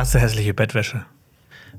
hasse 0.00 0.18
hässliche 0.18 0.54
Bettwäsche. 0.54 1.04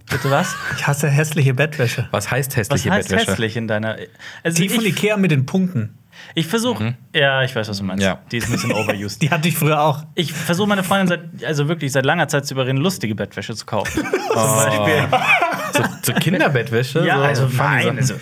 Bitte 0.10 0.30
was? 0.30 0.56
Ich 0.78 0.86
hasse 0.88 1.10
hässliche 1.10 1.54
Bettwäsche. 1.54 2.08
Was 2.12 2.30
heißt 2.30 2.52
Was 2.52 2.58
hässliche 2.58 2.92
heißt 2.92 3.10
Bettwäsche? 3.10 3.32
hässlich 3.32 3.58
in 3.58 3.68
deiner. 3.68 3.98
Also 4.44 4.62
Die 4.62 4.70
von 4.70 4.86
Ikea 4.86 5.18
mit 5.18 5.32
den 5.32 5.46
Punkten. 5.46 5.98
ich 6.36 6.46
versuche. 6.48 6.96
Ja, 7.16 7.42
ich 7.44 7.56
weiß, 7.56 7.68
was 7.68 7.78
du 7.80 7.84
meinst. 7.84 8.04
Ja. 8.04 8.20
Die 8.32 8.38
ist 8.38 8.46
ein 8.48 8.52
bisschen 8.52 8.74
overused. 8.74 9.22
Die 9.24 9.30
hatte 9.32 9.48
ich 9.48 9.58
früher 9.58 9.82
auch. 9.82 10.04
Ich 10.16 10.34
versuche 10.34 10.68
meine 10.70 10.84
Freundin 10.84 11.08
seit, 11.08 11.46
also 11.46 11.68
wirklich 11.68 11.92
seit 11.92 12.06
langer 12.06 12.28
Zeit 12.28 12.46
zu 12.46 12.54
überreden, 12.54 12.78
lustige 12.78 13.16
Bettwäsche 13.16 13.56
zu 13.56 13.66
kaufen. 13.66 14.04
Zum 14.04 14.36
Beispiel. 14.36 15.08
So, 15.84 16.14
so 16.14 16.14
Kinderbettwäsche? 16.14 17.06
Ja, 17.06 17.18
so 17.36 17.44
also 17.46 17.58
nein, 17.58 17.98
also, 17.98 18.14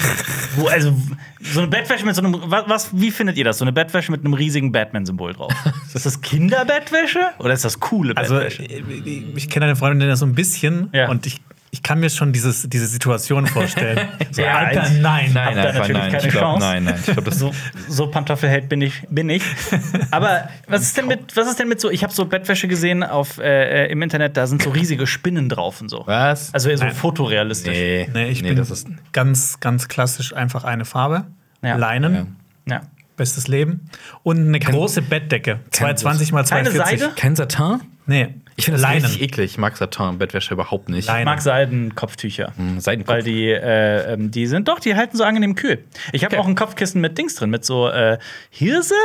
wo, 0.56 0.68
also 0.68 0.94
so 1.42 1.60
eine 1.60 1.68
Bettwäsche 1.70 2.06
mit 2.06 2.16
so 2.16 2.22
einem, 2.22 2.36
was, 2.48 2.90
wie 2.94 3.12
findet 3.12 3.38
ihr 3.38 3.44
das? 3.46 3.58
So 3.58 3.66
eine 3.66 3.72
Bettwäsche 3.72 4.12
mit 4.12 4.24
einem 4.26 4.34
riesigen 4.34 4.72
Batman-Symbol 4.72 5.34
drauf. 5.34 5.54
Ist 5.94 6.06
das 6.06 6.22
Kinderbettwäsche 6.22 7.20
oder 7.40 7.54
ist 7.54 7.66
das 7.66 7.80
coole 7.80 8.16
Also, 8.18 8.36
Bettwäsche? 8.36 8.64
ich, 8.64 9.36
ich 9.36 9.50
kenne 9.50 9.66
eine 9.66 9.76
Freundin 9.76 10.08
ja 10.08 10.16
so 10.16 10.26
ein 10.26 10.36
bisschen 10.36 10.90
Ja. 10.94 11.10
und 11.10 11.26
ich, 11.26 11.42
ich 11.72 11.84
kann 11.84 12.00
mir 12.00 12.10
schon 12.10 12.34
dieses, 12.34 12.68
diese 12.68 12.88
Situation 12.88 13.46
vorstellen. 13.48 14.08
so, 14.32 14.42
Ja, 14.42 14.58
Alter, 14.58 14.90
nein. 15.00 15.32
Nein, 15.34 15.34
da 15.34 15.42
einfach 15.64 15.80
natürlich 15.80 15.94
nein. 15.98 16.12
keine 16.12 16.26
ich 16.28 16.32
glaub, 16.32 16.44
Chance. 16.44 16.66
Nein, 16.68 16.84
nein. 16.86 16.96
Ich 17.00 17.06
glaube, 17.06 17.22
das 17.24 17.38
so, 17.40 17.52
so 17.88 18.08
Pantoffelheld 18.08 18.70
bin 18.70 18.82
ich, 18.82 19.04
bin 19.10 19.30
ich. 19.30 19.44
Aber 20.12 20.50
was 20.68 20.82
ist 20.82 20.98
denn 20.98 21.08
mit, 21.08 21.36
was 21.38 21.48
ist 21.48 21.60
denn 21.60 21.68
mit 21.68 21.80
so? 21.80 21.90
Ich 21.90 22.04
habe 22.04 22.12
so 22.14 22.26
Bettwäsche 22.26 22.68
gesehen 22.68 23.04
auf, 23.04 23.38
äh, 23.38 23.86
äh, 23.86 23.92
im 23.92 24.02
Internet, 24.02 24.36
da 24.38 24.48
sind 24.48 24.64
so 24.64 24.72
riesige 24.72 25.06
Spinnen 25.08 25.48
drauf 25.50 25.80
und 25.82 25.90
so. 25.90 26.04
Was? 26.08 26.54
Also 26.54 26.76
so 26.76 26.84
Nein. 26.84 26.94
fotorealistisch. 26.96 27.76
nee, 27.78 28.10
Nee, 28.14 28.30
ich 28.30 28.42
nee, 28.42 28.50
bin 28.50 28.58
das 28.58 28.72
ist. 28.72 28.88
ganz, 29.14 29.60
ganz 29.60 29.88
klassisch 29.88 30.34
einfach 30.36 30.64
eine 30.64 30.86
Farbe. 30.86 31.26
Ja. 31.62 31.76
Leinen, 31.76 32.36
Ja. 32.68 32.82
bestes 33.18 33.48
Leben. 33.48 33.90
Und 34.24 34.48
eine 34.48 34.60
große 34.60 35.02
Bettdecke. 35.02 35.60
220 35.72 36.32
mal 36.32 36.44
Keine 36.46 36.70
240. 36.70 37.00
Seide? 37.02 37.14
Kein 37.16 37.36
Satin? 37.36 37.82
Nee, 38.10 38.34
Ich 38.56 38.66
finde 38.66 38.82
das 38.82 38.90
Leinen. 38.90 39.06
richtig 39.06 39.22
eklig. 39.22 39.52
Ich 39.52 39.58
mag 39.58 39.78
Satin-Bettwäsche 39.78 40.54
überhaupt 40.54 40.90
nicht. 40.90 41.08
Leinen. 41.08 41.20
Ich 41.22 41.26
mag 41.26 41.42
Seidenkopftücher. 41.42 42.54
Seidenkopf. 42.78 43.16
Weil 43.16 43.24
die, 43.24 43.50
äh, 43.50 44.14
ähm, 44.14 44.32
die 44.32 44.48
sind 44.48 44.68
doch, 44.68 44.80
die 44.80 44.96
halten 44.96 45.16
so 45.18 45.24
angenehm 45.24 45.56
kühl. 45.56 45.84
Ich 46.12 46.24
habe 46.26 46.36
Okay. 46.36 46.44
auch 46.44 46.48
ein 46.48 46.56
Kopfkissen 46.56 47.00
mit 47.02 47.18
Dings 47.18 47.36
drin, 47.36 47.50
mit 47.50 47.64
so 47.66 47.88
äh, 47.90 48.18
Hirse? 48.50 48.96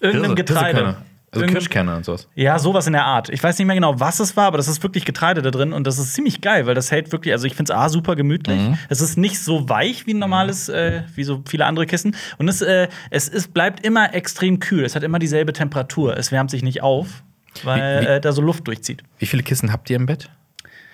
Irgendeinem 0.00 0.32
Hirse- 0.32 0.34
Getreide. 0.36 0.78
Hirsekörner. 0.78 1.02
Also 1.34 1.46
Kirschkerne 1.46 1.96
und 1.96 2.04
sowas. 2.04 2.28
Ja, 2.34 2.58
sowas 2.58 2.86
in 2.86 2.92
der 2.92 3.06
Art. 3.06 3.30
Ich 3.30 3.42
weiß 3.42 3.56
nicht 3.58 3.66
mehr 3.66 3.74
genau, 3.74 3.98
was 3.98 4.20
es 4.20 4.36
war, 4.36 4.44
aber 4.48 4.58
das 4.58 4.68
ist 4.68 4.82
wirklich 4.82 5.06
Getreide 5.06 5.40
da 5.40 5.50
drin 5.50 5.72
und 5.72 5.86
das 5.86 5.98
ist 5.98 6.12
ziemlich 6.12 6.42
geil, 6.42 6.66
weil 6.66 6.74
das 6.74 6.90
hält 6.90 7.10
wirklich, 7.10 7.32
also 7.32 7.46
ich 7.46 7.54
finde 7.54 7.72
es 7.72 7.78
A 7.78 7.88
super 7.88 8.16
gemütlich. 8.16 8.60
Mhm. 8.60 8.76
Es 8.90 9.00
ist 9.00 9.16
nicht 9.16 9.40
so 9.40 9.66
weich 9.70 10.06
wie 10.06 10.12
ein 10.12 10.18
normales, 10.18 10.68
äh, 10.68 11.04
wie 11.14 11.24
so 11.24 11.42
viele 11.48 11.64
andere 11.64 11.86
Kissen. 11.86 12.14
Und 12.36 12.48
es, 12.48 12.60
äh, 12.60 12.88
es 13.08 13.28
ist, 13.28 13.54
bleibt 13.54 13.82
immer 13.86 14.12
extrem 14.12 14.60
kühl. 14.60 14.84
Es 14.84 14.94
hat 14.94 15.04
immer 15.04 15.18
dieselbe 15.18 15.54
Temperatur. 15.54 16.18
Es 16.18 16.32
wärmt 16.32 16.50
sich 16.50 16.62
nicht 16.62 16.82
auf, 16.82 17.22
weil 17.64 18.00
Wie- 18.00 18.04
wie- 18.06 18.10
Äh, 18.10 18.20
da 18.20 18.32
so 18.32 18.42
Luft 18.42 18.66
durchzieht. 18.66 19.02
Wie 19.18 19.26
viele 19.26 19.42
Kissen 19.42 19.72
habt 19.72 19.88
ihr 19.90 19.96
im 19.96 20.06
Bett? 20.06 20.28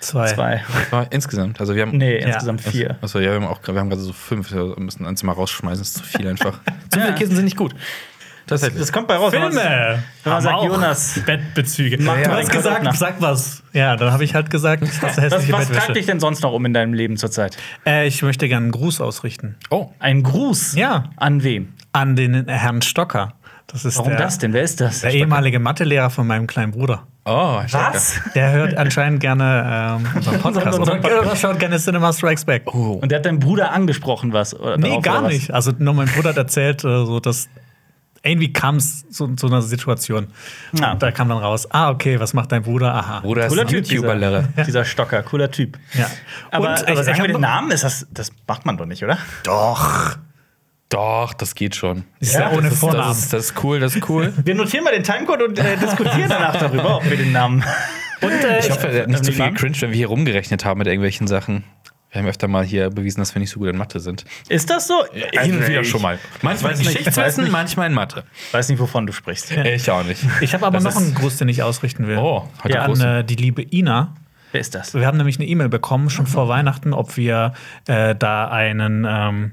Zwei. 0.00 0.26
Zwei. 0.32 0.62
Ah, 0.92 1.06
Insgesamt. 1.10 1.58
Also 1.60 1.74
wir 1.74 1.82
haben. 1.82 1.96
Nee, 1.96 2.18
insgesamt 2.18 2.60
vier. 2.60 2.98
Achso, 3.00 3.18
ja, 3.18 3.30
wir 3.30 3.34
haben 3.34 3.46
auch 3.46 3.60
wir 3.66 3.74
haben 3.74 3.88
gerade 3.88 4.00
so 4.02 4.12
fünf. 4.12 4.52
Wir 4.52 4.74
müssen 4.78 5.04
eins 5.04 5.24
mal 5.24 5.32
rausschmeißen, 5.32 5.80
das 5.80 5.88
ist 5.88 5.96
zu 5.98 6.04
viel 6.04 6.28
einfach. 6.28 6.60
zu 6.90 7.00
viele 7.00 7.14
Kissen 7.14 7.34
sind 7.34 7.44
nicht 7.46 7.56
gut. 7.56 7.74
Tatsächlich. 8.46 8.80
Das 8.80 8.92
kommt 8.92 9.08
bei 9.08 9.16
raus. 9.16 9.30
Filme. 9.30 10.02
Wenn 10.24 10.32
man 10.32 10.40
sagt, 10.40 10.54
auch 10.54 10.64
Jonas, 10.64 11.20
Bettbezüge. 11.26 11.98
Mach 12.00 12.16
du 12.16 12.28
mal 12.30 12.38
hast 12.42 12.50
gesagt, 12.50 12.82
nach. 12.82 12.94
sag 12.94 13.20
was. 13.20 13.62
Ja, 13.74 13.96
dann 13.96 14.10
habe 14.12 14.24
ich 14.24 14.34
halt 14.34 14.48
gesagt, 14.50 14.82
ich 14.84 14.88
hasse 15.02 15.02
was, 15.02 15.16
hässliche 15.18 15.52
was 15.52 15.64
treibt 15.66 15.72
Bettwäsche. 15.72 15.92
dich 15.92 16.06
denn 16.06 16.18
sonst 16.20 16.42
noch 16.42 16.52
um 16.52 16.64
in 16.64 16.72
deinem 16.72 16.94
Leben 16.94 17.18
zurzeit? 17.18 17.58
Äh, 17.84 18.06
ich 18.06 18.22
möchte 18.22 18.48
gerne 18.48 18.64
einen 18.64 18.72
Gruß 18.72 19.00
ausrichten. 19.02 19.56
Oh, 19.68 19.90
Ein 19.98 20.22
Gruß? 20.22 20.76
Ja. 20.76 21.10
An 21.16 21.42
wem? 21.42 21.74
An 21.92 22.16
den 22.16 22.46
Herrn 22.48 22.80
Stocker. 22.80 23.34
Das 23.70 23.84
ist 23.84 23.98
Warum 23.98 24.12
der, 24.12 24.18
das 24.20 24.38
denn? 24.38 24.54
Wer 24.54 24.62
ist 24.62 24.80
das? 24.80 25.02
der 25.02 25.12
ehemalige 25.12 25.58
Mathelehrer 25.58 26.08
von 26.08 26.26
meinem 26.26 26.46
kleinen 26.46 26.72
Bruder. 26.72 27.06
oh, 27.26 27.60
Was? 27.70 28.18
Der 28.34 28.50
hört 28.50 28.74
anscheinend 28.74 29.20
gerne 29.20 29.98
ähm, 30.00 30.08
unseren 30.16 30.38
Podcast. 30.40 30.78
Unseren 30.78 30.82
oder, 30.98 31.08
Podcast. 31.08 31.26
oder 31.26 31.36
schaut 31.36 31.58
gerne 31.58 31.78
Cinema 31.78 32.12
Strikes 32.14 32.46
Back. 32.46 32.62
Oh. 32.66 32.92
Und 33.02 33.10
der 33.10 33.18
hat 33.18 33.26
deinen 33.26 33.38
Bruder 33.40 33.70
angesprochen, 33.72 34.32
was? 34.32 34.58
Oder 34.58 34.78
nee, 34.78 34.88
darauf, 34.88 35.02
gar 35.02 35.18
oder 35.18 35.26
was? 35.26 35.32
nicht. 35.34 35.50
Also 35.52 35.72
nur 35.78 35.92
mein 35.92 36.08
Bruder 36.08 36.30
hat 36.30 36.38
erzählt, 36.38 36.82
äh, 36.82 37.04
so 37.04 37.20
dass 37.20 37.48
irgendwie 38.22 38.52
kam 38.54 38.76
es 38.76 39.08
zu, 39.10 39.34
zu 39.36 39.46
einer 39.46 39.60
Situation. 39.60 40.28
Ah. 40.80 40.92
Und 40.92 41.02
da 41.02 41.10
kam 41.12 41.28
dann 41.28 41.38
raus, 41.38 41.68
ah, 41.70 41.90
okay, 41.90 42.18
was 42.18 42.32
macht 42.32 42.50
dein 42.50 42.62
Bruder? 42.62 42.94
Aha. 42.94 43.20
Bruder 43.20 43.42
ist 43.44 43.48
Cooler 43.50 43.62
ein 43.62 43.68
Typ, 43.68 43.86
YouTuber-Lehrer. 43.86 44.42
dieser, 44.42 44.64
dieser 44.64 44.84
Stocker, 44.86 45.22
cooler 45.22 45.50
Typ. 45.50 45.78
Ja. 45.92 46.06
Aber, 46.50 46.70
Und 46.70 46.88
aber 46.88 47.06
hab 47.06 47.18
wir 47.18 47.28
den 47.28 47.40
Namen? 47.40 47.70
Ist 47.70 47.84
das, 47.84 48.06
das 48.10 48.32
macht 48.46 48.64
man 48.64 48.78
doch 48.78 48.86
nicht, 48.86 49.04
oder? 49.04 49.18
Doch. 49.44 50.16
Doch, 50.88 51.34
das 51.34 51.54
geht 51.54 51.76
schon. 51.76 52.04
Ist 52.18 52.34
ja, 52.34 52.40
Ja, 52.40 52.50
ohne 52.52 52.62
Das 52.62 52.72
ist, 52.74 52.80
Vornamen. 52.80 53.08
das, 53.08 53.18
ist, 53.18 53.32
das 53.32 53.44
ist 53.50 53.62
cool, 53.64 53.78
das 53.80 53.94
ist 53.94 54.08
cool. 54.08 54.32
Wir 54.42 54.54
notieren 54.54 54.84
mal 54.84 54.92
den 54.94 55.02
Timecode 55.04 55.42
und 55.42 55.58
äh, 55.58 55.76
diskutieren 55.76 56.28
danach 56.28 56.56
darüber, 56.56 56.96
ob 56.96 57.08
wir 57.10 57.16
den 57.16 57.32
Namen. 57.32 57.62
Und 58.20 58.32
äh, 58.32 58.58
Ich 58.58 58.68
hoffe, 58.70 58.88
er 58.88 59.02
hat 59.02 59.08
nicht 59.10 59.24
zu 59.24 59.30
die 59.30 59.36
viel 59.36 59.52
cringe, 59.54 59.80
wenn 59.80 59.90
wir 59.90 59.96
hier 59.96 60.08
rumgerechnet 60.08 60.64
haben 60.64 60.78
mit 60.78 60.88
irgendwelchen 60.88 61.28
Sachen. 61.28 61.62
Wir 62.10 62.20
haben 62.20 62.26
öfter 62.28 62.48
mal 62.48 62.64
hier 62.64 62.90
bewiesen, 62.90 63.20
dass 63.20 63.32
wir 63.34 63.38
nicht 63.38 63.50
so 63.50 63.60
gut 63.60 63.68
in 63.68 63.76
Mathe 63.76 64.00
sind. 64.00 64.24
Ist 64.48 64.70
das 64.70 64.88
so? 64.88 65.04
Hin 65.12 65.54
und 65.56 65.68
wieder 65.68 65.82
ich 65.82 65.88
schon 65.88 66.02
mal. 66.02 66.18
Manchmal 66.42 66.72
in 66.72 66.78
Geschichtswissen, 66.78 67.44
nicht. 67.44 67.52
manchmal 67.52 67.86
in 67.88 67.94
Mathe. 67.94 68.24
Weiß 68.50 68.68
nicht, 68.70 68.80
wovon 68.80 69.06
du 69.06 69.12
sprichst. 69.12 69.52
Ich 69.64 69.88
auch 69.90 70.02
nicht. 70.02 70.20
ich 70.40 70.52
habe 70.52 70.66
aber 70.66 70.80
Das 70.80 70.84
noch 70.94 70.96
einen 71.00 71.14
Gruß, 71.14 71.36
den 71.36 71.48
ich 71.48 71.62
ausrichten 71.62 72.08
will. 72.08 72.16
Oh, 72.16 72.48
heute 72.64 72.74
Ja, 72.74 72.86
An 72.86 73.00
äh, 73.00 73.24
die 73.24 73.36
liebe 73.36 73.62
Ina. 73.62 74.14
Wer 74.50 74.60
ist 74.62 74.74
das? 74.74 74.94
Wir 74.94 75.06
haben 75.06 75.18
nämlich 75.18 75.36
eine 75.38 75.46
E-Mail 75.46 75.68
bekommen, 75.68 76.10
schon 76.10 76.26
vor 76.26 76.48
Weihnachten, 76.48 76.92
ob 76.94 77.16
wir 77.16 77.52
äh, 77.86 78.16
da 78.16 78.48
einen. 78.48 79.06
Ähm, 79.08 79.52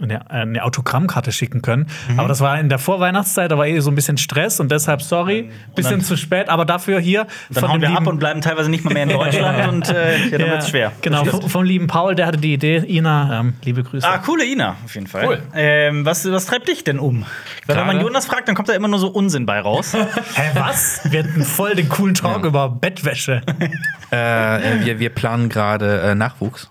eine, 0.00 0.30
eine 0.30 0.62
Autogrammkarte 0.64 1.32
schicken 1.32 1.62
können. 1.62 1.86
Aber 2.16 2.28
das 2.28 2.40
war 2.40 2.58
in 2.58 2.68
der 2.68 2.78
Vorweihnachtszeit, 2.78 3.50
da 3.50 3.58
war 3.58 3.66
eh 3.66 3.80
so 3.80 3.90
ein 3.90 3.94
bisschen 3.94 4.18
Stress 4.18 4.60
und 4.60 4.70
deshalb, 4.70 5.02
sorry, 5.02 5.50
bisschen 5.74 6.00
zu 6.00 6.16
spät, 6.16 6.48
aber 6.48 6.64
dafür 6.64 7.00
hier 7.00 7.26
Dann 7.50 7.60
von 7.62 7.72
hauen 7.72 7.80
wir 7.80 7.90
ab 7.90 8.06
und 8.06 8.18
bleiben 8.18 8.40
teilweise 8.40 8.70
nicht 8.70 8.84
mal 8.84 8.92
mehr 8.94 9.04
in 9.04 9.08
Deutschland 9.16 9.68
und 9.68 9.88
äh, 9.88 10.16
ja, 10.18 10.30
dann 10.38 10.40
Ja, 10.40 10.52
wird's 10.52 10.68
schwer. 10.70 10.92
Genau, 11.02 11.24
vom, 11.24 11.62
lieben 11.64 11.86
Paul, 11.86 12.14
der 12.14 12.26
hatte 12.26 12.38
die 12.38 12.54
Idee. 12.54 12.78
Ina, 12.86 13.40
ähm, 13.40 13.54
liebe 13.64 13.82
Grüße. 13.82 14.06
Ah, 14.06 14.18
coole 14.18 14.44
Ina, 14.44 14.76
auf 14.84 14.94
jeden 14.94 15.06
Fall. 15.06 15.26
Cool. 15.26 15.42
Ähm, 15.54 16.04
was, 16.04 16.30
was 16.30 16.46
treibt 16.46 16.68
dich 16.68 16.84
denn 16.84 16.98
um? 16.98 17.24
Weil 17.66 17.76
wenn 17.76 17.86
man 17.86 18.00
Jonas 18.00 18.26
fragt, 18.26 18.48
dann 18.48 18.54
kommt 18.54 18.68
da 18.68 18.74
immer 18.74 18.88
nur 18.88 18.98
so 18.98 19.08
Unsinn 19.08 19.46
bei 19.46 19.60
raus. 19.60 19.92
Hä, 20.34 20.50
was? 20.54 21.00
Wir 21.10 21.24
hatten 21.24 21.42
voll 21.42 21.74
den 21.74 21.88
coolen 21.88 22.14
Talk 22.14 22.44
über 22.44 22.68
Bettwäsche. 22.68 23.42
Äh, 24.12 24.84
wir, 24.84 25.00
wir 25.00 25.10
planen 25.10 25.48
gerade 25.48 26.00
äh, 26.00 26.14
Nachwuchs. 26.14 26.70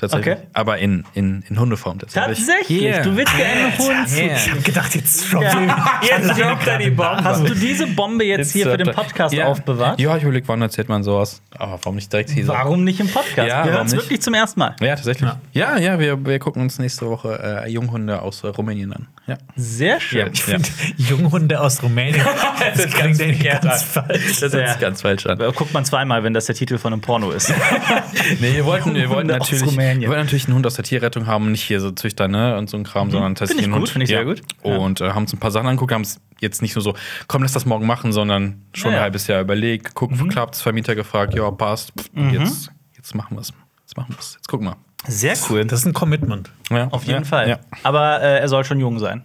Tatsächlich. 0.00 0.36
Okay. 0.36 0.46
Aber 0.52 0.78
in, 0.78 1.04
in, 1.14 1.42
in 1.48 1.58
Hundeform 1.58 1.98
tatsächlich. 1.98 2.38
Tatsächlich? 2.38 2.82
Yeah. 2.82 3.02
Du 3.02 3.16
willst 3.16 3.36
gerne 3.36 3.64
einen 3.64 3.78
Hund? 3.78 4.16
Yeah. 4.16 4.36
Ich 4.36 4.50
hab 4.52 4.64
gedacht, 4.64 4.94
jetzt 4.94 5.26
schon. 5.26 5.42
Jetzt 5.42 6.38
droppt 6.38 6.66
er 6.68 6.78
die 6.78 6.90
Bombe. 6.90 7.24
Hast 7.24 7.48
du 7.48 7.52
diese 7.52 7.88
Bombe 7.88 8.24
jetzt, 8.24 8.52
hier 8.52 8.70
für 8.70 8.76
den 8.76 8.92
Podcast 8.92 9.34
ja. 9.34 9.46
aufbewahrt? 9.46 9.98
Ja, 9.98 10.16
ich 10.16 10.22
überlege, 10.22 10.46
wann 10.46 10.62
erzählt 10.62 10.88
man 10.88 11.02
sowas. 11.02 11.42
Aber 11.50 11.80
warum 11.82 11.96
nicht 11.96 12.12
direkt 12.12 12.30
hier 12.30 12.46
so? 12.46 12.52
Warum 12.52 12.84
nicht 12.84 13.00
im 13.00 13.08
Podcast? 13.08 13.48
Ja, 13.48 13.64
wir 13.64 13.72
hören 13.72 13.88
es 13.88 13.92
wirklich 13.92 14.22
zum 14.22 14.34
ersten 14.34 14.60
Mal. 14.60 14.76
Ja, 14.80 14.94
tatsächlich. 14.94 15.30
Ja, 15.52 15.76
ja, 15.78 15.98
wir, 15.98 16.24
wir 16.24 16.38
gucken 16.38 16.62
uns 16.62 16.78
nächste 16.78 17.08
Woche 17.08 17.64
äh, 17.64 17.68
Junghunde 17.68 18.22
aus 18.22 18.44
äh, 18.44 18.48
Rumänien 18.48 18.92
an. 18.92 19.08
Ja. 19.26 19.36
Sehr 19.56 19.98
schön. 20.00 20.30
Ich 20.32 20.44
finde 20.44 20.68
Junghunde 20.96 21.60
aus 21.60 21.82
Rumänien. 21.82 22.24
Das, 22.58 22.84
ist 22.84 22.94
klingt 22.94 23.18
ganz 23.18 23.62
ganz 23.62 23.96
an. 23.96 24.04
falsch. 24.04 24.40
Das 24.40 24.52
Ja. 24.52 24.60
ist 24.60 24.80
ganz 24.80 25.02
falsch 25.02 25.26
an. 25.26 25.38
Guckt 25.38 25.72
man 25.72 25.84
zweimal, 25.84 26.22
wenn 26.22 26.34
das 26.34 26.46
der 26.46 26.54
Titel 26.54 26.76
von 26.76 26.92
einem 26.92 27.02
Porno 27.02 27.30
ist. 27.30 27.52
Nee, 28.40 28.54
wir 28.54 28.64
wollten, 28.64 28.94
wir 28.94 29.08
wollten, 29.08 29.28
natürlich, 29.28 29.76
Rumänien. 29.88 30.00
wir 30.02 30.08
wollten 30.08 30.24
natürlich 30.24 30.46
einen 30.46 30.54
Hund 30.56 30.66
aus 30.66 30.74
der 30.74 30.84
Tierrettung 30.84 31.26
haben, 31.26 31.50
nicht 31.52 31.62
hier 31.62 31.80
so 31.80 31.90
Züchter 31.90 32.28
ne, 32.28 32.56
und 32.58 32.68
so 32.70 32.76
ein 32.76 32.84
Kram, 32.84 33.10
sondern 33.10 33.34
tatsächlich 33.34 33.66
Mhm. 33.66 33.72
ich 33.72 33.74
einen 33.74 33.80
gut, 33.80 33.88
Hund. 33.88 33.92
finde 33.92 34.04
ich 34.04 34.10
sehr 34.10 34.24
gut. 34.24 34.42
Ja. 34.64 34.76
Und 34.76 35.00
äh, 35.00 35.10
haben 35.10 35.22
uns 35.24 35.32
ein 35.32 35.38
paar 35.38 35.50
Sachen 35.50 35.66
angeguckt, 35.68 35.92
haben 35.92 36.02
es 36.02 36.20
jetzt 36.40 36.62
nicht 36.62 36.74
nur 36.76 36.82
so, 36.82 36.94
komm, 37.26 37.42
lass 37.42 37.52
das 37.52 37.66
morgen 37.66 37.86
machen, 37.86 38.12
sondern 38.12 38.62
schon 38.72 38.90
Ja, 38.90 38.96
ja. 38.96 39.00
ein 39.00 39.02
halbes 39.04 39.26
Jahr 39.26 39.40
überlegt, 39.40 39.86
geguckt, 39.86 40.18
Mhm. 40.20 40.28
klappt's, 40.28 40.60
Vermieter 40.62 40.94
gefragt, 40.94 41.34
ja, 41.34 41.50
passt. 41.50 41.92
Pff, 41.98 42.08
und 42.14 42.32
Jetzt, 42.32 42.70
jetzt 42.96 43.14
machen 43.14 43.36
wir 43.36 43.40
es. 43.40 43.52
Jetzt 43.82 43.96
machen 43.96 44.10
wir 44.14 44.18
es. 44.18 44.34
Jetzt 44.34 44.48
gucken 44.48 44.66
wir. 44.68 44.76
Sehr 45.06 45.34
cool. 45.48 45.64
Das 45.64 45.80
ist 45.80 45.86
ein 45.86 45.92
Commitment. 45.92 46.50
Ja, 46.70 46.88
Auf 46.88 47.04
jeden 47.04 47.20
ja, 47.20 47.24
Fall. 47.24 47.48
Ja, 47.48 47.58
Aber 47.84 48.20
äh, 48.20 48.40
er 48.40 48.48
soll 48.48 48.64
schon 48.64 48.80
jung 48.80 48.98
sein. 48.98 49.24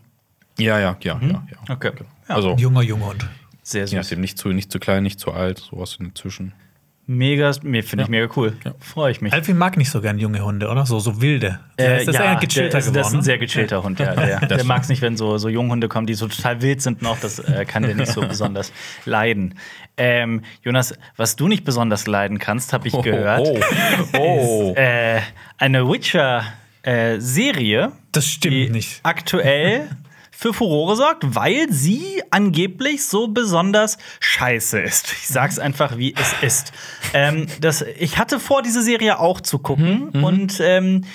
ja, 0.57 0.79
ja, 0.79 0.95
ja. 1.01 1.19
ja, 1.21 1.27
ja. 1.27 1.73
Okay. 1.73 1.91
Also, 2.27 2.55
Junger 2.57 2.81
Junghund. 2.83 3.27
Sehr 3.63 3.85
ja, 3.85 4.03
süß. 4.03 4.11
eben 4.13 4.21
nicht 4.21 4.37
zu, 4.37 4.49
nicht 4.49 4.71
zu 4.71 4.79
klein, 4.79 5.03
nicht 5.03 5.19
zu 5.19 5.31
alt, 5.31 5.57
sowas 5.59 5.97
dazwischen. 5.99 6.53
Mega, 7.05 7.51
mir 7.63 7.83
finde 7.83 8.03
ich 8.03 8.09
mega 8.09 8.29
cool. 8.37 8.53
Freue 8.79 9.11
ich 9.11 9.19
mich. 9.19 9.33
Alfie 9.33 9.53
mag 9.53 9.75
nicht 9.75 9.89
so 9.89 9.99
gern 9.99 10.17
junge 10.19 10.41
Hunde, 10.43 10.69
oder? 10.69 10.85
So, 10.85 10.99
so 10.99 11.21
wilde. 11.21 11.59
Äh, 11.77 11.97
ist 11.97 12.07
das 12.07 12.15
eher 12.15 12.37
gechillter 12.37 12.69
der 12.69 12.79
ist, 12.79 12.85
geworden. 12.85 12.93
Das 12.93 13.07
ist 13.07 13.13
ein 13.13 13.17
ne? 13.17 13.23
sehr 13.23 13.37
gechillter 13.37 13.83
Hund, 13.83 13.99
ja. 13.99 14.15
Der, 14.15 14.39
der 14.47 14.63
mag 14.63 14.83
es 14.83 14.89
nicht, 14.89 15.01
wenn 15.01 15.17
so, 15.17 15.37
so 15.37 15.49
Junghunde 15.49 15.89
kommen, 15.89 16.07
die 16.07 16.13
so 16.13 16.29
total 16.29 16.61
wild 16.61 16.81
sind 16.81 17.01
noch. 17.01 17.19
Das 17.19 17.39
äh, 17.39 17.65
kann 17.65 17.83
der 17.83 17.95
nicht 17.95 18.13
so 18.13 18.21
besonders 18.27 18.71
leiden. 19.03 19.55
Ähm, 19.97 20.43
Jonas, 20.63 20.93
was 21.17 21.35
du 21.35 21.49
nicht 21.49 21.65
besonders 21.65 22.07
leiden 22.07 22.39
kannst, 22.39 22.71
habe 22.71 22.87
ich 22.87 22.93
gehört, 23.01 23.41
Oh, 23.41 23.59
oh. 24.17 24.69
ist 24.71 24.77
äh, 24.77 25.19
eine 25.57 25.85
Witcher-Serie, 25.89 27.91
das 28.13 28.27
stimmt 28.27 28.71
nicht. 28.71 29.01
aktuell 29.03 29.89
für 30.43 30.53
Furore 30.53 30.97
sorgt, 30.97 31.35
weil 31.35 31.71
sie 31.71 32.21
angeblich 32.29 33.05
so 33.05 33.29
besonders 33.29 33.97
scheiße 34.19 34.77
ist. 34.77 35.13
Ich 35.13 35.29
sag's 35.29 35.57
einfach, 35.57 35.97
wie 35.97 36.13
es 36.17 36.35
ist. 36.41 36.73
Ähm, 37.13 37.47
das, 37.61 37.81
ich 37.97 38.17
hatte 38.17 38.41
vor, 38.41 38.61
diese 38.61 38.81
Serie 38.81 39.19
auch 39.19 39.39
zu 39.39 39.59
gucken. 39.59 40.09
Mhm, 40.11 40.23
und 40.23 40.59
ähm, 40.59 41.05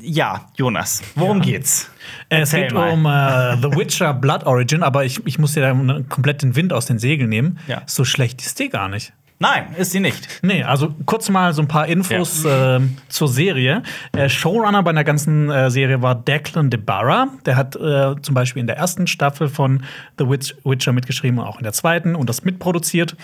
ja, 0.00 0.48
Jonas, 0.56 1.00
worum 1.14 1.40
geht's? 1.42 1.90
Äh, 2.28 2.40
es 2.40 2.52
Erzähl 2.52 2.62
geht 2.62 2.74
mal. 2.74 2.90
um 2.90 3.06
äh, 3.06 3.56
The 3.62 3.78
Witcher 3.78 4.12
Blood 4.14 4.44
Origin, 4.46 4.82
aber 4.82 5.04
ich, 5.04 5.24
ich 5.26 5.38
muss 5.38 5.52
dir 5.52 5.60
da 5.60 6.02
komplett 6.08 6.42
den 6.42 6.56
Wind 6.56 6.72
aus 6.72 6.86
den 6.86 6.98
Segeln 6.98 7.30
nehmen. 7.30 7.60
Ja. 7.68 7.82
So 7.86 8.04
schlecht 8.04 8.44
ist 8.44 8.58
die 8.58 8.68
gar 8.68 8.88
nicht. 8.88 9.12
Nein, 9.38 9.74
ist 9.76 9.92
sie 9.92 10.00
nicht. 10.00 10.40
Nee, 10.42 10.62
also 10.62 10.94
kurz 11.04 11.28
mal 11.28 11.52
so 11.52 11.60
ein 11.60 11.68
paar 11.68 11.86
Infos 11.88 12.44
ähm, 12.48 12.96
zur 13.08 13.28
Serie. 13.28 13.82
Äh, 14.16 14.30
Showrunner 14.30 14.82
bei 14.82 14.92
der 14.92 15.04
ganzen 15.04 15.50
äh, 15.50 15.70
Serie 15.70 16.00
war 16.00 16.14
Declan 16.14 16.70
DeBarra. 16.70 17.28
Der 17.44 17.56
hat 17.56 17.76
äh, 17.76 18.14
zum 18.22 18.34
Beispiel 18.34 18.60
in 18.60 18.66
der 18.66 18.78
ersten 18.78 19.06
Staffel 19.06 19.48
von 19.48 19.82
The 20.18 20.26
Witch 20.28 20.54
Witcher 20.64 20.92
mitgeschrieben, 20.94 21.38
auch 21.38 21.58
in 21.58 21.64
der 21.64 21.74
zweiten 21.74 22.14
und 22.14 22.30
das 22.30 22.44
mitproduziert. 22.44 23.14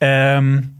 Ähm, 0.00 0.74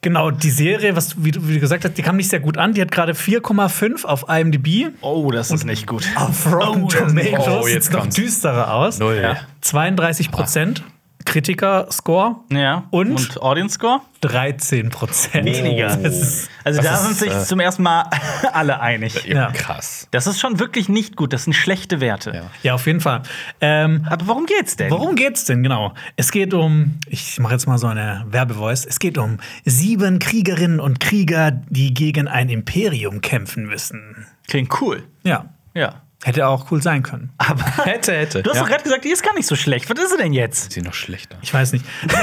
genau, 0.00 0.30
die 0.30 0.50
Serie, 0.50 0.96
was 0.96 1.22
wie 1.22 1.32
du, 1.32 1.46
wie 1.46 1.54
du 1.54 1.60
gesagt 1.60 1.84
hast, 1.84 1.98
die 1.98 2.02
kam 2.02 2.16
nicht 2.16 2.30
sehr 2.30 2.40
gut 2.40 2.56
an. 2.56 2.72
Die 2.72 2.80
hat 2.80 2.90
gerade 2.90 3.12
4,5 3.12 4.04
auf 4.06 4.24
IMDb. 4.30 4.88
Oh, 5.02 5.30
das 5.30 5.50
ist 5.50 5.64
nicht 5.66 5.86
gut. 5.86 6.06
Auf 6.16 6.50
Rotten 6.50 6.84
Oh, 6.84 6.88
das- 6.88 7.08
Tomatoes 7.12 7.64
oh, 7.64 7.68
jetzt 7.68 7.92
noch 7.92 8.06
düsterer 8.06 8.72
aus. 8.72 8.98
Null. 9.00 9.18
Ja. 9.22 9.36
32 9.60 10.30
Prozent 10.30 10.82
Kritiker-Score. 11.26 12.36
Ja. 12.50 12.84
Und? 12.90 13.40
Audience 13.42 13.74
Score? 13.74 14.00
13 14.22 14.88
Prozent. 14.90 15.44
Weniger. 15.44 15.98
Ist, 16.00 16.48
Also 16.64 16.80
Das 16.80 16.86
da 16.88 16.94
ist, 16.94 17.18
sind 17.18 17.30
sich 17.30 17.42
äh, 17.42 17.44
zum 17.44 17.60
ersten 17.60 17.82
Mal 17.82 18.08
alle 18.52 18.80
einig. 18.80 19.26
Ja. 19.26 19.50
Krass. 19.52 20.08
Das 20.10 20.26
ist 20.26 20.40
schon 20.40 20.58
wirklich 20.58 20.88
nicht 20.88 21.16
gut. 21.16 21.32
Das 21.32 21.44
sind 21.44 21.52
schlechte 21.52 22.00
Werte. 22.00 22.32
Ja. 22.34 22.42
ja, 22.62 22.74
auf 22.74 22.86
jeden 22.86 23.00
Fall. 23.00 23.22
Ähm, 23.60 24.06
Aber 24.08 24.26
worum 24.28 24.46
geht's 24.46 24.76
denn? 24.76 24.90
Worum 24.90 25.14
geht's 25.14 25.44
denn 25.44 25.62
genau? 25.62 25.92
Es 26.16 26.30
geht 26.32 26.54
um, 26.54 26.98
ich 27.08 27.38
mache 27.38 27.52
jetzt 27.52 27.66
mal 27.66 27.78
so 27.78 27.86
eine 27.86 28.24
Werbevoice. 28.28 28.86
Es 28.86 28.98
geht 28.98 29.18
um 29.18 29.38
sieben 29.64 30.18
Kriegerinnen 30.18 30.80
und 30.80 31.00
Krieger, 31.00 31.50
die 31.50 31.92
gegen 31.92 32.28
ein 32.28 32.48
Imperium 32.48 33.20
kämpfen 33.20 33.66
müssen. 33.66 34.26
Klingt 34.48 34.80
cool. 34.80 35.04
Ja, 35.24 35.46
Ja. 35.74 36.02
Hätte 36.26 36.46
auch 36.48 36.70
cool 36.70 36.82
sein 36.82 37.02
können. 37.02 37.30
Aber 37.38 37.62
Hätte, 37.84 38.12
hätte. 38.12 38.42
du 38.42 38.50
hast 38.50 38.56
Ja. 38.56 38.62
doch 38.62 38.68
gerade 38.68 38.82
gesagt, 38.82 39.04
die 39.04 39.10
ist 39.10 39.22
gar 39.22 39.34
nicht 39.34 39.46
so 39.46 39.54
schlecht. 39.56 39.88
Was 39.88 39.98
ist 40.02 40.10
sie 40.10 40.16
denn 40.18 40.32
jetzt? 40.32 40.72
Sie 40.72 40.82
noch 40.82 40.94
schlechter. 40.94 41.38
Ich 41.42 41.54
weiß 41.54 41.72
nicht. 41.72 41.84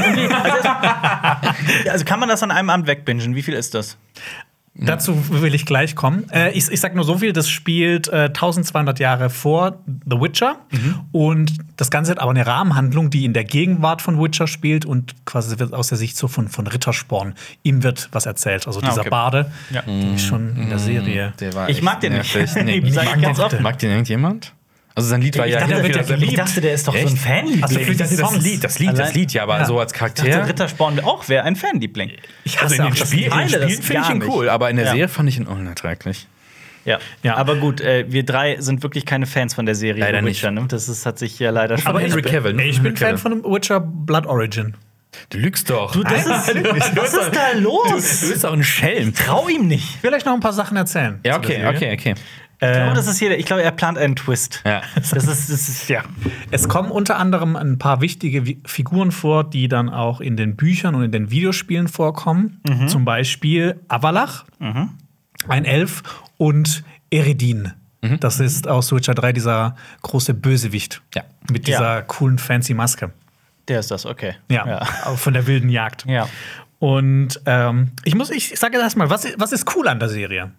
Also 1.90 2.06
kann 2.06 2.20
man 2.20 2.30
das 2.30 2.44
an 2.44 2.52
einem 2.52 2.70
Abend 2.70 2.88
wegbingen? 2.88 3.36
Wie 3.36 3.44
viel 3.44 3.54
ist 3.54 3.74
das? 3.74 3.98
Dazu 4.76 5.16
will 5.30 5.54
ich 5.54 5.68
gleich 5.68 5.96
kommen. 5.96 6.28
Äh, 6.32 6.52
ich, 6.52 6.68
ich 6.72 6.80
sag 6.80 6.96
nur 6.96 7.06
so 7.06 7.20
viel: 7.20 7.32
Das 7.32 7.48
spielt 7.48 8.08
äh, 8.08 8.26
1200 8.26 9.00
Jahre 9.00 9.30
vor 9.30 9.78
The 9.86 10.20
Witcher 10.20 10.58
und 11.12 11.54
das 11.78 11.92
Ganze 11.92 12.12
hat 12.12 12.20
aber 12.20 12.32
eine 12.32 12.48
Rahmenhandlung, 12.48 13.10
die 13.12 13.26
in 13.26 13.34
der 13.34 13.44
Gegenwart 13.44 14.02
von 14.02 14.20
Witcher 14.22 14.48
spielt 14.48 14.86
und 14.86 15.26
quasi 15.26 15.60
wird 15.60 15.74
aus 15.74 15.90
der 15.90 15.98
Sicht 16.00 16.18
so 16.18 16.28
von, 16.28 16.48
von 16.48 16.66
Rittersporn. 16.66 17.36
Ihm 17.62 17.84
wird 17.84 18.10
was 18.12 18.26
erzählt. 18.26 18.66
Also 18.66 18.82
dieser 18.82 19.02
okay. 19.02 19.10
Bade, 19.10 19.52
Ja. 19.70 19.84
den 19.84 20.16
ich 20.16 20.26
schon 20.26 20.56
in 20.58 20.70
der 20.70 20.80
Serie. 20.80 21.34
Der 21.40 21.54
war 21.54 21.70
Ich 21.70 21.82
mag 21.84 22.02
den 22.02 22.14
nicht. 22.14 22.36
Nee, 22.56 22.78
Ich 22.84 22.96
mag 22.96 23.62
mag 23.62 23.78
den 23.78 23.92
irgendjemand? 23.92 24.54
Also 24.96 25.10
sein 25.10 25.22
Lied 25.22 25.38
war 25.38 25.48
ja. 25.48 25.60
dachte, 25.60 25.74
der 25.74 25.84
wird 25.84 26.10
ja 26.10 26.18
Ich 26.18 26.36
dachte, 26.36 26.62
der 26.62 26.74
ist 26.74 26.88
doch 26.88 26.94
so 26.94 27.00
ein 27.00 27.08
Echt? 27.08 27.18
Fanliebling. 27.18 27.64
Also 27.64 27.80
für 27.80 27.96
das, 27.96 28.10
das 28.16 28.20
Songs. 28.30 28.44
Lied, 28.44 28.64
das 28.64 28.80
Lied, 28.80 28.90
das 28.92 29.00
Allein- 29.00 29.14
Lied, 29.16 29.34
ja, 29.34 29.44
aber 29.44 29.58
Ja. 29.60 29.66
so 29.66 29.80
als 29.80 29.92
Ich 29.94 30.00
dachte, 30.00 30.22
Charakter. 30.24 30.48
Rittersporn 30.50 31.00
auch 31.00 31.28
wäre 31.30 31.44
ein 31.46 31.56
Fanliebling. 31.56 32.12
Ich 32.44 32.60
Also 32.62 32.76
in 32.76 32.82
auch 32.82 32.86
den 32.92 32.96
das 33.00 33.08
Spielen, 33.10 33.24
in 33.24 33.30
den 33.30 33.32
Teile, 33.32 33.60
das 33.60 33.72
Spielen 33.72 33.84
finde 33.84 34.02
ich 34.04 34.10
ihn 34.10 34.18
nicht. 34.20 34.28
cool, 34.30 34.50
aber 34.50 34.70
in 34.70 34.76
der 34.76 34.86
Ja. 34.86 34.92
Serie 34.92 35.08
fand 35.08 35.30
ich 35.30 35.38
ihn 35.38 35.48
unerträglich. 35.48 36.28
Ja. 36.86 37.00
Ja. 37.24 37.38
Aber 37.38 37.56
gut, 37.56 37.82
äh, 37.82 38.06
wir 38.10 38.24
drei 38.24 38.58
sind 38.60 38.84
wirklich 38.84 39.06
keine 39.06 39.26
Fans 39.26 39.54
von 39.54 39.66
der 39.66 39.74
Serie 39.74 40.02
Leider 40.02 40.20
The 40.20 40.26
nicht. 40.26 40.42
Witcher. 40.44 40.52
Ne? 40.52 40.66
Das 40.68 40.90
ist, 40.90 41.06
hat 41.06 41.18
sich 41.18 41.40
ja 41.40 41.50
leider 41.50 41.78
schon. 41.78 41.88
Aber 41.88 42.02
Henry 42.02 42.20
ich, 42.20 42.26
Cavill, 42.26 42.54
ne? 42.54 42.64
Ich 42.66 42.82
bin. 42.82 42.96
Fan 42.98 43.18
von 43.18 43.32
dem 43.32 43.44
Witcher 43.52 43.80
Blood 43.80 44.26
Origin. 44.28 44.76
Du 45.30 45.38
lügst 45.38 45.70
doch. 45.70 45.92
Du, 45.94 46.04
das 46.04 46.26
ist, 46.26 46.28
was 46.96 47.14
ist 47.14 47.32
da 47.36 47.58
los? 47.58 48.20
Du 48.22 48.30
bist 48.30 48.44
doch 48.44 48.52
ein 48.54 48.64
Schelm. 48.64 49.14
Trau 49.14 49.48
ihm 49.48 49.68
nicht. 49.68 49.98
Vielleicht 50.02 50.26
noch 50.26 50.34
ein 50.34 50.40
paar 50.40 50.54
Sachen 50.54 50.76
erzählen. 50.76 51.20
Ja, 51.26 51.38
okay, 51.38 51.66
okay, 51.68 51.94
okay. 51.94 52.16
Ich 52.72 52.78
glaube, 52.78 52.94
das 52.96 53.08
ist 53.08 53.20
hier, 53.20 53.38
ich 53.38 53.46
glaube, 53.46 53.64
er 53.64 53.72
plant 53.72 53.98
einen 53.98 54.16
Twist. 54.16 54.62
Ja. 54.66 54.82
Das 54.96 55.12
ist, 55.12 55.28
das 55.28 55.50
ist, 55.70 55.90
ja. 55.90 56.04
Es 56.52 56.68
kommen 56.70 56.92
unter 56.92 57.18
anderem 57.18 57.56
ein 57.56 57.78
paar 57.78 58.02
wichtige 58.02 58.58
Figuren 58.66 59.12
vor, 59.12 59.44
die 59.44 59.68
dann 59.68 59.90
auch 59.90 60.22
in 60.22 60.38
den 60.38 60.56
Büchern 60.56 60.96
und 60.96 61.04
in 61.04 61.12
den 61.12 61.30
Videospielen 61.32 61.88
vorkommen. 61.88 62.62
Zum 62.88 63.06
Beispiel 63.06 63.80
Avalach, 63.88 64.46
ein 65.48 65.66
Elf, 65.66 66.04
und 66.38 66.84
Eredin. 67.10 67.72
Das 68.20 68.40
ist 68.42 68.68
aus 68.68 68.92
Witcher 68.92 69.14
3 69.16 69.32
dieser 69.34 69.76
große 70.02 70.34
Bösewicht. 70.34 71.02
Ja. 71.16 71.24
Mit 71.50 71.68
dieser 71.68 71.96
Ja. 71.96 72.02
coolen, 72.02 72.38
fancy 72.38 72.74
Maske. 72.74 73.12
Der 73.70 73.80
ist 73.80 73.92
das, 73.92 74.06
okay. 74.06 74.36
Ja, 74.50 74.68
Ja. 74.68 74.80
auch 75.06 75.18
von 75.18 75.34
der 75.34 75.48
wilden 75.48 75.70
Jagd. 75.70 76.06
Ja. 76.06 76.28
Und 76.80 77.40
ähm, 77.46 77.92
ich 78.04 78.14
muss, 78.16 78.30
ich 78.30 78.60
sage 78.60 78.74
jetzt 78.74 78.84
erstmal, 78.84 79.10
was, 79.10 79.26
was 79.38 79.54
ist 79.54 79.74
cool 79.76 79.88
an 79.88 80.00
der 80.00 80.10
Serie? 80.10 80.52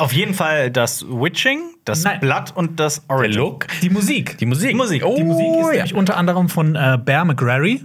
Auf 0.00 0.12
jeden 0.12 0.34
Fall 0.34 0.70
das 0.70 1.04
Witching, 1.06 1.60
das 1.84 2.04
Nein. 2.04 2.20
Blood 2.20 2.52
und 2.54 2.80
das 2.80 3.06
Der 3.06 3.16
Origin. 3.16 3.38
Look. 3.38 3.66
Die 3.82 3.90
Musik. 3.90 4.38
Die 4.38 4.46
Musik. 4.46 4.70
Die 4.70 4.74
Musik. 4.76 5.04
Oh, 5.04 5.14
Die 5.16 5.24
Musik 5.24 5.46
ist 5.46 5.66
ja. 5.66 5.72
nämlich 5.72 5.94
unter 5.94 6.16
anderem 6.16 6.48
von 6.48 6.74
äh, 6.74 6.98
Bear 7.04 7.24
McGrary, 7.24 7.84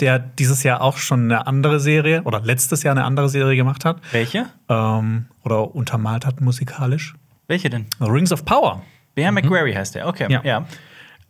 der 0.00 0.18
dieses 0.20 0.62
Jahr 0.62 0.80
auch 0.80 0.96
schon 0.98 1.24
eine 1.24 1.46
andere 1.48 1.80
Serie 1.80 2.22
oder 2.22 2.40
letztes 2.40 2.84
Jahr 2.84 2.92
eine 2.94 3.04
andere 3.04 3.28
Serie 3.28 3.56
gemacht 3.56 3.84
hat 3.84 4.00
Welche? 4.12 4.46
ähm, 4.68 5.26
oder 5.42 5.74
untermalt 5.74 6.24
hat 6.24 6.40
musikalisch. 6.40 7.14
Welche 7.48 7.68
denn? 7.70 7.86
Rings 8.00 8.30
of 8.32 8.44
Power. 8.44 8.82
Bear 9.16 9.32
McGrary 9.32 9.72
heißt 9.72 9.96
der, 9.96 10.06
okay. 10.06 10.26
Ja. 10.30 10.42
ja. 10.44 10.66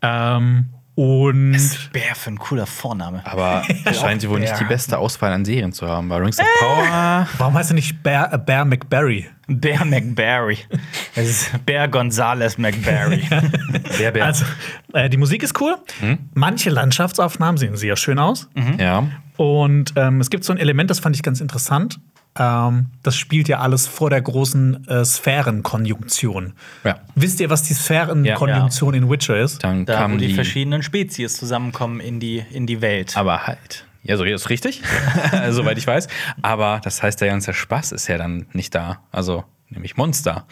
Ähm, 0.02 0.66
und 0.98 1.90
Bear 1.92 2.16
für 2.16 2.30
ein 2.30 2.38
cooler 2.40 2.66
Vorname. 2.66 3.20
Aber 3.24 3.62
scheint 3.92 4.20
sie 4.20 4.28
wohl 4.28 4.40
nicht 4.40 4.58
die 4.58 4.64
beste 4.64 4.98
Auswahl 4.98 5.32
an 5.32 5.44
Serien 5.44 5.72
zu 5.72 5.86
haben. 5.86 6.08
Bei 6.08 6.16
Rings 6.16 6.40
of 6.40 6.46
Power. 6.58 7.28
warum 7.38 7.54
heißt 7.54 7.70
er 7.70 7.74
nicht 7.74 8.02
Bear, 8.02 8.32
äh, 8.32 8.38
Bear 8.38 8.64
McBarry? 8.64 9.28
Bear 9.46 9.84
McBarry. 9.84 10.58
Das 11.14 11.26
ist 11.26 11.66
Bear 11.66 11.86
Gonzales 11.88 12.58
McBarry. 12.58 13.22
Der 13.98 14.10
Bär. 14.10 14.24
Also, 14.24 14.44
äh, 14.92 15.08
die 15.08 15.16
Musik 15.16 15.42
ist 15.42 15.60
cool. 15.60 15.76
Manche 16.34 16.70
Landschaftsaufnahmen 16.70 17.58
sehen 17.58 17.76
sehr 17.76 17.96
schön 17.96 18.18
aus. 18.18 18.48
ja. 18.78 19.08
Und 19.36 19.92
ähm, 19.94 20.20
es 20.20 20.30
gibt 20.30 20.42
so 20.42 20.52
ein 20.52 20.58
Element, 20.58 20.90
das 20.90 20.98
fand 20.98 21.14
ich 21.14 21.22
ganz 21.22 21.40
interessant. 21.40 22.00
Ähm, 22.38 22.86
das 23.02 23.16
spielt 23.16 23.48
ja 23.48 23.58
alles 23.58 23.86
vor 23.86 24.10
der 24.10 24.22
großen 24.22 24.86
äh, 24.88 25.04
Sphärenkonjunktion. 25.04 26.52
Ja. 26.84 27.00
Wisst 27.14 27.40
ihr, 27.40 27.50
was 27.50 27.64
die 27.64 27.74
Sphärenkonjunktion 27.74 28.94
in 28.94 29.10
Witcher 29.10 29.38
ist? 29.38 29.64
Dann 29.64 29.84
Da, 29.84 29.94
wo 29.94 29.98
kamen 29.98 30.18
die, 30.18 30.28
die. 30.28 30.34
verschiedenen 30.34 30.82
Spezies 30.82 31.36
zusammenkommen 31.36 32.00
in 32.00 32.20
die, 32.20 32.44
in 32.52 32.66
die 32.66 32.80
Welt. 32.80 33.16
aber 33.16 33.46
halt. 33.46 33.84
Ja, 34.04 34.16
so 34.16 34.24
ist 34.24 34.48
richtig. 34.48 34.82
Soweit 35.50 35.76
ich 35.76 35.86
weiß. 35.86 36.08
Aber 36.40 36.80
das 36.82 37.02
heißt, 37.02 37.20
der 37.20 37.28
ganze 37.28 37.52
Spaß 37.52 37.92
ist 37.92 38.06
ja 38.06 38.16
dann 38.16 38.46
nicht 38.52 38.74
da. 38.74 39.00
Also, 39.10 39.44
nämlich 39.68 39.96
Monster. 39.96 40.46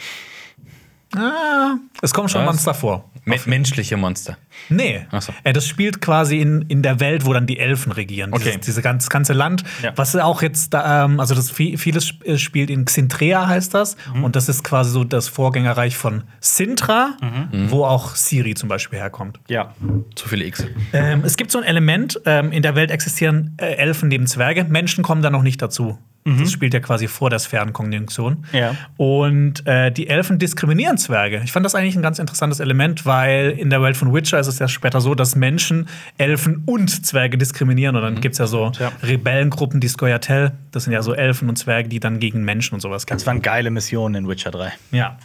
Ah, 1.18 1.76
es 2.02 2.12
kommen 2.14 2.28
schon 2.28 2.42
Was? 2.42 2.46
Monster 2.46 2.74
vor. 2.74 3.10
Me 3.24 3.36
menschliche 3.46 3.96
Monster. 3.96 4.36
Nee. 4.68 5.04
So. 5.18 5.32
Äh, 5.42 5.52
das 5.52 5.66
spielt 5.66 6.00
quasi 6.00 6.40
in, 6.40 6.62
in 6.68 6.82
der 6.82 7.00
Welt, 7.00 7.26
wo 7.26 7.32
dann 7.32 7.46
die 7.46 7.58
Elfen 7.58 7.90
regieren. 7.90 8.32
Okay. 8.32 8.44
Dieses, 8.50 8.60
diese 8.60 8.82
ganz, 8.82 9.08
ganze 9.08 9.32
Land. 9.32 9.64
Ja. 9.82 9.92
Was 9.96 10.14
auch 10.14 10.42
jetzt, 10.42 10.74
ähm, 10.74 11.18
also 11.18 11.34
das 11.34 11.50
viel- 11.50 11.76
vieles 11.76 12.14
äh, 12.24 12.38
spielt 12.38 12.70
in 12.70 12.84
Xintrea, 12.84 13.48
heißt 13.48 13.74
das. 13.74 13.96
Mhm. 14.14 14.22
Und 14.24 14.36
das 14.36 14.48
ist 14.48 14.62
quasi 14.62 14.90
so 14.92 15.02
das 15.02 15.26
Vorgängerreich 15.28 15.96
von 15.96 16.22
Sintra, 16.40 17.16
Mhm. 17.20 17.70
wo 17.72 17.84
auch 17.84 18.14
Siri 18.14 18.54
zum 18.54 18.68
Beispiel 18.68 18.98
herkommt. 19.00 19.40
ja. 19.48 19.74
Zu 20.14 20.28
viele 20.28 20.44
X. 20.44 20.64
Ähm, 20.92 21.22
es 21.24 21.36
gibt 21.36 21.50
so 21.50 21.58
ein 21.58 21.64
Element, 21.64 22.20
ähm, 22.26 22.52
in 22.52 22.62
der 22.62 22.74
Welt 22.76 22.90
existieren 22.92 23.56
äh, 23.60 23.74
Elfen 23.74 24.08
neben 24.08 24.26
Zwerge. 24.28 24.64
Menschen 24.64 25.02
kommen 25.02 25.22
da 25.22 25.30
noch 25.30 25.42
nicht 25.42 25.60
dazu. 25.60 25.98
Das 26.40 26.52
spielt 26.52 26.74
ja 26.74 26.80
quasi 26.80 27.06
vor 27.06 27.30
der 27.30 27.38
Sphärenkonjunktion. 27.38 28.44
Ja. 28.52 28.74
Und 28.96 29.66
äh, 29.66 29.92
die 29.92 30.08
Elfen 30.08 30.38
diskriminieren 30.38 30.98
Zwerge. 30.98 31.40
Ich 31.44 31.52
fand 31.52 31.64
das 31.64 31.74
eigentlich 31.74 31.96
ein 31.96 32.02
ganz 32.02 32.18
interessantes 32.18 32.60
Element, 32.60 33.06
weil 33.06 33.50
in 33.50 33.70
der 33.70 33.80
Welt 33.82 33.96
von 33.96 34.12
Witcher 34.12 34.38
ist 34.40 34.46
es 34.48 34.58
ja 34.58 34.68
später 34.68 35.00
so, 35.00 35.14
dass 35.14 35.36
Menschen 35.36 35.88
Elfen 36.18 36.62
und 36.66 37.06
Zwerge 37.06 37.38
diskriminieren. 37.38 37.96
Und 37.96 38.02
dann 38.02 38.20
gibt 38.20 38.32
es 38.34 38.38
ja 38.38 38.46
so 38.46 38.72
Ja. 38.78 38.92
Rebellengruppen, 39.02 39.80
die 39.80 39.88
Skoyatel. 39.88 40.52
Das 40.72 40.84
sind 40.84 40.92
ja 40.92 41.02
so 41.02 41.14
Elfen 41.14 41.48
und 41.48 41.56
Zwerge, 41.56 41.88
die 41.88 42.00
dann 42.00 42.18
gegen 42.18 42.44
Menschen 42.44 42.74
und 42.74 42.80
sowas 42.80 43.06
kämpfen. 43.06 43.24
Das 43.24 43.26
waren 43.26 43.42
geile 43.42 43.70
Missionen 43.70 44.14
in 44.24 44.28
Witcher 44.28 44.50
3. 44.50 44.72
Ja. 44.92 45.18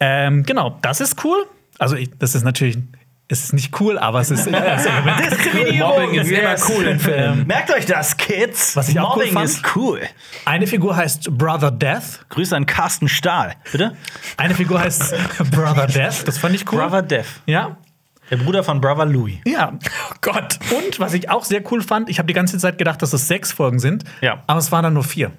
Ähm, 0.00 0.44
genau, 0.44 0.78
das 0.82 1.00
ist 1.00 1.24
cool. 1.24 1.46
Also, 1.78 1.96
ich, 1.96 2.10
das 2.18 2.34
ist 2.34 2.44
natürlich. 2.44 2.78
Es 3.30 3.44
ist 3.44 3.52
nicht 3.52 3.78
cool, 3.78 3.98
aber 3.98 4.20
es 4.20 4.30
ist. 4.30 4.46
äh, 4.46 4.52
das 4.52 4.86
Element 4.86 5.20
ist 5.20 5.38
cool. 5.54 5.72
Mobbing 5.74 6.14
ist 6.14 6.30
immer 6.30 6.56
cool 6.70 6.84
in 6.86 6.98
Filmen. 6.98 7.46
Merkt 7.46 7.70
euch 7.70 7.84
das, 7.84 8.16
Kids. 8.16 8.74
Was 8.74 8.88
ich 8.88 8.98
auch 8.98 9.16
cool 9.16 9.24
Mobbing 9.24 9.34
fand- 9.34 9.44
ist 9.50 9.76
cool. 9.76 10.00
Eine 10.46 10.66
Figur 10.66 10.96
heißt 10.96 11.30
Brother 11.36 11.70
Death. 11.70 12.24
Grüße 12.30 12.56
an 12.56 12.64
Carsten 12.64 13.06
Stahl. 13.06 13.54
Bitte? 13.70 13.94
Eine 14.38 14.54
Figur 14.54 14.80
heißt 14.80 15.14
Brother 15.50 15.86
Death. 15.86 16.26
Das 16.26 16.38
fand 16.38 16.54
ich 16.54 16.72
cool. 16.72 16.78
Brother 16.80 17.02
Death. 17.02 17.26
Ja. 17.44 17.76
Der 18.30 18.36
Bruder 18.36 18.62
von 18.62 18.80
Brother 18.80 19.06
Louis. 19.06 19.36
Ja. 19.46 19.72
Oh 20.10 20.14
Gott. 20.20 20.58
Und 20.70 21.00
was 21.00 21.14
ich 21.14 21.30
auch 21.30 21.44
sehr 21.44 21.62
cool 21.70 21.80
fand, 21.82 22.10
ich 22.10 22.18
habe 22.18 22.26
die 22.26 22.34
ganze 22.34 22.58
Zeit 22.58 22.76
gedacht, 22.78 23.00
dass 23.00 23.12
es 23.12 23.26
sechs 23.28 23.52
Folgen 23.52 23.78
sind. 23.78 24.04
Ja. 24.20 24.42
Aber 24.46 24.58
es 24.58 24.70
waren 24.70 24.82
dann 24.82 24.92
nur 24.94 25.04
vier. 25.04 25.30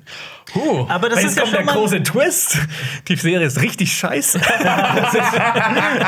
Huh. 0.55 0.88
Aber 0.89 1.10
das 1.10 1.22
Jetzt 1.22 1.38
ist 1.38 1.51
ja 1.51 1.58
der 1.58 1.63
große 1.65 2.01
Twist. 2.01 2.58
Die 3.08 3.15
Serie 3.15 3.46
ist 3.46 3.62
richtig 3.62 3.93
scheiße. 3.96 4.39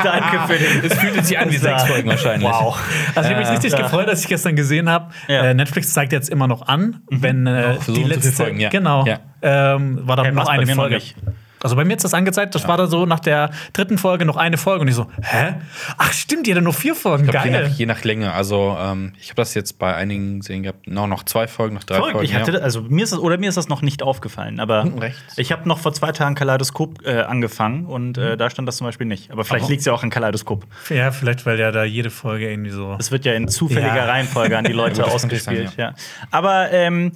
Danke 0.02 0.40
für 0.46 0.58
den. 0.58 0.84
Es 0.84 0.94
fühlt 0.98 1.24
sich 1.24 1.38
an 1.38 1.50
wie 1.50 1.56
sechs 1.56 1.84
Folgen 1.84 2.08
wahrscheinlich. 2.08 2.48
Wow. 2.48 2.78
Also 3.14 3.28
ich 3.30 3.34
habe 3.36 3.44
mich 3.46 3.52
richtig 3.54 3.72
Ja. 3.72 3.82
gefreut, 3.82 4.08
als 4.08 4.22
ich 4.22 4.28
gestern 4.28 4.56
gesehen 4.56 4.88
habe. 4.88 5.12
Ja. 5.28 5.44
Äh, 5.44 5.54
Netflix 5.54 5.92
zeigt 5.92 6.12
jetzt 6.12 6.28
immer 6.30 6.48
noch 6.48 6.66
an, 6.66 7.02
wenn 7.10 7.46
äh, 7.46 7.74
Noch 7.74 7.84
die 7.86 8.02
letzte 8.04 8.32
Folgen, 8.32 8.58
ja. 8.60 8.68
genau 8.70 9.04
Ja. 9.06 9.20
ähm, 9.42 10.00
war 10.06 10.16
dann 10.16 10.26
Hey, 10.26 10.34
noch 10.34 10.48
eine 10.48 10.66
noch 10.66 10.74
Folge. 10.74 10.96
nicht. 10.96 11.14
Also 11.62 11.76
bei 11.76 11.84
mir 11.84 11.94
ist 11.96 12.04
das 12.04 12.14
angezeigt, 12.14 12.54
das 12.54 12.66
war 12.66 12.76
dann 12.76 12.88
so 12.90 13.06
nach 13.06 13.20
der 13.20 13.50
dritten 13.72 13.98
Folge 13.98 14.24
noch 14.24 14.36
eine 14.36 14.56
Folge 14.58 14.82
und 14.82 14.88
ich 14.88 14.94
so, 14.94 15.06
hä? 15.22 15.54
Ach 15.98 16.12
stimmt, 16.12 16.46
ihr 16.48 16.54
habt 16.54 16.64
nur 16.64 16.72
vier 16.74 16.94
Folgen, 16.94 17.24
Ich 17.24 17.30
glaub, 17.30 17.44
je, 17.44 17.50
geil. 17.52 17.68
nach, 17.68 17.76
je 17.76 17.86
nach 17.86 18.04
Länge. 18.04 18.32
Also, 18.32 18.76
ähm, 18.80 19.12
ich 19.20 19.28
habe 19.30 19.36
das 19.36 19.54
jetzt 19.54 19.78
bei 19.78 19.94
einigen 19.94 20.40
gesehen 20.40 20.62
gehabt. 20.62 20.86
Noch, 20.86 21.06
noch 21.06 21.22
zwei 21.24 21.46
Folgen, 21.46 21.74
noch 21.74 21.84
drei 21.84 21.96
Verrückt. 21.96 22.12
Folgen. 22.14 22.26
Ich 22.26 22.34
hatte, 22.34 22.52
ja. 22.52 22.58
also 22.58 22.82
mir 22.82 23.04
ist 23.04 23.12
das, 23.12 23.18
oder 23.20 23.38
mir 23.38 23.48
ist 23.48 23.56
das 23.56 23.68
noch 23.68 23.82
nicht 23.82 24.02
aufgefallen, 24.02 24.60
aber 24.60 24.84
rechts. 25.00 25.38
ich 25.38 25.52
habe 25.52 25.68
noch 25.68 25.78
vor 25.78 25.92
zwei 25.92 26.12
Tagen 26.12 26.34
Kaleidoskop 26.34 27.06
äh, 27.06 27.20
angefangen 27.20 27.86
und 27.86 28.18
äh, 28.18 28.36
da 28.36 28.50
stand 28.50 28.66
das 28.68 28.76
zum 28.78 28.86
Beispiel 28.86 29.06
nicht. 29.06 29.30
Aber 29.30 29.44
vielleicht 29.44 29.68
liegt 29.68 29.80
es 29.80 29.86
ja 29.86 29.92
auch 29.92 30.02
an 30.02 30.10
Kaleidoskop. 30.10 30.66
Ja, 30.90 31.10
vielleicht, 31.12 31.46
weil 31.46 31.58
ja 31.58 31.70
da 31.72 31.84
jede 31.84 32.10
Folge 32.10 32.50
irgendwie 32.50 32.70
so. 32.70 32.96
Es 32.98 33.10
wird 33.10 33.24
ja 33.24 33.32
in 33.34 33.48
zufälliger 33.48 33.96
Ja. 33.96 34.04
Reihenfolge 34.06 34.56
an 34.58 34.64
die 34.64 34.72
Leute 34.72 35.00
Ja, 35.02 35.04
ausgespielt. 35.06 35.68
sein, 35.70 35.72
ja. 35.76 35.94
Aber 36.30 36.70
ähm, 36.72 37.12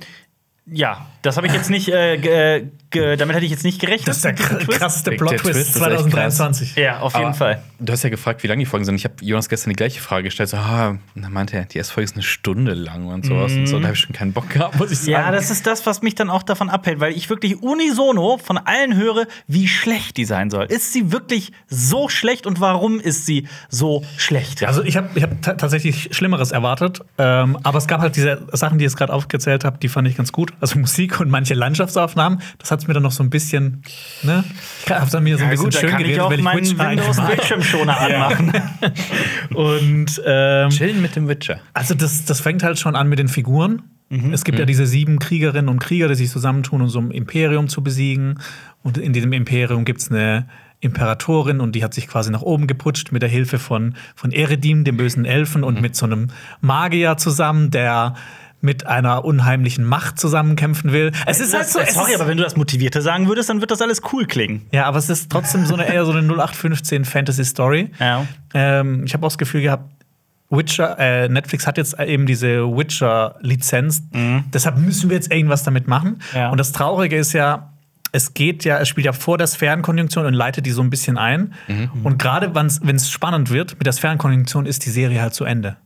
ja, 0.69 1.07
das 1.23 1.37
habe 1.37 1.47
ich 1.47 1.53
jetzt 1.53 1.71
nicht, 1.71 1.89
äh, 1.89 2.17
ge, 2.19 3.17
damit 3.17 3.37
hätte 3.37 3.45
ich 3.45 3.53
jetzt 3.53 3.65
nicht 3.65 3.81
gerechnet. 3.81 4.09
Das 4.09 4.17
ist 4.17 4.25
der 4.25 4.35
krasseste 4.35 5.13
Plot-Twist 5.13 5.43
Twist 5.43 5.59
ist 5.61 5.67
echt 5.77 5.79
2023. 5.79 6.77
Ja, 6.77 7.01
auf 7.01 7.15
jeden 7.15 7.27
Aber 7.27 7.35
Fall. 7.35 7.63
Du 7.79 7.93
hast 7.93 8.03
ja 8.03 8.11
gefragt, 8.11 8.43
wie 8.43 8.47
lange 8.49 8.61
die 8.61 8.67
Folgen 8.67 8.85
sind. 8.85 8.97
Ich 8.97 9.05
habe 9.05 9.15
Jonas 9.21 9.49
gestern 9.49 9.71
die 9.71 9.77
gleiche 9.77 10.01
Frage 10.01 10.25
gestellt. 10.25 10.49
So, 10.49 10.57
ah, 10.57 10.97
dann 11.15 11.33
meinte 11.33 11.57
er, 11.57 11.67
die 11.67 11.79
erste 11.79 11.95
Folge 11.95 12.07
ist 12.07 12.15
eine 12.15 12.23
Stunde 12.23 12.75
lang 12.75 13.07
und 13.07 13.27
sowas. 13.27 13.53
Und 13.53 13.67
so, 13.67 13.79
da 13.79 13.85
habe 13.85 13.95
ich 13.95 14.01
schon 14.01 14.15
keinen 14.15 14.33
Bock 14.33 14.51
gehabt, 14.51 14.77
muss 14.79 14.91
ich 14.91 14.99
sagen. 14.99 15.11
Mhm. 15.11 15.15
Ja, 15.15 15.31
das 15.31 15.51
ist 15.51 15.67
das, 15.67 15.87
was 15.87 16.03
mich 16.03 16.15
dann 16.15 16.31
auch 16.31 16.43
davon 16.43 16.69
abhält, 16.69 16.99
weil 16.99 17.13
ich 17.13 17.31
wirklich 17.31 17.63
unisono 17.63 18.39
von 18.39 18.59
allen 18.59 18.97
höre, 18.97 19.27
wie 19.47 19.69
schlecht 19.69 20.17
die 20.17 20.25
sein 20.25 20.51
soll. 20.51 20.65
Ist 20.67 20.93
sie 20.93 21.13
wirklich 21.13 21.53
so 21.69 22.09
schlecht 22.09 22.47
und 22.47 22.61
warum 22.61 22.99
ist 22.99 23.27
sie 23.27 23.47
so 23.69 24.05
schlecht? 24.17 24.65
Also 24.65 24.83
ich 24.83 24.97
habe 24.97 25.11
ich 25.15 25.23
hab 25.23 25.43
ta- 25.43 25.55
tatsächlich 25.55 26.09
Schlimmeres 26.13 26.51
erwartet, 26.51 27.01
ähm, 27.19 27.59
aber 27.63 27.79
es 27.79 27.87
gab 27.87 28.01
halt 28.01 28.17
diese 28.17 28.47
Sachen, 28.53 28.79
die 28.79 28.85
ich 28.85 28.91
jetzt 28.91 28.97
gerade 28.97 29.13
aufgezählt 29.13 29.65
habe, 29.65 29.79
die 29.79 29.89
fand 29.89 30.09
ich 30.09 30.17
ganz 30.17 30.33
gut. 30.33 30.53
Also 30.61 30.79
Musik 30.79 31.21
und 31.21 31.29
manche 31.31 31.55
Landschaftsaufnahmen, 31.55 32.41
das 32.59 32.71
hat 32.71 32.81
es 32.81 32.87
mir 32.89 32.95
dann 32.95 33.03
noch 33.03 33.13
so 33.13 33.23
ein 33.23 33.31
bisschen, 33.31 33.83
ne? 34.23 34.45
Ich 34.85 34.91
habe 34.91 35.11
dann 35.11 35.23
mir 35.25 35.37
so 35.39 35.45
ein 35.45 35.51
bisschen 35.51 35.71
da 35.71 35.79
schön 35.81 35.91
kann 35.91 36.01
ich 36.01 36.07
geredet, 36.07 36.23
auch 36.23 36.31
weil 36.31 36.39
ich 36.39 36.45
meinen 36.45 36.61
Witcher 36.65 36.81
eigentlich 36.81 37.01
Windows 37.01 37.17
mag. 37.19 37.29
Bildschirmschoner 37.37 38.01
anmachen. 38.01 38.53
Und 39.55 40.23
ähm, 40.25 40.71
Chillen 40.71 41.03
mit 41.03 41.17
dem 41.17 41.29
Witcher. 41.29 41.61
also 41.75 41.95
das, 41.95 42.25
das 42.25 42.41
fängt 42.41 42.63
halt 42.63 42.79
schon 42.79 42.97
an 42.97 43.09
mit 43.09 43.19
den 43.19 43.29
Figuren. 43.29 43.83
Mhm. 44.09 44.33
Es 44.33 44.45
gibt 44.45 44.59
ja 44.59 44.65
diese 44.65 44.87
sieben 44.87 45.19
Kriegerinnen 45.19 45.69
und 45.69 45.81
Krieger, 45.81 46.09
die 46.09 46.15
sich 46.15 46.31
zusammentun, 46.31 46.81
um 46.83 46.89
so 46.89 47.01
ein 47.01 47.11
Imperium 47.11 47.69
zu 47.69 47.83
besiegen. 47.83 48.39
Und 48.83 48.99
in 48.99 49.13
diesem 49.13 49.33
Imperium 49.33 49.85
gibt 49.85 50.01
es 50.01 50.11
eine 50.11 50.47
Imperatorin 50.81 51.61
und 51.61 51.75
die 51.75 51.83
hat 51.83 51.95
sich 51.95 52.07
quasi 52.07 52.31
nach 52.31 52.43
oben 52.43 52.67
geputscht 52.67 53.11
mit 53.11 53.23
der 53.23 53.29
Hilfe 53.29 53.59
von, 53.59 53.95
von 54.15 54.31
Eredim, 54.31 54.85
dem 54.85 54.97
bösen 54.97 55.25
Elfen, 55.25 55.63
Mhm. 55.63 55.67
und 55.67 55.81
mit 55.81 55.97
so 55.97 56.07
einem 56.07 56.29
Magier 56.61 57.17
zusammen, 57.17 57.71
der 57.71 58.15
mit 58.67 58.87
einer 58.87 59.25
unheimlichen 59.25 59.85
Macht 59.85 60.21
zusammenkämpfen 60.21 60.93
will. 60.93 61.13
Es 61.25 61.41
ist 61.41 61.55
halt 61.55 61.69
so. 61.69 61.79
Sorry, 61.89 62.15
aber 62.15 62.27
wenn 62.27 62.37
du 62.37 62.43
das 62.43 62.57
Motivierter 62.57 63.01
sagen 63.01 63.29
würdest, 63.29 63.49
dann 63.49 63.61
wird 63.61 63.71
das 63.71 63.81
alles 63.81 64.03
cool 64.13 64.27
klingen. 64.27 64.67
ja, 64.73 64.85
aber 64.85 64.99
es 64.99 65.09
ist 65.09 65.31
trotzdem 65.31 65.65
so 65.65 65.75
eine 65.75 65.87
eher 65.87 66.05
so 66.05 66.13
eine 66.13 66.21
0815 66.21 67.05
Fantasy-Story. 67.07 67.91
Ja. 67.99 68.27
Ähm, 68.53 69.05
ich 69.07 69.15
habe 69.15 69.25
auch 69.25 69.31
das 69.31 69.39
Gefühl 69.39 69.63
gehabt, 69.63 69.91
Witcher, 70.51 70.99
äh, 70.99 71.29
Netflix 71.29 71.67
hat 71.67 71.79
jetzt 71.79 71.99
eben 71.99 72.27
diese 72.27 72.63
Witcher-Lizenz. 72.67 74.03
Deshalb 74.53 74.79
müssen 74.79 75.11
wir 75.11 75.17
jetzt 75.17 75.33
irgendwas 75.33 75.63
damit 75.63 75.89
machen. 75.89 76.21
Mhm. 76.33 76.39
Ja. 76.39 76.51
Und 76.51 76.59
das 76.59 76.73
Traurige 76.73 77.17
ist 77.17 77.33
ja, 77.33 77.73
es 78.13 78.35
geht 78.35 78.65
ja, 78.65 78.79
es 78.79 78.89
spielt 78.89 79.07
ja 79.07 79.13
vor 79.13 79.39
der 79.39 79.47
Sphärenkonjunktion 79.47 80.27
und 80.27 80.35
leitet 80.35 80.67
die 80.67 80.71
so 80.71 80.83
ein 80.83 80.91
bisschen 80.91 81.19
ein. 81.19 81.55
Mhm. 81.69 81.91
Und 82.05 82.19
gerade 82.19 82.55
wenn 82.55 82.67
es 82.97 83.11
spannend 83.11 83.51
wird 83.51 83.75
mit 83.79 83.87
der 83.87 83.93
Sphärenkonjunktion, 83.93 84.67
ist 84.67 84.87
die 84.87 84.91
Serie 84.91 85.21
halt 85.21 85.35
zu 85.35 85.45
Ende. 85.45 85.77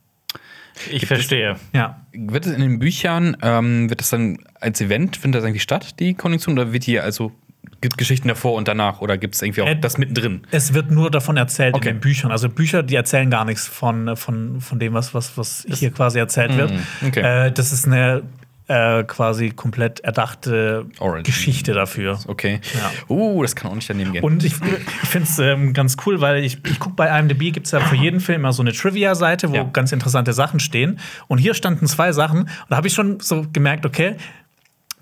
Ich 0.91 1.07
verstehe. 1.07 1.57
Ja. 1.73 2.01
Wird 2.13 2.47
es 2.47 2.53
in 2.53 2.61
den 2.61 2.79
Büchern, 2.79 3.37
ähm, 3.43 3.91
wird 3.91 4.01
das 4.01 4.11
dann 4.11 4.39
als 4.61 4.81
Event, 4.81 5.17
findet 5.17 5.41
das 5.43 5.47
eigentlich 5.49 5.63
statt, 5.63 5.99
die 6.01 6.15
Konjunktion? 6.15 6.59
Oder 6.59 6.73
wird 6.73 6.85
hier 6.85 7.05
also, 7.05 7.33
gibt 7.81 7.99
Geschichten 7.99 8.29
davor 8.29 8.55
und 8.55 8.69
danach? 8.69 9.01
Oder 9.01 9.19
gibt 9.19 9.35
es 9.35 9.43
irgendwie 9.43 9.63
auch 9.63 9.67
Äh, 9.67 9.77
das 9.77 9.99
mittendrin? 9.99 10.43
Es 10.51 10.75
wird 10.75 10.91
nur 10.91 11.11
davon 11.11 11.37
erzählt 11.37 11.75
Okay. 11.75 11.89
in 11.91 11.97
den 11.97 12.01
Büchern. 12.01 12.31
Also 12.31 12.49
Bücher, 12.49 12.83
die 12.83 12.95
erzählen 12.95 13.31
gar 13.31 13.45
nichts 13.45 13.67
von, 13.67 14.17
von, 14.17 14.61
von 14.61 14.79
dem, 14.79 14.95
was, 14.95 15.15
was, 15.15 15.37
was 15.37 15.67
hier 15.69 15.91
quasi 15.91 16.19
erzählt 16.19 16.57
wird. 16.57 16.73
okay. 17.07 17.47
Äh, 17.47 17.53
das 17.53 17.73
ist 17.73 17.87
eine 17.87 18.23
äh, 18.71 19.03
quasi 19.03 19.51
komplett 19.51 19.99
erdachte 20.01 20.87
Origin. 21.01 21.25
Geschichte 21.25 21.73
dafür. 21.73 22.21
Okay. 22.29 22.61
Ja. 22.75 22.91
Uh, 23.15 23.43
das 23.43 23.57
kann 23.57 23.69
auch 23.71 23.75
nicht 23.75 23.91
daneben 23.91 24.13
gehen. 24.13 24.23
Und 24.23 24.45
ich, 24.45 24.55
ich 25.03 25.09
finde 25.09 25.29
es 25.29 25.39
ähm, 25.41 25.73
ganz 25.73 25.97
cool, 26.07 26.21
weil 26.21 26.45
ich, 26.45 26.59
ich 26.65 26.79
gucke 26.79 26.95
bei 26.95 27.19
IMDb, 27.19 27.53
gibt 27.53 27.67
es 27.67 27.73
ja 27.73 27.81
für 27.81 27.97
jeden 27.97 28.21
Film 28.21 28.43
immer 28.43 28.53
so 28.53 28.63
eine 28.63 28.73
Trivia-Seite, 28.73 29.51
wo 29.51 29.57
Ja. 29.57 29.65
ganz 29.65 29.91
interessante 29.91 30.33
Sachen 30.33 30.61
stehen. 30.61 31.01
Und 31.27 31.39
hier 31.39 31.55
standen 31.55 31.87
zwei 31.89 32.13
Sachen. 32.13 32.43
Und 32.43 32.49
da 32.69 32.77
habe 32.77 32.87
ich 32.87 32.95
schon 32.95 33.19
so 33.19 33.45
gemerkt, 33.53 33.85
okay, 33.87 34.15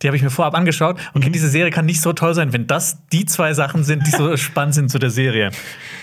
die 0.03 0.07
habe 0.09 0.17
ich 0.17 0.23
mir 0.23 0.31
vorab 0.31 0.55
angeschaut. 0.55 0.99
Okay, 1.15 1.31
diese 1.31 1.49
Serie 1.49 1.71
kann 1.71 1.87
nicht 1.87 2.01
so 2.01 2.13
toll 2.13 2.35
sein, 2.35 2.53
wenn 2.53 2.67
das 2.67 2.99
die 3.13 3.25
zwei 3.27 3.53
Sachen 3.55 3.85
sind, 3.85 4.07
die 4.07 4.11
so 4.11 4.37
spannend 4.39 4.75
sind 4.75 4.91
zu 4.91 4.99
der 4.99 5.11
Serie. 5.11 5.51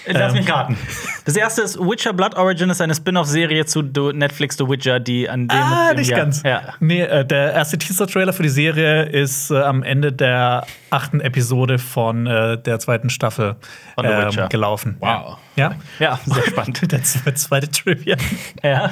Lass 0.07 0.33
Ähm. 0.33 0.39
mich 0.39 0.51
raten. 0.51 0.77
Das 1.25 1.35
erste 1.35 1.61
ist 1.63 1.79
Witcher 1.79 2.13
Blood 2.13 2.35
Origin 2.35 2.69
ist 2.69 2.81
eine 2.81 2.93
Spin-off-Serie 2.93 3.65
zu 3.65 3.81
Netflix 3.81 4.57
The 4.57 4.67
Witcher, 4.67 4.99
die 4.99 5.29
an 5.29 5.47
dem 5.47 5.57
Ah, 5.57 5.93
nicht 5.93 6.09
Jahr- 6.11 6.19
ganz. 6.19 6.43
Ja. 6.43 6.61
Nee, 6.79 7.01
äh, 7.01 7.25
der 7.25 7.53
erste 7.53 7.77
Teaser-Trailer 7.77 8.33
für 8.33 8.43
die 8.43 8.49
Serie 8.49 9.03
ist 9.03 9.49
äh, 9.51 9.61
am 9.61 9.81
Ende 9.81 10.11
der 10.11 10.65
achten 10.91 11.19
Episode 11.21 11.79
von 11.79 12.27
äh, 12.27 12.57
der 12.57 12.79
zweiten 12.79 13.09
Staffel 13.09 13.55
Von 13.95 14.05
The 14.05 14.11
ähm, 14.11 14.25
Witcher. 14.27 14.47
gelaufen. 14.49 14.97
Wow. 14.99 15.37
Ja? 15.55 15.75
ja, 15.99 16.19
sehr 16.25 16.43
spannend. 16.47 16.91
der 16.91 17.03
zweite 17.03 17.69
Trivia. 17.71 18.17
ja. 18.63 18.91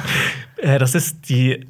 Äh, 0.57 0.79
das 0.79 0.95
ist 0.95 1.29
die. 1.29 1.67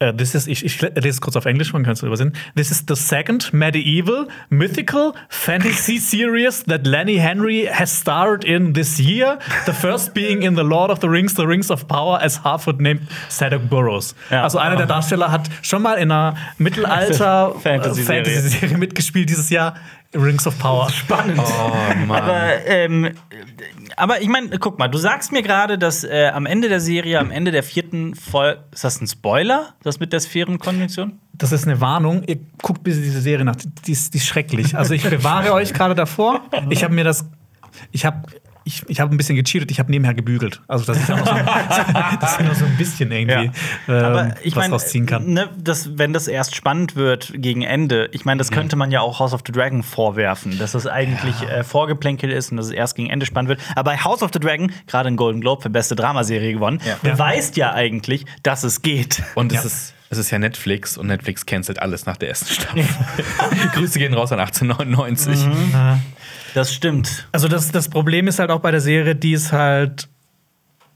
Äh, 0.00 0.14
this 0.14 0.34
is, 0.34 0.46
ich, 0.46 0.64
ich 0.64 0.80
lese 0.80 1.08
es 1.08 1.20
kurz 1.20 1.36
auf 1.36 1.44
Englisch, 1.44 1.74
man 1.74 1.82
kann 1.82 1.92
es 1.92 2.02
übersehen. 2.02 2.32
This 2.56 2.70
is 2.70 2.84
the 2.88 2.94
second 2.96 3.52
medieval 3.52 4.28
mythical 4.48 5.12
fantasy 5.28 5.98
series 5.98 6.64
that 6.64 6.86
Lenny 6.86 7.18
Henry 7.18 7.68
has 7.70 8.00
starred 8.00 8.42
in 8.42 8.72
this 8.72 8.98
year. 8.98 9.38
The 9.66 9.74
first 9.74 10.14
being 10.14 10.40
in 10.40 10.56
The 10.56 10.62
Lord 10.62 10.90
of 10.90 11.00
the 11.02 11.06
Rings, 11.06 11.34
The 11.34 11.42
Rings 11.42 11.70
of 11.70 11.86
Power, 11.86 12.18
as 12.22 12.42
Harfoot 12.42 12.80
named 12.80 13.02
Sadok 13.28 13.68
Burroughs. 13.68 14.14
Ja. 14.30 14.42
Also 14.42 14.56
einer 14.56 14.76
der 14.76 14.86
Darsteller 14.86 15.30
hat 15.30 15.50
schon 15.60 15.82
mal 15.82 15.96
in 15.96 16.10
einer 16.10 16.34
Mittelalter 16.56 17.54
Fantasy-Serie. 17.62 18.24
Fantasy-Serie 18.24 18.78
mitgespielt 18.78 19.28
dieses 19.28 19.50
Jahr. 19.50 19.74
Rings 20.14 20.46
of 20.46 20.58
Power. 20.58 20.90
Spannend. 20.90 21.38
Oh, 21.38 22.06
Mann. 22.06 22.22
Aber, 22.22 22.66
ähm, 22.66 23.12
aber 23.96 24.20
ich 24.20 24.28
meine, 24.28 24.58
guck 24.58 24.78
mal, 24.78 24.88
du 24.88 24.98
sagst 24.98 25.30
mir 25.30 25.42
gerade, 25.42 25.78
dass 25.78 26.02
äh, 26.02 26.30
am 26.34 26.46
Ende 26.46 26.68
der 26.68 26.80
Serie, 26.80 27.20
am 27.20 27.30
Ende 27.30 27.52
der 27.52 27.62
vierten 27.62 28.14
Folge, 28.14 28.64
ist 28.72 28.82
das 28.82 29.00
ein 29.00 29.06
Spoiler, 29.06 29.74
das 29.82 30.00
mit 30.00 30.12
der 30.12 30.20
Sphärenkonjunktion? 30.20 31.20
Das 31.32 31.52
ist 31.52 31.66
eine 31.66 31.80
Warnung. 31.80 32.24
Ihr 32.26 32.38
guckt 32.60 32.82
bitte 32.82 33.00
diese 33.00 33.20
Serie 33.20 33.44
nach. 33.44 33.56
Die 33.86 33.92
ist, 33.92 34.12
die 34.12 34.18
ist 34.18 34.26
schrecklich. 34.26 34.76
Also 34.76 34.94
ich 34.94 35.02
bewahre 35.02 35.52
euch 35.52 35.72
gerade 35.72 35.94
davor. 35.94 36.42
Ich 36.68 36.84
habe 36.84 36.94
mir 36.94 37.04
das. 37.04 37.24
Ich 37.92 38.04
habe 38.04 38.22
ich, 38.64 38.82
ich 38.88 39.00
hab 39.00 39.10
ein 39.10 39.16
bisschen 39.16 39.36
gecheatet. 39.36 39.70
Ich 39.70 39.78
habe 39.78 39.90
nebenher 39.90 40.14
gebügelt. 40.14 40.60
Also 40.68 40.84
dass 40.84 41.02
ich 41.02 41.10
auch 41.12 41.18
noch 41.18 41.26
so, 41.26 41.34
dass 42.20 42.38
ich 42.40 42.46
noch 42.46 42.54
so 42.54 42.64
ein 42.64 42.76
bisschen 42.76 43.10
irgendwie 43.10 43.50
ähm, 43.88 44.04
Aber 44.04 44.34
ich 44.42 44.54
was 44.54 44.62
meine, 44.62 44.72
rausziehen 44.74 45.06
kann. 45.06 45.26
ne, 45.32 45.48
das, 45.58 45.98
wenn 45.98 46.12
das 46.12 46.28
erst 46.28 46.54
spannend 46.54 46.96
wird 46.96 47.32
gegen 47.34 47.62
Ende, 47.62 48.08
ich 48.12 48.24
meine, 48.24 48.38
das 48.38 48.50
könnte 48.50 48.76
man 48.76 48.90
ja 48.90 49.00
auch 49.00 49.18
House 49.20 49.32
of 49.32 49.42
the 49.46 49.52
Dragon 49.52 49.82
vorwerfen, 49.82 50.58
dass 50.58 50.74
es 50.74 50.86
eigentlich 50.86 51.40
äh, 51.42 51.64
Vorgeplänkel 51.64 52.30
ist 52.30 52.50
und 52.50 52.56
dass 52.58 52.66
es 52.66 52.72
erst 52.72 52.96
gegen 52.96 53.08
Ende 53.10 53.26
spannend 53.26 53.48
wird. 53.48 53.60
Aber 53.76 53.90
bei 53.90 53.96
House 53.98 54.22
of 54.22 54.30
the 54.32 54.40
Dragon, 54.40 54.72
gerade 54.86 55.08
einen 55.08 55.16
Golden 55.16 55.40
Globe 55.40 55.62
für 55.62 55.70
beste 55.70 55.96
Dramaserie 55.96 56.52
gewonnen, 56.52 56.80
Ja. 56.86 56.96
beweist 57.02 57.56
ja 57.56 57.72
eigentlich, 57.72 58.24
dass 58.42 58.62
es 58.64 58.82
geht. 58.82 59.22
Und 59.34 59.52
es, 59.52 59.58
Ja. 59.60 59.66
ist, 59.66 59.94
es 60.10 60.18
ist 60.18 60.30
ja 60.30 60.38
Netflix 60.38 60.98
und 60.98 61.06
Netflix 61.06 61.46
cancelt 61.46 61.80
alles 61.80 62.04
nach 62.04 62.16
der 62.16 62.28
ersten 62.30 62.52
Staffel. 62.52 62.84
Grüße 63.74 63.98
gehen 63.98 64.12
raus 64.12 64.32
an 64.32 64.40
1899. 64.40 65.48
Das 66.52 66.74
stimmt. 66.74 67.28
Also 67.32 67.46
das, 67.48 67.70
das 67.70 67.88
Problem 67.88 68.26
ist 68.26 68.40
halt 68.40 68.50
auch 68.50 68.60
bei 68.60 68.72
der 68.72 68.80
Serie, 68.80 69.14
die 69.14 69.32
ist 69.32 69.52
halt. 69.52 70.08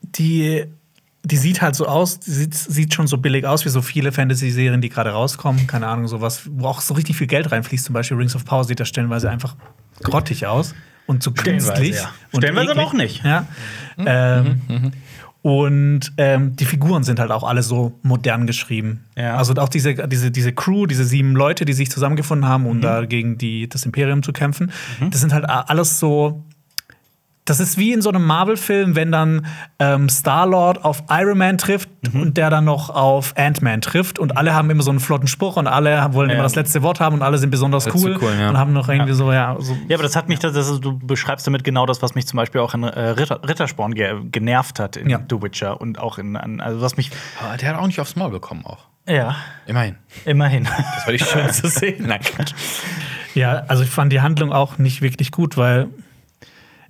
Die. 0.03 0.65
Die 1.27 1.39
sieht 1.39 1.63
halt 1.63 1.75
so 1.75 1.87
aus, 1.87 2.21
die 2.21 2.31
sieht, 2.31 2.55
sieht 2.55 2.93
schon 2.93 3.07
so 3.07 3.17
billig 3.17 3.47
aus 3.47 3.65
wie 3.65 3.71
so 3.71 3.81
viele 3.81 4.13
Fantasy-Serien, 4.13 4.83
die 4.83 4.91
gerade 4.91 5.09
rauskommen. 5.09 5.67
Keine 5.67 5.87
Ahnung, 5.87 6.07
sowas, 6.07 6.43
wo 6.51 6.67
auch 6.67 6.83
so 6.83 6.93
richtig 6.93 7.17
viel 7.17 7.27
Geld 7.29 7.51
reinfließt. 7.51 7.83
Zum 7.87 7.95
Beispiel 7.95 8.19
Rings 8.19 8.37
of 8.37 8.45
Power 8.45 8.65
sieht 8.65 8.79
da 8.79 8.85
stellenweise 8.85 9.31
einfach 9.31 9.57
grottig 10.03 10.47
aus 10.47 10.75
und 11.07 11.23
so 11.23 11.31
Stellenweise, 11.31 11.69
künstlich. 11.73 11.97
ja. 11.97 12.11
Und 12.33 12.43
Stellenweise 12.43 12.73
aber 12.73 12.83
auch 12.83 12.93
nicht. 12.93 13.25
Ja. 13.25 13.47
Ähm, 13.97 14.93
Und 15.45 16.11
ähm, 16.17 16.57
die 16.57 16.65
Figuren 16.65 17.05
sind 17.05 17.19
halt 17.21 17.31
auch 17.31 17.45
alle 17.45 17.63
so 17.63 17.93
modern 18.03 18.47
geschrieben. 18.47 19.05
Ja. 19.15 19.37
Also 19.37 19.53
auch 19.57 19.69
diese, 19.69 19.93
diese, 20.09 20.31
diese 20.31 20.53
Crew, 20.55 20.87
diese 20.87 21.05
sieben 21.05 21.37
Leute, 21.37 21.67
die 21.67 21.75
sich 21.75 21.91
zusammengefunden 21.91 22.49
haben, 22.49 22.63
Mhm. 22.63 22.71
um 22.71 22.81
da 22.81 23.05
gegen 23.05 23.37
die, 23.37 23.69
das 23.69 23.85
Imperium 23.85 24.23
zu 24.23 24.33
kämpfen, 24.33 24.73
das 25.11 25.21
sind 25.21 25.35
halt 25.35 25.45
alles 25.47 25.99
so. 25.99 26.43
Das 27.47 27.61
ist 27.61 27.77
wie 27.77 27.93
in 27.93 28.01
so 28.01 28.09
einem 28.09 28.25
Marvel-Film, 28.25 28.97
wenn 28.97 29.13
dann 29.13 29.47
ähm, 29.79 30.09
Star-Lord 30.09 30.83
auf 30.85 31.03
Iron 31.11 31.37
Man 31.39 31.59
trifft 31.59 31.91
Mhm. 32.13 32.21
und 32.21 32.37
der 32.37 32.51
dann 32.51 32.65
noch 32.67 32.91
auf 32.91 33.35
Ant-Man 33.37 33.81
trifft 33.81 34.19
und 34.19 34.37
alle 34.37 34.55
haben 34.55 34.69
immer 34.71 34.83
so 34.83 34.91
einen 34.91 35.01
flotten 35.01 35.27
Spruch 35.27 35.57
und 35.57 35.67
alle 35.67 36.07
wollen 36.13 36.29
Ja. 36.29 36.35
immer 36.35 36.43
das 36.43 36.55
letzte 36.55 36.83
Wort 36.83 37.01
haben 37.01 37.15
und 37.15 37.23
alle 37.23 37.39
sind 37.39 37.49
besonders 37.51 37.85
Das 37.85 37.95
ist 37.95 38.01
so 38.03 38.09
cool, 38.09 38.19
cool, 38.21 38.33
ja. 38.39 38.51
und 38.51 38.59
haben 38.59 38.73
noch 38.75 38.89
irgendwie 38.91 39.13
so, 39.15 39.33
ja, 39.33 39.57
so 39.59 39.75
Ja, 39.89 39.97
aber 39.97 40.03
das 40.03 40.15
hat 40.17 40.29
mich, 40.29 40.39
das, 40.39 40.53
das, 40.53 40.81
du 40.81 40.99
beschreibst 40.99 41.47
damit 41.47 41.65
genau 41.65 41.87
das, 41.87 42.03
was 42.03 42.15
mich 42.15 42.27
zum 42.27 42.37
Beispiel 42.37 42.61
auch 42.61 42.75
in 42.75 42.83
äh, 42.83 43.01
Ritter, 43.11 43.41
Rittersporn 43.47 43.95
ge 43.95 44.15
genervt 44.31 44.79
hat 44.81 44.97
in 44.97 45.09
Ja. 45.09 45.19
The 45.31 45.41
Witcher 45.43 45.81
und 45.81 45.99
auch 45.99 46.19
in, 46.19 46.37
an, 46.37 46.61
also 46.61 46.81
was 46.83 46.97
mich, 46.99 47.11
Aber 47.43 47.57
der 47.57 47.71
hat 47.71 47.77
auch 47.81 47.87
nicht 47.87 48.01
aufs 48.01 48.17
Maul 48.17 48.31
bekommen, 48.31 48.65
auch. 48.67 48.85
ja, 49.09 49.37
Immerhin. 49.67 49.97
immerhin. 50.27 50.65
Das 50.65 51.07
war 51.07 51.13
die 51.13 51.19
schönste 51.19 51.69
Szene. 51.71 52.07
Nein, 52.07 52.21
Quatsch. 52.21 52.53
Ja, 53.35 53.65
also 53.69 53.83
ich 53.83 53.91
fand 53.91 54.13
die 54.13 54.21
Handlung 54.21 54.53
auch 54.53 54.77
nicht 54.79 55.01
wirklich 55.03 55.31
gut, 55.33 55.57
weil 55.57 55.89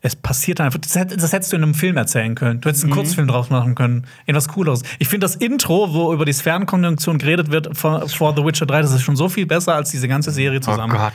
es 0.04 0.14
passiert 0.16 0.60
einfach. 0.60 0.78
Das, 0.78 0.92
das 0.92 1.32
hättest 1.32 1.50
du 1.52 1.56
in 1.56 1.62
einem 1.62 1.72
Film 1.74 1.96
erzählen 1.96 2.34
können. 2.34 2.60
Du 2.60 2.68
hättest 2.68 2.84
einen 2.84 2.92
Kurzfilm 2.92 3.26
draus 3.26 3.48
machen 3.48 3.74
können. 3.74 4.06
Irgendwas 4.26 4.48
Cooleres. 4.48 4.82
Ich 4.98 5.08
finde 5.08 5.24
das 5.24 5.34
Intro, 5.34 5.94
wo 5.94 6.12
über 6.12 6.26
die 6.26 6.32
Sphärenkonjunktion 6.34 7.16
geredet 7.16 7.50
wird 7.50 7.74
vor, 7.74 8.06
vor 8.10 8.36
The 8.36 8.44
Witcher 8.44 8.66
3, 8.66 8.82
das 8.82 8.92
ist 8.92 9.00
schon 9.00 9.16
so 9.16 9.30
viel 9.30 9.46
besser 9.46 9.74
als 9.74 9.90
diese 9.90 10.06
ganze 10.06 10.30
Serie 10.30 10.60
zusammen. 10.60 10.92
Oh 10.94 10.98
Gott. 10.98 11.12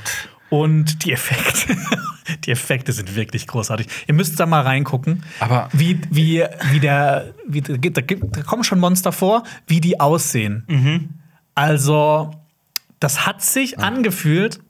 Und 0.50 1.06
die 1.06 1.12
Effekte, 1.12 1.78
die 2.46 2.50
Effekte 2.50 2.92
sind 2.92 3.16
wirklich 3.16 3.46
großartig. 3.46 3.86
Ihr 4.08 4.16
müsst 4.16 4.40
da 4.40 4.48
mal 4.48 4.62
reingucken. 4.62 5.22
Aber- 5.40 5.70
wie, 5.72 6.02
wie, 6.10 6.44
wie 6.72 6.80
der, 6.80 7.36
wie, 7.48 7.62
da, 7.62 7.76
da, 7.78 8.42
kommen 8.42 8.64
schon 8.64 8.80
Monster 8.80 9.12
vor, 9.12 9.44
wie 9.68 9.82
die 9.82 10.00
aussehen. 10.00 11.20
Also, 11.54 12.32
das 13.00 13.28
hat 13.28 13.44
sich 13.44 13.78
angefühlt 13.78 14.62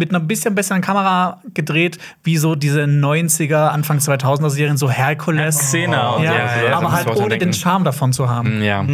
mit 0.00 0.10
einer 0.10 0.18
bisschen 0.18 0.54
besseren 0.56 0.80
Kamera 0.80 1.40
gedreht, 1.54 1.98
wie 2.24 2.36
so 2.38 2.56
diese 2.56 2.82
90er, 2.84 3.68
Anfang 3.68 3.98
2000er 3.98 4.50
Serien, 4.50 4.76
so 4.76 4.90
Hercules. 4.90 5.56
Xena 5.58 6.10
und 6.16 6.24
ja, 6.24 6.30
so. 6.32 6.36
Ja, 6.64 6.70
ja, 6.70 6.76
aber 6.78 6.90
halt 6.90 7.06
ohne 7.16 7.38
den. 7.38 7.52
Charme 7.52 7.84
davon 7.84 8.12
zu 8.12 8.28
haben. 8.28 8.62
Ja. 8.62 8.84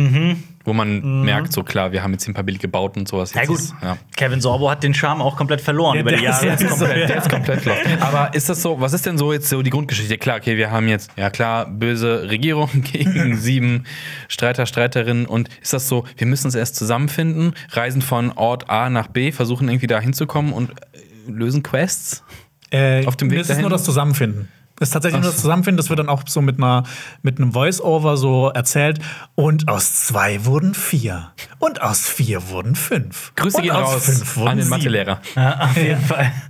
Wo 0.65 0.73
man 0.73 1.23
merkt, 1.23 1.53
so 1.53 1.63
klar, 1.63 1.93
wir 1.93 2.03
haben 2.03 2.11
jetzt 2.11 2.25
hier 2.25 2.33
ein 2.33 2.35
paar 2.35 2.43
billige 2.43 2.67
Bauten 2.67 2.99
und 3.01 3.09
sowas. 3.09 3.33
Ja, 3.35 3.45
gut. 3.45 3.57
ist- 3.61 3.73
ja. 3.81 3.97
Kevin 4.17 4.41
Sorbo 4.41 4.69
hat 4.69 4.83
den 4.83 4.95
Charme 4.95 5.23
auch 5.23 5.37
komplett 5.37 5.61
verloren 5.61 5.95
Ja, 5.95 6.01
über 6.01 6.11
die 6.11 6.23
der 6.23 6.31
ist 6.31 6.43
Jahre. 6.43 6.61
jetzt 6.61 6.69
komplett- 6.69 7.09
Der 7.09 7.17
ist 7.19 7.31
komplett 7.31 7.65
lost. 7.65 7.79
Aber 8.01 8.35
ist 8.35 8.49
das 8.49 8.63
so, 8.63 8.81
was 8.81 8.93
ist 8.93 9.07
denn 9.07 9.17
so 9.17 9.33
jetzt 9.33 9.49
so 9.49 9.63
die 9.63 9.71
Grundgeschichte? 9.71 10.19
Klar, 10.19 10.39
okay, 10.39 10.57
wir 10.57 10.73
haben 10.73 10.89
jetzt, 10.89 11.13
ja 11.17 11.31
klar, 11.31 11.67
böse 11.67 12.29
Regierung 12.29 12.69
gegen 12.93 13.37
sieben 13.41 13.85
Streiter, 14.27 14.67
Streiterinnen. 14.67 15.27
Und 15.27 15.49
ist 15.63 15.73
das 15.73 15.87
so, 15.89 16.05
wir 16.17 16.27
müssen 16.27 16.49
uns 16.49 16.57
erst 16.57 16.75
zusammenfinden, 16.75 17.53
reisen 17.71 18.03
von 18.03 18.33
Ort 18.33 18.69
A 18.69 18.91
nach 18.91 19.07
B, 19.07 19.31
versuchen 19.31 19.69
irgendwie 19.69 19.87
da 19.87 20.01
hinzukommen 20.01 20.53
und 20.53 20.73
lösen 21.29 21.63
Quests? 21.63 22.23
Äh, 22.71 23.07
Auf 23.07 23.17
dem 23.17 23.31
Weg 23.31 23.41
Es 23.41 23.51
ist 23.51 23.61
nur 23.61 23.71
das 23.71 23.85
Zusammenfinden. 23.85 24.49
Es 24.79 24.89
ist 24.89 24.93
tatsächlich 24.93 25.23
nur 25.23 25.31
das 25.31 25.41
Zusammenfinden. 25.41 25.79
Das 25.79 25.89
wird 25.89 25.99
dann 26.01 26.11
auch 26.11 26.23
so 26.27 26.43
mit, 26.43 26.59
einer, 26.59 26.83
mit 27.23 27.39
einem 27.39 27.53
Voice-Over 27.53 28.17
so 28.19 28.51
erzählt. 28.51 28.99
Und 29.35 29.69
aus 29.69 29.95
zwei 30.07 30.45
wurden 30.45 30.75
vier. 30.75 31.31
Und 31.59 31.81
aus 31.81 32.07
vier 32.07 32.51
wurden 32.51 32.75
fünf. 32.75 33.33
Grüße 33.37 33.63
gehen 33.63 33.71
aus 33.71 33.95
raus 33.95 34.05
fünf 34.05 34.37
wurden 34.37 34.49
an 34.49 34.59
den. 34.59 34.69
Mathelehrer. 34.69 35.21
Ja, 35.35 35.61
auf 35.61 35.77
jeden 35.77 36.03
Fall. 36.03 36.33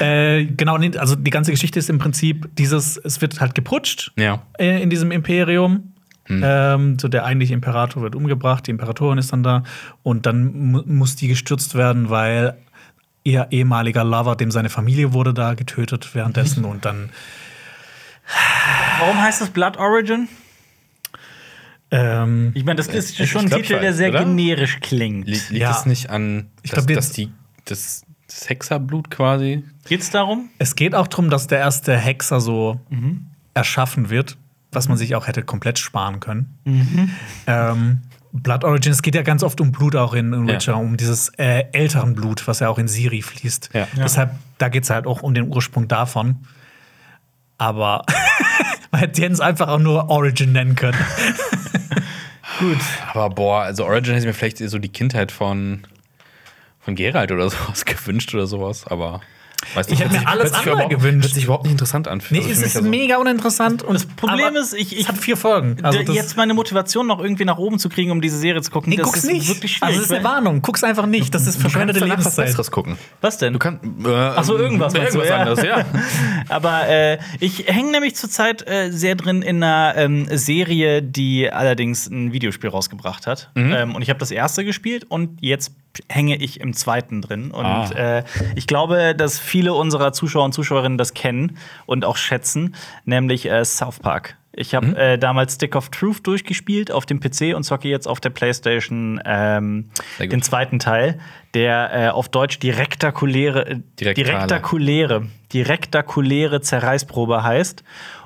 Äh, 0.00 0.46
genau, 0.46 0.76
also 0.76 1.14
die 1.14 1.30
ganze 1.30 1.50
Geschichte 1.50 1.78
ist 1.78 1.90
im 1.90 1.98
Prinzip 1.98 2.48
dieses, 2.56 2.96
es 2.96 3.20
wird 3.20 3.38
halt 3.40 3.54
geputscht 3.54 4.12
Ja. 4.16 4.40
äh, 4.58 4.82
in 4.82 4.88
diesem 4.88 5.10
Imperium. 5.10 5.92
Hm. 6.24 6.40
Ähm, 6.42 6.98
so 6.98 7.06
der 7.08 7.26
eigentliche 7.26 7.52
Imperator 7.52 8.02
wird 8.02 8.16
umgebracht, 8.16 8.66
die 8.66 8.70
Imperatorin 8.70 9.18
ist 9.18 9.30
dann 9.34 9.42
da 9.42 9.62
und 10.02 10.24
dann 10.24 10.70
mu 10.70 10.82
muss 10.86 11.16
die 11.16 11.28
gestürzt 11.28 11.74
werden, 11.74 12.08
weil 12.08 12.56
ihr 13.24 13.48
ehemaliger 13.50 14.04
Lover, 14.04 14.36
dem 14.36 14.50
seine 14.50 14.68
Familie 14.70 15.12
wurde 15.12 15.34
da 15.34 15.54
getötet 15.54 16.14
währenddessen 16.14 16.64
und 16.64 16.84
dann 16.84 17.10
Warum 19.00 19.20
heißt 19.20 19.40
das 19.40 19.50
Blood 19.50 19.76
Origin? 19.78 20.28
ähm, 21.90 22.52
Ich 22.54 22.64
meine, 22.64 22.76
das 22.76 22.88
ist 22.88 23.18
Ich 23.20 23.30
schon 23.30 23.42
ein 23.42 23.48
glaub 23.48 23.62
Titel, 23.62 23.80
der 23.80 23.92
sehr 23.92 24.10
oder? 24.10 24.20
generisch 24.20 24.78
klingt. 24.80 25.26
Liegt, 25.28 25.50
liegt 25.50 25.62
Ja. 25.62 25.72
es 25.72 25.86
nicht 25.86 26.10
an, 26.10 26.50
Ich 26.62 26.70
dass, 26.70 26.78
glaub, 26.78 26.86
die- 26.88 26.94
dass 26.94 27.12
die, 27.12 27.32
das, 27.66 28.04
das 28.26 28.48
Hexerblut 28.48 29.10
quasi? 29.10 29.64
Geht's 29.86 30.10
darum? 30.10 30.48
Es 30.58 30.76
geht 30.76 30.94
auch 30.94 31.06
darum, 31.06 31.28
dass 31.30 31.46
der 31.46 31.58
erste 31.58 31.96
Hexer 31.96 32.40
so 32.40 32.80
erschaffen 33.52 34.10
wird, 34.10 34.36
was 34.72 34.88
man 34.88 34.96
sich 34.96 35.14
auch 35.14 35.26
hätte 35.26 35.42
komplett 35.42 35.78
sparen 35.78 36.20
können. 36.20 36.58
Ähm, 37.46 38.00
Blood 38.36 38.64
Origin, 38.64 38.90
es 38.90 39.00
geht 39.00 39.14
ja 39.14 39.22
ganz 39.22 39.44
oft 39.44 39.60
um 39.60 39.70
Blut 39.70 39.94
auch 39.94 40.12
in, 40.12 40.32
in 40.32 40.48
Ja. 40.48 40.54
Witcher, 40.54 40.76
um 40.76 40.96
dieses 40.96 41.28
äh, 41.38 41.66
älteren 41.72 42.14
Blut, 42.14 42.46
was 42.48 42.58
ja 42.58 42.68
auch 42.68 42.78
in 42.78 42.88
Siri 42.88 43.22
fließt. 43.22 43.70
Ja. 43.72 43.86
Deshalb, 43.96 44.32
da 44.58 44.68
geht 44.68 44.82
es 44.82 44.90
halt 44.90 45.06
auch 45.06 45.22
um 45.22 45.34
den 45.34 45.48
Ursprung 45.54 45.86
davon. 45.86 46.38
Aber 47.58 48.04
man 48.90 49.02
hätte 49.02 49.22
Jens 49.22 49.38
einfach 49.38 49.68
auch 49.68 49.78
nur 49.78 50.10
Origin 50.10 50.50
nennen 50.50 50.74
können. 50.74 50.98
Gut. 52.58 52.78
Aber 53.12 53.30
boah, 53.30 53.62
also 53.62 53.84
Origin 53.84 54.14
hätte 54.14 54.26
ich 54.26 54.26
mir 54.26 54.34
vielleicht 54.34 54.58
so 54.58 54.78
die 54.80 54.88
Kindheit 54.88 55.30
von, 55.30 55.86
von 56.80 56.96
Geralt 56.96 57.30
oder 57.30 57.48
sowas 57.50 57.84
gewünscht 57.84 58.34
oder 58.34 58.48
sowas, 58.48 58.84
aber 58.88 59.20
weiß 59.74 59.88
Ich 59.88 60.00
hätte 60.00 60.12
mir 60.12 60.26
alles 60.28 60.52
andere 60.52 60.88
gewünscht. 60.88 61.24
Hört 61.26 61.34
sich 61.34 61.44
überhaupt 61.44 61.64
nicht 61.64 61.72
interessant 61.72 62.08
an. 62.08 62.20
Nee, 62.30 62.38
Also 62.38 62.50
es 62.50 62.62
ist 62.62 62.76
also- 62.76 62.88
mega 62.88 63.16
uninteressant. 63.18 63.82
Und 63.82 63.94
Das 63.94 64.06
Problem 64.06 64.56
ist, 64.56 64.74
ich- 64.74 64.96
ich- 64.98 65.08
hat 65.08 65.16
vier 65.18 65.36
Folgen. 65.36 65.76
Also 65.82 65.98
jetzt 66.00 66.36
meine 66.36 66.54
Motivation 66.54 67.06
noch 67.06 67.20
irgendwie 67.20 67.44
nach 67.44 67.58
oben 67.58 67.78
zu 67.78 67.88
kriegen, 67.88 68.10
um 68.10 68.20
diese 68.20 68.38
Serie 68.38 68.60
zu 68.62 68.70
gucken, 68.70 68.90
nee, 68.90 68.96
das 68.96 69.06
guck's 69.06 69.18
ist 69.24 69.30
nicht. 69.32 69.48
wirklich 69.48 69.78
also 69.82 69.94
schwierig. 69.94 70.08
das 70.08 70.10
ist 70.10 70.12
eine 70.12 70.24
Warnung. 70.24 70.62
Guck's 70.62 70.84
einfach 70.84 71.06
nicht. 71.06 71.34
Das 71.34 71.42
ist 71.46 71.56
Du 71.58 71.62
kannst 71.62 71.72
verschwendete 71.72 72.00
danach 72.00 72.16
was 72.18 72.24
Lebenszeit. 72.24 72.46
Besseres 72.46 72.70
gucken. 72.70 72.98
Was 73.20 73.38
denn? 73.38 73.52
Du 73.52 73.58
kannst. 73.58 73.84
Äh, 73.84 74.08
Ach 74.36 74.44
so, 74.44 74.56
irgendwas 74.58 74.92
du, 74.92 75.00
Irgendwas 75.00 75.28
ja. 75.28 75.36
anderes, 75.38 75.62
ja. 75.62 75.84
Aber 76.48 76.88
äh, 76.88 77.18
ich 77.40 77.64
hänge 77.66 77.90
nämlich 77.92 78.16
zurzeit 78.16 78.66
äh, 78.68 78.90
sehr 78.90 79.14
drin 79.14 79.42
in 79.42 79.62
einer 79.62 79.94
ähm, 79.96 80.26
Serie, 80.30 81.02
die 81.02 81.50
allerdings 81.50 82.06
ein 82.06 82.32
Videospiel 82.32 82.70
rausgebracht 82.70 83.26
hat. 83.26 83.50
Ähm, 83.56 83.94
und 83.94 84.02
ich 84.02 84.08
habe 84.10 84.18
das 84.18 84.30
erste 84.30 84.64
gespielt 84.64 85.04
und 85.08 85.38
jetzt 85.40 85.72
hänge 86.08 86.36
ich 86.36 86.60
im 86.60 86.72
zweiten 86.74 87.22
drin. 87.22 87.50
Und 87.50 87.64
Ah. 87.64 87.90
äh, 88.18 88.24
ich 88.56 88.66
glaube, 88.66 89.14
dass 89.14 89.38
viele 89.38 89.74
unserer 89.74 90.12
Zuschauer 90.12 90.44
und 90.44 90.52
Zuschauerinnen 90.52 90.98
das 90.98 91.14
kennen 91.14 91.58
und 91.86 92.04
auch 92.04 92.16
schätzen, 92.16 92.74
nämlich 93.04 93.46
äh, 93.50 93.64
South 93.64 94.00
Park. 94.00 94.36
Ich 94.56 94.74
habe 94.76 94.96
äh, 94.96 95.18
damals 95.18 95.54
Stick 95.56 95.74
of 95.74 95.88
Truth 95.88 96.24
durchgespielt 96.28 96.92
auf 96.92 97.06
dem 97.06 97.18
PC 97.18 97.56
und 97.56 97.64
zocke 97.64 97.88
jetzt 97.88 98.06
auf 98.06 98.20
der 98.20 98.30
PlayStation 98.30 99.20
ähm, 99.24 99.90
den 100.20 100.42
zweiten 100.42 100.78
Teil, 100.78 101.18
der 101.54 101.90
äh, 101.92 102.08
auf 102.10 102.28
Deutsch 102.28 102.60
direktakuläre, 102.60 103.82
direktakuläre 105.52 106.60
Zerreißprobe 106.60 107.42
heißt 107.42 107.82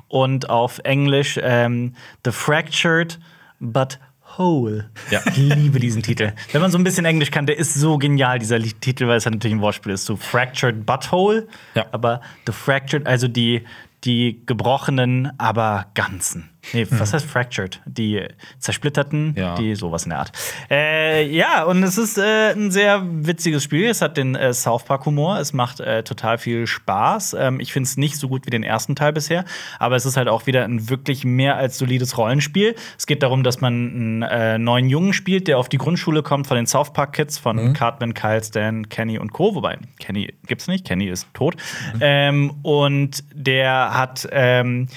und 0.09 0.50
auf 0.50 0.81
Englisch 0.85 1.38
ähm, 1.42 1.94
The 2.24 2.31
Fractured 2.33 3.18
But 3.61 3.98
Whole. 4.38 4.90
Ja. 5.11 5.20
Ich 5.27 5.37
liebe 5.37 5.79
diesen 5.81 6.03
Titel. 6.03 6.33
Wenn 6.53 6.61
man 6.61 6.70
so 6.70 6.79
ein 6.79 6.85
bisschen 6.85 7.05
Englisch 7.05 7.31
kann, 7.31 7.46
der 7.46 7.59
ist 7.59 7.74
so 7.74 7.98
genial, 7.98 8.38
dieser 8.38 8.59
Titel, 8.61 9.07
weil 9.09 9.16
es 9.18 9.27
halt 9.27 9.35
natürlich 9.35 9.57
ein 9.57 9.61
Wortspiel 9.61 9.92
ist. 9.92 10.05
So 10.05 10.16
Fractured 10.16 10.87
Butthole, 10.87 11.48
Ja. 11.74 11.87
aber 11.92 12.20
The 12.46 12.53
Fractured, 12.53 13.07
also 13.07 13.29
die, 13.29 13.64
die 14.05 14.42
gebrochenen, 14.46 15.31
aber 15.38 15.87
ganzen. 15.94 16.48
Nee, 16.73 16.87
was 16.90 17.14
heißt 17.14 17.25
fractured? 17.27 17.81
Die 17.87 18.23
zersplitterten, 18.59 19.35
Ja. 19.37 19.55
die 19.55 19.75
sowas 19.75 20.05
in 20.05 20.11
der 20.11 20.18
Art. 20.18 20.33
Äh, 20.71 21.27
ja, 21.31 21.62
und 21.64 21.83
es 21.83 21.97
ist 21.99 22.18
äh, 22.18 22.53
ein 22.53 22.71
sehr 22.71 23.03
witziges 23.07 23.64
Spiel. 23.64 23.87
Es 23.87 24.03
hat 24.03 24.16
den 24.16 24.35
äh, 24.35 24.53
South 24.53 24.85
Park-Humor. 24.85 25.38
Es 25.38 25.53
macht 25.53 25.81
äh, 25.81 26.03
total 26.03 26.37
viel 26.38 26.66
Spaß. 26.66 27.35
Ähm, 27.38 27.61
ich 27.61 27.73
finde 27.73 27.87
es 27.87 27.97
nicht 27.97 28.16
so 28.16 28.29
gut 28.29 28.44
wie 28.47 28.51
den 28.51 28.62
ersten 28.64 28.97
Teil 28.97 29.12
bisher, 29.12 29.44
aber 29.79 29.97
es 29.97 30.05
ist 30.05 30.16
halt 30.16 30.29
auch 30.29 30.47
wieder 30.47 30.64
ein 30.64 30.90
wirklich 30.90 31.25
mehr 31.25 31.57
als 31.57 31.79
solides 31.79 32.18
Rollenspiel. 32.18 32.75
Es 32.99 33.07
geht 33.07 33.23
darum, 33.23 33.42
dass 33.44 33.61
man 33.61 33.73
einen 33.73 34.23
äh, 34.23 34.59
neuen 34.59 34.88
Jungen 34.88 35.12
spielt, 35.12 35.49
der 35.49 35.59
auf 35.59 35.68
die 35.68 35.79
Grundschule 35.79 36.23
kommt 36.23 36.47
von 36.47 36.57
den 36.57 36.66
South 36.66 36.92
Park-Kids, 36.92 37.38
von 37.38 37.73
Cartman, 37.73 38.14
Kyle, 38.14 38.42
Stan, 38.42 38.88
Kenny 38.88 39.18
und 39.18 39.33
Co. 39.33 39.55
Wobei, 39.55 39.79
Kenny 40.01 40.35
gibt's 40.47 40.66
nicht, 40.68 40.85
Kenny 40.87 41.07
ist 41.07 41.27
tot. 41.35 41.57
Ähm, 42.01 42.53
und 42.62 43.25
der 43.33 43.94
hat 43.94 44.29
ähm, 44.33 44.88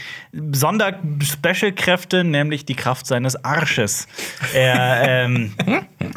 Sonder-Special-Kräfte, 1.61 2.23
nämlich 2.23 2.65
die 2.65 2.75
Kraft 2.75 3.05
seines 3.05 3.43
Arsches. 3.43 4.07
Er 4.53 5.25
ähm, 5.25 5.53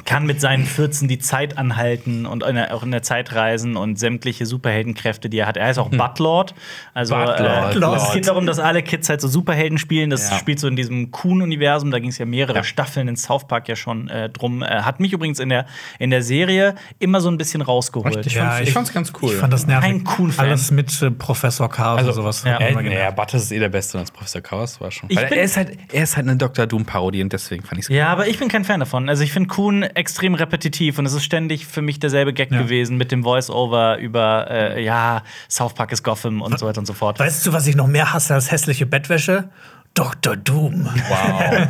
kann 0.04 0.26
mit 0.26 0.40
seinen 0.40 0.64
14 0.64 1.08
die 1.08 1.18
Zeit 1.18 1.58
anhalten 1.58 2.26
und 2.26 2.42
in 2.44 2.54
der, 2.56 2.74
auch 2.74 2.82
in 2.82 2.90
der 2.90 3.02
Zeit 3.02 3.34
reisen 3.34 3.76
und 3.76 3.98
sämtliche 3.98 4.46
Superheldenkräfte, 4.46 5.28
die 5.28 5.38
er 5.38 5.46
hat. 5.46 5.56
Er 5.56 5.70
ist 5.70 5.78
auch 5.78 5.90
Buttlord. 5.90 6.54
Also 6.94 7.14
Buttlord. 7.14 8.00
Äh, 8.00 8.02
es 8.02 8.12
geht 8.12 8.28
darum, 8.28 8.46
dass 8.46 8.58
alle 8.58 8.82
Kids 8.82 9.08
halt 9.08 9.20
so 9.20 9.28
Superhelden 9.28 9.78
spielen. 9.78 10.10
Das 10.10 10.30
Ja. 10.30 10.38
spielt 10.38 10.58
so 10.60 10.68
in 10.68 10.76
diesem 10.76 11.10
Kuhn-Universum. 11.10 11.90
Da 11.90 11.98
ging 11.98 12.10
es 12.10 12.18
ja 12.18 12.26
mehrere 12.26 12.56
Ja. 12.58 12.64
Staffeln 12.64 13.08
in 13.08 13.16
South 13.16 13.46
Park 13.46 13.68
ja 13.68 13.76
schon 13.76 14.08
äh, 14.08 14.28
drum. 14.30 14.62
Äh, 14.62 14.66
hat 14.82 15.00
mich 15.00 15.12
übrigens 15.12 15.38
in 15.38 15.48
der, 15.48 15.66
in 15.98 16.10
der 16.10 16.22
Serie 16.22 16.74
immer 16.98 17.20
so 17.20 17.28
ein 17.30 17.36
bisschen 17.38 17.60
rausgeholt. 17.62 18.24
Ich 18.26 18.36
fand's- 18.36 18.60
ich 18.60 18.72
fand's 18.72 18.92
ganz 18.92 19.12
cool. 19.20 19.32
Ich 19.32 19.38
fand 19.38 19.52
das 19.52 19.66
nervig. 19.66 19.84
Kein 19.90 20.04
Kuhn-Fan. 20.04 20.46
Alles 20.46 20.70
mit 20.70 21.02
äh, 21.02 21.10
Professor 21.10 21.68
Chaos 21.68 21.98
Also, 21.98 22.10
und 22.10 22.16
sowas. 22.16 22.44
ja. 22.44 22.58
Äh, 22.58 22.74
nee. 22.82 22.94
Butters 23.14 23.42
ist 23.44 23.52
eh 23.52 23.58
der 23.58 23.68
Beste 23.68 23.98
als 23.98 24.10
Professor 24.10 24.40
Chaos, 24.40 24.80
war 24.80 24.90
schon. 24.90 25.10
Ich 25.10 25.18
Bin- 25.30 25.38
er, 25.38 25.44
ist 25.44 25.56
halt, 25.56 25.76
er 25.92 26.02
ist 26.04 26.16
halt 26.16 26.26
eine 26.28 26.36
Dr. 26.36 26.66
Doom-Parodie 26.66 27.22
und 27.22 27.32
deswegen 27.32 27.62
fand 27.64 27.78
ich 27.78 27.86
es 27.86 27.88
Ja, 27.94 28.08
aber 28.08 28.26
ich 28.28 28.38
bin 28.38 28.48
kein 28.48 28.64
Fan 28.64 28.80
davon. 28.80 29.08
Also 29.08 29.22
ich 29.24 29.32
finde 29.32 29.48
Kuhn 29.48 29.82
extrem 29.82 30.34
repetitiv 30.34 30.98
und 30.98 31.06
es 31.06 31.12
ist 31.12 31.24
ständig 31.24 31.66
für 31.66 31.82
mich 31.82 31.98
derselbe 32.00 32.32
Gag 32.32 32.50
Ja. 32.50 32.62
gewesen 32.62 32.96
mit 32.96 33.12
dem 33.12 33.22
Voice-Over 33.22 33.98
über 33.98 34.46
äh, 34.50 34.84
ja, 34.84 35.22
South 35.48 35.74
Park 35.74 35.92
ist 35.92 36.02
Gotham 36.02 36.42
und 36.42 36.58
so 36.58 36.66
weiter 36.66 36.78
und 36.78 36.86
so 36.86 36.92
fort. 36.94 37.18
Weißt 37.18 37.46
du, 37.46 37.52
was 37.52 37.66
ich 37.66 37.76
noch 37.76 37.86
mehr 37.86 38.12
hasse 38.12 38.34
als 38.34 38.50
hässliche 38.50 38.86
Bettwäsche? 38.86 39.48
Dr. 39.94 40.34
Doom. 40.36 40.86
Wow. 41.08 41.68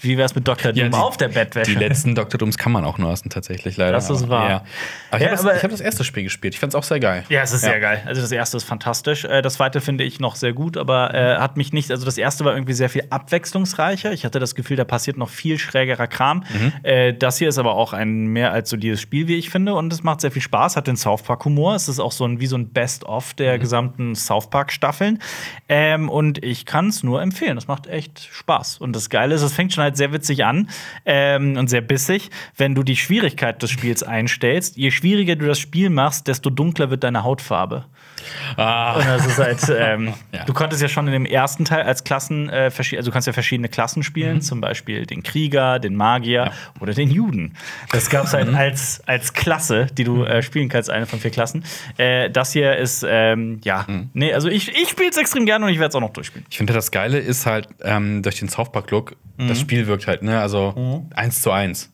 Wie 0.00 0.16
wär's 0.16 0.36
mit 0.36 0.46
Dr. 0.46 0.72
Doom 0.72 0.84
Ja, 0.84 0.88
die- 0.88 0.94
auf 0.94 1.16
der 1.16 1.26
Bettwäsche? 1.28 1.72
Die 1.72 1.76
letzten 1.76 2.14
Dr. 2.14 2.38
Dooms 2.38 2.56
kann 2.56 2.70
man 2.70 2.84
auch 2.84 2.96
nur 2.98 3.10
lassen, 3.10 3.28
tatsächlich, 3.28 3.76
leider. 3.76 3.90
Das 3.92 4.08
ist 4.08 4.28
wahr. 4.28 4.48
Ja. 4.48 4.56
Aber 5.10 5.20
ich 5.20 5.22
Ja, 5.26 5.36
habe 5.36 5.48
das, 5.50 5.62
hab 5.64 5.70
das 5.72 5.80
erste 5.80 6.04
Spiel 6.04 6.22
gespielt. 6.22 6.54
Ich 6.54 6.60
fand 6.60 6.72
es 6.72 6.76
auch 6.76 6.84
sehr 6.84 7.00
geil. 7.00 7.24
Ja, 7.28 7.42
es 7.42 7.52
ist 7.52 7.62
sehr 7.62 7.80
geil. 7.80 8.02
Also 8.06 8.20
das 8.20 8.30
erste 8.30 8.56
ist 8.56 8.62
fantastisch. 8.64 9.24
Äh, 9.24 9.42
Das 9.42 9.54
zweite 9.54 9.80
finde 9.80 10.04
ich 10.04 10.20
noch 10.20 10.36
sehr 10.36 10.52
gut, 10.52 10.76
aber 10.76 11.12
äh, 11.12 11.38
hat 11.38 11.56
mich 11.56 11.72
nicht. 11.72 11.90
Also 11.90 12.04
das 12.04 12.18
erste 12.18 12.44
war 12.44 12.52
irgendwie 12.54 12.72
sehr 12.74 12.88
viel 12.88 13.02
abwechslungsreicher. 13.10 14.12
Ich 14.12 14.24
hatte 14.24 14.38
das 14.38 14.54
Gefühl, 14.54 14.76
da 14.76 14.84
passiert 14.84 15.16
noch 15.16 15.28
viel 15.28 15.58
schrägerer 15.58 16.06
Kram. 16.06 16.44
Äh, 16.84 17.14
das 17.14 17.38
hier 17.38 17.48
ist 17.48 17.58
aber 17.58 17.74
auch 17.74 17.92
ein 17.92 18.26
mehr 18.28 18.52
als 18.52 18.70
solides 18.70 19.00
Spiel, 19.00 19.26
wie 19.26 19.34
ich 19.36 19.50
finde, 19.50 19.74
und 19.74 19.92
es 19.92 20.04
macht 20.04 20.20
sehr 20.20 20.30
viel 20.30 20.42
Spaß. 20.42 20.76
Hat 20.76 20.86
den 20.86 20.96
South 20.96 21.22
Park 21.22 21.44
Humor. 21.44 21.74
Es 21.74 21.88
ist 21.88 21.98
auch 21.98 22.12
so 22.12 22.24
ein 22.24 22.38
wie 22.38 22.46
so 22.46 22.56
ein 22.56 22.68
Best-of 22.72 23.34
der 23.34 23.58
gesamten 23.58 24.14
South 24.14 24.50
Park 24.50 24.70
Staffeln. 24.70 25.18
Ähm, 25.68 26.08
und 26.08 26.44
ich 26.44 26.64
kann 26.64 26.88
es 26.88 27.02
nur 27.08 27.22
empfehlen. 27.22 27.56
Das 27.56 27.66
macht 27.66 27.86
echt 27.86 28.28
Spaß. 28.30 28.78
Und 28.78 28.94
das 28.94 29.10
Geile 29.10 29.34
ist, 29.34 29.42
es 29.42 29.52
fängt 29.52 29.72
schon 29.72 29.82
halt 29.82 29.96
sehr 29.96 30.12
witzig 30.12 30.44
an 30.44 30.68
ähm, 31.04 31.56
und 31.56 31.68
sehr 31.68 31.80
bissig, 31.80 32.30
wenn 32.56 32.74
du 32.74 32.82
die 32.82 32.96
Schwierigkeit 32.96 33.62
des 33.62 33.70
Spiels 33.70 34.02
einstellst. 34.02 34.76
Je 34.76 34.90
schwieriger 34.90 35.36
du 35.36 35.46
das 35.46 35.58
Spiel 35.58 35.90
machst, 35.90 36.28
desto 36.28 36.50
dunkler 36.50 36.90
wird 36.90 37.04
deine 37.04 37.24
Hautfarbe. 37.24 37.86
Ah. 38.56 38.94
Und 38.94 39.06
das 39.06 39.26
ist 39.26 39.38
halt, 39.38 39.58
ähm, 39.78 40.14
Ja. 40.32 40.44
du 40.44 40.52
konntest 40.52 40.82
ja 40.82 40.88
schon 40.88 41.06
in 41.06 41.12
dem 41.12 41.26
ersten 41.26 41.64
Teil 41.64 41.82
als 41.82 42.04
Klassen, 42.04 42.48
äh, 42.48 42.70
also 42.76 43.02
du 43.02 43.10
kannst 43.10 43.26
ja 43.26 43.32
verschiedene 43.32 43.68
Klassen 43.68 44.02
spielen, 44.02 44.40
zum 44.40 44.60
Beispiel 44.60 45.06
den 45.06 45.22
Krieger, 45.22 45.78
den 45.78 45.94
Magier 45.96 46.52
oder 46.80 46.92
den 46.94 47.10
Juden. 47.10 47.54
Das 47.92 48.10
gab 48.10 48.24
es 48.24 48.32
halt 48.32 48.52
als, 48.54 49.02
als 49.06 49.32
Klasse, 49.32 49.86
die 49.86 50.04
du 50.04 50.24
äh, 50.24 50.42
spielen 50.42 50.68
kannst, 50.68 50.90
eine 50.90 51.06
von 51.06 51.18
vier 51.20 51.30
Klassen. 51.30 51.64
Äh, 51.96 52.30
das 52.30 52.52
hier 52.52 52.76
ist, 52.76 53.04
ähm, 53.08 53.60
ja, 53.64 53.86
nee, 54.12 54.32
also 54.32 54.48
ich, 54.48 54.68
ich 54.80 54.88
spiele 54.88 55.08
es 55.10 55.16
extrem 55.16 55.46
gerne 55.46 55.64
und 55.66 55.72
ich 55.72 55.78
werde 55.78 55.90
es 55.90 55.94
auch 55.94 56.00
noch 56.00 56.12
durchspielen. 56.12 56.46
Ich 56.50 56.56
finde, 56.58 56.72
das 56.72 56.90
Geile 56.90 57.18
ist 57.18 57.46
halt 57.46 57.68
ähm, 57.82 58.22
durch 58.22 58.38
den 58.38 58.48
South 58.48 58.72
Park-Look, 58.72 59.16
Mhm. 59.40 59.46
das 59.46 59.60
Spiel 59.60 59.86
wirkt 59.86 60.08
halt, 60.08 60.24
ne? 60.24 60.40
Also 60.40 61.06
eins 61.14 61.42
zu 61.42 61.52
eins. 61.52 61.92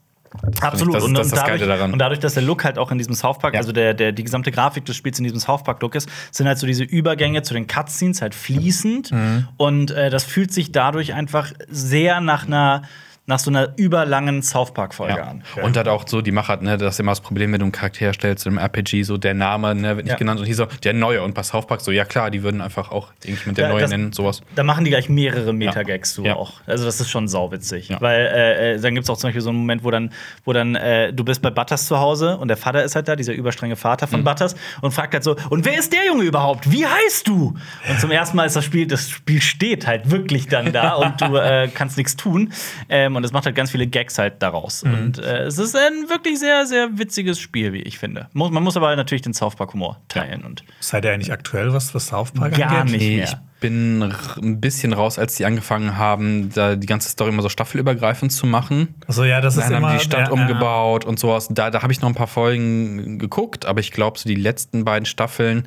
Absolut. 0.60 0.94
Das 0.94 1.04
und, 1.04 1.14
das 1.14 1.26
ist 1.26 1.32
und 1.32 1.36
das 1.36 1.44
dadurch, 1.44 1.60
Geile 1.60 1.66
daran. 1.66 1.92
und 1.92 1.98
dadurch, 1.98 2.20
dass 2.20 2.34
der 2.34 2.42
Look 2.42 2.64
halt 2.64 2.78
auch 2.78 2.90
in 2.90 2.98
diesem 2.98 3.14
South 3.14 3.38
Park, 3.38 3.54
Ja. 3.54 3.60
also 3.60 3.72
der, 3.72 3.94
der, 3.94 4.12
die 4.12 4.24
gesamte 4.24 4.50
Grafik 4.50 4.84
des 4.84 4.96
Spiels 4.96 5.18
in 5.18 5.24
diesem 5.24 5.38
South 5.38 5.62
Park-Look 5.64 5.94
ist, 5.94 6.08
sind 6.30 6.46
halt 6.46 6.58
so 6.58 6.66
diese 6.66 6.84
Übergänge 6.84 7.42
zu 7.42 7.54
den 7.54 7.66
Cutscenes 7.66 8.20
halt 8.22 8.34
fließend. 8.34 9.12
Mhm. 9.12 9.48
Und 9.56 9.90
äh, 9.92 10.10
das 10.10 10.24
fühlt 10.24 10.52
sich 10.52 10.72
dadurch 10.72 11.14
einfach 11.14 11.52
sehr 11.68 12.20
nach 12.20 12.46
einer 12.46 12.82
nach 13.26 13.38
so 13.38 13.50
einer 13.50 13.72
überlangen 13.76 14.42
South 14.42 14.74
Park-Folge 14.74 15.14
Ja. 15.16 15.22
an. 15.24 15.42
Und 15.62 15.76
hat 15.78 15.88
auch 15.88 16.06
so 16.06 16.20
die 16.20 16.30
Macher, 16.30 16.58
ne, 16.58 16.76
das 16.76 16.94
ist 16.94 17.00
immer 17.00 17.12
das 17.12 17.20
Problem, 17.22 17.52
wenn 17.52 17.60
du 17.60 17.64
einen 17.64 17.72
Charakter 17.72 18.12
stellst 18.12 18.46
im 18.46 18.58
RPG, 18.58 19.02
so 19.02 19.16
der 19.16 19.32
Name 19.32 19.74
ne, 19.74 19.96
wird 19.96 20.04
nicht 20.04 20.12
Ja. 20.12 20.18
genannt 20.18 20.40
und 20.40 20.46
hier 20.46 20.54
so 20.54 20.66
der 20.82 20.92
Neue. 20.92 21.22
Und 21.22 21.34
bei 21.34 21.42
South 21.42 21.66
Park 21.66 21.80
so, 21.80 21.90
ja 21.90 22.04
klar, 22.04 22.30
die 22.30 22.42
würden 22.42 22.60
einfach 22.60 22.90
auch 22.90 23.08
irgendwie 23.24 23.48
mit 23.48 23.56
der 23.58 23.66
Ja, 23.68 23.72
Neue 23.72 23.80
das- 23.80 23.90
nennen, 23.90 24.12
sowas. 24.12 24.42
Da 24.54 24.62
machen 24.62 24.84
die 24.84 24.90
gleich 24.90 25.08
mehrere 25.08 25.52
Metagags 25.54 26.20
Ja. 26.22 26.36
auch. 26.36 26.60
Also 26.66 26.84
das 26.84 27.00
ist 27.00 27.08
schon 27.10 27.26
sauwitzig. 27.28 27.88
Ja. 27.88 28.00
Weil 28.00 28.26
äh, 28.26 28.74
äh, 28.74 28.80
dann 28.80 28.94
gibt 28.94 29.04
es 29.04 29.10
auch 29.10 29.16
zum 29.16 29.28
Beispiel 29.28 29.40
so 29.42 29.48
einen 29.48 29.58
Moment, 29.58 29.84
wo 29.84 29.90
dann, 29.90 30.10
wo 30.44 30.52
dann 30.52 30.74
äh, 30.74 31.12
du 31.12 31.24
bist 31.24 31.40
bei 31.40 31.50
Butters 31.50 31.86
zu 31.86 31.98
Hause 31.98 32.36
und 32.36 32.48
der 32.48 32.58
Vater 32.58 32.84
ist 32.84 32.94
halt 32.94 33.08
da, 33.08 33.16
dieser 33.16 33.32
überstrenge 33.32 33.76
Vater 33.76 34.06
Mhm. 34.06 34.10
von 34.10 34.24
Butters, 34.24 34.54
und 34.82 34.92
fragt 34.92 35.14
halt 35.14 35.24
so, 35.24 35.34
und 35.48 35.64
wer 35.64 35.78
ist 35.78 35.92
der 35.94 36.04
Junge 36.06 36.24
überhaupt? 36.24 36.70
Wie 36.70 36.84
heißt 36.86 37.26
du? 37.26 37.54
Und 37.88 38.00
zum 38.00 38.10
ersten 38.10 38.36
Mal 38.36 38.44
ist 38.44 38.56
das 38.56 38.64
Spiel, 38.66 38.86
das 38.86 39.08
Spiel 39.08 39.40
steht 39.40 39.86
halt 39.86 40.10
wirklich 40.10 40.46
dann 40.48 40.72
da 40.72 40.92
und 40.94 41.20
du 41.22 41.36
äh, 41.36 41.68
kannst 41.72 41.96
nichts 41.96 42.16
tun. 42.16 42.52
Ähm, 42.90 43.13
und 43.16 43.24
es 43.24 43.32
macht 43.32 43.46
halt 43.46 43.56
ganz 43.56 43.70
viele 43.70 43.86
Gags 43.86 44.18
halt 44.18 44.42
daraus. 44.42 44.84
Mhm. 44.84 44.94
Und 44.94 45.18
äh, 45.18 45.44
es 45.44 45.58
ist 45.58 45.76
ein 45.76 46.08
wirklich 46.08 46.38
sehr, 46.38 46.66
sehr 46.66 46.98
witziges 46.98 47.38
Spiel, 47.38 47.72
wie 47.72 47.82
ich 47.82 47.98
finde. 47.98 48.28
Muss, 48.32 48.50
man 48.50 48.62
muss 48.62 48.76
aber 48.76 48.94
natürlich 48.96 49.22
den 49.22 49.34
South 49.34 49.56
Park 49.56 49.72
Humor 49.74 50.00
teilen. 50.08 50.44
Und 50.44 50.64
Seid 50.80 51.04
ihr 51.04 51.12
eigentlich 51.12 51.32
aktuell, 51.32 51.72
was, 51.72 51.94
was 51.94 52.08
South 52.08 52.32
Park 52.32 52.56
Gar 52.56 52.70
angeht? 52.70 52.92
nicht. 52.92 53.02
Nee, 53.02 53.16
mehr. 53.16 53.24
ich 53.24 53.36
bin 53.60 54.02
ein 54.42 54.60
bisschen 54.60 54.92
raus, 54.92 55.18
als 55.18 55.36
die 55.36 55.46
angefangen 55.46 55.96
haben, 55.96 56.50
da 56.52 56.76
die 56.76 56.86
ganze 56.86 57.08
Story 57.08 57.30
immer 57.30 57.40
so 57.40 57.48
staffelübergreifend 57.48 58.30
zu 58.30 58.46
machen. 58.46 58.94
Also 59.06 59.24
ja, 59.24 59.40
das 59.40 59.56
ist 59.56 59.64
Dann 59.64 59.76
haben 59.76 59.82
immer 59.84 59.92
die 59.92 59.98
die 60.00 60.04
Stadt 60.04 60.28
ja, 60.28 60.34
ja. 60.34 60.42
umgebaut 60.42 61.06
und 61.06 61.18
sowas. 61.18 61.48
Da, 61.50 61.70
da 61.70 61.82
habe 61.82 61.90
ich 61.90 62.02
noch 62.02 62.08
ein 62.08 62.14
paar 62.14 62.26
Folgen 62.26 63.18
geguckt, 63.18 63.64
aber 63.64 63.80
ich 63.80 63.90
glaube, 63.90 64.18
so 64.18 64.28
die 64.28 64.34
letzten 64.34 64.84
beiden 64.84 65.06
Staffeln, 65.06 65.66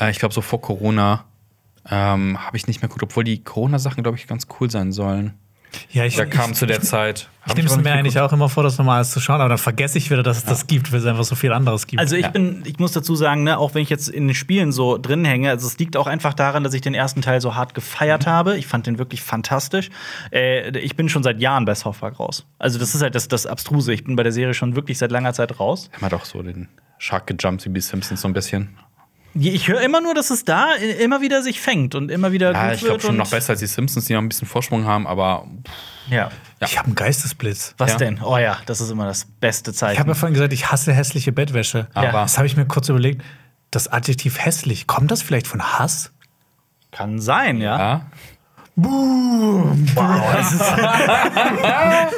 äh, 0.00 0.10
ich 0.10 0.18
glaube, 0.18 0.32
so 0.32 0.40
vor 0.40 0.62
Corona, 0.62 1.26
ähm, 1.90 2.38
habe 2.40 2.56
ich 2.56 2.66
nicht 2.66 2.80
mehr 2.80 2.88
geguckt, 2.88 3.02
obwohl 3.02 3.24
die 3.24 3.42
Corona-Sachen, 3.44 4.02
glaube 4.02 4.16
ich, 4.16 4.26
ganz 4.26 4.46
cool 4.58 4.70
sein 4.70 4.92
sollen. 4.92 5.34
Ja, 5.92 6.04
ich, 6.04 6.16
Da 6.16 6.24
kam 6.26 6.50
ich, 6.52 6.56
zu 6.56 6.66
der 6.66 6.80
Zeit. 6.80 7.28
Ich 7.46 7.54
nehme 7.54 7.68
es 7.68 7.76
mir 7.76 7.92
eigentlich 7.92 8.18
auch 8.18 8.32
immer 8.32 8.48
vor, 8.48 8.62
das 8.62 8.78
nochmal 8.78 8.96
alles 8.96 9.10
zu 9.10 9.20
schauen, 9.20 9.40
aber 9.40 9.50
dann 9.50 9.58
vergesse 9.58 9.98
ich 9.98 10.10
wieder, 10.10 10.22
dass 10.22 10.38
es 10.38 10.44
das 10.44 10.66
gibt, 10.66 10.90
weil 10.92 11.00
es 11.00 11.06
einfach 11.06 11.24
so 11.24 11.34
viel 11.34 11.52
anderes 11.52 11.86
gibt. 11.86 12.00
Also 12.00 12.16
ich 12.16 12.22
Ja. 12.22 12.30
bin, 12.30 12.62
ich 12.64 12.78
muss 12.78 12.92
dazu 12.92 13.14
sagen, 13.16 13.42
ne, 13.44 13.58
auch 13.58 13.74
wenn 13.74 13.82
ich 13.82 13.90
jetzt 13.90 14.08
in 14.08 14.26
den 14.28 14.34
Spielen 14.34 14.72
so 14.72 14.96
drin 14.96 15.24
hänge, 15.26 15.50
also 15.50 15.66
es 15.66 15.76
liegt 15.78 15.96
auch 15.98 16.06
einfach 16.06 16.32
daran, 16.32 16.64
dass 16.64 16.72
ich 16.72 16.80
den 16.80 16.94
ersten 16.94 17.20
Teil 17.20 17.40
so 17.42 17.54
hart 17.54 17.74
gefeiert 17.74 18.26
habe. 18.26 18.56
Ich 18.56 18.66
fand 18.66 18.86
den 18.86 18.98
wirklich 18.98 19.20
fantastisch. 19.22 19.90
Äh, 20.32 20.76
ich 20.78 20.96
bin 20.96 21.08
schon 21.10 21.22
seit 21.22 21.38
Jahren 21.40 21.64
bei 21.66 21.74
South 21.74 21.98
Park 21.98 22.18
raus. 22.18 22.46
Also 22.58 22.78
das 22.78 22.94
ist 22.94 23.02
halt 23.02 23.14
das, 23.14 23.28
das 23.28 23.44
Abstruse. 23.46 23.92
Ich 23.92 24.04
bin 24.04 24.16
bei 24.16 24.22
der 24.22 24.32
Serie 24.32 24.54
schon 24.54 24.74
wirklich 24.74 24.96
seit 24.98 25.10
langer 25.10 25.34
Zeit 25.34 25.60
raus. 25.60 25.90
Haben 25.92 26.02
wir 26.02 26.08
doch 26.08 26.24
so 26.24 26.42
den 26.42 26.68
Shark 26.98 27.26
gejumpt 27.26 27.64
wie 27.66 27.68
bei 27.68 27.80
Simpsons 27.80 28.22
so 28.22 28.28
ein 28.28 28.32
bisschen. 28.32 28.78
Ich 29.34 29.66
höre 29.68 29.80
immer 29.80 30.00
nur, 30.00 30.14
dass 30.14 30.30
es 30.30 30.44
da 30.44 30.74
immer 30.74 31.20
wieder 31.20 31.42
sich 31.42 31.60
fängt 31.60 31.94
und 31.96 32.08
immer 32.10 32.30
wieder 32.32 32.52
Ja, 32.52 32.66
gut 32.68 32.76
ich 32.76 32.84
glaube 32.84 33.00
schon 33.00 33.16
noch 33.16 33.28
besser 33.30 33.50
als 33.50 33.60
die 33.60 33.66
Simpsons, 33.66 34.04
die 34.04 34.12
noch 34.14 34.20
ein 34.22 34.28
bisschen 34.28 34.46
Vorsprung 34.46 34.84
haben, 34.86 35.06
aber 35.08 35.46
Ja. 36.08 36.30
ja. 36.60 36.66
ich 36.66 36.78
habe 36.78 36.86
einen 36.86 36.94
Geistesblitz. 36.94 37.74
Was 37.78 37.92
Ja. 37.92 37.98
denn? 37.98 38.20
Oh 38.22 38.38
ja, 38.38 38.58
das 38.66 38.80
ist 38.80 38.90
immer 38.90 39.06
das 39.06 39.26
beste 39.40 39.72
Ich 39.72 39.82
habe 39.82 39.92
ja 39.92 39.96
Zeichen. 40.04 40.14
vorhin 40.14 40.34
gesagt, 40.34 40.52
ich 40.52 40.70
hasse 40.70 40.92
hässliche 40.92 41.32
Bettwäsche. 41.32 41.88
Aber- 41.94 42.12
Das 42.12 42.36
habe 42.38 42.46
ich 42.46 42.56
mir 42.56 42.66
kurz 42.66 42.88
überlegt. 42.88 43.22
Das 43.72 43.88
Adjektiv 43.88 44.38
hässlich, 44.38 44.86
kommt 44.86 45.10
das 45.10 45.22
vielleicht 45.22 45.48
von 45.48 45.60
Hass? 45.62 46.12
Kann 46.92 47.18
sein, 47.20 47.60
ja. 47.60 47.78
ja. 47.78 48.06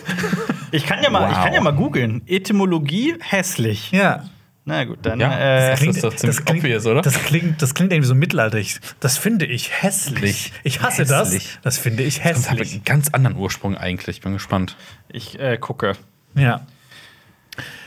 Ich 0.72 0.84
kann 0.84 1.02
ja 1.02 1.10
mal, 1.10 1.30
ich 1.30 1.36
Wow. 1.36 1.44
kann 1.44 1.52
ja 1.54 1.60
mal 1.60 1.72
googeln. 1.72 2.22
Etymologie 2.26 3.14
hässlich. 3.20 3.92
Ja. 3.92 4.24
Na 4.68 4.84
gut, 4.84 4.98
dann 5.02 5.20
Ja, 5.20 5.38
äh, 5.38 5.70
das 5.70 5.80
ist 5.82 6.02
doch 6.02 6.14
ziemlich 6.14 6.40
obvious, 6.40 6.84
oder? 6.86 7.00
Das 7.00 7.14
klingt, 7.22 7.62
das 7.62 7.72
klingt 7.72 7.92
irgendwie 7.92 8.08
so 8.08 8.16
mittelalterlich. 8.16 8.80
Das 8.98 9.16
finde 9.16 9.46
ich 9.46 9.70
hässlich. 9.82 10.52
Ich 10.64 10.82
hasse 10.82 11.02
Hässlich. 11.02 11.52
das. 11.54 11.58
Das 11.62 11.78
finde 11.78 12.02
ich 12.02 12.16
Das 12.20 12.50
hat 12.50 12.58
hässlich. 12.58 12.72
einen 12.74 12.84
ganz 12.84 13.08
anderen 13.10 13.36
Ursprung 13.36 13.76
eigentlich. 13.76 14.20
Bin 14.22 14.32
gespannt. 14.32 14.76
ich 15.08 15.38
äh, 15.38 15.56
gucke. 15.56 15.92
Ja. 16.34 16.66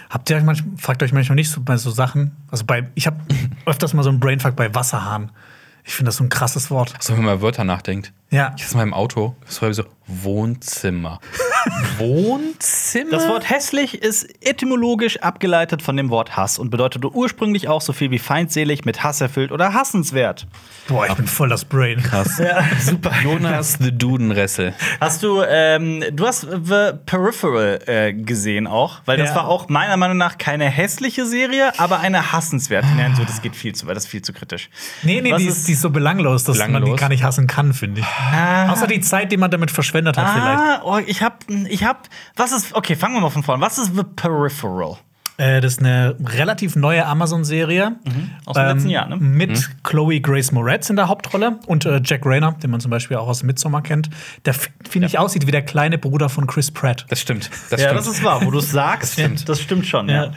Habt 0.10 0.30
ihr 0.30 0.38
euch 0.38 0.44
manchmal, 0.44 0.78
fragt 0.78 1.04
euch 1.04 1.12
manchmal 1.12 1.36
nicht 1.36 1.52
so 1.52 1.60
bei 1.62 1.76
so 1.76 1.92
Sachen? 1.92 2.36
Also 2.50 2.64
bei, 2.66 2.88
ich 2.96 3.08
habe 3.08 3.18
öfters 3.66 3.94
mal 3.94 4.04
so 4.04 4.10
einen 4.10 4.22
Brainfuck 4.22 4.56
bei 4.56 4.74
Wasserhahn. 4.74 5.32
Ich 5.84 5.94
finde 5.94 6.08
das 6.10 6.16
so 6.16 6.24
ein 6.24 6.30
krasses 6.30 6.72
Wort. 6.72 6.94
So, 7.02 7.14
wenn 7.16 7.24
man 7.24 7.34
über 7.36 7.42
Wörter 7.42 7.66
nachdenkt. 7.66 8.14
Ja. 8.32 8.54
Ich 8.58 8.64
sitze 8.64 8.78
mal 8.78 8.84
im 8.84 8.94
Auto, 8.94 9.36
das 9.46 9.62
war 9.62 9.74
so 9.74 9.84
Wohnzimmer. 10.08 11.20
Wohnzimmer? 11.98 13.12
Das 13.12 13.28
Wort 13.28 13.48
hässlich 13.50 14.02
ist 14.02 14.28
etymologisch 14.44 15.18
abgeleitet 15.22 15.82
von 15.82 15.96
dem 15.98 16.10
Wort 16.10 16.36
Hass 16.36 16.58
und 16.58 16.70
bedeutete 16.72 17.10
ursprünglich 17.14 17.68
auch 17.68 17.82
so 17.82 17.94
viel 17.94 18.10
wie 18.12 18.18
feindselig, 18.20 18.86
mit 18.86 19.04
Hass 19.04 19.22
erfüllt 19.22 19.52
oder 19.52 19.74
hassenswert. 19.74 20.48
Boah, 20.88 21.06
ich 21.08 21.14
bin 21.14 21.28
voll 21.28 21.50
das 21.50 21.66
Brain. 21.66 22.02
krass. 22.02 22.40
Ja, 22.40 22.64
super. 22.82 23.12
Jonas 23.24 23.78
the 23.80 23.92
Dudenressel. 23.96 24.74
Hast 25.00 25.22
du, 25.22 25.44
ähm, 25.48 26.04
du 26.14 26.26
hast 26.26 26.42
The 26.42 26.92
Peripheral 27.06 27.80
äh, 27.86 28.14
gesehen 28.14 28.66
auch, 28.66 29.02
weil 29.06 29.18
das 29.18 29.30
Ja. 29.30 29.36
war 29.36 29.48
auch 29.48 29.70
meiner 29.70 29.98
Meinung 29.98 30.18
nach 30.18 30.38
keine 30.40 30.66
hässliche 30.70 31.26
Serie, 31.26 31.78
aber 31.80 32.00
eine 32.00 32.32
hassenswerte. 32.32 32.88
Nein, 32.96 33.16
so, 33.16 33.24
das 33.24 33.42
geht 33.42 33.56
viel 33.56 33.74
zu 33.76 33.86
weit, 33.88 33.96
das 33.96 34.06
ist 34.06 34.10
viel 34.10 34.22
zu 34.24 34.34
kritisch. 34.34 34.70
Nee, 35.04 35.22
nee, 35.22 35.32
Was 35.34 35.42
die 35.42 35.48
ist- 35.48 35.68
die 35.68 35.74
ist 35.74 35.82
so 35.82 35.90
belanglos, 35.92 36.44
dass 36.46 36.58
man 36.58 36.68
die 36.68 36.74
Belanglos? 36.74 37.00
gar 37.00 37.10
nicht 37.10 37.24
hassen 37.24 37.46
kann, 37.48 37.74
finde 37.74 38.02
ich. 38.02 38.08
Außer 38.72 38.88
die 38.88 39.02
Zeit, 39.02 39.32
die 39.32 39.38
man 39.38 39.52
damit 39.52 39.72
verschwendet 39.72 40.18
hat, 40.18 40.30
vielleicht. 40.30 40.60
Ah, 40.60 40.82
oh, 40.84 40.98
ich 41.06 41.22
hab, 41.22 41.46
ich 41.50 41.84
hab, 41.84 42.08
was 42.36 42.52
ist, 42.52 42.76
okay, 42.76 42.96
fangen 42.96 43.16
wir 43.16 43.22
mal 43.22 43.30
von 43.30 43.44
vorne. 43.44 43.62
Was 43.62 43.78
ist 43.78 43.96
The 43.96 44.04
Peripheral? 44.04 44.98
Äh, 45.40 45.62
das 45.62 45.74
ist 45.74 45.80
eine 45.80 46.16
relativ 46.24 46.76
neue 46.76 47.06
Amazon-Serie. 47.06 47.92
Mhm. 48.04 48.30
Aus 48.46 48.56
dem 48.56 48.66
letzten 48.68 48.90
Jahr, 48.90 49.08
ne? 49.08 49.16
Mit 49.18 49.70
Chloe 49.84 50.20
Grace 50.20 50.52
Moretz 50.52 50.90
in 50.90 50.96
der 50.98 51.08
Hauptrolle 51.08 51.60
und 51.66 51.86
äh, 51.86 52.02
Jack 52.04 52.26
Rayner, 52.26 52.52
den 52.62 52.72
man 52.72 52.80
zum 52.82 52.92
Beispiel 52.92 53.16
auch 53.18 53.28
aus 53.28 53.42
Midsommar 53.44 53.82
kennt. 53.82 54.10
Der, 54.46 54.54
finde 54.54 55.08
ich, 55.08 55.18
aussieht 55.18 55.48
wie 55.48 55.52
der 55.52 55.62
kleine 55.62 55.98
Bruder 55.98 56.28
von 56.30 56.46
Chris 56.46 56.72
Pratt. 56.72 57.06
Das 57.10 57.22
stimmt. 57.22 57.50
Das 57.70 57.80
ja, 57.82 57.88
stimmt. 57.88 58.00
das 58.02 58.08
ist 58.08 58.24
wahr, 58.24 58.46
wo 58.46 58.52
du 58.52 58.60
es 58.60 58.70
sagst. 58.72 59.18
Das 59.18 59.24
stimmt. 59.26 59.48
Das 59.50 59.62
stimmt 59.62 59.86
schon, 59.88 60.10
ja. 60.10 60.32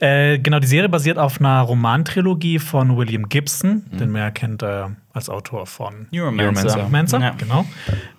Ja. 0.00 0.06
Äh, 0.32 0.38
genau, 0.38 0.58
die 0.58 0.66
Serie 0.66 0.88
basiert 0.88 1.18
auf 1.18 1.38
einer 1.38 1.60
Romantrilogie 1.60 2.58
von 2.58 2.96
William 2.96 3.28
Gibson, 3.28 3.82
Mhm. 3.92 3.98
den 3.98 4.10
man 4.10 4.22
ja 4.22 4.30
kennt 4.30 4.62
äh, 4.62 4.84
als 5.12 5.28
Autor 5.28 5.66
von 5.66 6.06
Neuromancer. 6.10 6.88
Mancer, 6.88 7.20
Ja. 7.20 7.34
genau. 7.36 7.66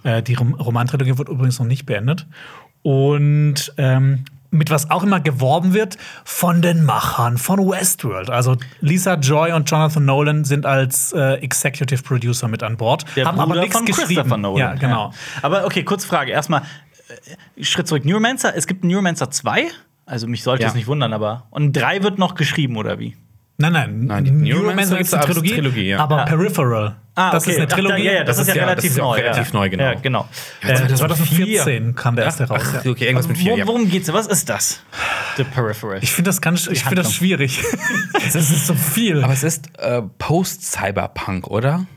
Äh, 0.03 0.21
die 0.21 0.35
Rom 0.35 0.53
Romantrilogie 0.53 1.17
wird 1.17 1.29
übrigens 1.29 1.57
noch 1.59 1.65
nicht 1.65 1.85
beendet. 1.85 2.27
Und 2.83 3.73
ähm, 3.77 4.25
mit 4.49 4.69
was 4.71 4.89
auch 4.89 5.03
immer 5.03 5.19
geworben 5.19 5.73
wird 5.73 5.97
von 6.23 6.61
den 6.61 6.83
Machern 6.85 7.37
von 7.37 7.59
Westworld. 7.59 8.29
Also 8.29 8.55
Lisa 8.81 9.15
Joy 9.15 9.51
und 9.51 9.69
Jonathan 9.69 10.05
Nolan 10.05 10.43
sind 10.45 10.65
als 10.65 11.11
äh, 11.13 11.33
Executive 11.35 12.01
Producer 12.03 12.47
mit 12.47 12.63
an 12.63 12.77
Bord, 12.77 13.05
Der 13.15 13.25
haben 13.25 13.39
aber 13.39 13.47
Bruder 13.49 13.61
nichts 13.61 13.75
von 13.77 13.85
geschrieben. 13.85 14.07
Christopher 14.07 14.37
Nolan. 14.37 14.59
Ja, 14.59 14.73
genau. 14.75 15.07
Ja. 15.09 15.13
Aber 15.41 15.65
okay, 15.65 15.83
kurz 15.83 16.05
Frage. 16.05 16.31
Erstmal, 16.31 16.61
äh, 17.57 17.63
Schritt 17.63 17.87
zurück. 17.87 18.05
Neuromancer, 18.05 18.55
es 18.55 18.67
gibt 18.67 18.83
Neuromancer 18.83 19.29
2. 19.31 19.67
Also 20.05 20.27
mich 20.27 20.43
sollte 20.43 20.63
Ja. 20.63 20.69
es 20.69 20.75
nicht 20.75 20.87
wundern, 20.87 21.11
aber. 21.13 21.47
Und 21.49 21.73
3 21.73 22.03
wird 22.03 22.17
noch 22.17 22.35
geschrieben, 22.35 22.77
oder 22.77 22.99
wie? 22.99 23.17
Nein, 23.59 23.73
nein, 23.73 24.05
Nein, 24.05 24.23
die 24.23 24.31
Neuromancer 24.53 24.99
ist 24.99 25.09
gibt's 25.09 25.13
eine 25.15 25.23
Trilogie, 25.25 25.53
Trilogie, 25.55 25.87
ja. 25.89 25.99
aber 25.99 26.21
Ah. 26.21 26.25
Peripheral. 26.25 26.95
das 27.15 27.47
ist 27.47 27.55
eine 27.55 27.63
Ach, 27.65 27.69
da- 27.69 27.75
Trilogie. 27.75 28.03
ja, 28.03 28.11
ja, 28.11 28.23
das, 28.23 28.37
Das 28.37 28.47
ist 28.47 28.53
ja 28.55 28.61
ja- 28.61 28.61
das 28.61 28.69
relativ 28.69 28.91
ist 28.91 28.97
ja 28.97 29.03
neu. 29.03 29.15
relativ 29.17 29.47
ja. 29.53 29.59
neu, 29.59 29.69
genau. 29.71 29.83
Ja, 29.83 29.93
genau. 29.95 30.29
Ja, 30.61 30.69
Äh, 30.69 30.87
2014 30.95 31.95
kam 31.95 32.15
der 32.15 32.25
erste 32.25 32.43
raus. 32.47 32.61
Ach, 32.63 32.85
Ja. 32.85 32.91
okay, 32.91 33.05
irgendwas 33.05 33.27
mit 33.27 33.37
vier. 33.37 33.47
Worum, 33.47 33.59
Ja. 33.59 33.67
worum 33.67 33.89
geht's? 33.89 34.13
Was 34.13 34.27
ist 34.27 34.47
das? 34.49 34.79
The 35.37 35.43
Peripheral. 35.43 35.97
Ich 36.03 36.11
finde 36.11 36.29
das 36.29 36.39
ganz, 36.39 36.67
ich 36.67 36.83
finde 36.83 37.01
das 37.01 37.13
schwierig. 37.15 37.59
das 38.13 38.35
ist 38.35 38.67
so 38.67 38.75
viel. 38.75 39.23
Aber 39.23 39.33
es 39.33 39.41
ist 39.43 39.69
äh, 39.79 40.03
Post-Cyberpunk, 40.19 41.47
oder? 41.47 41.87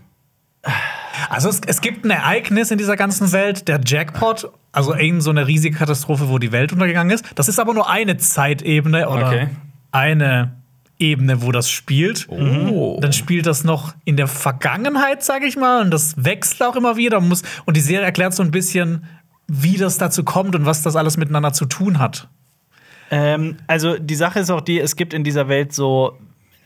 Also 1.28 1.48
es, 1.50 1.60
es 1.66 1.80
gibt 1.82 2.04
ein 2.06 2.10
Ereignis 2.10 2.70
in 2.70 2.78
dieser 2.78 2.96
ganzen 2.96 3.32
Welt, 3.32 3.68
der 3.68 3.80
Jackpot, 3.84 4.50
also 4.72 4.94
irgend 4.94 5.22
so 5.22 5.30
eine 5.30 5.46
riesige 5.46 5.76
Katastrophe, 5.76 6.28
wo 6.28 6.38
die 6.38 6.52
Welt 6.52 6.72
untergegangen 6.72 7.10
ist. 7.14 7.24
Das 7.34 7.48
ist 7.48 7.58
aber 7.60 7.74
nur 7.74 7.88
eine 7.90 8.16
Zeitebene 8.16 9.08
oder 9.08 9.26
Okay. 9.28 9.48
eine 9.92 10.56
Ebene, 11.00 11.42
wo 11.42 11.50
das 11.50 11.70
spielt. 11.70 12.28
Oh. 12.28 12.98
Dann 13.00 13.12
spielt 13.12 13.46
das 13.46 13.64
noch 13.64 13.94
in 14.04 14.16
der 14.16 14.28
Vergangenheit, 14.28 15.24
sage 15.24 15.46
ich 15.46 15.56
mal, 15.56 15.82
und 15.82 15.90
das 15.90 16.14
wechselt 16.22 16.62
auch 16.62 16.76
immer 16.76 16.96
wieder. 16.96 17.20
Muss, 17.20 17.42
und 17.64 17.76
die 17.76 17.80
Serie 17.80 18.04
erklärt 18.04 18.34
so 18.34 18.42
ein 18.42 18.50
bisschen, 18.50 19.04
wie 19.48 19.76
das 19.76 19.98
dazu 19.98 20.22
kommt 20.24 20.54
und 20.54 20.66
was 20.66 20.82
das 20.82 20.96
alles 20.96 21.16
miteinander 21.16 21.52
zu 21.52 21.66
tun 21.66 21.98
hat. 21.98 22.28
Ähm, 23.10 23.56
also 23.66 23.98
die 23.98 24.14
Sache 24.14 24.38
ist 24.38 24.50
auch 24.50 24.60
die, 24.60 24.78
es 24.78 24.94
gibt 24.94 25.12
in 25.14 25.24
dieser 25.24 25.48
Welt 25.48 25.72
so, 25.72 26.18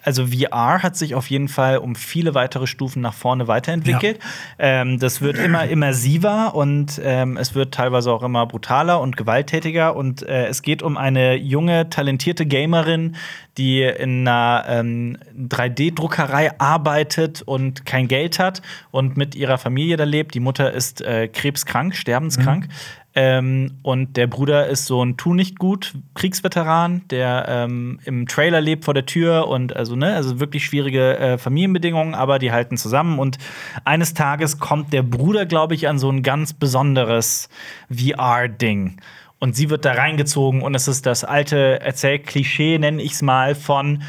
also 0.05 0.27
VR 0.27 0.83
hat 0.83 0.97
sich 0.97 1.15
auf 1.15 1.31
jeden 1.31 1.49
Fall 1.49 1.79
um 1.79 1.95
viele 1.95 2.35
weitere 2.35 2.67
Stufen 2.67 3.01
nach 3.01 3.15
vorne 3.15 3.49
weiterentwickelt. 3.49 4.19
Ähm, 4.59 4.99
das 4.99 5.23
wird 5.23 5.39
immer 5.39 5.65
immersiver 5.67 6.55
und 6.55 7.01
ähm, 7.03 7.37
es 7.39 7.55
wird 7.55 7.73
teilweise 7.75 8.13
auch 8.13 8.23
immer 8.23 8.47
brutaler 8.47 9.01
und 9.01 9.17
gewalttätiger. 9.17 9.97
Und 9.97 10.23
äh, 10.23 10.47
es 10.47 10.63
geht 10.63 10.83
um 10.83 10.97
eine 10.97 11.37
junge, 11.37 11.89
talentierte 11.89 12.45
Gamerin, 12.45 13.17
die 13.57 13.83
in 13.83 14.29
einer 14.29 14.65
ähm, 14.69 15.17
3D-Druckerei 15.39 16.61
arbeitet 16.61 17.43
und 17.43 17.87
kein 17.87 18.07
Geld 18.07 18.39
hat 18.39 18.61
und 18.91 19.17
mit 19.17 19.35
ihrer 19.35 19.59
Familie 19.59 19.97
da 19.97 20.05
lebt. 20.05 20.35
Die 20.35 20.41
Mutter 20.41 20.73
ist 20.73 21.01
äh, 21.01 21.29
krebskrank, 21.29 21.97
sterbenskrank. 21.97 22.69
Ähm, 23.17 23.79
und 23.83 24.17
der 24.17 24.27
Bruder 24.27 24.67
ist 24.67 24.87
so 24.87 25.05
ein 25.05 25.17
Tu 25.17 25.35
nicht 25.35 25.59
gut 25.59 25.95
Kriegsveteran, 26.15 27.03
der 27.11 27.47
ähm, 27.49 28.01
im 28.05 28.27
Trailer 28.27 28.61
lebt 28.61 28.85
vor 28.85 28.95
der 28.95 29.07
Tür 29.07 29.47
und 29.47 29.77
also 29.77 29.95
ne, 29.95 30.15
also 30.15 30.41
wirklich 30.41 30.65
schwierige 30.65 31.17
äh, 31.19 31.39
Familienbedingungen, 31.39 32.15
aber 32.15 32.41
die 32.41 32.51
halten 32.51 32.77
zusammen. 32.77 33.21
Und 33.21 33.39
eines 33.85 34.15
Tages 34.15 34.59
kommt 34.59 34.93
der 34.93 35.03
Bruder, 35.03 35.47
glaube 35.47 35.75
ich, 35.75 35.87
an 35.87 36.01
so 36.01 36.11
ein 36.11 36.25
ganz 36.25 36.53
besonderes 36.55 37.49
VR-Ding. 37.89 38.97
Und 39.39 39.55
sie 39.55 39.71
wird 39.71 39.85
da 39.85 39.93
reingezogen 39.93 40.63
und 40.63 40.75
es 40.75 40.89
ist 40.89 41.07
das 41.07 41.23
alte 41.23 41.81
Erzählklischee, 41.81 42.79
nenne 42.79 43.01
ich 43.01 43.13
es 43.13 43.23
mal, 43.23 43.55
von 43.55 44.03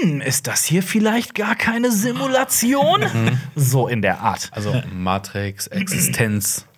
hm, 0.00 0.20
ist 0.20 0.46
das 0.46 0.64
hier 0.64 0.82
vielleicht 0.82 1.34
gar 1.34 1.54
keine 1.54 1.90
Simulation? 1.90 3.04
so 3.54 3.88
in 3.88 4.02
der 4.02 4.20
Art. 4.20 4.50
Also 4.52 4.74
Matrix, 4.92 5.68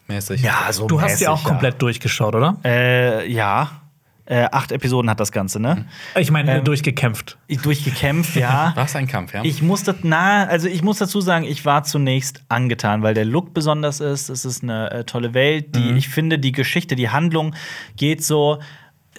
Existenz-mäßig. 0.08 0.42
Ja, 0.42 0.72
so 0.72 0.86
Du 0.86 1.00
hast 1.00 1.12
mäßig, 1.12 1.28
auch 1.28 1.42
ja. 1.42 1.48
komplett 1.48 1.80
durchgeschaut, 1.80 2.34
oder? 2.34 2.56
Äh, 2.64 3.30
ja. 3.30 3.80
Äh, 4.26 4.46
acht 4.50 4.72
Episoden 4.72 5.10
hat 5.10 5.20
das 5.20 5.32
Ganze, 5.32 5.60
ne? 5.60 5.84
Ich 6.18 6.30
meine, 6.30 6.56
Ähm, 6.56 6.64
durchgekämpft. 6.64 7.36
Ich 7.46 7.60
durchgekämpft, 7.60 8.36
ja. 8.36 8.72
War 8.74 8.86
es 8.86 8.96
ein 8.96 9.06
Kampf, 9.06 9.34
ja? 9.34 9.44
Ich 9.44 9.60
muss 9.60 9.82
das, 9.82 9.96
na, 10.02 10.46
also 10.46 10.66
ich 10.66 10.82
muss 10.82 10.96
dazu 10.96 11.20
sagen, 11.20 11.44
ich 11.44 11.66
war 11.66 11.84
zunächst 11.84 12.42
angetan, 12.48 13.02
weil 13.02 13.12
der 13.12 13.26
Look 13.26 13.52
besonders 13.52 14.00
ist. 14.00 14.30
Es 14.30 14.46
ist 14.46 14.62
eine 14.62 14.90
äh, 14.90 15.04
tolle 15.04 15.34
Welt. 15.34 15.76
Die, 15.76 15.90
Ich 15.92 16.08
finde, 16.08 16.38
die 16.38 16.52
Geschichte, 16.52 16.96
die 16.96 17.10
Handlung 17.10 17.54
geht 17.96 18.24
so, 18.24 18.60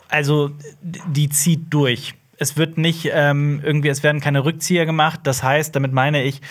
also 0.09 0.49
die 0.81 1.29
zieht 1.29 1.71
durch. 1.71 2.15
Es 2.37 2.57
wird 2.57 2.79
nicht 2.79 3.09
ähm, 3.13 3.61
irgendwie, 3.63 3.89
es 3.89 4.01
werden 4.01 4.21
keine 4.21 4.43
Rückzieher 4.43 4.87
gemacht. 4.87 5.19
Das 5.23 5.43
heißt, 5.43 5.75
damit 5.75 5.93
meine 5.93 6.23
ich, 6.23 6.41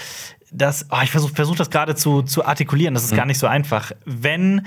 dass, 0.55 0.87
oh, 0.91 0.99
ich 1.03 1.11
versuche 1.11 1.35
versuch 1.35 1.57
das 1.57 1.69
gerade 1.71 1.95
zu, 1.95 2.23
zu 2.23 2.45
artikulieren, 2.47 2.95
das 2.95 3.05
ist 3.05 3.15
gar 3.17 3.27
nicht 3.27 3.39
so 3.39 3.47
einfach. 3.47 3.93
Wenn 4.05 4.67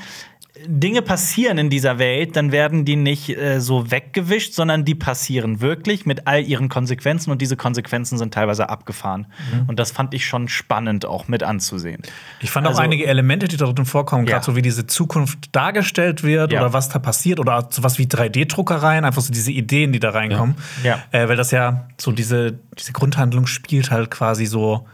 Dinge 0.65 1.03
passieren 1.03 1.59
in 1.59 1.69
dieser 1.69 1.99
Welt, 1.99 2.35
dann 2.35 2.51
werden 2.51 2.83
die 2.83 2.95
nicht 2.95 3.29
äh, 3.29 3.61
so 3.61 3.91
weggewischt, 3.91 4.53
sondern 4.55 4.85
die 4.85 4.95
passieren 4.95 5.61
wirklich 5.61 6.07
mit 6.07 6.25
all 6.25 6.41
ihren 6.43 6.67
Konsequenzen 6.67 7.29
und 7.29 7.43
diese 7.43 7.55
Konsequenzen 7.55 8.17
sind 8.17 8.33
teilweise 8.33 8.67
abgefahren. 8.67 9.27
Und 9.67 9.77
das 9.77 9.91
fand 9.91 10.15
ich 10.15 10.25
schon 10.25 10.47
spannend 10.47 11.05
auch 11.05 11.27
mit 11.27 11.43
anzusehen. 11.43 12.01
Ich 12.39 12.49
fand 12.49 12.65
Also- 12.65 12.79
auch 12.79 12.83
einige 12.83 13.05
Elemente, 13.05 13.47
die 13.47 13.55
da 13.55 13.65
drin 13.67 13.85
vorkommen, 13.85 14.25
Ja. 14.25 14.33
gerade 14.33 14.45
so 14.45 14.55
wie 14.55 14.63
diese 14.63 14.87
Zukunft 14.87 15.55
dargestellt 15.55 16.23
wird 16.23 16.51
Ja. 16.51 16.61
oder 16.61 16.73
was 16.73 16.89
da 16.89 16.97
passiert 16.97 17.39
oder 17.39 17.67
sowas 17.69 17.99
wie 17.99 18.07
3D-Druckereien, 18.07 19.05
einfach 19.05 19.21
so 19.21 19.31
diese 19.31 19.51
Ideen, 19.51 19.91
die 19.93 19.99
da 19.99 20.09
reinkommen. 20.09 20.55
Ja. 20.83 21.03
Äh, 21.11 21.29
weil 21.29 21.35
das 21.37 21.51
ja 21.51 21.87
so 21.99 22.11
diese, 22.11 22.57
diese 22.79 22.93
Grundhandlung 22.93 23.45
spielt 23.45 23.91
halt 23.91 24.09
quasi 24.09 24.47
so 24.47 24.87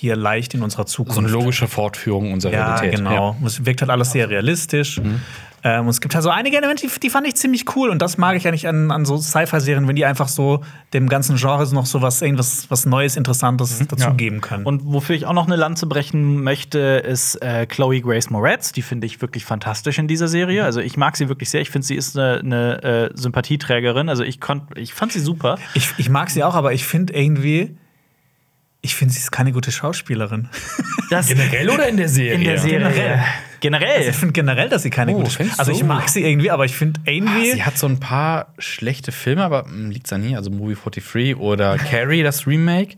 hier 0.00 0.16
leicht 0.16 0.54
in 0.54 0.62
unserer 0.62 0.86
Zukunft. 0.86 1.16
so 1.16 1.20
eine 1.20 1.28
logische 1.28 1.68
Fortführung 1.68 2.32
unserer 2.32 2.54
ja, 2.54 2.74
Realität. 2.74 3.04
genau. 3.04 3.36
Es 3.44 3.66
wirkt 3.66 3.82
halt 3.82 3.90
alles 3.90 4.12
sehr 4.12 4.30
realistisch. 4.30 4.98
Mhm. 4.98 5.20
Ähm, 5.62 5.82
und 5.82 5.90
es 5.90 6.00
gibt 6.00 6.14
halt 6.14 6.24
so 6.24 6.30
einige 6.30 6.56
Elemente, 6.56 6.86
die, 6.86 7.00
die 7.00 7.10
fand 7.10 7.26
ich 7.26 7.36
ziemlich 7.36 7.76
cool. 7.76 7.90
Und 7.90 8.00
das 8.00 8.16
mag 8.16 8.34
ich 8.34 8.48
eigentlich 8.48 8.66
an, 8.66 8.90
an 8.90 9.04
so 9.04 9.18
Sci-Fi-Serien, 9.18 9.86
wenn 9.86 9.96
die 9.96 10.06
einfach 10.06 10.28
so 10.28 10.64
dem 10.94 11.06
ganzen 11.06 11.36
Genre 11.36 11.66
so 11.66 11.74
noch 11.74 11.84
so 11.84 12.00
was, 12.00 12.22
irgendwas 12.22 12.70
was 12.70 12.86
Neues, 12.86 13.18
Interessantes 13.18 13.78
dazugeben 13.86 14.40
können. 14.40 14.62
Mhm. 14.62 14.66
Und 14.66 14.82
wofür 14.86 15.14
ich 15.16 15.26
auch 15.26 15.34
noch 15.34 15.46
eine 15.46 15.56
Lanze 15.56 15.84
brechen 15.84 16.42
möchte, 16.42 16.78
ist 16.78 17.34
äh, 17.42 17.66
Chloe 17.66 18.00
Grace 18.00 18.30
Moretz. 18.30 18.72
Die 18.72 18.80
finde 18.80 19.06
ich 19.06 19.20
wirklich 19.20 19.44
fantastisch 19.44 19.98
in 19.98 20.08
dieser 20.08 20.28
Serie. 20.28 20.64
Also 20.64 20.80
ich 20.80 20.96
mag 20.96 21.18
sie 21.18 21.28
wirklich 21.28 21.50
sehr. 21.50 21.60
Ich 21.60 21.68
finde, 21.68 21.86
sie 21.86 21.94
ist 21.94 22.18
eine, 22.18 22.38
eine 22.38 22.82
äh, 22.82 23.10
Sympathieträgerin. 23.12 24.08
Also 24.08 24.22
ich, 24.22 24.40
konnt, 24.40 24.62
ich 24.78 24.94
fand 24.94 25.12
sie 25.12 25.20
super. 25.20 25.58
Ich, 25.74 25.92
ich 25.98 26.08
mag 26.08 26.30
sie 26.30 26.42
auch, 26.42 26.54
aber 26.54 26.72
ich 26.72 26.86
finde 26.86 27.12
irgendwie, 27.12 27.76
ich 28.82 28.94
finde, 28.94 29.12
sie 29.12 29.20
ist 29.20 29.30
keine 29.30 29.52
gute 29.52 29.70
Schauspielerin. 29.72 30.48
Das 31.10 31.28
Generell 31.28 31.68
oder 31.70 31.88
in 31.88 31.96
der 31.98 32.08
Serie? 32.08 32.34
in 32.34 32.44
der 32.44 32.58
Serie. 32.58 32.78
Generell. 32.78 33.24
Generell. 33.60 34.08
Ich 34.08 34.16
finde 34.16 34.32
generell, 34.32 34.68
dass 34.70 34.82
sie 34.84 34.90
keine 34.90 35.12
Oh, 35.12 35.16
gute 35.18 35.30
findest 35.30 35.58
Also 35.60 35.70
ich 35.72 35.84
mag 35.84 36.08
sie 36.08 36.24
irgendwie, 36.24 36.50
aber 36.50 36.64
ich 36.64 36.74
finde 36.74 37.00
irgendwie. 37.04 37.52
Sie 37.52 37.62
hat 37.62 37.76
so 37.76 37.86
ein 37.86 38.00
paar 38.00 38.54
schlechte 38.58 39.12
Filme, 39.12 39.44
aber 39.44 39.64
hm, 39.66 39.90
liegt's 39.90 40.12
an 40.12 40.24
ihr. 40.28 40.38
Also 40.38 40.50
Movie 40.50 40.74
43 40.76 41.36
oder 41.36 41.76
Carrie, 41.90 42.22
das 42.22 42.46
Remake. 42.46 42.96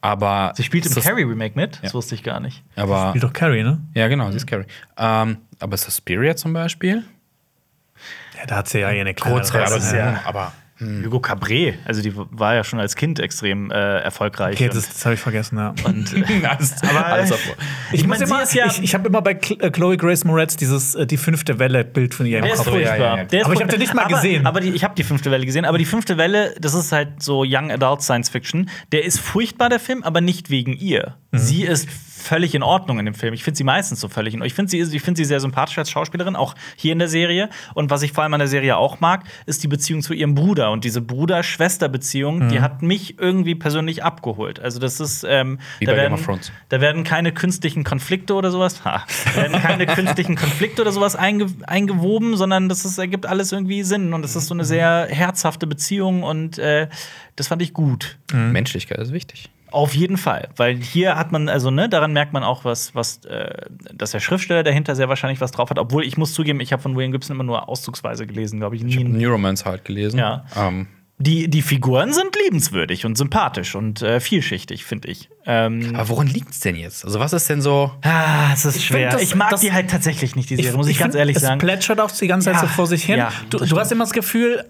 Aber 0.00 0.52
Sie 0.56 0.62
spielt 0.62 0.84
im 0.84 0.90
ist 0.90 0.96
das- 0.96 1.04
Carrie 1.04 1.24
Remake 1.24 1.56
mit. 1.58 1.80
Das 1.82 1.92
wusste 1.94 2.14
ich 2.14 2.22
gar 2.22 2.38
nicht. 2.38 2.62
Aber 2.76 3.08
Spielt 3.08 3.24
doch 3.24 3.32
Carrie, 3.32 3.64
ne? 3.64 3.80
ja, 3.94 4.06
genau, 4.06 4.30
sie 4.30 4.36
ist 4.36 4.46
Carrie. 4.46 4.66
Ähm, 4.96 5.38
aber 5.58 5.76
Suspiria 5.76 6.36
zum 6.36 6.52
Beispiel? 6.52 7.02
Ja, 8.38 8.46
da 8.46 8.56
hat 8.56 8.68
sie 8.68 8.80
ja 8.80 8.88
eine 8.88 9.14
kleine 9.14 9.34
Kurz, 9.36 9.50
aber 9.50 9.64
Rolle. 9.64 9.76
ist 9.78 9.92
ja- 9.92 10.20
aber 10.24 10.52
Hugo 10.78 11.20
Cabret, 11.20 11.78
also 11.86 12.02
die 12.02 12.12
war 12.14 12.54
ja 12.54 12.62
schon 12.62 12.78
als 12.80 12.96
Kind 12.96 13.18
extrem 13.18 13.70
äh, 13.70 13.74
erfolgreich. 14.00 14.56
Okay, 14.56 14.68
das, 14.68 14.86
das 14.88 15.04
habe 15.06 15.14
ich 15.14 15.20
vergessen, 15.20 15.56
ja. 15.56 15.74
und, 15.84 16.12
äh, 16.42 16.46
alles, 16.46 16.74
Aber- 16.82 17.06
alles 17.06 17.32
auf. 17.32 17.38
Ich, 17.92 18.00
Ich 18.00 18.06
mein, 18.06 18.20
immer, 18.20 18.44
ja- 18.52 18.66
ich, 18.66 18.82
ich 18.82 18.94
habe 18.94 19.08
immer 19.08 19.22
bei 19.22 19.32
äh, 19.32 19.70
Chloe 19.70 19.96
Grace 19.96 20.24
Moretz 20.24 20.56
dieses 20.56 20.94
äh, 20.94 21.06
die 21.06 21.16
fünfte 21.16 21.58
Welle-Bild 21.58 22.14
von 22.14 22.26
ihr 22.26 22.38
im 22.38 22.44
Der 22.44 22.52
ist 22.52 22.58
Kopf. 22.58 22.66
ja, 22.68 22.72
furchtbar. 22.72 22.98
ja, 22.98 23.12
Aber 23.12 23.22
ich 23.22 23.38
hab 23.40 23.46
furchtbar. 23.46 23.66
den 23.68 23.78
nicht 23.80 23.94
mal 23.94 24.02
aber, 24.04 24.14
gesehen. 24.16 24.46
Aber 24.46 24.60
die, 24.60 24.70
ich 24.70 24.84
habe 24.84 24.94
die 24.94 25.04
fünfte 25.04 25.30
Welle 25.30 25.46
gesehen. 25.46 25.64
Aber 25.64 25.78
die 25.78 25.84
fünfte 25.86 26.18
Welle, 26.18 26.54
das 26.60 26.74
ist 26.74 26.92
halt 26.92 27.22
so 27.22 27.42
Young 27.46 27.70
Adult 27.70 28.02
Science 28.02 28.28
Fiction. 28.28 28.68
Der 28.92 29.04
ist 29.04 29.18
furchtbar, 29.18 29.70
der 29.70 29.80
Film, 29.80 30.02
aber 30.02 30.20
nicht 30.20 30.50
wegen 30.50 30.74
ihr. 30.74 31.16
Mhm. 31.32 31.38
Sie 31.38 31.62
ist 31.62 31.88
völlig 32.26 32.54
in 32.54 32.62
Ordnung 32.62 32.98
in 32.98 33.04
dem 33.06 33.14
Film. 33.14 33.32
Ich 33.34 33.44
finde 33.44 33.56
sie 33.58 33.64
meistens 33.64 34.00
so 34.00 34.08
völlig 34.08 34.34
in 34.34 34.40
Ordnung. 34.40 34.46
Ich 34.48 34.54
finde 34.54 34.70
sie, 34.70 34.80
ich 34.80 35.02
find 35.02 35.16
sie 35.16 35.24
sehr 35.24 35.40
sympathisch 35.40 35.78
als 35.78 35.90
Schauspielerin, 35.90 36.36
auch 36.36 36.54
hier 36.76 36.92
in 36.92 36.98
der 36.98 37.08
Serie. 37.08 37.48
Und 37.74 37.90
was 37.90 38.02
ich 38.02 38.12
vor 38.12 38.24
allem 38.24 38.34
an 38.34 38.40
der 38.40 38.48
Serie 38.48 38.76
auch 38.76 39.00
mag, 39.00 39.24
ist 39.46 39.62
die 39.62 39.68
Beziehung 39.68 40.02
zu 40.02 40.12
ihrem 40.12 40.34
Bruder. 40.34 40.70
Und 40.70 40.84
diese 40.84 41.00
Bruder-Schwester-Beziehung, 41.00 42.38
Mhm. 42.38 42.48
die 42.48 42.60
hat 42.60 42.82
mich 42.82 43.18
irgendwie 43.18 43.54
persönlich 43.54 44.02
abgeholt. 44.04 44.60
Also, 44.60 44.78
das 44.78 45.00
ist. 45.00 45.24
Ähm, 45.28 45.58
Wie 45.78 45.84
da 45.86 45.92
bei 45.92 45.96
Game 45.96 46.02
werden, 46.02 46.14
of 46.14 46.24
Thrones. 46.24 46.52
Da 46.68 46.80
werden 46.80 47.04
keine 47.04 47.32
künstlichen 47.32 47.84
Konflikte 47.84 48.34
oder 48.34 48.50
sowas. 48.50 48.84
Ha, 48.84 49.04
da 49.34 49.42
werden 49.42 49.60
keine 49.60 49.86
künstlichen 49.86 50.36
Konflikte 50.36 50.82
oder 50.82 50.92
sowas 50.92 51.16
einge 51.16 51.46
eingewoben, 51.66 52.36
sondern 52.36 52.68
das 52.68 52.84
ist, 52.84 52.98
ergibt 52.98 53.26
alles 53.26 53.52
irgendwie 53.52 53.82
Sinn. 53.82 54.12
Und 54.12 54.24
es 54.24 54.36
ist 54.36 54.46
so 54.48 54.54
eine 54.54 54.64
sehr 54.64 55.06
herzhafte 55.10 55.66
Beziehung 55.66 56.22
und 56.22 56.58
äh, 56.58 56.88
das 57.36 57.48
fand 57.48 57.62
ich 57.62 57.72
gut. 57.72 58.18
Menschlichkeit 58.32 58.98
ist 58.98 59.12
wichtig. 59.12 59.50
Auf 59.76 59.94
jeden 59.94 60.16
Fall, 60.16 60.48
weil 60.56 60.76
hier 60.76 61.16
hat 61.16 61.32
man, 61.32 61.48
also 61.50 61.70
ne, 61.70 61.88
daran 61.88 62.12
merkt 62.14 62.32
man 62.32 62.42
auch, 62.42 62.64
was, 62.64 62.94
was, 62.94 63.24
äh, 63.26 63.50
dass 63.92 64.12
der 64.12 64.20
Schriftsteller 64.20 64.62
dahinter 64.62 64.96
sehr 64.96 65.08
wahrscheinlich 65.10 65.40
was 65.42 65.50
drauf 65.52 65.68
hat. 65.68 65.78
Obwohl 65.78 66.02
ich 66.04 66.16
muss 66.16 66.32
zugeben, 66.32 66.60
ich 66.60 66.72
habe 66.72 66.80
von 66.80 66.96
William 66.96 67.12
Gibson 67.12 67.36
immer 67.36 67.44
nur 67.44 67.68
auszugsweise 67.68 68.26
gelesen, 68.26 68.58
glaube 68.58 68.76
ich. 68.76 68.82
Ich 68.84 68.96
habe 68.96 69.08
Nie. 69.08 69.22
Neuromancer 69.24 69.66
halt 69.70 69.84
gelesen. 69.84 70.18
Ja. 70.18 70.46
Ähm, 70.56 70.86
Die, 71.18 71.48
die 71.48 71.62
Figuren 71.62 72.12
sind 72.12 72.36
liebenswürdig 72.44 73.06
und 73.06 73.16
sympathisch 73.16 73.74
und 73.74 74.02
äh, 74.02 74.20
vielschichtig, 74.20 74.84
finde 74.84 75.08
ich. 75.08 75.28
Ähm, 75.46 75.92
aber 75.94 76.08
woran 76.10 76.26
liegt's 76.26 76.60
denn 76.60 76.74
jetzt? 76.76 77.04
Also, 77.06 77.20
was 77.20 77.32
ist 77.32 77.48
denn 77.48 77.62
so. 77.62 77.90
ah, 78.02 78.52
es 78.52 78.64
ist 78.66 78.82
schwer. 78.84 79.10
das- 79.10 79.22
ich 79.22 79.34
mag 79.34 79.50
das- 79.50 79.60
die 79.62 79.72
halt 79.72 79.90
tatsächlich 79.90 80.36
nicht, 80.36 80.50
die 80.50 80.56
Serie, 80.56 80.72
muss 80.76 80.88
ich, 80.88 80.98
ganz 80.98 81.12
find, 81.14 81.20
ehrlich 81.20 81.36
es 81.36 81.42
sagen. 81.42 81.58
plätschert 81.58 82.00
auch 82.00 82.10
die 82.10 82.26
ganze 82.26 82.46
Zeit 82.46 82.54
Ja, 82.56 82.60
so 82.62 82.66
vor 82.68 82.86
sich 82.86 83.04
hin. 83.04 83.18
ja, 83.18 83.32
du, 83.50 83.58
du 83.58 83.78
hast 83.78 83.92
immer 83.92 84.04
das 84.04 84.12
Gefühl, 84.12 84.64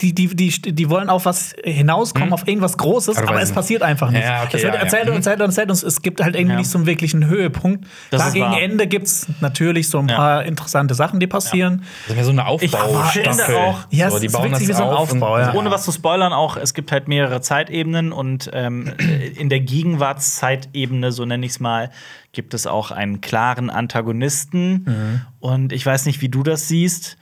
die, 0.00 0.14
die, 0.14 0.28
die, 0.34 0.50
die 0.72 0.90
wollen 0.90 1.08
auf 1.10 1.26
was 1.26 1.54
hinauskommen, 1.62 2.32
auf 2.32 2.48
irgendwas 2.48 2.76
Großes, 2.78 3.18
Aber 3.18 3.28
aber 3.30 3.42
es 3.42 3.52
passiert 3.52 3.82
einfach 3.82 4.10
nicht. 4.10 4.24
Ja, 4.24 4.44
okay, 4.44 4.56
es 4.56 4.62
wird 4.62 4.74
ja, 4.74 4.78
ja. 4.80 4.84
erzählt 4.84 5.08
und 5.08 5.14
erzählt 5.16 5.40
und 5.40 5.46
erzählt 5.46 5.70
und 5.70 5.82
es 5.82 6.02
gibt 6.02 6.22
halt 6.22 6.34
irgendwie 6.36 6.52
Ja. 6.54 6.58
nicht 6.58 6.70
so 6.70 6.78
einen 6.78 6.86
wirklichen 6.86 7.26
Höhepunkt. 7.26 7.84
Das 8.10 8.22
Klar, 8.22 8.32
gegen 8.32 8.44
wahr. 8.46 8.60
Ende 8.62 8.86
gibt 8.86 9.06
es 9.06 9.26
natürlich 9.40 9.88
so 9.88 9.98
ein 9.98 10.08
Ja. 10.08 10.16
paar 10.16 10.44
interessante 10.44 10.94
Sachen, 10.94 11.20
die 11.20 11.26
passieren. 11.26 11.82
Das 12.08 12.12
ist 12.12 12.16
ja 12.18 12.24
so 12.24 12.30
eine 12.30 12.42
Ich 12.62 12.74
Aufbaustaffel. 12.74 13.54
auch- 13.56 13.78
Ja, 13.90 14.08
so, 14.10 14.16
es 14.16 14.22
die 14.22 14.28
bauen 14.28 14.50
das 14.52 14.60
wie 14.60 14.72
so 14.72 14.82
ein 14.84 14.88
Aufbau, 14.90 15.38
ja. 15.38 15.52
Ohne 15.54 15.70
was 15.70 15.84
zu 15.84 15.92
spoilern, 15.92 16.32
auch 16.32 16.56
es 16.56 16.74
gibt 16.74 16.92
halt 16.92 17.06
mehrere 17.08 17.40
Zeitebenen 17.40 18.12
und 18.12 18.50
ähm, 18.54 18.92
in 19.36 19.48
der 19.48 19.60
Gegenwartszeitebene, 19.60 21.12
so 21.12 21.24
nenne 21.24 21.44
ich 21.46 21.52
es 21.52 21.60
mal, 21.60 21.90
gibt 22.32 22.54
es 22.54 22.66
auch 22.66 22.90
einen 22.90 23.20
klaren 23.20 23.70
Antagonisten. 23.70 24.84
Mhm. 24.86 25.20
Und 25.40 25.72
ich 25.72 25.84
weiß 25.84 26.06
nicht, 26.06 26.20
wie 26.22 26.28
du 26.28 26.42
das 26.42 26.68
siehst. 26.68 27.16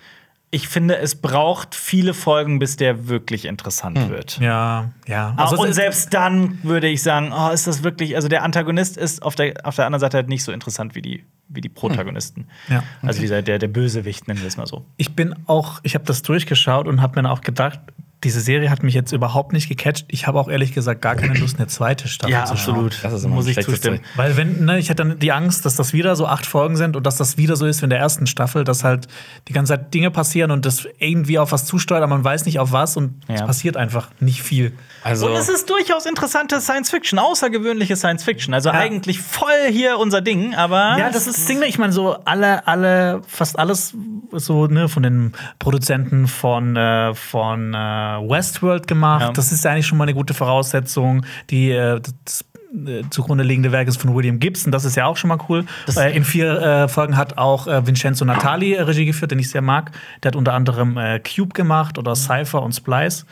Ich 0.50 0.68
finde, 0.68 0.96
es 0.96 1.14
braucht 1.14 1.74
viele 1.74 2.14
Folgen, 2.14 2.58
bis 2.58 2.76
der 2.76 3.08
wirklich 3.08 3.44
interessant 3.44 4.08
wird. 4.08 4.38
Ja, 4.40 4.90
ja. 5.06 5.34
Also 5.36 5.56
es 5.56 5.60
und 5.60 5.72
selbst 5.74 6.14
dann 6.14 6.58
würde 6.62 6.88
ich 6.88 7.02
sagen, 7.02 7.32
oh, 7.36 7.50
ist 7.50 7.66
das 7.66 7.82
wirklich, 7.82 8.16
also 8.16 8.28
der 8.28 8.42
Antagonist 8.42 8.96
ist 8.96 9.22
auf 9.22 9.34
der, 9.34 9.54
auf 9.64 9.76
der 9.76 9.84
anderen 9.84 10.00
Seite 10.00 10.16
halt 10.16 10.28
nicht 10.28 10.44
so 10.44 10.52
interessant 10.52 10.94
wie 10.94 11.02
die, 11.02 11.24
wie 11.48 11.60
die 11.60 11.68
Protagonisten. 11.68 12.46
Ja. 12.68 12.82
Also 13.02 13.20
dieser, 13.20 13.42
der, 13.42 13.58
der 13.58 13.68
Bösewicht, 13.68 14.26
nennen 14.26 14.40
wir 14.40 14.48
es 14.48 14.56
mal 14.56 14.66
so. 14.66 14.86
ich 14.96 15.14
bin 15.14 15.34
auch, 15.46 15.80
ich 15.82 15.94
habe 15.94 16.06
das 16.06 16.22
durchgeschaut 16.22 16.88
und 16.88 17.02
habe 17.02 17.20
mir 17.20 17.30
auch 17.30 17.42
gedacht, 17.42 17.80
diese 18.24 18.40
Serie 18.40 18.68
hat 18.70 18.82
mich 18.82 18.94
jetzt 18.94 19.12
überhaupt 19.12 19.52
nicht 19.52 19.68
gecatcht. 19.68 20.06
Ich 20.08 20.26
habe 20.26 20.40
auch 20.40 20.48
ehrlich 20.48 20.72
gesagt 20.74 21.00
gar 21.02 21.14
keine 21.14 21.34
Lust, 21.34 21.56
eine 21.58 21.68
zweite 21.68 22.08
Staffel 22.08 22.32
Ja, 22.32 22.44
zu 22.46 22.56
schauen. 22.56 22.74
absolut. 22.74 22.98
Das 23.04 23.12
ist 23.12 23.24
immer 23.24 23.36
Muss 23.36 23.46
ich 23.46 23.60
zustimmen. 23.60 24.00
Weil 24.16 24.36
wenn, 24.36 24.64
ne, 24.64 24.78
ich 24.78 24.88
hätte 24.88 25.04
dann 25.04 25.18
die 25.20 25.30
Angst, 25.30 25.64
dass 25.64 25.76
das 25.76 25.92
wieder 25.92 26.16
so 26.16 26.26
acht 26.26 26.44
Folgen 26.44 26.76
sind 26.76 26.96
und 26.96 27.06
dass 27.06 27.16
das 27.16 27.36
wieder 27.38 27.54
so 27.54 27.64
ist 27.66 27.80
wie 27.80 27.84
in 27.84 27.90
der 27.90 28.00
ersten 28.00 28.26
Staffel, 28.26 28.64
dass 28.64 28.82
halt 28.82 29.06
die 29.46 29.52
ganze 29.52 29.74
Zeit 29.74 29.94
Dinge 29.94 30.10
passieren 30.10 30.50
und 30.50 30.66
das 30.66 30.88
irgendwie 30.98 31.38
auf 31.38 31.52
was 31.52 31.64
zusteuert, 31.64 32.02
aber 32.02 32.14
man 32.14 32.24
weiß 32.24 32.44
nicht 32.46 32.58
auf 32.58 32.72
was 32.72 32.96
und 32.96 33.22
es 33.28 33.38
Ja. 33.40 33.46
passiert 33.46 33.76
einfach 33.76 34.08
nicht 34.18 34.42
viel. 34.42 34.72
Also, 35.04 35.26
Und 35.26 35.34
es 35.36 35.48
ist 35.48 35.70
durchaus 35.70 36.04
interessante 36.04 36.60
Science 36.60 36.90
Fiction, 36.90 37.18
außergewöhnliche 37.20 37.94
Science 37.94 38.24
Fiction. 38.24 38.52
Also 38.52 38.70
eigentlich 38.70 39.20
voll 39.20 39.48
hier 39.70 39.96
unser 39.98 40.22
Ding, 40.22 40.54
aber. 40.56 40.96
Ja, 40.98 41.10
das 41.10 41.26
ist 41.28 41.38
das 41.38 41.46
Ding, 41.46 41.62
ich 41.62 41.78
meine, 41.78 41.92
so 41.92 42.16
alle, 42.24 42.66
alle, 42.66 43.22
fast 43.28 43.58
alles 43.58 43.94
so, 44.32 44.66
ne, 44.66 44.88
von 44.88 45.04
den 45.04 45.32
Produzenten 45.60 46.26
von, 46.26 46.74
äh, 46.76 47.14
von 47.14 47.74
äh, 47.74 48.07
Westworld 48.16 48.86
gemacht. 48.86 49.22
Ja. 49.22 49.32
Das 49.32 49.52
ist 49.52 49.64
eigentlich 49.66 49.86
schon 49.86 49.98
mal 49.98 50.04
eine 50.04 50.14
gute 50.14 50.34
Voraussetzung. 50.34 51.24
Die, 51.50 51.70
äh, 51.70 52.00
das 52.24 52.44
äh, 52.74 53.02
zugrunde 53.10 53.44
liegende 53.44 53.72
Werk 53.72 53.88
ist 53.88 54.00
von 54.00 54.14
William 54.14 54.38
Gibson, 54.38 54.72
das 54.72 54.84
ist 54.84 54.96
ja 54.96 55.06
auch 55.06 55.16
schon 55.16 55.28
mal 55.28 55.38
cool. 55.48 55.64
Äh, 55.96 56.16
in 56.16 56.24
vier 56.24 56.60
äh, 56.60 56.88
Folgen 56.88 57.16
hat 57.16 57.38
auch 57.38 57.66
äh, 57.66 57.86
Vincenzo 57.86 58.24
Natali 58.24 58.74
Regie 58.74 59.06
geführt, 59.06 59.30
den 59.30 59.38
ich 59.38 59.50
sehr 59.50 59.62
mag. 59.62 59.92
Der 60.22 60.30
hat 60.30 60.36
unter 60.36 60.52
anderem 60.52 60.96
äh, 60.96 61.20
Cube 61.20 61.54
gemacht 61.54 61.98
oder 61.98 62.14
Cypher 62.14 62.62
und 62.62 62.72
Splice. 62.72 63.24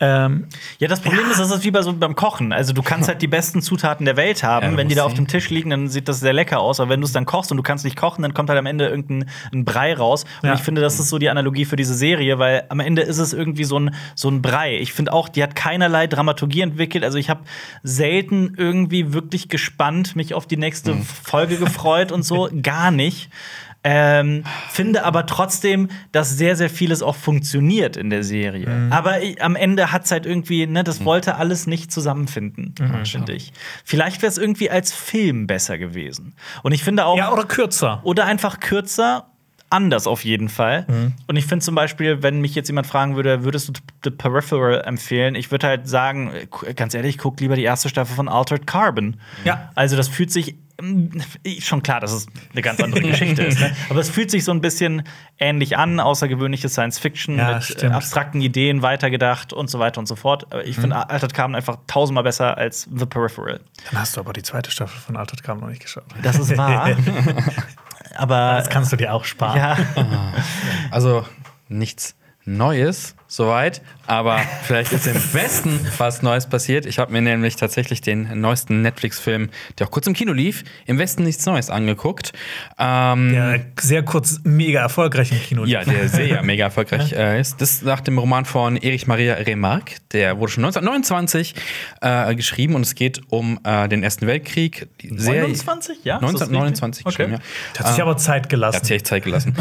Ähm, 0.00 0.46
Ja, 0.78 0.86
das 0.88 1.00
Problem 1.00 1.28
ist, 1.30 1.40
das 1.40 1.50
ist 1.50 1.64
wie 1.64 1.70
bei 1.70 1.82
so 1.82 1.92
beim 1.92 2.14
Kochen. 2.14 2.52
Also 2.52 2.72
du 2.72 2.82
kannst 2.82 3.08
halt 3.08 3.20
die 3.22 3.26
besten 3.26 3.62
Zutaten 3.62 4.04
der 4.06 4.16
Welt 4.16 4.42
haben. 4.42 4.72
Ja, 4.72 4.76
wenn 4.76 4.88
die 4.88 4.94
da 4.94 5.04
auf 5.04 5.14
dem 5.14 5.26
Tisch 5.26 5.50
liegen, 5.50 5.70
dann 5.70 5.88
sieht 5.88 6.08
das 6.08 6.20
sehr 6.20 6.32
lecker 6.32 6.60
aus. 6.60 6.78
Aber 6.80 6.90
wenn 6.90 7.00
du 7.00 7.06
es 7.06 7.12
dann 7.12 7.24
kochst 7.26 7.50
und 7.50 7.56
du 7.56 7.62
kannst 7.62 7.84
nicht 7.84 7.96
kochen, 7.96 8.22
dann 8.22 8.32
kommt 8.34 8.48
halt 8.48 8.58
am 8.58 8.66
Ende 8.66 8.86
irgendein 8.88 9.28
ein 9.52 9.64
Brei 9.64 9.94
raus. 9.94 10.24
Und 10.42 10.48
Ja. 10.48 10.54
ich 10.54 10.60
finde, 10.60 10.80
das 10.80 11.00
ist 11.00 11.08
so 11.08 11.18
die 11.18 11.28
Analogie 11.30 11.64
für 11.64 11.76
diese 11.76 11.94
Serie, 11.94 12.38
weil 12.38 12.64
am 12.68 12.80
Ende 12.80 13.02
ist 13.02 13.18
es 13.18 13.32
irgendwie 13.32 13.64
so 13.64 13.78
ein, 13.78 13.94
so 14.14 14.28
ein 14.28 14.40
Brei. 14.42 14.78
Ich 14.78 14.92
finde 14.92 15.12
auch, 15.12 15.28
die 15.28 15.42
hat 15.42 15.56
keinerlei 15.56 16.06
Dramaturgie 16.06 16.60
entwickelt. 16.60 17.02
Also 17.04 17.18
ich 17.18 17.28
habe 17.30 17.40
selten 17.82 18.54
irgendwie 18.56 19.12
wirklich 19.12 19.48
gespannt 19.48 20.14
mich 20.16 20.34
auf 20.34 20.46
die 20.46 20.56
nächste 20.56 20.92
Hm. 20.92 21.02
Folge 21.02 21.56
gefreut 21.56 22.12
und 22.12 22.22
so. 22.22 22.48
Gar 22.62 22.90
nicht. 22.90 23.30
Ähm, 23.84 24.44
finde 24.70 25.04
aber 25.04 25.24
trotzdem, 25.26 25.88
dass 26.10 26.30
sehr, 26.36 26.56
sehr 26.56 26.68
vieles 26.68 27.00
auch 27.02 27.14
funktioniert 27.14 27.96
in 27.96 28.10
der 28.10 28.24
Serie. 28.24 28.68
Mhm. 28.68 28.92
Aber 28.92 29.22
ich, 29.22 29.40
am 29.40 29.54
Ende 29.56 29.92
hat 29.92 30.04
es 30.04 30.10
halt 30.10 30.26
irgendwie, 30.26 30.66
ne, 30.66 30.82
das 30.84 31.04
wollte 31.04 31.36
alles 31.36 31.66
nicht 31.66 31.92
zusammenfinden, 31.92 32.74
Mhm. 32.80 33.06
finde 33.06 33.32
ich. 33.34 33.52
Vielleicht 33.84 34.20
wäre 34.20 34.30
es 34.30 34.36
irgendwie 34.38 34.68
als 34.70 34.92
Film 34.92 35.46
besser 35.46 35.78
gewesen. 35.78 36.34
Und 36.62 36.72
ich 36.72 36.82
finde 36.82 37.04
auch. 37.06 37.16
ja, 37.16 37.32
oder 37.32 37.44
kürzer. 37.44 38.00
oder 38.02 38.24
einfach 38.26 38.58
kürzer. 38.60 39.30
Anders 39.70 40.06
auf 40.06 40.24
jeden 40.24 40.48
Fall. 40.48 40.86
Mhm. 40.88 41.12
Und 41.26 41.36
ich 41.36 41.44
finde 41.46 41.64
zum 41.64 41.74
Beispiel, 41.74 42.22
wenn 42.22 42.40
mich 42.40 42.54
jetzt 42.54 42.68
jemand 42.68 42.86
fragen 42.86 43.16
würde, 43.16 43.44
würdest 43.44 43.68
du 43.68 43.72
The 44.02 44.10
Peripheral 44.10 44.80
empfehlen? 44.86 45.34
Ich 45.34 45.50
würde 45.50 45.66
halt 45.66 45.86
sagen, 45.88 46.32
ganz 46.74 46.94
ehrlich, 46.94 47.18
guck 47.18 47.38
lieber 47.40 47.54
die 47.56 47.64
erste 47.64 47.88
Staffel 47.90 48.14
von 48.16 48.28
Altered 48.28 48.66
Carbon. 48.66 49.20
Ja. 49.44 49.70
Also 49.74 49.96
das 49.96 50.08
fühlt 50.08 50.30
sich 50.30 50.54
mm, 50.80 51.08
schon 51.60 51.82
klar, 51.82 52.00
dass 52.00 52.12
es 52.12 52.26
eine 52.52 52.62
ganz 52.62 52.80
andere 52.80 53.02
Geschichte 53.10 53.42
ist. 53.42 53.60
Ne? 53.60 53.76
Aber 53.90 54.00
es 54.00 54.08
fühlt 54.08 54.30
sich 54.30 54.42
so 54.44 54.52
ein 54.52 54.62
bisschen 54.62 55.02
ähnlich 55.38 55.76
an, 55.76 56.00
außergewöhnliche 56.00 56.70
Science 56.70 56.98
Fiction 56.98 57.36
Ja, 57.36 57.48
mit 57.48 57.56
äh, 57.58 57.62
stimmt. 57.62 57.92
abstrakten 57.94 58.40
Ideen 58.40 58.80
weitergedacht 58.80 59.52
und 59.52 59.68
so 59.68 59.78
weiter 59.78 59.98
und 60.00 60.06
so 60.06 60.16
fort. 60.16 60.46
Aber 60.50 60.64
ich 60.66 60.78
Mhm. 60.78 60.80
finde 60.82 61.10
Altered 61.10 61.34
Carbon 61.34 61.54
einfach 61.54 61.76
tausendmal 61.86 62.24
besser 62.24 62.56
als 62.56 62.88
The 62.90 63.04
Peripheral. 63.04 63.60
Dann 63.90 64.00
hast 64.00 64.16
du 64.16 64.20
aber 64.20 64.32
die 64.32 64.42
zweite 64.42 64.70
Staffel 64.70 64.98
von 64.98 65.18
Altered 65.18 65.42
Carbon 65.42 65.64
noch 65.64 65.68
nicht 65.70 65.82
geschaut. 65.82 66.04
Das 66.22 66.38
ist 66.38 66.56
wahr. 66.56 66.90
Aber 68.18 68.56
Das 68.56 68.68
kannst 68.68 68.92
du 68.92 68.96
dir 68.96 69.14
auch 69.14 69.24
sparen. 69.24 69.56
ja. 69.56 69.76
also 70.90 71.24
nichts 71.68 72.16
Neues 72.44 73.14
soweit, 73.30 73.82
aber 74.06 74.38
vielleicht 74.62 74.90
ist 74.92 75.06
im 75.06 75.14
Westen 75.34 75.78
was 75.98 76.22
Neues 76.22 76.46
passiert. 76.48 76.86
Ich 76.86 76.98
habe 76.98 77.12
mir 77.12 77.20
nämlich 77.20 77.56
tatsächlich 77.56 78.00
den 78.00 78.40
neuesten 78.40 78.80
Netflix-Film, 78.82 79.50
der 79.78 79.86
auch 79.86 79.90
kurz 79.90 80.06
im 80.06 80.14
Kino 80.14 80.32
lief, 80.32 80.64
im 80.86 80.98
Westen 80.98 81.24
nichts 81.24 81.44
Neues 81.44 81.68
angeguckt. 81.68 82.32
Ähm, 82.78 83.32
Der 83.32 83.60
sehr 83.78 84.02
kurz 84.02 84.40
mega 84.44 84.80
erfolgreich 84.80 85.30
im 85.30 85.40
Kino 85.40 85.64
Ja, 85.66 85.80
lief. 85.82 85.92
der 85.92 86.08
sehr 86.08 86.42
mega 86.42 86.64
erfolgreich 86.64 87.12
äh, 87.16 87.38
ist. 87.40 87.60
Das 87.60 87.70
ist 87.72 87.84
nach 87.84 88.00
dem 88.00 88.16
Roman 88.18 88.46
von 88.46 88.76
Erich 88.78 89.06
Maria 89.06 89.34
Remarque. 89.34 89.96
Der 90.12 90.38
wurde 90.38 90.52
schon 90.52 90.64
1929 90.64 91.54
äh, 92.00 92.34
geschrieben 92.34 92.74
und 92.74 92.82
es 92.82 92.94
geht 92.94 93.20
um 93.28 93.60
äh, 93.62 93.88
den 93.88 94.02
Ersten 94.02 94.26
Weltkrieg. 94.26 94.88
Die 95.02 95.10
Serie- 95.18 95.42
29? 95.42 95.98
Ja? 96.04 96.16
Ist 96.16 96.22
das 96.22 96.32
richtig? 96.32 96.56
1929 96.56 97.04
Okay. 97.06 97.10
geschrieben, 97.14 97.32
ja. 97.74 97.78
Hat 97.84 97.88
sich 97.92 98.00
aber 98.02 98.16
Zeit 98.16 98.48
gelassen. 98.48 98.76
hat 98.76 98.86
sich 98.86 98.96
echt 98.96 99.06
Zeit 99.06 99.24
gelassen. 99.24 99.54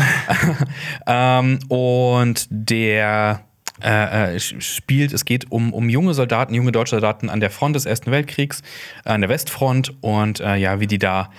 ähm, 1.08 1.60
und 1.68 2.48
der 2.50 3.42
äh, 3.84 4.36
äh, 4.36 4.40
spielt, 4.40 5.14
es 5.14 5.26
geht 5.26 5.52
um, 5.52 5.74
um 5.74 5.90
junge 5.90 6.14
Soldaten, 6.14 6.54
junge 6.54 6.72
deutsche 6.72 6.92
Soldaten 6.92 7.30
an 7.30 7.40
der 7.40 7.52
Front 7.52 7.76
des 7.76 7.86
Ersten 7.86 8.12
Weltkriegs, 8.12 8.62
äh, 9.06 9.10
an 9.10 9.22
der 9.22 9.30
Westfront 9.30 9.94
und 10.02 10.40
äh, 10.40 10.56
ja, 10.56 10.80
wie 10.80 10.88
die 10.88 11.00
da 11.00 11.30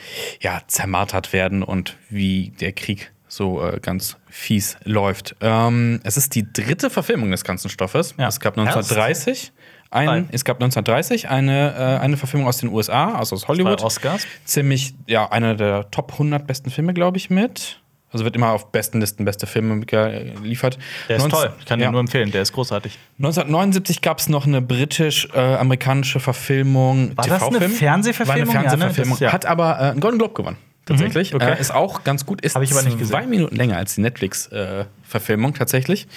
ja, 0.40 0.62
zermartert 0.66 1.33
werden 1.33 1.62
und 1.62 1.96
wie 2.11 2.53
der 2.61 2.72
Krieg 2.72 3.12
so 3.29 3.62
äh, 3.64 3.79
ganz 3.81 4.16
fies 4.29 4.77
läuft. 4.85 5.37
Ähm, 5.40 6.01
es 6.03 6.16
ist 6.16 6.35
die 6.35 6.51
dritte 6.51 6.90
Verfilmung 6.90 7.31
des 7.31 7.44
ganzen 7.44 7.68
Stoffes. 7.68 8.14
Ja. 8.18 8.29
Es 8.29 8.40
gab 8.40 8.57
Erst? 8.57 8.77
1930 8.77 9.53
Zwei. 9.90 10.09
ein, 10.09 10.29
es 10.33 10.44
gab 10.44 10.57
1930 10.57 11.29
eine, 11.29 11.74
äh, 11.74 12.03
eine 12.03 12.16
Verfilmung 12.16 12.48
aus 12.48 12.59
den 12.59 12.70
USA, 12.70 13.14
also 13.14 13.37
aus 13.37 13.48
Hollywood 13.48 13.81
Zwei 13.81 13.87
Oscars. 13.87 14.27
ziemlich, 14.44 14.94
ja, 15.07 15.31
einer 15.31 15.55
der 15.55 15.90
Top 15.90 16.12
100 16.12 16.46
besten 16.46 16.70
Filme, 16.70 16.94
glaube 16.94 17.18
ich, 17.18 17.31
mit. 17.31 17.81
Also 18.11 18.25
wird 18.25 18.37
immer 18.37 18.53
auf 18.53 18.73
besten 18.73 19.01
Listen 19.01 19.25
beste 19.25 19.47
Filme 19.47 19.85
geliefert. 19.85 20.79
Der 21.09 21.16
ist 21.16 21.23
19 21.23 21.38
toll. 21.38 21.53
Ich 21.59 21.66
kann 21.66 21.79
ja. 21.81 21.87
den 21.88 21.92
nur 21.92 22.01
empfehlen. 22.01 22.31
Der 22.31 22.42
ist 22.42 22.53
großartig. 22.53 22.99
1979 23.18 24.01
gab 24.01 24.18
es 24.18 24.29
noch 24.29 24.47
eine 24.47 24.62
britisch-amerikanische 24.62 26.21
Verfilmung. 26.21 27.16
War 27.16 27.27
das 27.27 27.42
eine. 27.42 27.68
Fernsehverfilmung? 27.68 28.47
War 28.49 28.61
eine 28.61 28.64
Ja, 28.64 28.71
ne? 28.73 28.79
Fernsehverfilmung. 28.79 29.14
Das- 29.18 29.21
ja. 29.21 29.33
Hat 29.33 29.47
aber 29.47 29.79
äh, 29.79 29.83
einen 29.90 30.01
Golden 30.01 30.18
Globe 30.18 30.35
gewonnen. 30.35 30.57
Tatsächlich. 30.87 31.35
okay. 31.35 31.53
Äh, 31.53 31.61
ist 31.61 31.75
auch 31.75 32.03
ganz 32.03 32.25
gut. 32.25 32.40
Ist 32.40 32.55
Hab 32.55 32.62
ich 32.62 32.73
aber 32.73 32.83
nicht 32.83 33.05
zwei. 33.07 33.27
Minuten 33.27 33.55
länger 33.57 33.77
als 33.77 33.94
die 33.97 34.01
Netflix-Verfilmung 34.01 35.53
tatsächlich. 35.53 36.09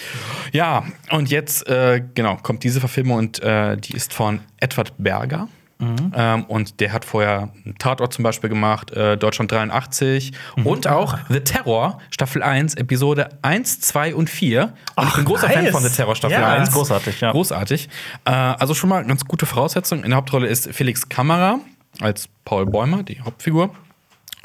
Ja, 0.54 0.86
und 1.12 1.30
jetzt 1.30 1.68
äh, 1.68 2.02
genau 2.16 2.38
kommt 2.38 2.64
diese 2.64 2.80
Verfilmung 2.80 3.18
und 3.18 3.44
äh, 3.44 3.76
die 3.76 3.94
ist 3.94 4.14
von 4.14 4.40
Edward 4.62 4.94
Berger. 4.98 5.50
Mhm. 5.82 6.12
Ähm, 6.16 6.44
und 6.46 6.80
der 6.80 6.94
hat 6.94 7.04
vorher 7.06 7.50
einen 7.66 7.76
Tatort 7.80 8.14
zum 8.14 8.24
Beispiel 8.24 8.50
gemacht, 8.50 8.92
äh, 8.92 9.18
Deutschland 9.18 9.52
83 9.52 10.32
Mhm. 10.56 10.68
und 10.68 10.88
auch 10.88 11.18
The 11.30 11.40
Terror, 11.42 11.98
Staffel 12.12 12.44
1, 12.44 12.76
Episode 12.76 13.30
1, 13.42 13.82
2 13.82 14.16
und 14.16 14.30
4. 14.30 14.64
Und 14.64 14.70
ich 14.70 14.76
Ach, 14.96 15.16
bin 15.16 15.26
großer 15.26 15.50
Fan 15.50 15.64
nice. 15.64 15.72
von 15.74 15.84
The 15.84 15.90
Terror 15.90 16.16
Staffel 16.16 16.38
Ja, 16.40 16.54
1. 16.54 16.70
ist 16.70 16.74
großartig, 16.76 17.20
ja. 17.22 17.32
Großartig. 17.32 17.90
Äh, 18.26 18.32
also 18.32 18.74
schon 18.74 18.90
mal 18.90 19.04
ganz 19.06 19.26
gute 19.26 19.46
Voraussetzungen. 19.46 20.04
In 20.04 20.12
der 20.12 20.18
Hauptrolle 20.18 20.48
ist 20.48 20.70
Felix 20.74 21.10
Kammerer 21.10 21.60
als 22.00 22.30
Paul 22.46 22.66
Bäumer, 22.68 23.04
die 23.04 23.20
Hauptfigur. 23.22 23.74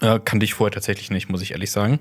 Äh, 0.03 0.21
kannte 0.23 0.45
ich 0.45 0.53
vorher 0.53 0.73
tatsächlich 0.73 1.11
nicht, 1.11 1.31
muss 1.31 1.41
ich 1.41 1.53
ehrlich 1.53 1.71
sagen. 1.71 2.01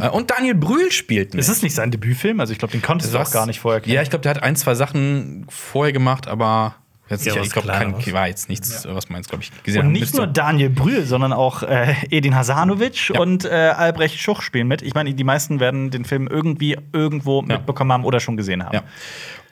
Äh, 0.00 0.08
und 0.08 0.30
Daniel 0.32 0.56
Brühl 0.56 0.90
spielt 0.90 1.34
mit. 1.34 1.40
Ist 1.40 1.48
es 1.48 1.62
nicht 1.62 1.74
sein 1.74 1.90
Debütfilm? 1.92 2.40
Also 2.40 2.52
ich 2.52 2.58
glaube, 2.58 2.72
den 2.72 2.82
konntest 2.82 3.14
du 3.14 3.18
auch 3.18 3.30
gar 3.30 3.46
nicht 3.46 3.60
vorher 3.60 3.80
kennen. 3.80 3.94
Ja, 3.94 4.02
ich 4.02 4.10
glaube, 4.10 4.22
der 4.22 4.30
hat 4.34 4.42
ein, 4.42 4.56
zwei 4.56 4.74
Sachen 4.74 5.46
vorher 5.48 5.92
gemacht, 5.92 6.26
aber 6.26 6.74
jetzt 7.10 7.26
Ja, 7.26 7.34
nicht, 7.34 7.46
ich 7.46 7.52
glaube, 7.52 7.68
war 8.12 8.28
jetzt 8.28 8.48
nichts, 8.48 8.86
was 8.88 9.08
man 9.08 9.18
jetzt, 9.20 9.28
glaube 9.28 9.42
ich, 9.44 9.62
gesehen 9.62 9.86
Und 9.86 9.92
nicht 9.92 10.00
Müsste- 10.00 10.16
nur 10.18 10.26
Daniel 10.26 10.70
Brühl, 10.70 11.04
sondern 11.04 11.32
auch 11.32 11.62
äh, 11.62 11.94
Edin 12.10 12.34
Hasanovic 12.34 13.10
Ja. 13.10 13.20
und 13.20 13.44
äh, 13.44 13.48
Albrecht 13.48 14.18
Schuch 14.20 14.42
spielen 14.42 14.68
mit. 14.68 14.82
Ich 14.82 14.94
meine, 14.94 15.12
die 15.14 15.24
meisten 15.24 15.60
werden 15.60 15.90
den 15.90 16.04
Film 16.04 16.26
irgendwie 16.26 16.76
irgendwo 16.92 17.42
mitbekommen 17.42 17.92
haben 17.92 18.04
oder 18.04 18.20
schon 18.20 18.36
gesehen 18.36 18.64
haben. 18.64 18.80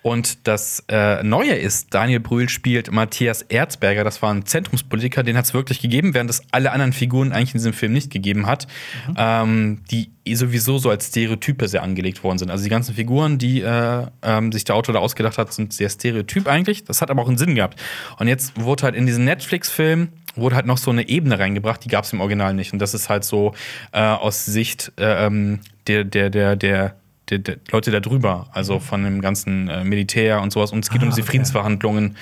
Und 0.07 0.47
das 0.47 0.85
äh, 0.89 1.21
Neue 1.25 1.55
ist, 1.55 1.93
Daniel 1.93 2.21
Brühl 2.21 2.49
spielt 2.49 2.93
Matthias 2.93 3.43
Erzberger. 3.43 4.05
Das 4.05 4.23
war 4.23 4.33
ein 4.33 4.47
Zentrumspolitiker, 4.47 5.25
den 5.25 5.37
hat 5.37 5.47
es 5.47 5.53
wirklich 5.53 5.81
gegeben, 5.81 6.15
während 6.15 6.31
es 6.31 6.43
alle 6.53 6.71
anderen 6.71 6.93
Figuren 6.93 7.33
eigentlich 7.33 7.55
in 7.55 7.59
diesem 7.59 7.73
Film 7.73 7.93
nicht 7.93 8.13
gegeben 8.13 8.47
hat, 8.47 8.69
mhm. 9.09 9.15
ähm, 9.19 9.83
die 9.91 10.13
sowieso 10.33 10.79
so 10.79 10.91
als 10.91 11.09
Stereotype 11.09 11.67
sehr 11.67 11.83
angelegt 11.83 12.23
worden 12.23 12.39
sind. 12.39 12.53
Also 12.53 12.63
die 12.63 12.71
ganzen 12.71 12.95
Figuren, 12.95 13.39
die 13.39 13.63
äh, 13.63 14.07
ähm, 14.23 14.53
sich 14.53 14.63
der 14.63 14.77
Autor 14.77 14.93
da 14.93 15.01
ausgedacht 15.01 15.39
hat, 15.39 15.53
sind 15.53 15.73
sehr 15.73 15.89
stereotyp 15.89 16.47
eigentlich. 16.47 16.85
Das 16.85 17.03
hat 17.03 17.11
aber 17.11 17.23
auch 17.23 17.29
einen 17.29 17.39
Sinn 17.39 17.57
gehabt. 17.57 17.83
Und 18.21 18.29
jetzt 18.29 18.53
wurde 18.63 18.85
halt 18.85 18.95
in 18.95 19.07
diesen 19.07 19.25
Netflix-Film 19.25 20.11
wurde 20.37 20.55
halt 20.55 20.67
noch 20.67 20.79
so 20.79 20.93
eine 20.93 21.09
Ebene 21.09 21.37
reingebracht, 21.41 21.85
die 21.85 21.89
gab 21.89 22.05
es 22.05 22.13
im 22.13 22.21
Original 22.21 22.55
nicht. 22.55 22.73
Und 22.73 22.79
das 22.79 22.95
ist 22.95 23.09
halt 23.09 23.25
so 23.25 23.55
äh, 23.91 24.03
aus 24.03 24.45
Sicht 24.45 24.93
äh, 25.01 25.27
ähm, 25.27 25.59
der, 25.89 26.05
der, 26.05 26.31
der, 26.31 26.55
der 26.55 26.95
die, 27.31 27.43
die 27.43 27.57
Leute 27.71 27.91
da 27.91 28.01
drüber, 28.01 28.49
also 28.53 28.75
mhm. 28.75 28.81
von 28.81 29.05
dem 29.05 29.21
ganzen 29.21 29.69
äh, 29.69 29.85
Militär 29.85 30.41
und 30.41 30.53
sowas. 30.53 30.73
Und 30.73 30.85
es 30.85 30.91
geht 30.91 31.01
ah, 31.01 31.05
um 31.05 31.11
diese 31.11 31.23
okay. 31.23 31.31
Friedensverhandlungen 31.31 32.17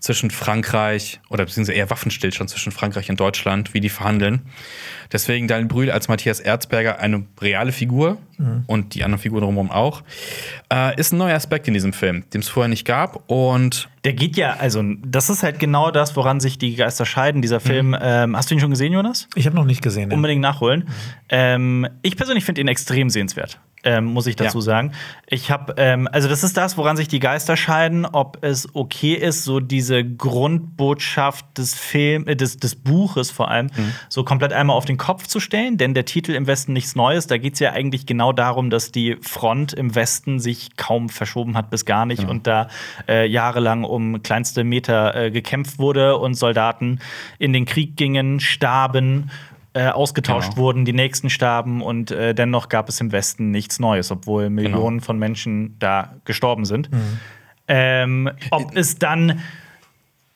zwischen 0.00 0.30
Frankreich 0.30 1.20
oder 1.28 1.44
beziehungsweise 1.44 1.76
eher 1.76 1.90
Waffenstillstand 1.90 2.50
zwischen 2.50 2.72
Frankreich 2.72 3.10
und 3.10 3.20
Deutschland, 3.20 3.74
wie 3.74 3.80
die 3.80 3.88
verhandeln. 3.88 4.42
Deswegen 5.12 5.48
Daniel 5.48 5.68
Brühl 5.68 5.90
als 5.90 6.08
Matthias 6.08 6.40
Erzberger 6.40 6.98
eine 7.00 7.24
reale 7.40 7.72
Figur 7.72 8.18
mhm. 8.36 8.64
und 8.66 8.94
die 8.94 9.04
anderen 9.04 9.20
Figuren 9.20 9.42
drumherum 9.42 9.70
auch. 9.70 10.02
Äh, 10.72 10.98
ist 10.98 11.12
ein 11.12 11.18
neuer 11.18 11.36
Aspekt 11.36 11.68
in 11.68 11.74
diesem 11.74 11.92
Film, 11.92 12.24
den 12.32 12.40
es 12.40 12.48
vorher 12.48 12.68
nicht 12.68 12.84
gab. 12.84 13.30
Und 13.30 13.88
der 14.04 14.12
geht 14.12 14.36
ja, 14.36 14.56
also 14.58 14.82
das 15.04 15.30
ist 15.30 15.42
halt 15.42 15.58
genau 15.58 15.90
das, 15.90 16.16
woran 16.16 16.40
sich 16.40 16.58
die 16.58 16.74
Geister 16.74 17.06
scheiden. 17.06 17.42
Dieser 17.42 17.60
Film, 17.60 17.88
mhm. 17.88 17.98
ähm, 18.00 18.36
hast 18.36 18.50
du 18.50 18.54
ihn 18.54 18.60
schon 18.60 18.70
gesehen, 18.70 18.92
Jonas? 18.92 19.28
Ich 19.34 19.46
habe 19.46 19.56
noch 19.56 19.64
nicht 19.64 19.82
gesehen. 19.82 20.12
Unbedingt 20.12 20.42
nachholen. 20.42 20.80
Mhm. 20.80 20.92
Ähm, 21.30 21.88
ich 22.02 22.16
persönlich 22.16 22.44
finde 22.44 22.60
ihn 22.60 22.68
extrem 22.68 23.10
sehenswert 23.10 23.60
ähm, 23.84 24.04
muss 24.04 24.26
ich 24.26 24.36
dazu 24.36 24.58
ja. 24.58 24.62
sagen. 24.62 24.92
Ich 25.26 25.50
habe, 25.50 25.74
ähm, 25.76 26.08
also 26.10 26.28
das 26.28 26.44
ist 26.44 26.56
das, 26.56 26.76
woran 26.76 26.96
sich 26.96 27.08
die 27.08 27.20
Geister 27.20 27.56
scheiden, 27.56 28.06
ob 28.06 28.38
es 28.42 28.68
okay 28.74 29.14
ist, 29.14 29.44
so 29.44 29.60
diese 29.60 30.04
Grundbotschaft 30.04 31.46
des 31.56 31.74
Film, 31.74 32.26
äh, 32.26 32.36
des, 32.36 32.58
des 32.58 32.76
Buches 32.76 33.30
vor 33.30 33.50
allem, 33.50 33.66
mhm. 33.66 33.92
so 34.08 34.24
komplett 34.24 34.52
einmal 34.52 34.76
auf 34.76 34.84
den 34.84 34.97
Kopf 34.98 35.26
zu 35.26 35.40
stellen. 35.40 35.78
Denn 35.78 35.94
der 35.94 36.04
Titel 36.04 36.32
im 36.32 36.46
Westen 36.46 36.72
nichts 36.72 36.94
Neues, 36.94 37.26
da 37.26 37.38
geht 37.38 37.54
es 37.54 37.60
ja 37.60 37.72
eigentlich 37.72 38.06
genau 38.06 38.32
darum, 38.32 38.70
dass 38.70 38.92
die 38.92 39.16
Front 39.22 39.72
im 39.72 39.94
Westen 39.94 40.38
sich 40.38 40.76
kaum 40.76 41.08
verschoben 41.08 41.56
hat 41.56 41.70
bis 41.70 41.84
gar 41.84 42.06
nicht 42.06 42.24
ja. 42.24 42.28
und 42.28 42.46
da 42.46 42.68
äh, 43.08 43.26
jahrelang 43.26 43.84
um 43.84 44.22
kleinste 44.22 44.64
Meter 44.64 45.14
äh, 45.14 45.30
gekämpft 45.30 45.78
wurde 45.78 46.18
und 46.18 46.34
Soldaten 46.34 47.00
in 47.38 47.52
den 47.52 47.64
Krieg 47.64 47.96
gingen, 47.96 48.40
starben 48.40 49.30
äh, 49.74 49.88
ausgetauscht 49.88 50.50
genau. 50.50 50.62
wurden, 50.62 50.84
die 50.84 50.92
nächsten 50.92 51.30
starben 51.30 51.82
und 51.82 52.10
äh, 52.10 52.34
dennoch 52.34 52.68
gab 52.68 52.88
es 52.88 53.00
im 53.00 53.12
Westen 53.12 53.50
nichts 53.50 53.78
Neues, 53.78 54.10
obwohl 54.10 54.50
Millionen 54.50 54.98
genau. 54.98 55.04
von 55.04 55.18
Menschen 55.18 55.76
da 55.78 56.14
gestorben 56.24 56.64
sind. 56.64 56.90
Mhm. 56.90 57.20
Ähm, 57.68 58.30
ob 58.50 58.74
es 58.76 58.98
dann 58.98 59.40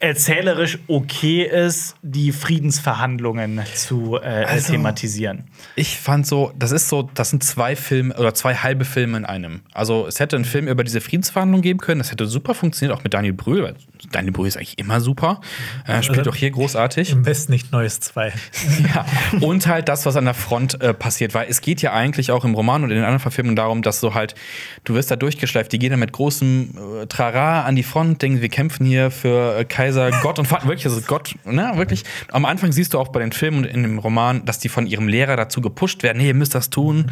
erzählerisch 0.02 0.80
okay 0.88 1.44
ist, 1.44 1.94
die 2.02 2.32
Friedensverhandlungen 2.32 3.60
zu 3.72 4.16
äh, 4.16 4.26
also, 4.26 4.72
thematisieren. 4.72 5.44
Ich 5.76 5.96
fand 5.96 6.26
so, 6.26 6.52
das 6.58 6.72
ist 6.72 6.88
so, 6.88 7.08
das 7.14 7.30
sind 7.30 7.44
zwei 7.44 7.76
Filme 7.76 8.12
oder 8.16 8.34
zwei 8.34 8.56
halbe 8.56 8.84
Filme 8.84 9.16
in 9.16 9.24
einem. 9.24 9.60
Also 9.72 10.08
es 10.08 10.18
hätte 10.18 10.34
einen 10.34 10.44
Film 10.44 10.66
über 10.66 10.82
diese 10.82 11.00
Friedensverhandlungen 11.00 11.62
geben 11.62 11.78
können, 11.78 12.00
das 12.00 12.10
hätte 12.10 12.26
super 12.26 12.54
funktioniert, 12.54 12.98
auch 12.98 13.04
mit 13.04 13.14
Daniel 13.14 13.32
Brühl. 13.32 13.74
Daniel 14.10 14.32
Brühl 14.32 14.48
ist 14.48 14.56
eigentlich 14.56 14.76
immer 14.78 15.00
super. 15.00 15.40
Er 15.86 16.00
äh, 16.00 16.02
spielt 16.02 16.18
also, 16.18 16.30
auch 16.30 16.34
hier 16.34 16.50
großartig. 16.50 17.12
Im 17.12 17.24
Westen 17.24 17.52
nicht 17.52 17.70
Neues 17.70 18.00
zwei. 18.00 18.32
ja. 18.94 19.06
Und 19.40 19.68
halt 19.68 19.88
das, 19.88 20.04
was 20.04 20.16
an 20.16 20.24
der 20.24 20.34
Front 20.34 20.80
äh, 20.82 20.92
passiert, 20.92 21.32
weil 21.32 21.48
es 21.48 21.60
geht 21.60 21.80
ja 21.80 21.92
eigentlich 21.92 22.32
auch 22.32 22.44
im 22.44 22.54
Roman 22.54 22.82
und 22.82 22.90
in 22.90 22.96
den 22.96 23.04
anderen 23.04 23.20
Verfilmungen 23.20 23.54
darum, 23.54 23.82
dass 23.82 24.00
so 24.00 24.14
halt, 24.14 24.34
du 24.82 24.94
wirst 24.94 25.12
da 25.12 25.16
durchgeschleift, 25.16 25.70
die 25.70 25.78
gehen 25.78 25.92
da 25.92 25.96
mit 25.96 26.10
großem 26.10 27.02
äh, 27.02 27.06
Trara 27.06 27.62
an 27.62 27.76
die 27.76 27.84
Front, 27.84 28.20
denken, 28.20 28.40
wir 28.40 28.48
kämpfen 28.48 28.84
hier 28.84 29.12
für 29.12 29.58
äh, 29.58 29.64
Kaiser 29.64 29.91
Kaiser, 29.92 30.10
Gott 30.22 30.38
und 30.38 30.46
Vater, 30.46 30.66
wirklich, 30.66 30.86
also 30.86 31.00
Gott, 31.02 31.34
ne, 31.44 31.72
wirklich. 31.74 32.04
Am 32.30 32.44
Anfang 32.46 32.72
siehst 32.72 32.94
du 32.94 32.98
auch 32.98 33.08
bei 33.08 33.20
den 33.20 33.32
Filmen 33.32 33.58
und 33.58 33.64
in 33.64 33.82
dem 33.82 33.98
Roman, 33.98 34.44
dass 34.46 34.58
die 34.58 34.68
von 34.68 34.86
ihrem 34.86 35.06
Lehrer 35.06 35.36
dazu 35.36 35.60
gepusht 35.60 36.02
werden, 36.02 36.18
nee, 36.18 36.28
ihr 36.28 36.34
müsst 36.34 36.54
das 36.54 36.70
tun 36.70 37.10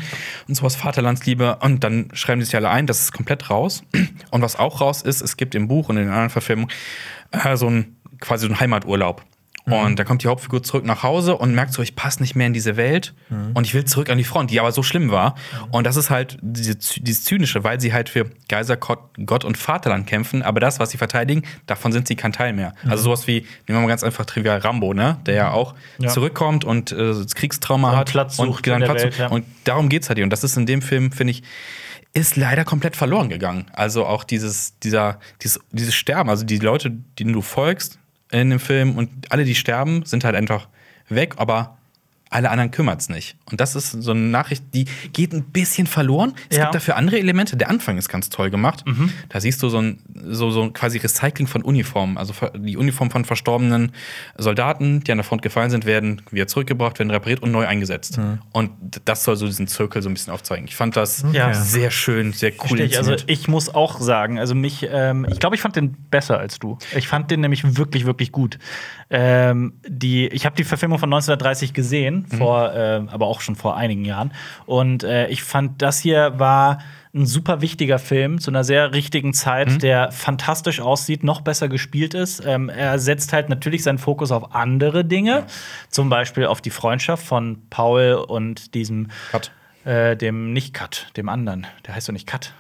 und 0.49 0.55
sowas, 0.55 0.77
Vaterlandsliebe. 0.77 1.59
Und 1.61 1.85
dann 1.85 2.09
schreiben 2.15 2.41
die 2.41 2.47
sich 2.47 2.57
alle 2.57 2.71
ein, 2.71 2.87
das 2.87 3.01
ist 3.03 3.13
komplett 3.13 3.51
raus. 3.51 3.83
Und 4.31 4.43
was 4.43 4.57
auch 4.57 4.81
raus 4.81 5.03
ist, 5.03 5.21
es 5.21 5.37
gibt 5.37 5.55
im 5.55 5.69
Buch 5.69 5.89
und 5.91 5.97
in 5.97 6.05
den 6.05 6.11
anderen 6.11 6.31
Verfilmungen 6.31 6.71
äh, 7.33 7.57
so 7.57 7.69
ein 7.69 7.97
quasi 8.19 8.47
so 8.47 8.53
ein 8.53 8.61
Heimaturlaub. 8.61 9.23
Mhm. 9.79 9.85
Und 9.87 9.99
da 9.99 10.05
kommt 10.05 10.23
die 10.23 10.29
Hauptfigur 10.29 10.63
zurück 10.63 10.85
nach 10.85 11.03
Hause 11.03 11.37
und 11.37 11.55
merkt 11.55 11.73
so, 11.73 11.83
ich 11.83 11.97
passe 11.97 12.21
nicht 12.21 12.35
mehr 12.35 12.47
in 12.47 12.53
diese 12.53 12.77
Welt 12.77 13.15
mhm. 13.29 13.53
und 13.55 13.67
ich 13.67 13.75
will 13.75 13.85
zurück 13.85 14.11
an 14.11 14.19
die 14.19 14.25
Front, 14.25 14.51
die 14.51 14.61
aber 14.61 14.73
so 14.73 14.83
schlimm 14.83 15.11
war. 15.11 15.31
Mhm. 15.31 15.75
Und 15.75 15.87
das 15.87 15.97
ist 15.97 16.11
halt 16.11 16.39
diese, 16.43 16.77
dieses 16.77 17.25
Zynische, 17.25 17.65
weil 17.65 17.81
sie 17.81 17.93
halt 17.93 18.09
für 18.09 18.31
Geiser, 18.49 18.77
Gott 18.77 19.45
und 19.45 19.57
Vaterland 19.59 20.07
kämpfen, 20.07 20.43
aber 20.43 20.61
das, 20.61 20.79
was 20.79 20.91
sie 20.91 20.99
verteidigen, 20.99 21.43
davon 21.67 21.93
sind 21.93 22.09
sie 22.09 22.17
kein 22.17 22.33
Teil 22.33 22.53
mehr. 22.53 22.75
Mhm. 22.85 22.91
Also 22.91 23.05
sowas 23.05 23.27
wie, 23.27 23.41
nehmen 23.41 23.79
wir 23.79 23.81
mal 23.81 23.89
ganz 23.89 24.05
einfach 24.05 24.27
trivial 24.27 24.59
Rambo, 24.59 24.95
ne? 24.95 25.19
der 25.27 25.35
ja 25.35 25.49
mhm. 25.49 25.55
auch 25.55 25.75
ja. 25.99 26.09
zurückkommt 26.09 26.65
und 26.65 26.93
äh, 26.93 26.97
das 26.97 27.35
Kriegstrauma 27.35 27.97
hat 27.97 28.11
Platz 28.11 28.39
und 28.39 28.67
dann 28.67 28.83
Platz 28.83 29.03
Welt, 29.03 29.19
ja. 29.19 29.29
Und 29.29 29.45
darum 29.65 29.89
geht 29.89 30.03
es 30.03 30.09
halt 30.09 30.19
hier. 30.19 30.25
Und 30.25 30.31
das 30.31 30.45
ist 30.45 30.57
in 30.57 30.67
dem 30.67 30.83
Film, 30.83 31.13
finde 31.13 31.33
ich, 31.33 31.43
ist 32.13 32.37
leider 32.37 32.65
komplett 32.65 32.97
verloren 32.97 33.29
gegangen. 33.29 33.67
Also 33.73 34.05
auch 34.05 34.25
dieses, 34.25 34.79
dieser, 34.81 35.21
dieses, 35.43 35.61
dieses 35.71 35.95
Sterben, 35.95 36.29
also 36.29 36.45
die 36.45 36.59
Leute, 36.59 36.91
denen 36.91 37.33
du 37.33 37.43
folgst, 37.43 38.00
in 38.31 38.51
dem 38.51 38.61
Film 38.61 38.97
und 38.97 39.31
alle, 39.31 39.45
die 39.45 39.55
sterben, 39.55 40.05
sind 40.05 40.25
halt 40.25 40.37
einfach 40.37 40.69
weg, 41.09 41.35
aber 41.37 41.79
alle 42.31 42.51
anderen 42.51 42.71
kümmert 42.71 43.01
es 43.01 43.09
nicht. 43.09 43.37
Und 43.51 43.61
das 43.61 43.75
ist 43.75 43.91
so 43.91 44.13
eine 44.13 44.21
Nachricht, 44.21 44.63
die 44.73 44.87
geht 45.13 45.33
ein 45.33 45.43
bisschen 45.43 45.89
verloren. 45.89 46.35
Es 46.49 46.57
ja. 46.57 46.65
gibt 46.65 46.77
dafür 46.77 46.97
andere 46.97 47.19
Elemente. 47.19 47.57
Der 47.57 47.69
Anfang 47.69 47.99
ist 47.99 48.09
ganz 48.09 48.31
toll 48.31 48.51
gemacht. 48.51 48.87
Mhm. 48.87 49.13
Da 49.29 49.41
siehst 49.41 49.63
du 49.63 49.69
so 49.69 49.79
ein 49.79 49.99
so, 50.15 50.51
so 50.51 50.71
quasi 50.71 50.99
Recycling 50.99 51.49
von 51.49 51.63
Uniformen. 51.63 52.17
Also 52.17 52.33
die 52.55 52.77
Uniform 52.77 53.11
von 53.11 53.25
verstorbenen 53.25 53.93
Soldaten, 54.39 55.03
die 55.03 55.11
an 55.11 55.19
der 55.19 55.25
Front 55.25 55.43
gefallen 55.43 55.71
sind, 55.71 55.87
werden 55.87 56.23
wieder 56.31 56.47
zurückgebracht, 56.47 57.01
werden 57.01 57.11
repariert 57.11 57.43
und 57.43 57.51
neu 57.51 57.67
eingesetzt. 57.67 58.19
Mhm. 58.19 58.39
Und 58.53 58.71
das 59.05 59.25
soll 59.25 59.35
so 59.35 59.47
diesen 59.47 59.67
Zirkel 59.67 60.01
so 60.01 60.09
ein 60.09 60.15
bisschen 60.15 60.33
aufzeigen. 60.33 60.67
Ich 60.69 60.77
fand 60.77 60.97
das 60.97 61.25
ja. 61.33 61.53
sehr 61.53 61.91
schön, 61.91 62.33
sehr 62.33 62.53
cool. 62.71 62.81
Also 62.97 63.17
ich 63.27 63.49
muss 63.49 63.75
auch 63.75 64.01
sagen, 64.01 64.39
also 64.39 64.55
mich, 64.55 64.87
ähm, 64.89 65.27
ich 65.31 65.41
glaube, 65.41 65.57
ich 65.57 65.63
fand 65.63 65.75
den 65.75 65.97
besser 66.11 66.39
als 66.39 66.61
du. 66.61 66.79
Ich 66.97 67.09
fand 67.09 67.31
den 67.33 67.41
nämlich 67.41 67.77
wirklich, 67.77 68.07
wirklich 68.07 68.31
gut. 68.31 68.59
Ähm, 69.11 69.75
die, 69.87 70.29
ich 70.29 70.47
habe 70.47 70.55
die 70.55 70.65
Verfilmung 70.65 70.99
von 70.99 71.13
1930 71.13 71.75
gesehen, 71.75 72.27
mhm. 72.31 72.37
vor, 72.37 72.73
äh, 72.73 73.03
aber 73.09 73.27
auch 73.27 73.41
schon 73.41 73.57
vor 73.57 73.77
einigen 73.77 74.05
Jahren. 74.05 74.33
Und 74.67 75.03
äh, 75.03 75.27
ich 75.29 75.43
fand, 75.43 75.83
das 75.83 75.99
hier 75.99 76.39
war 76.39 76.79
ein 77.13 77.27
super 77.27 77.61
wichtiger 77.61 77.99
Film 77.99 78.41
zu 78.41 78.53
einer 78.53 78.63
sehr 78.63 78.95
richtigen 78.95 79.33
Zeit, 79.35 79.69
mhm. 79.69 79.79
der 79.81 80.13
fantastisch 80.13 80.81
aussieht, 80.81 81.25
noch 81.25 81.41
besser 81.41 81.69
gespielt 81.69 82.15
ist. 82.15 82.45
Ähm, 82.47 82.69
er 82.69 83.01
setzt 83.01 83.33
halt 83.33 83.49
natürlich 83.49 83.83
seinen 83.83 83.99
Fokus 83.99 84.31
auf 84.31 84.55
andere 84.55 85.05
Dinge, 85.05 85.31
ja. 85.31 85.47
zum 85.89 86.09
Beispiel 86.09 86.47
auf 86.47 86.61
die 86.61 86.71
Freundschaft 86.71 87.25
von 87.27 87.63
Paul 87.69 88.15
und 88.15 88.75
diesem 88.75 89.09
Cut. 89.33 89.51
Äh, 89.85 90.17
dem 90.17 90.53
nicht 90.53 90.73
Cut, 90.73 91.09
dem 91.17 91.29
anderen. 91.29 91.67
Der 91.87 91.97
heißt 91.97 92.09
doch 92.09 92.13
nicht 92.13 92.29
Cut. 92.29 92.53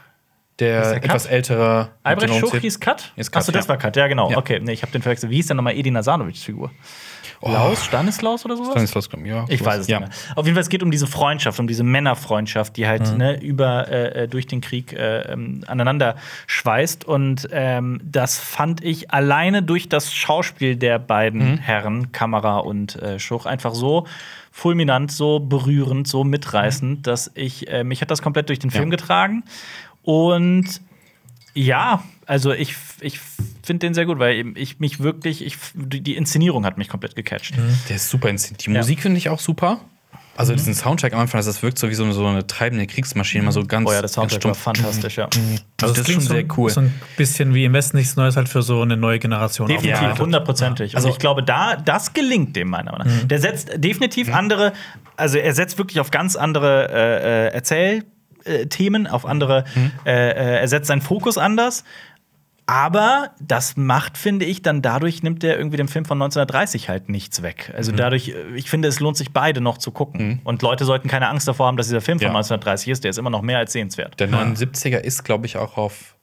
Der, 0.61 0.83
der 0.83 1.05
etwas 1.05 1.27
ältere. 1.27 1.89
Albrecht 2.03 2.35
Schuch 2.35 2.55
hieß 2.55 2.79
Cut? 2.81 3.13
Cut 3.17 3.37
Achso, 3.37 3.53
das 3.53 3.65
ja. 3.65 3.69
war 3.71 3.79
Cut, 3.79 3.97
ja, 3.97 4.07
genau. 4.07 4.31
Ja. 4.31 4.39
Okay, 4.39 4.61
nee, 4.61 4.73
ich 4.73 4.83
habe 4.83 4.93
den 4.93 5.03
verwechselt. 5.03 5.31
Wie 5.31 5.37
hieß 5.37 5.49
denn 5.49 5.57
nochmal 5.57 5.75
Edin 5.77 5.95
Nasanovics 5.95 6.43
Figur? 6.43 6.71
Oh. 7.43 7.51
Laus, 7.51 7.83
Stanislaus 7.87 8.45
oder 8.45 8.55
sowas? 8.55 8.73
Stanislaus, 8.73 9.09
ja. 9.25 9.47
Ich 9.49 9.65
weiß 9.65 9.81
es 9.81 9.89
ja. 9.89 10.01
nicht 10.01 10.11
mehr. 10.11 10.37
Auf 10.37 10.45
jeden 10.45 10.55
Fall, 10.55 10.61
es 10.61 10.69
geht 10.69 10.83
um 10.83 10.91
diese 10.91 11.07
Freundschaft, 11.07 11.59
um 11.59 11.67
diese 11.67 11.83
Männerfreundschaft, 11.83 12.77
die 12.77 12.87
halt 12.87 13.11
mhm. 13.11 13.17
ne, 13.17 13.41
über 13.41 13.89
äh, 13.89 14.25
äh, 14.25 14.29
durch 14.29 14.47
den 14.47 14.61
Krieg 14.61 14.93
äh, 14.93 15.23
ähm, 15.23 15.65
aneinander 15.67 16.17
schweißt. 16.47 17.07
Und 17.07 17.49
ähm, 17.51 17.99
das 18.05 18.39
fand 18.39 18.85
ich 18.85 19.11
alleine 19.11 19.63
durch 19.63 19.89
das 19.89 20.13
Schauspiel 20.13 20.77
der 20.77 20.99
beiden 20.99 21.53
mhm. 21.53 21.59
Herren, 21.59 22.13
Kamera 22.13 22.59
und 22.59 22.97
äh, 22.97 23.19
Schuch, 23.19 23.47
einfach 23.47 23.73
so 23.73 24.07
fulminant, 24.53 25.11
so 25.11 25.41
berührend, 25.41 26.09
so 26.09 26.25
mitreißend, 26.25 26.99
mhm. 26.99 27.03
dass 27.03 27.31
ich, 27.35 27.69
äh, 27.69 27.85
mich 27.85 28.03
hat 28.03 28.11
das 28.11 28.21
komplett 28.21 28.51
durch 28.51 28.59
den 28.59 28.71
Film 28.71 28.91
ja. 28.91 28.97
getragen. 28.97 29.45
Und 30.11 30.81
ja, 31.55 32.03
also 32.27 32.51
ich, 32.51 32.75
ich 33.01 33.21
finde 33.63 33.87
den 33.87 33.95
sehr 33.95 34.07
gut, 34.07 34.19
weil 34.19 34.57
ich 34.57 34.81
mich 34.81 34.99
wirklich, 34.99 35.45
ich, 35.45 35.57
die 35.75 36.17
Inszenierung 36.17 36.65
hat 36.67 36.79
mich 36.79 36.89
komplett 36.89 37.15
gecatcht. 37.15 37.57
Mhm. 37.57 37.79
Der 37.89 37.95
ist 37.95 38.11
super 38.11 38.29
inszeniert. 38.29 38.67
Die 38.67 38.73
ja. 38.73 38.79
Musik 38.79 39.03
finde 39.03 39.19
ich 39.19 39.29
auch 39.29 39.39
super. 39.39 39.79
Also 40.37 40.53
mhm. 40.53 40.57
diesen 40.57 40.75
Soundtrack 40.75 41.13
am 41.13 41.21
Anfang, 41.21 41.45
das 41.45 41.63
wirkt 41.63 41.79
so 41.79 41.89
wie 41.91 41.95
so 41.95 42.03
eine, 42.03 42.13
so 42.13 42.27
eine 42.27 42.45
treibende 42.45 42.89
Kriegsmaschine, 42.89 43.45
mal 43.45 43.53
so 43.53 43.65
ganz. 43.65 43.89
Oh 43.89 43.93
ja, 43.93 44.01
der 44.01 44.09
Soundtrack 44.09 44.45
war 44.47 44.55
fantastisch, 44.57 45.17
ja. 45.17 45.29
Mhm. 45.33 45.59
Also 45.81 45.95
das, 45.95 46.09
ist 46.09 46.13
schon 46.13 46.23
so, 46.23 46.35
sehr 46.35 46.45
cool. 46.57 46.71
So 46.71 46.81
ein 46.81 46.95
bisschen 47.17 47.55
wie 47.55 47.65
im 47.65 47.73
Westen 47.73 47.97
nichts 47.97 48.17
Neues 48.17 48.37
halt 48.37 48.49
für 48.49 48.63
so 48.63 48.83
eine 48.83 48.97
neue 48.97 49.21
Generation. 49.21 49.69
Definitiv, 49.69 50.19
hundertprozentig. 50.19 50.93
Ja. 50.93 50.97
Also 50.97 51.09
ich 51.09 51.19
glaube, 51.19 51.45
da 51.45 51.77
das 51.77 52.15
gelingt 52.15 52.57
dem 52.57 52.69
meiner 52.69 52.91
Meinung 52.91 53.07
nach. 53.07 53.23
Mhm. 53.23 53.29
Der 53.29 53.39
setzt 53.39 53.71
definitiv 53.77 54.27
mhm. 54.27 54.35
andere, 54.35 54.73
also 55.17 55.39
er 55.39 55.55
setzt 55.55 55.79
wirklich 55.79 56.01
auf 56.01 56.11
ganz 56.11 56.35
andere 56.35 57.53
äh, 57.53 57.57
äh 58.45 58.61
Erzählthemen, 58.71 59.07
auf 59.07 59.27
andere, 59.27 59.65
mhm. 59.75 59.93
äh, 60.05 60.31
äh, 60.31 60.61
er 60.61 60.69
setzt 60.69 60.89
seinen 60.89 61.03
Fokus 61.03 61.39
anders. 61.39 61.85
Aber 62.67 63.33
das 63.41 63.77
macht, 63.77 64.17
finde 64.17 64.45
ich, 64.45 64.63
dann 64.63 64.81
dadurch 64.81 65.25
nimmt 65.25 65.43
der 65.43 65.59
irgendwie 65.59 65.77
dem 65.77 65.89
Film 65.89 66.05
von 66.05 66.23
1930 66.23 66.89
halt 66.89 67.09
nichts 67.09 67.43
weg. 67.43 67.73
Also 67.77 67.91
mhm. 67.91 67.97
dadurch, 67.97 68.29
äh, 68.29 68.55
ich 68.55 68.71
finde, 68.71 68.87
es 68.87 69.01
lohnt 69.01 69.17
sich 69.17 69.33
beide 69.33 69.61
noch 69.61 69.79
zu 69.79 69.91
gucken. 69.91 70.27
Mhm. 70.27 70.41
Und 70.45 70.63
Leute 70.63 70.85
sollten 70.85 71.09
keine 71.09 71.29
Angst 71.29 71.49
davor 71.49 71.67
haben, 71.67 71.77
dass 71.77 71.89
dieser 71.89 72.01
Film 72.01 72.19
von 72.19 72.27
ja. 72.27 72.31
1930 72.31 72.89
ist. 72.89 73.05
Der 73.05 73.11
ist 73.11 73.19
immer 73.19 73.31
noch 73.31 73.43
mehr 73.43 73.59
als 73.59 73.73
sehenswert. 73.73 74.21
Der 74.21 74.29
79er 74.29 74.99
ist, 74.99 75.25
glaube 75.25 75.47
ich, 75.47 75.57
auch 75.57 75.77
auf 75.77 76.17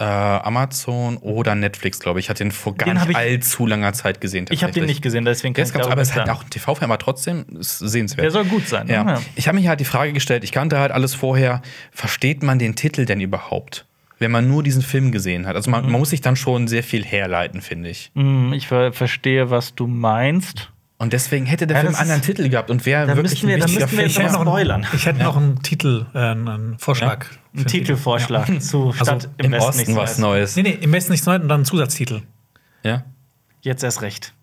äh, 0.00 0.04
Amazon 0.04 1.18
oder 1.18 1.54
Netflix, 1.54 2.00
glaube 2.00 2.18
ich. 2.20 2.26
Ich 2.26 2.30
hatte 2.30 2.42
den 2.42 2.50
vor 2.50 2.74
gar 2.74 2.86
Den 2.86 2.96
nicht 2.96 3.10
ich- 3.10 3.16
allzu 3.16 3.66
langer 3.66 3.92
Zeit 3.92 4.20
gesehen. 4.20 4.46
Ich 4.50 4.62
habe 4.62 4.72
den 4.72 4.86
nicht 4.86 5.02
gesehen, 5.02 5.24
deswegen 5.24 5.54
kann 5.54 5.64
ich 5.64 5.70
darüber 5.72 5.92
aber 5.92 6.02
es 6.02 6.10
ist 6.10 6.16
halt 6.16 6.30
auch 6.30 6.42
ein 6.42 6.50
TV-Film, 6.50 6.90
aber 6.90 6.98
trotzdem 6.98 7.44
ist 7.58 7.78
sehenswert. 7.78 8.24
Der 8.24 8.30
soll 8.30 8.46
gut 8.46 8.66
sein. 8.66 8.86
ne? 8.86 8.92
Ja. 8.94 9.20
Ich 9.36 9.46
habe 9.46 9.56
mich 9.58 9.68
halt 9.68 9.78
die 9.80 9.84
Frage 9.84 10.12
gestellt, 10.12 10.42
ich 10.42 10.52
kannte 10.52 10.78
halt 10.78 10.90
alles 10.90 11.14
vorher, 11.14 11.62
versteht 11.92 12.42
man 12.42 12.58
den 12.58 12.74
Titel 12.76 13.04
denn 13.04 13.20
überhaupt? 13.20 13.84
Wenn 14.18 14.30
man 14.30 14.48
nur 14.48 14.62
diesen 14.62 14.82
Film 14.82 15.12
gesehen 15.12 15.46
hat. 15.46 15.56
Also 15.56 15.70
man, 15.70 15.82
man 15.90 15.92
muss 16.00 16.10
sich 16.10 16.20
dann 16.20 16.36
schon 16.36 16.68
sehr 16.68 16.82
viel 16.82 17.04
herleiten, 17.04 17.60
finde 17.62 17.88
ich. 17.88 18.10
Hm, 18.14 18.52
Ich 18.52 18.66
ver 18.68 18.92
verstehe, 18.92 19.48
was 19.50 19.74
du 19.74 19.86
meinst. 19.86 20.70
Und 21.00 21.14
deswegen 21.14 21.46
hätte 21.46 21.66
der 21.66 21.78
Ja, 21.78 21.82
Film 21.84 21.94
einen 21.94 22.02
anderen 22.02 22.20
Titel 22.20 22.46
gehabt 22.50 22.70
und 22.70 22.84
wäre 22.84 23.06
Da 23.06 23.16
wirklich 23.16 23.42
müssten 23.42 23.48
wir- 23.48 23.54
ein 23.54 23.60
da 23.60 23.66
wichtiger 23.68 23.84
müssten 23.86 23.96
wir 23.96 24.04
jetzt 24.04 24.16
Film. 24.16 24.26
noch 24.32 24.44
noch 24.44 24.52
spoilern. 24.52 24.84
einen, 24.84 24.94
ich 24.94 25.06
hätte 25.06 25.22
noch 25.22 25.34
einen 25.36 25.62
Titel, 25.62 26.04
äh, 26.12 26.18
einen 26.18 26.78
Vorschlag. 26.78 27.24
Ein 27.56 27.64
Titelvorschlag 27.66 28.60
zu 28.62 28.92
Stadt 28.92 29.30
im, 29.38 29.46
Im 29.46 29.52
Westen 29.52 29.68
Osten 29.80 29.96
was 29.96 30.18
Neues. 30.18 30.54
Neues. 30.54 30.56
Nee, 30.56 30.62
nee, 30.62 30.78
im 30.78 30.92
Westen 30.92 31.12
nichts 31.12 31.24
Neues 31.26 31.40
und 31.40 31.48
dann 31.48 31.60
einen 31.60 31.64
Zusatztitel. 31.64 32.20
Ja? 32.82 33.04
Jetzt 33.62 33.82
erst 33.82 34.02
recht. 34.02 34.34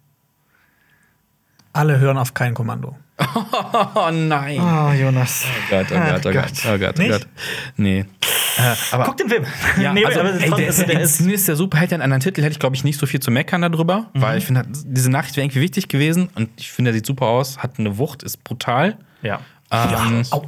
Alle 1.73 1.99
hören 1.99 2.17
auf 2.17 2.33
kein 2.33 2.55
Kommando. 2.55 2.97
Oh 3.19 4.11
nein. 4.11 4.59
Oh, 4.61 4.91
Jonas. 4.91 5.43
Oh 5.45 5.69
Gott, 5.71 5.87
oh 5.91 5.95
Gott, 5.95 6.25
oh 6.25 6.31
Gott, 6.31 6.51
oh 6.67 6.77
Gott, 6.77 6.95
oh? 6.99 7.07
Gott. 7.07 7.27
Nee. 7.75 7.99
Äh, 7.99 8.75
aber 8.91 9.05
Guck 9.05 9.17
den 9.17 9.29
Film. 9.29 9.45
Ja, 9.81 9.93
Nee, 9.93 10.05
also, 10.05 10.19
aber 10.19 10.29
es 10.29 10.35
ist 10.37 10.43
ey, 10.43 10.49
der, 10.51 10.67
ist, 10.67 10.79
der 10.79 10.85
der 10.87 10.99
ist- 11.01 11.19
ist 11.21 11.47
der 11.47 11.55
super, 11.55 11.77
hätte 11.79 11.95
einen 11.95 12.03
anderen 12.03 12.21
Titel, 12.21 12.41
hätte 12.41 12.51
ich, 12.53 12.59
glaube 12.59 12.75
ich, 12.75 12.83
nicht 12.83 12.99
so 12.99 13.05
viel 13.05 13.19
zu 13.19 13.31
meckern 13.31 13.61
darüber, 13.61 14.07
Mhm. 14.13 14.21
weil 14.21 14.37
ich 14.37 14.45
finde, 14.45 14.63
diese 14.67 15.09
Nachricht 15.09 15.35
wäre 15.35 15.45
irgendwie 15.45 15.61
wichtig 15.61 15.87
gewesen 15.87 16.29
und 16.35 16.49
ich 16.57 16.71
finde, 16.71 16.91
er 16.91 16.93
sieht 16.93 17.05
super 17.05 17.25
aus, 17.27 17.57
hat 17.59 17.79
eine 17.79 17.97
Wucht, 17.97 18.21
ist 18.23 18.43
brutal. 18.43 18.97
Ja. 19.23 19.39
Ähm, 19.71 20.21
Au. 20.31 20.47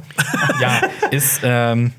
ja, 0.60 0.80
ist, 1.10 1.40
ähm, 1.44 1.92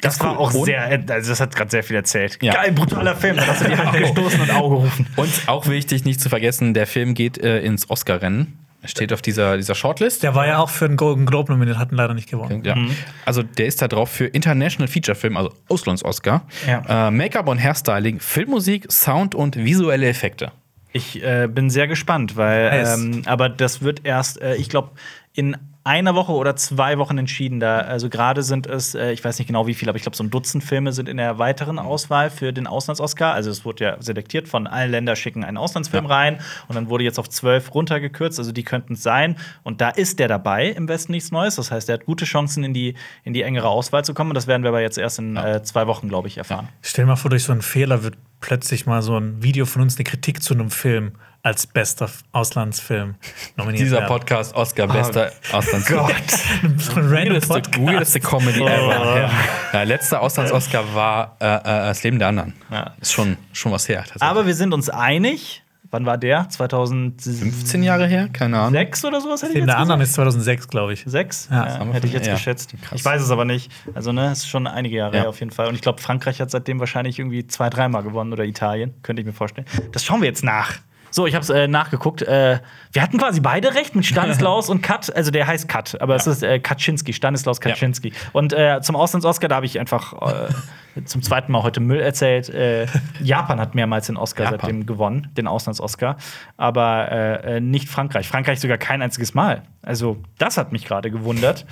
Das 0.00 0.14
ist 0.14 0.20
war 0.22 0.32
cool. 0.32 0.38
auch 0.38 0.50
sehr, 0.64 1.04
also 1.08 1.30
das 1.30 1.40
hat 1.40 1.54
gerade 1.54 1.70
sehr 1.70 1.82
viel 1.82 1.96
erzählt. 1.96 2.38
Ja. 2.40 2.54
Geil, 2.54 2.72
brutaler 2.72 3.14
Film. 3.16 3.36
Da 3.36 3.46
hast 3.48 3.60
du 3.62 3.68
die 3.68 3.76
Hand 3.76 3.92
gestoßen 3.98 4.40
und 4.40 4.50
Auge 4.52 4.76
gerufen. 4.76 5.06
Und 5.16 5.30
auch 5.48 5.66
wichtig, 5.66 6.04
nicht 6.04 6.20
zu 6.20 6.28
vergessen, 6.28 6.72
der 6.72 6.86
Film 6.86 7.14
geht 7.14 7.36
äh, 7.38 7.60
ins 7.60 7.90
Oscar-Rennen. 7.90 8.58
Er 8.80 8.88
steht 8.88 9.12
auf 9.12 9.22
dieser, 9.22 9.56
dieser 9.56 9.74
Shortlist. 9.74 10.22
Der 10.22 10.34
war 10.34 10.46
ja 10.46 10.58
auch 10.58 10.70
für 10.70 10.86
den 10.86 10.96
Golden 10.96 11.26
Globe 11.26 11.52
nominiert, 11.52 11.78
hatten 11.78 11.96
leider 11.96 12.14
nicht 12.14 12.30
gewonnen. 12.30 12.62
Ja. 12.64 12.76
Also 13.24 13.42
der 13.42 13.66
ist 13.66 13.82
da 13.82 13.88
drauf 13.88 14.08
für 14.08 14.26
International 14.26 14.86
Feature 14.86 15.16
Film, 15.16 15.36
also 15.36 15.52
Auslands-Oscar. 15.68 16.42
Ja. 16.66 17.08
Äh, 17.08 17.10
Make-up 17.10 17.48
und 17.48 17.58
Hairstyling, 17.58 18.20
Filmmusik, 18.20 18.90
Sound 18.90 19.34
und 19.34 19.56
visuelle 19.56 20.06
Effekte. 20.08 20.52
Ich 20.92 21.22
äh, 21.22 21.48
bin 21.48 21.70
sehr 21.70 21.88
gespannt, 21.88 22.36
weil, 22.36 22.86
ähm, 22.86 23.22
aber 23.26 23.48
das 23.48 23.82
wird 23.82 24.04
erst, 24.04 24.40
äh, 24.40 24.54
ich 24.54 24.68
glaube, 24.68 24.92
in 25.32 25.56
einer 25.88 26.14
Woche 26.14 26.32
oder 26.32 26.54
zwei 26.54 26.98
Wochen 26.98 27.16
entschieden. 27.16 27.60
Da, 27.60 27.78
also 27.78 28.10
gerade 28.10 28.42
sind 28.42 28.66
es, 28.66 28.94
äh, 28.94 29.10
ich 29.12 29.24
weiß 29.24 29.38
nicht 29.38 29.46
genau 29.48 29.66
wie 29.66 29.72
viele, 29.72 29.88
aber 29.90 29.96
ich 29.96 30.02
glaube, 30.02 30.16
so 30.16 30.22
ein 30.22 30.28
Dutzend 30.28 30.62
Filme 30.62 30.92
sind 30.92 31.08
in 31.08 31.16
der 31.16 31.38
weiteren 31.38 31.78
Auswahl 31.78 32.28
für 32.28 32.52
den 32.52 32.66
Auslands-Oscar. 32.66 33.32
Also 33.32 33.50
es 33.50 33.64
wurde 33.64 33.84
ja 33.84 33.96
selektiert 33.98 34.48
von 34.48 34.66
allen 34.66 34.90
Ländern 34.90 35.16
schicken 35.16 35.44
einen 35.44 35.56
Auslandsfilm 35.56 36.04
Ja. 36.04 36.10
rein 36.10 36.40
und 36.68 36.76
dann 36.76 36.90
wurde 36.90 37.04
jetzt 37.04 37.18
auf 37.18 37.30
zwölf 37.30 37.74
runtergekürzt. 37.74 38.38
Also 38.38 38.52
die 38.52 38.64
könnten 38.64 38.92
es 38.92 39.02
sein. 39.02 39.36
Und 39.62 39.80
da 39.80 39.88
ist 39.88 40.18
der 40.18 40.28
dabei 40.28 40.66
im 40.66 40.88
Westen 40.88 41.12
nichts 41.12 41.30
Neues. 41.30 41.56
Das 41.56 41.70
heißt, 41.70 41.88
der 41.88 41.94
hat 41.94 42.04
gute 42.04 42.26
Chancen, 42.26 42.64
in 42.64 42.74
die, 42.74 42.94
in 43.24 43.32
die 43.32 43.40
engere 43.42 43.68
Auswahl 43.68 44.04
zu 44.04 44.12
kommen. 44.12 44.30
Und 44.30 44.34
das 44.34 44.46
werden 44.46 44.62
wir 44.62 44.68
aber 44.68 44.82
jetzt 44.82 44.98
erst 44.98 45.18
in 45.18 45.36
äh, 45.36 45.62
zwei 45.62 45.86
Wochen, 45.86 46.08
glaube 46.10 46.28
ich, 46.28 46.36
erfahren. 46.36 46.68
Stell 46.82 47.04
dir 47.06 47.08
mal 47.08 47.16
vor, 47.16 47.30
durch 47.30 47.44
so 47.44 47.52
einen 47.52 47.62
Fehler 47.62 48.02
wird 48.02 48.18
plötzlich 48.40 48.84
mal 48.84 49.00
so 49.00 49.16
ein 49.18 49.42
Video 49.42 49.64
von 49.64 49.80
uns, 49.82 49.96
eine 49.96 50.04
Kritik 50.04 50.42
zu 50.42 50.52
einem 50.52 50.70
Film 50.70 51.12
als 51.42 51.66
bester 51.66 52.10
Auslandsfilm 52.32 53.14
nominiert. 53.56 53.82
Dieser 53.82 53.98
werden. 53.98 54.08
Podcast 54.08 54.54
Oscar, 54.54 54.86
bester 54.88 55.30
Auslandsfilm. 55.52 56.78
so 56.78 56.92
ein 56.96 57.08
random 57.08 57.12
Weirdeste, 57.12 57.48
Podcast. 57.54 57.86
weirdeste 57.86 58.20
Comedy 58.20 58.60
ever. 58.60 59.30
Ja, 59.72 59.82
letzter 59.84 60.20
Auslands-Oscar 60.20 60.94
war 60.94 61.36
äh, 61.40 61.44
äh, 61.46 61.60
Das 61.62 62.02
Leben 62.02 62.18
der 62.18 62.28
anderen. 62.28 62.54
Ja. 62.70 62.92
Ist 63.00 63.12
schon, 63.12 63.36
schon 63.52 63.72
was 63.72 63.88
her. 63.88 64.04
Aber 64.20 64.46
wir 64.46 64.54
sind 64.54 64.74
uns 64.74 64.88
einig. 64.90 65.62
Wann 65.90 66.04
war 66.04 66.18
der? 66.18 66.46
2006 66.50 67.38
15 67.40 67.82
Jahre 67.82 68.06
her? 68.06 68.28
Keine 68.30 68.58
Ahnung. 68.58 68.74
oder 69.04 69.20
sowas 69.22 69.40
hätte 69.40 69.52
ich 69.52 69.58
jetzt 69.60 69.68
der 69.68 69.78
anderen 69.78 70.02
ist 70.02 70.12
2006, 70.12 70.68
glaube 70.68 70.92
ich. 70.92 71.04
Sechs? 71.06 71.48
Ja. 71.50 71.66
Ja, 71.66 71.92
hätte 71.92 72.06
ich 72.06 72.12
jetzt 72.12 72.26
ja. 72.26 72.34
geschätzt. 72.34 72.74
Krass. 72.82 72.98
Ich 73.00 73.02
weiß 73.02 73.22
es 73.22 73.30
aber 73.30 73.46
nicht. 73.46 73.72
Also, 73.94 74.12
ne, 74.12 74.26
es 74.30 74.40
ist 74.40 74.48
schon 74.48 74.66
einige 74.66 74.96
Jahre 74.98 75.16
Ja. 75.16 75.22
her 75.22 75.28
auf 75.30 75.40
jeden 75.40 75.50
Fall. 75.50 75.66
Und 75.68 75.74
ich 75.76 75.80
glaube, 75.80 76.02
Frankreich 76.02 76.42
hat 76.42 76.50
seitdem 76.50 76.78
wahrscheinlich 76.78 77.18
irgendwie 77.18 77.46
zwei, 77.46 77.70
dreimal 77.70 78.02
gewonnen 78.02 78.34
oder 78.34 78.44
Italien. 78.44 78.92
Könnte 79.02 79.22
ich 79.22 79.26
mir 79.26 79.32
vorstellen. 79.32 79.66
Das 79.92 80.04
schauen 80.04 80.20
wir 80.20 80.28
jetzt 80.28 80.44
nach. 80.44 80.74
So, 81.10 81.26
ich 81.26 81.34
habe 81.34 81.42
es 81.42 81.50
äh, 81.50 81.68
nachgeguckt. 81.68 82.22
Äh, 82.22 82.60
wir 82.92 83.02
hatten 83.02 83.18
quasi 83.18 83.40
beide 83.40 83.74
recht 83.74 83.94
mit 83.94 84.06
Stanislaus 84.06 84.68
und 84.70 84.82
Kat. 84.82 85.14
Also 85.14 85.30
der 85.30 85.46
heißt 85.46 85.68
Kat, 85.68 86.00
aber 86.00 86.14
es 86.16 86.26
ist 86.26 86.42
äh, 86.42 86.58
Kaczynski, 86.58 87.12
Stanislaus 87.12 87.60
Kaczynski. 87.60 88.12
Und 88.32 88.52
äh, 88.52 88.80
zum 88.82 88.96
Auslands-Oscar, 88.96 89.48
da 89.48 89.56
habe 89.56 89.66
ich 89.66 89.78
einfach 89.78 90.12
äh, 90.22 91.02
zum 91.04 91.22
zweiten 91.22 91.52
Mal 91.52 91.62
heute 91.62 91.80
Müll 91.80 92.00
erzählt. 92.00 92.48
Äh, 92.48 92.86
Japan 93.20 93.60
hat 93.60 93.74
mehrmals 93.74 94.06
den 94.06 94.16
Oscar 94.16 94.44
Japan. 94.44 94.60
seitdem 94.60 94.86
gewonnen, 94.86 95.28
den 95.36 95.46
Auslands-Oscar. 95.46 96.16
Aber 96.56 97.60
nicht 97.60 97.88
Frankreich. 97.88 98.28
Frankreich 98.28 98.60
sogar 98.60 98.78
kein 98.78 99.02
einziges 99.02 99.34
Mal. 99.34 99.62
Also, 99.82 100.18
das 100.38 100.56
hat 100.56 100.72
mich 100.72 100.84
gerade 100.84 101.10
gewundert. 101.10 101.64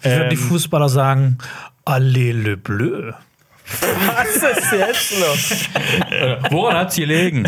Wie 0.00 0.08
würden 0.10 0.22
Ähm, 0.24 0.30
die 0.30 0.36
Fußballer 0.36 0.88
sagen? 0.88 1.38
Allez 1.84 2.32
le 2.34 2.56
bleu. 2.56 3.12
Was 3.70 4.36
ist 4.36 4.72
jetzt 4.72 5.18
los? 5.20 5.68
Woran 6.50 6.76
hat's 6.76 6.96
gelegen? 6.96 7.44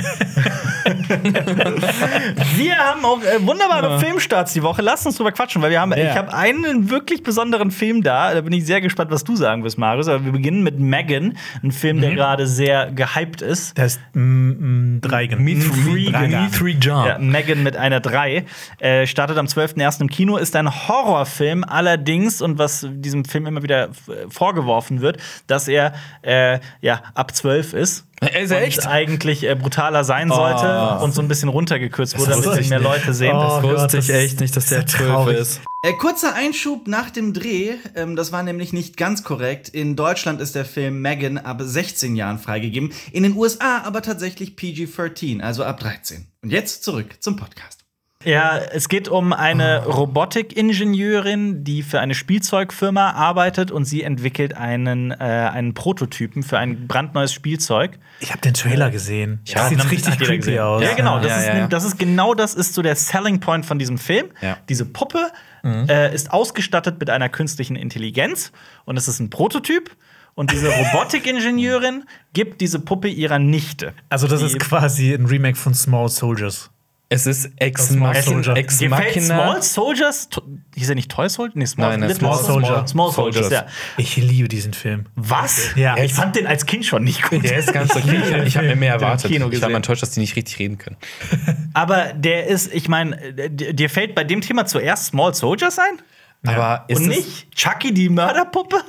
Wir 2.57 2.77
haben 2.77 3.05
auch 3.05 3.23
äh, 3.23 3.45
wunderbare 3.47 3.99
Filmstarts 4.01 4.53
die 4.53 4.63
Woche. 4.63 4.83
Lass 4.83 5.05
uns 5.07 5.17
drüber 5.17 5.33
quatschen, 5.33 5.63
weil 5.63 5.71
wir 5.71 5.81
haben, 5.81 5.93
Ja. 5.93 6.11
ich 6.11 6.17
habe 6.17 6.33
einen 6.35 6.91
wirklich 6.91 7.23
besonderen 7.23 7.71
Film 7.71 8.03
da. 8.03 8.35
Da 8.35 8.41
bin 8.41 8.53
ich 8.53 8.65
sehr 8.67 8.81
gespannt, 8.81 9.11
was 9.11 9.25
du 9.25 9.37
sagen 9.37 9.65
wirst, 9.65 9.79
Marius. 9.79 10.09
Aber 10.09 10.25
wir 10.25 10.33
beginnen 10.33 10.63
mit 10.63 10.79
Megan, 10.79 11.37
ein 11.63 11.73
Film, 11.73 12.01
der 12.01 12.13
gerade 12.15 12.47
sehr 12.47 12.91
gehypt 12.93 13.43
ist. 13.43 13.77
Der 13.77 13.87
ist 13.87 14.01
Dreigen. 14.15 15.61
Freegan. 15.61 16.51
Three 16.53 16.77
John. 16.81 17.07
Ja, 17.07 17.19
Megan 17.19 17.63
mit 17.63 17.77
einer 17.77 18.01
3. 18.01 18.45
Äh, 18.79 19.07
startet 19.07 19.39
am 19.39 19.47
12.01. 19.47 20.01
im 20.03 20.09
Kino, 20.09 20.37
ist 20.37 20.57
ein 20.57 20.89
Horrorfilm, 20.89 21.65
allerdings, 21.65 22.41
und 22.43 22.59
was 22.59 22.87
diesem 22.91 23.25
Film 23.25 23.47
immer 23.47 23.63
wieder 23.63 23.85
äh, 23.89 23.91
vorgeworfen 24.29 25.01
wird, 25.01 25.19
dass 25.47 25.69
er 25.69 25.93
äh, 26.23 26.61
ja, 26.81 27.03
ab 27.15 27.35
12 27.35 27.73
ist. 27.73 28.05
Ist 28.41 28.51
er 28.53 28.59
und 28.59 28.63
echt? 28.63 28.87
eigentlich 28.87 29.43
äh, 29.49 29.57
brutaler 29.57 30.05
sein 30.05 30.29
sollte 30.31 30.99
und 31.03 31.13
so 31.13 31.21
ein 31.23 31.27
bisschen 31.27 31.49
runtergekürzt 31.49 32.17
wurde, 32.17 32.31
damit 32.31 32.45
wusste 32.47 32.61
ihn 32.61 32.65
ich 32.65 32.71
mehr 32.71 32.79
nicht. 32.79 32.89
Leute 32.89 33.15
sehen. 33.15 33.35
Oh 33.35 33.61
Das- 33.63 33.83
Wusste 33.83 33.99
ich 33.99 34.11
echt 34.11 34.41
nicht, 34.41 34.57
dass 34.57 34.67
der 34.67 34.85
ist 34.85 34.93
ja 34.93 34.99
12 34.99 35.11
traurig. 35.11 35.39
ist. 35.39 35.61
Äh, 35.85 35.93
kurzer 35.95 36.33
Einschub 36.37 36.87
nach 36.87 37.11
dem 37.11 37.33
Dreh, 37.33 37.73
ähm, 37.97 38.15
das 38.15 38.31
war 38.31 38.45
nämlich 38.45 38.73
nicht 38.73 38.97
ganz 38.97 39.25
korrekt. 39.25 39.69
In 39.71 39.97
Deutschland 39.97 40.41
ist 40.41 40.55
der 40.55 40.65
Film 40.65 41.03
Megan 41.03 41.37
ab 41.39 41.59
16 41.61 42.15
Jahren 42.15 42.39
freigegeben, 42.39 42.93
in 43.11 43.25
den 43.25 43.37
USA 43.37 43.83
aber 43.85 44.03
tatsächlich 44.03 44.55
PG-13, 44.55 45.41
also 45.41 45.65
ab 45.65 45.81
13. 45.81 46.29
Und 46.43 46.51
jetzt 46.53 46.85
zurück 46.85 47.17
zum 47.19 47.35
Podcast. 47.35 47.81
Ja, 48.25 48.59
es 48.59 48.89
geht 48.89 49.09
um 49.09 49.33
eine 49.33 49.85
Robotikingenieurin, 49.87 51.65
die 51.65 51.83
für 51.83 52.01
eine 52.01 52.15
Spielzeugfirma 52.15 53.11
arbeitet 53.13 53.71
und 53.71 53.85
sie 53.85 54.03
entwickelt 54.03 54.57
einen, 54.57 55.11
äh, 55.11 55.15
einen 55.15 55.75
Prototypen 55.75 56.43
für 56.43 56.59
ein 56.59 56.87
brandneues 56.87 57.33
Spielzeug. 57.33 57.99
Ich 58.21 58.31
habe 58.31 58.41
den 58.41 58.55
Trailer 58.55 58.91
gesehen. 58.91 59.41
Ja, 59.47 59.55
das 59.57 59.69
sieht 59.71 59.81
den 59.83 59.89
richtig 59.89 60.19
creepy 60.19 60.37
gesehen. 60.39 60.59
aus. 60.61 60.83
Ja, 60.83 60.95
genau. 60.95 61.19
Das, 61.19 61.31
Ja, 61.31 61.37
ist, 61.39 61.47
ja, 61.47 61.59
ja. 61.59 61.67
das 61.67 61.85
ist 61.85 61.99
genau 61.99 62.35
das 62.35 62.55
ist 62.55 62.75
so 62.75 62.83
der 62.83 62.97
Selling 62.97 63.41
Point 63.41 63.67
von 63.67 63.79
diesem 63.79 63.99
Film. 63.99 64.27
Ja. 64.41 64.57
Diese 64.69 64.85
Puppe 64.85 65.31
Mhm. 65.65 65.89
äh, 65.89 66.13
ist 66.13 66.33
ausgestattet 66.33 66.99
mit 66.99 67.09
einer 67.09 67.29
künstlichen 67.29 67.77
Intelligenz 67.77 68.51
und 68.85 68.97
es 68.97 69.07
ist 69.07 69.21
ein 69.21 69.31
Prototyp. 69.31 69.91
Und 70.35 70.51
diese 70.51 70.67
Robotikingenieurin 70.75 72.03
gibt 72.33 72.61
diese 72.61 72.81
Puppe 72.81 73.07
ihrer 73.07 73.39
Nichte. 73.39 73.93
Also, 74.09 74.27
das 74.27 74.43
ist 74.43 74.59
quasi 74.59 75.13
ein 75.15 75.27
Remake 75.27 75.57
von 75.57 75.73
Small 75.73 76.09
Soldiers. 76.09 76.71
Es 77.13 77.27
ist 77.27 77.51
Ex, 77.57 77.89
Small 77.89 78.15
Machina. 78.15 78.55
Ex 78.55 78.81
Machina. 78.81 79.25
Small 79.27 79.63
Soldiers? 79.63 80.29
Hieß 80.75 80.89
er 80.89 80.95
nicht 80.95 81.11
Toy 81.11 81.29
Soldier? 81.29 81.53
Nee, 81.57 81.67
Small, 81.67 81.99
Nein, 81.99 82.15
Small 82.15 82.39
Soldier. 82.39 82.87
Small 82.87 83.13
Soldiers, 83.13 83.51
ja. 83.51 83.67
Ich 83.99 84.17
liebe 84.17 84.49
diesen 84.49 84.73
Film. 84.73 85.07
Was? 85.15 85.75
Ja. 85.77 85.97
Ich 85.99 86.15
fand 86.15 86.37
den 86.37 86.47
als 86.47 86.65
Kind 86.65 86.87
schon 86.87 87.05
nicht 87.05 87.23
gut. 87.29 87.45
Der 87.45 87.59
ist 87.59 87.73
ganz 87.73 87.95
okay. 87.95 88.23
Ich, 88.41 88.47
ich 88.47 88.57
habe 88.57 88.69
mir 88.69 88.77
mehr 88.77 88.95
erwartet. 88.95 89.31
Kino 89.31 89.49
Ich 89.51 89.61
war 89.61 89.69
mal 89.69 89.77
enttäuscht, 89.77 90.03
dass 90.03 90.13
die 90.13 90.21
nicht 90.21 90.37
richtig 90.37 90.59
reden 90.59 90.79
können. 90.79 90.97
Aber 91.75 92.13
der 92.15 92.47
ist, 92.47 92.73
ich 92.73 92.89
meine, 92.89 93.17
dir 93.51 93.91
fällt 93.91 94.15
bei 94.15 94.25
dem 94.25 94.41
Thema 94.41 94.65
zuerst 94.67 95.07
Small 95.07 95.35
Soldiers 95.35 95.79
ein? 95.79 95.99
Aber 96.45 96.85
ist 96.89 96.99
Und 97.01 97.11
es- 97.11 97.17
nicht 97.19 97.55
Chucky 97.55 97.93
die 97.95 98.09
Mörderpuppe? 98.09 98.83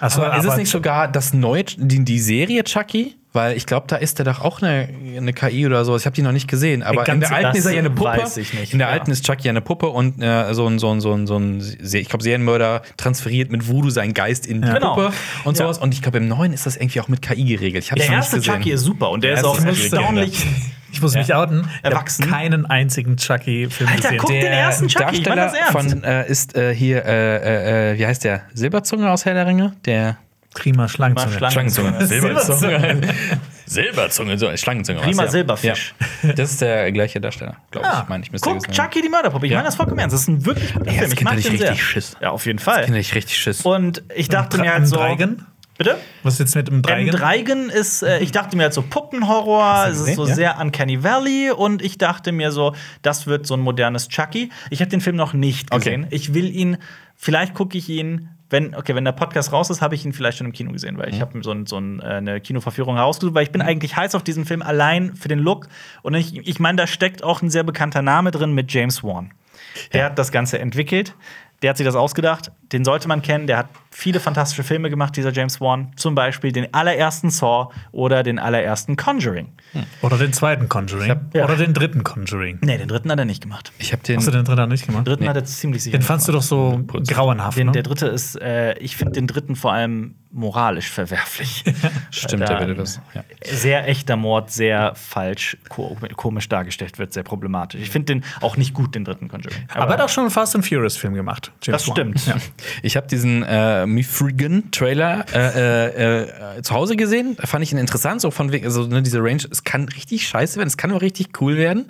Achso, 0.00 0.22
Aber 0.22 0.36
ist 0.36 0.44
es 0.44 0.56
nicht 0.56 0.70
sogar 0.70 1.08
das 1.10 1.32
neue, 1.32 1.64
die, 1.64 2.04
die 2.04 2.20
Serie 2.20 2.62
Chucky? 2.64 3.16
Weil 3.34 3.56
ich 3.56 3.66
glaube, 3.66 3.86
da 3.88 3.96
ist 3.96 4.18
der 4.18 4.24
doch 4.24 4.40
auch 4.42 4.62
eine, 4.62 4.88
eine 5.16 5.32
KI 5.32 5.66
oder 5.66 5.84
so. 5.84 5.96
Ich 5.96 6.06
habe 6.06 6.14
die 6.14 6.22
noch 6.22 6.30
nicht 6.32 6.48
gesehen. 6.48 6.84
Aber 6.84 7.02
Ganz- 7.02 7.14
in 7.16 7.20
der 7.20 7.32
alten 7.32 7.58
ist 7.58 7.66
er 7.66 7.72
ja 7.72 7.80
eine 7.80 7.90
Puppe. 7.90 8.10
weiß 8.22 8.36
ich 8.36 8.54
nicht, 8.54 8.72
In 8.72 8.78
der 8.78 8.86
ja. 8.88 8.94
alten 8.94 9.10
ist 9.10 9.26
Chucky 9.26 9.46
ja 9.46 9.50
eine 9.50 9.60
Puppe 9.60 9.88
und 9.88 10.22
äh, 10.22 10.54
so 10.54 10.66
ein, 10.68 10.78
so 10.78 10.92
ein, 10.92 11.00
so 11.00 11.12
ein, 11.12 11.26
so 11.26 11.36
ein 11.36 11.60
ich 11.82 12.08
glaube, 12.08 12.22
Serienmörder 12.22 12.82
transferiert 12.96 13.50
mit 13.50 13.66
Voodoo 13.68 13.90
seinen 13.90 14.14
Geist 14.14 14.46
in 14.46 14.62
die 14.62 14.68
Genau. 14.70 14.94
Puppe 14.94 15.12
und 15.44 15.58
Ja. 15.58 15.64
sowas. 15.64 15.78
Und 15.78 15.92
ich 15.94 16.00
glaube, 16.00 16.18
im 16.18 16.28
neuen 16.28 16.52
ist 16.52 16.64
das 16.64 16.76
irgendwie 16.76 17.00
auch 17.00 17.08
mit 17.08 17.22
KI 17.22 17.44
geregelt. 17.44 17.84
Ich 17.84 17.90
Der 17.90 18.08
erste. 18.08 18.40
Chucky 18.40 18.70
ist 18.70 18.82
super 18.82 19.10
und 19.10 19.24
der, 19.24 19.32
Der 19.32 19.40
ist 19.40 19.44
auch 19.44 19.62
erstaunlich. 19.62 20.46
Ich 20.92 21.02
muss 21.02 21.14
mich 21.16 21.34
outen. 21.34 21.68
Ich 21.78 21.84
Erwachsen. 21.90 22.22
habe 22.26 22.34
keinen 22.34 22.66
einzigen 22.66 23.16
Chucky-Film 23.16 23.90
Alter, 23.90 24.02
gesehen. 24.02 24.18
guck 24.18 24.30
den 24.30 24.44
ersten 24.44 24.86
Chucky, 24.86 25.16
ich 25.22 25.26
mein 25.26 25.36
Darsteller 25.38 25.64
das 25.66 25.74
ernst. 25.74 25.90
von 25.92 26.04
äh, 26.04 26.28
ist 26.30 26.56
äh, 26.56 26.72
hier, 26.72 27.04
äh, 27.04 27.36
äh, 27.90 27.94
äh, 27.94 27.98
wie 27.98 28.06
heißt 28.06 28.22
der? 28.22 28.42
Silberzunge 28.54 29.10
aus 29.10 29.24
Herr 29.24 29.34
der 29.34 29.44
Ringe? 29.44 29.72
Der 29.86 30.18
Prima 30.54 30.88
Schlangenzunge. 30.88 31.36
Schlangen- 31.36 31.52
Schlangenzunge. 31.70 32.06
Silberzunge. 32.06 33.00
Silberzunge, 33.66 34.38
so 34.38 34.54
Schlangenzunge. 34.56 35.00
Prima. 35.00 35.26
Silberfisch. 35.26 35.94
Ja. 36.22 36.32
Das 36.32 36.52
ist 36.52 36.60
der 36.60 36.92
gleiche 36.92 37.20
Darsteller, 37.20 37.56
glaube 37.70 37.86
ich. 37.86 37.92
Ah, 37.94 38.06
meine 38.08 38.22
ich, 38.24 38.30
müsste 38.32 38.48
Guck. 38.50 38.70
Chucky 38.70 39.02
die 39.02 39.08
Mörderpuppe. 39.08 39.46
Ich 39.46 39.52
Ja. 39.52 39.58
meine 39.58 39.66
das 39.68 39.76
vollkommen 39.76 39.98
ernst. 40.00 40.14
Das 40.14 40.22
ist 40.22 40.28
ein 40.28 40.44
wirklich 40.44 40.72
guter 40.74 40.86
Ey, 40.90 40.98
Film. 40.98 41.10
Ich 41.10 41.16
Kind 41.16 41.30
mag 41.30 41.38
ich 41.38 41.44
den 41.46 41.58
sehr. 41.58 41.70
richtig 41.70 41.84
Schiss. 41.88 42.16
Ja, 42.20 42.30
auf 42.30 42.46
jeden 42.46 42.58
Fall. 42.58 42.84
Finde 42.84 43.00
ich 43.00 43.14
richtig 43.14 43.36
Schiss. 43.38 43.62
Und 43.62 44.02
ich 44.14 44.28
dachte 44.28 44.58
mir 44.58 44.72
halt 44.72 44.86
so. 44.86 44.96
Dreigen? 44.96 45.46
Bitte? 45.76 45.96
Was 46.22 46.34
ist 46.34 46.38
jetzt 46.40 46.54
mit 46.54 46.68
dem 46.68 46.74
Im 46.76 46.82
Dreigen? 46.82 47.10
Dreigen 47.10 47.68
ist, 47.68 48.02
äh, 48.04 48.20
ich 48.20 48.30
dachte 48.30 48.56
mir 48.56 48.64
halt 48.64 48.74
so 48.74 48.82
Puppenhorror, 48.82 49.86
es 49.88 49.94
ist 49.94 49.98
gesehen? 50.00 50.14
so 50.16 50.26
Ja. 50.28 50.34
sehr 50.34 50.60
Uncanny 50.60 51.02
Valley 51.02 51.50
und 51.50 51.82
ich 51.82 51.98
dachte 51.98 52.30
mir 52.30 52.52
so, 52.52 52.76
das 53.02 53.26
wird 53.26 53.44
so 53.48 53.54
ein 53.54 53.60
modernes 53.60 54.08
Chucky. 54.08 54.50
Ich 54.70 54.80
habe 54.80 54.90
den 54.90 55.00
Film 55.00 55.16
noch 55.16 55.32
nicht 55.32 55.72
Okay. 55.72 55.78
gesehen. 55.96 56.06
Ich 56.10 56.32
will 56.32 56.54
ihn, 56.54 56.76
vielleicht 57.16 57.54
gucke 57.54 57.76
ich 57.76 57.88
ihn, 57.88 58.28
wenn, 58.54 58.76
okay, 58.76 58.94
wenn 58.94 59.04
der 59.04 59.12
Podcast 59.12 59.52
raus 59.52 59.68
ist, 59.68 59.82
habe 59.82 59.96
ich 59.96 60.04
ihn 60.04 60.12
vielleicht 60.12 60.38
schon 60.38 60.46
im 60.46 60.52
Kino 60.52 60.70
gesehen, 60.70 60.96
weil 60.96 61.08
ich 61.08 61.20
habe 61.20 61.42
so, 61.42 61.50
ein, 61.50 61.66
so 61.66 61.76
ein, 61.76 61.98
äh, 61.98 62.04
eine 62.04 62.40
Kinoverführung 62.40 62.94
herausgesucht, 62.94 63.34
weil 63.34 63.42
ich 63.42 63.50
bin 63.50 63.60
eigentlich 63.60 63.96
heiß 63.96 64.14
auf 64.14 64.22
diesen 64.22 64.44
Film 64.44 64.62
allein 64.62 65.16
für 65.16 65.26
den 65.26 65.40
Look. 65.40 65.66
Und 66.02 66.14
ich, 66.14 66.36
ich 66.46 66.60
meine, 66.60 66.76
da 66.76 66.86
steckt 66.86 67.24
auch 67.24 67.42
ein 67.42 67.50
sehr 67.50 67.64
bekannter 67.64 68.00
Name 68.00 68.30
drin 68.30 68.52
mit 68.52 68.72
James 68.72 69.02
Wan. 69.02 69.34
Der 69.92 70.04
hat 70.04 70.18
das 70.20 70.30
Ganze 70.30 70.60
entwickelt. 70.60 71.16
Der 71.62 71.70
hat 71.70 71.76
sich 71.76 71.86
das 71.86 71.94
ausgedacht. 71.94 72.52
Den 72.72 72.84
sollte 72.84 73.08
man 73.08 73.22
kennen. 73.22 73.46
Der 73.46 73.58
hat 73.58 73.68
viele 73.90 74.20
fantastische 74.20 74.64
Filme 74.64 74.90
gemacht, 74.90 75.16
dieser 75.16 75.32
James 75.32 75.60
Wan. 75.60 75.92
Zum 75.96 76.14
Beispiel 76.14 76.52
den 76.52 76.72
allerersten 76.74 77.30
Saw 77.30 77.72
oder 77.92 78.22
den 78.22 78.38
allerersten 78.38 78.96
Conjuring. 78.96 79.52
Oder 80.02 80.18
den 80.18 80.32
zweiten 80.32 80.68
Conjuring. 80.68 81.20
ja. 81.32 81.44
Oder 81.44 81.56
den 81.56 81.72
dritten 81.72 82.04
Conjuring. 82.04 82.58
Nee, 82.60 82.78
den 82.78 82.88
dritten 82.88 83.10
hat 83.10 83.18
er 83.18 83.24
nicht 83.24 83.42
gemacht. 83.42 83.72
Ich 83.78 83.92
habe 83.92 84.02
den. 84.02 84.16
Hast 84.16 84.26
du 84.26 84.32
den 84.32 84.44
dritten 84.44 84.68
nicht 84.68 84.86
gemacht? 84.86 85.06
Den 85.06 85.12
dritten 85.12 85.28
hat 85.28 85.36
er 85.36 85.44
ziemlich 85.44 85.82
sicher. 85.82 85.96
Den 85.98 86.02
fandst 86.02 86.28
du 86.28 86.32
gemacht. 86.32 86.44
doch 86.44 86.48
so 86.48 86.84
grauenhaft. 87.06 87.56
Den, 87.56 87.68
ne? 87.68 87.72
der 87.72 87.82
dritte 87.82 88.06
ist, 88.06 88.40
äh, 88.40 88.74
ich 88.78 88.96
finde 88.96 89.12
den 89.12 89.26
dritten 89.26 89.56
vor 89.56 89.72
allem 89.72 90.16
moralisch 90.34 90.90
verwerflich. 90.90 91.64
Stimmt, 92.10 92.42
Da 92.42 92.46
der 92.46 92.60
würde 92.60 92.74
das. 92.74 93.00
Ja. 93.14 93.24
Sehr 93.44 93.88
echter 93.88 94.16
Mord, 94.16 94.50
sehr 94.50 94.94
falsch, 94.96 95.56
ko 95.68 95.96
komisch 96.16 96.48
dargestellt 96.48 96.98
wird, 96.98 97.12
sehr 97.12 97.22
problematisch. 97.22 97.80
Ich 97.80 97.90
finde 97.90 98.14
den 98.14 98.24
auch 98.40 98.56
nicht 98.56 98.74
gut, 98.74 98.94
den 98.94 99.04
dritten 99.04 99.28
Conjuring. 99.28 99.66
Aber 99.72 99.86
er 99.86 99.92
hat 99.94 100.00
auch 100.00 100.08
schon 100.08 100.24
einen 100.24 100.30
Fast 100.30 100.56
and 100.56 100.66
Furious 100.66 100.96
Film 100.96 101.14
gemacht. 101.14 101.52
James 101.62 101.82
das 101.84 101.88
Wan. 101.88 101.94
stimmt. 101.94 102.26
Ja. 102.26 102.36
Ich 102.82 102.96
habe 102.96 103.06
diesen 103.06 103.44
äh, 103.44 103.86
Mifrigan-Trailer 103.86 105.24
äh, 105.32 105.38
äh, 105.38 106.58
äh, 106.58 106.62
zu 106.62 106.74
Hause 106.74 106.96
gesehen. 106.96 107.36
Da 107.36 107.46
fand 107.46 107.62
ich 107.62 107.72
ihn 107.72 107.78
interessant, 107.78 108.20
so 108.20 108.30
von 108.30 108.50
wegen, 108.52 108.64
also 108.66 108.86
ne, 108.86 109.02
diese 109.02 109.20
Range, 109.20 109.42
es 109.50 109.62
kann 109.62 109.88
richtig 109.88 110.26
scheiße 110.26 110.56
werden, 110.58 110.68
es 110.68 110.76
kann 110.76 110.90
aber 110.90 111.02
richtig 111.02 111.40
cool 111.40 111.56
werden. 111.56 111.86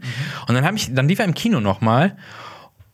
Und 0.47 0.55
dann 0.55 0.65
habe 0.65 0.77
ich, 0.77 0.93
dann 0.93 1.09
lief 1.09 1.19
er 1.19 1.25
im 1.25 1.35
Kino 1.35 1.61
noch 1.61 1.81
mal 1.81 2.17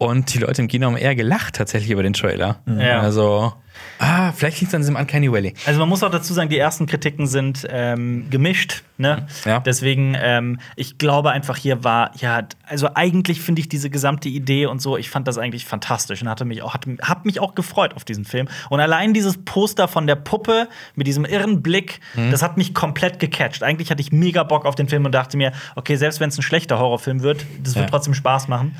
und 0.00 0.32
die 0.32 0.38
Leute 0.38 0.62
im 0.62 0.68
Kino 0.68 0.86
haben 0.86 0.96
eher 0.96 1.14
gelacht 1.14 1.56
tatsächlich 1.56 1.90
über 1.90 2.02
den 2.02 2.14
Trailer. 2.14 2.60
Ja. 2.66 3.00
Also, 3.00 3.52
ah, 3.98 4.32
vielleicht 4.32 4.58
liegt 4.62 4.70
es 4.70 4.74
an 4.74 4.80
diesem 4.80 4.96
Uncanny 4.96 5.30
Valley. 5.30 5.52
Also 5.66 5.78
man 5.78 5.90
muss 5.90 6.02
auch 6.02 6.10
dazu 6.10 6.32
sagen, 6.32 6.48
die 6.48 6.56
ersten 6.56 6.86
Kritiken 6.86 7.26
sind 7.26 7.66
ähm, 7.70 8.28
gemischt. 8.30 8.82
Ne? 8.96 9.26
Ja. 9.44 9.60
Deswegen, 9.60 10.16
ähm, 10.18 10.58
ich 10.74 10.96
glaube 10.96 11.32
einfach 11.32 11.58
hier 11.58 11.84
war, 11.84 12.12
ja, 12.16 12.44
also 12.66 12.88
eigentlich 12.94 13.42
finde 13.42 13.60
ich 13.60 13.68
diese 13.68 13.90
gesamte 13.90 14.30
Idee 14.30 14.64
und 14.64 14.80
so, 14.80 14.96
ich 14.96 15.10
fand 15.10 15.28
das 15.28 15.36
eigentlich 15.36 15.66
fantastisch 15.66 16.22
und 16.22 16.30
hatte 16.30 16.46
mich 16.46 16.62
auch, 16.62 16.72
hatte, 16.72 16.96
hab 17.02 17.26
mich 17.26 17.38
auch 17.38 17.54
gefreut 17.54 17.92
auf 17.94 18.06
diesen 18.06 18.24
Film. 18.24 18.48
Und 18.70 18.80
allein 18.80 19.12
dieses 19.12 19.36
Poster 19.44 19.86
von 19.86 20.06
der 20.06 20.16
Puppe 20.16 20.66
mit 20.94 21.06
diesem 21.06 21.26
irren 21.26 21.60
Blick, 21.62 22.00
Mhm. 22.14 22.30
das 22.30 22.42
hat 22.42 22.56
mich 22.56 22.72
komplett 22.72 23.18
gecatcht. 23.20 23.62
Eigentlich 23.62 23.90
hatte 23.90 24.00
ich 24.00 24.12
mega 24.12 24.44
Bock 24.44 24.64
auf 24.64 24.76
den 24.76 24.88
Film 24.88 25.04
und 25.04 25.12
dachte 25.12 25.36
mir, 25.36 25.52
okay, 25.76 25.96
selbst 25.96 26.20
wenn 26.20 26.30
es 26.30 26.38
ein 26.38 26.42
schlechter 26.42 26.78
Horrorfilm 26.78 27.20
wird, 27.22 27.44
das 27.62 27.74
wird 27.74 27.84
Ja. 27.84 27.90
trotzdem 27.90 28.14
Spaß 28.14 28.48
machen. 28.48 28.76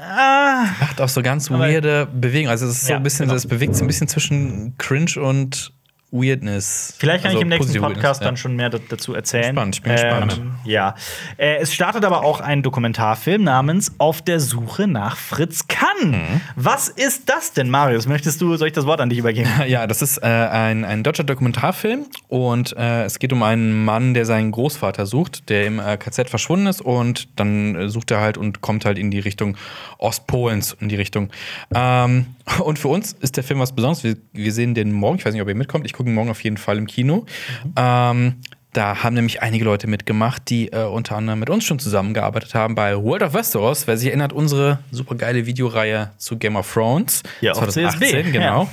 Ah, 0.00 0.66
Macht 0.80 1.00
auch 1.00 1.08
so 1.08 1.22
ganz 1.22 1.50
weirde 1.50 2.06
Bewegungen. 2.06 2.50
Also, 2.50 2.66
es 2.66 2.76
ist 2.82 2.86
so 2.86 2.94
ein 2.94 3.02
bisschen, 3.02 3.24
genau. 3.26 3.34
das 3.34 3.46
bewegt 3.46 3.74
sich 3.74 3.82
ein 3.82 3.86
bisschen 3.88 4.08
zwischen 4.08 4.76
Cringe 4.78 5.20
und 5.20 5.72
Weirdness. 6.10 6.94
Vielleicht 6.98 7.22
kann 7.24 7.30
also 7.30 7.38
ich 7.38 7.42
im 7.42 7.48
nächsten 7.48 7.72
Podcast 7.80 8.02
Weirdness, 8.02 8.18
dann 8.20 8.36
schon 8.36 8.56
mehr 8.56 8.70
da- 8.70 8.78
dazu 8.88 9.14
erzählen. 9.14 9.54
Spannend, 9.54 9.76
ich 9.76 9.82
bin 9.82 9.92
gespannt. 9.92 10.40
Ja. 10.64 10.94
Äh, 11.36 11.56
es 11.58 11.74
startet 11.74 12.04
aber 12.04 12.24
auch 12.24 12.40
ein 12.40 12.62
Dokumentarfilm 12.62 13.44
namens 13.44 13.92
Auf 13.98 14.22
der 14.22 14.40
Suche 14.40 14.86
nach 14.86 15.16
Fritz 15.16 15.66
Kann. 15.68 16.10
Mhm. 16.12 16.40
Was 16.56 16.88
ist 16.88 17.28
das 17.28 17.52
denn, 17.52 17.68
Marius? 17.68 18.06
Möchtest 18.06 18.40
du, 18.40 18.56
soll 18.56 18.68
ich 18.68 18.74
das 18.74 18.86
Wort 18.86 19.00
an 19.00 19.10
dich 19.10 19.18
übergeben? 19.18 19.48
Ja, 19.68 19.86
das 19.86 20.00
ist 20.02 20.18
äh, 20.18 20.26
ein, 20.26 20.84
ein 20.84 21.02
deutscher 21.02 21.24
Dokumentarfilm 21.24 22.06
und 22.28 22.74
äh, 22.76 23.04
es 23.04 23.18
geht 23.18 23.32
um 23.32 23.42
einen 23.42 23.84
Mann, 23.84 24.14
der 24.14 24.24
seinen 24.24 24.50
Großvater 24.50 25.04
sucht, 25.04 25.48
der 25.50 25.66
im 25.66 25.78
äh, 25.78 25.96
KZ 25.98 26.30
verschwunden 26.30 26.66
ist 26.68 26.80
und 26.80 27.28
dann 27.38 27.74
äh, 27.74 27.88
sucht 27.88 28.10
er 28.10 28.20
halt 28.20 28.38
und 28.38 28.60
kommt 28.62 28.84
halt 28.86 28.96
in 28.98 29.10
die 29.10 29.18
Richtung 29.18 29.56
Ostpolens, 29.98 30.76
in 30.80 30.88
die 30.88 30.96
Richtung. 30.96 31.30
Ähm, 31.74 32.26
und 32.64 32.78
für 32.78 32.88
uns 32.88 33.12
ist 33.12 33.36
der 33.36 33.44
Film 33.44 33.60
was 33.60 33.72
Besonderes. 33.72 34.04
Wir, 34.04 34.16
wir 34.32 34.52
sehen 34.52 34.74
den 34.74 34.92
morgen, 34.92 35.18
ich 35.18 35.26
weiß 35.26 35.32
nicht, 35.32 35.42
ob 35.42 35.48
ihr 35.48 35.54
mitkommt, 35.54 35.86
ich 35.86 35.92
gucke 35.92 36.08
ihn 36.08 36.14
morgen 36.14 36.30
auf 36.30 36.42
jeden 36.42 36.56
Fall 36.56 36.78
im 36.78 36.86
Kino. 36.86 37.26
Ähm, 37.76 38.36
da 38.72 39.02
haben 39.02 39.14
nämlich 39.14 39.42
einige 39.42 39.64
Leute 39.64 39.86
mitgemacht, 39.86 40.50
die 40.50 40.72
äh, 40.72 40.84
unter 40.84 41.16
anderem 41.16 41.40
mit 41.40 41.50
uns 41.50 41.64
schon 41.64 41.78
zusammengearbeitet 41.78 42.54
haben 42.54 42.74
bei 42.74 42.96
World 42.96 43.22
of 43.22 43.34
Westeros. 43.34 43.86
Wer 43.86 43.96
sich 43.96 44.08
erinnert, 44.08 44.32
unsere 44.32 44.78
super 44.90 45.14
geile 45.14 45.46
Videoreihe 45.46 46.10
zu 46.18 46.36
Game 46.36 46.56
of 46.56 46.72
Thrones. 46.72 47.22
Ja, 47.40 47.52
auf 47.52 47.58
2018, 47.58 48.08
CSB, 48.08 48.32
genau. 48.32 48.68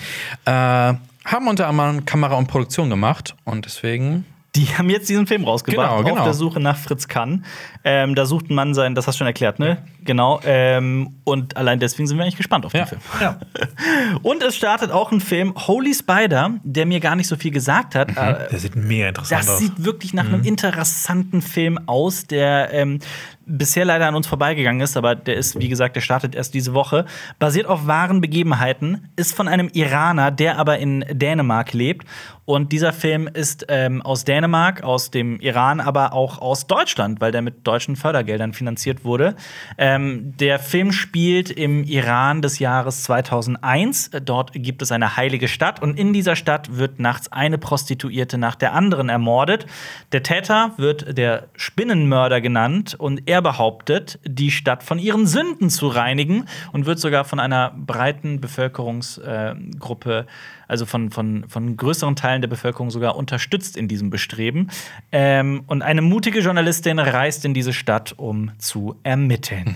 Äh, 0.46 0.52
haben 0.52 1.48
unter 1.48 1.68
anderem 1.68 2.06
Kamera 2.06 2.36
und 2.36 2.48
Produktion 2.48 2.90
gemacht 2.90 3.36
und 3.46 3.66
deswegen. 3.66 4.26
Die 4.56 4.66
haben 4.78 4.90
jetzt 4.90 5.10
diesen 5.10 5.28
Film 5.28 5.44
rausgebracht, 5.44 5.90
Genau, 5.98 6.04
genau. 6.04 6.18
auf 6.22 6.24
der 6.24 6.34
Suche 6.34 6.60
nach 6.60 6.78
Fritz 6.78 7.08
Kann. 7.08 7.46
Ähm, 7.84 8.16
da 8.16 8.26
sucht 8.26 8.50
ein 8.50 8.56
Mann 8.56 8.74
sein, 8.74 8.96
das 8.96 9.06
hast 9.08 9.16
du 9.16 9.18
schon 9.20 9.28
erklärt, 9.28 9.60
ne? 9.60 9.80
Genau. 10.04 10.40
Ähm, 10.46 11.16
und 11.24 11.58
allein 11.58 11.80
deswegen 11.80 12.08
sind 12.08 12.18
wir 12.18 12.24
eigentlich 12.24 12.38
gespannt 12.38 12.66
auf 12.66 12.72
den 12.72 12.80
Ja. 12.82 12.86
Film. 12.86 13.02
Ja. 13.22 13.40
Und 14.22 14.44
es 14.44 14.56
startet 14.56 14.92
auch 14.92 15.12
ein 15.12 15.20
Film, 15.22 15.54
Holy 15.68 15.94
Spider, 15.94 16.52
der 16.64 16.86
mir 16.86 17.00
gar 17.00 17.16
nicht 17.16 17.28
so 17.28 17.36
viel 17.36 17.52
gesagt 17.52 17.96
hat. 17.96 18.10
Äh, 18.12 18.48
Der 18.50 18.60
sieht 18.60 18.76
mega 18.76 19.08
interessant 19.08 19.42
Das 19.42 19.50
aus. 19.50 19.60
sieht 19.60 19.84
wirklich 19.84 20.14
nach 20.14 20.26
einem 20.26 20.44
interessanten 20.44 21.42
Film 21.42 21.80
aus, 21.88 22.26
der 22.28 22.72
ähm, 22.74 23.00
bisher 23.46 23.86
leider 23.86 24.08
an 24.08 24.16
uns 24.16 24.28
vorbeigegangen 24.28 24.82
ist, 24.82 24.98
aber 24.98 25.16
der 25.16 25.36
ist, 25.36 25.60
wie 25.60 25.70
gesagt, 25.70 25.96
der 25.96 26.02
startet 26.02 26.36
erst 26.36 26.54
diese 26.54 26.74
Woche. 26.74 27.06
Basiert 27.40 27.68
auf 27.68 27.88
wahren 27.88 28.22
Begebenheiten, 28.22 29.10
ist 29.16 29.36
von 29.36 29.48
einem 29.48 29.70
Iraner, 29.74 30.32
der 30.32 30.58
aber 30.58 30.80
in 30.80 31.06
Dänemark 31.12 31.74
lebt. 31.74 32.06
Und 32.46 32.72
dieser 32.72 32.94
Film 32.94 33.28
ist 33.28 33.66
ähm, 33.70 34.04
aus 34.04 34.24
Dänemark, 34.24 34.84
aus 34.84 35.10
dem 35.10 35.40
Iran, 35.40 35.80
aber 35.80 36.14
auch 36.14 36.38
aus 36.38 36.68
Deutschland, 36.68 37.20
weil 37.20 37.32
der 37.32 37.42
mit 37.42 37.66
deutschen 37.66 37.96
Fördergeldern 37.96 38.54
finanziert 38.54 39.04
wurde. 39.04 39.36
Ähm, 39.80 40.38
der 40.38 40.60
Film 40.60 40.92
spielt 40.92 41.50
im 41.50 41.84
Iran 41.84 42.44
des 42.44 42.60
Jahres 42.60 43.02
2001. 43.04 44.12
Dort 44.24 44.52
gibt 44.54 44.84
es 44.84 44.92
eine 44.92 45.18
heilige 45.18 45.48
Stadt 45.48 45.82
und 45.82 45.98
in 45.98 46.14
dieser 46.14 46.36
Stadt 46.36 46.78
wird 46.78 47.00
nachts 47.00 47.32
eine 47.32 47.58
Prostituierte 47.58 48.38
nach 48.38 48.54
der 48.54 48.74
anderen 48.74 49.10
ermordet. 49.10 49.66
Der 50.12 50.22
Täter 50.22 50.74
wird 50.78 51.18
der 51.18 51.48
Spinnenmörder 51.56 52.42
genannt 52.42 52.96
und 52.96 53.28
er 53.28 53.35
behauptet, 53.42 54.20
die 54.26 54.52
Stadt 54.52 54.84
von 54.84 55.00
ihren 55.00 55.28
Sünden 55.28 55.70
zu 55.70 55.88
reinigen 55.88 56.46
und 56.72 56.86
wird 56.86 57.00
sogar 57.00 57.26
von 57.26 57.40
einer 57.40 57.72
breiten 57.76 58.40
Bevölkerungsgruppe, 58.42 60.28
also 60.68 60.86
von, 60.86 61.12
von, 61.12 61.46
von 61.48 61.78
größeren 61.78 62.16
Teilen 62.16 62.42
der 62.42 62.50
Bevölkerung 62.50 62.90
sogar 62.92 63.16
unterstützt 63.16 63.78
in 63.78 63.88
diesem 63.88 64.10
Bestreben. 64.10 64.70
Ähm, 65.12 65.64
und 65.68 65.82
eine 65.82 66.02
mutige 66.02 66.40
Journalistin 66.40 67.00
reist 67.00 67.46
in 67.46 67.54
diese 67.54 67.74
Stadt, 67.74 68.14
um 68.18 68.52
zu 68.58 68.96
ermitteln. 69.04 69.76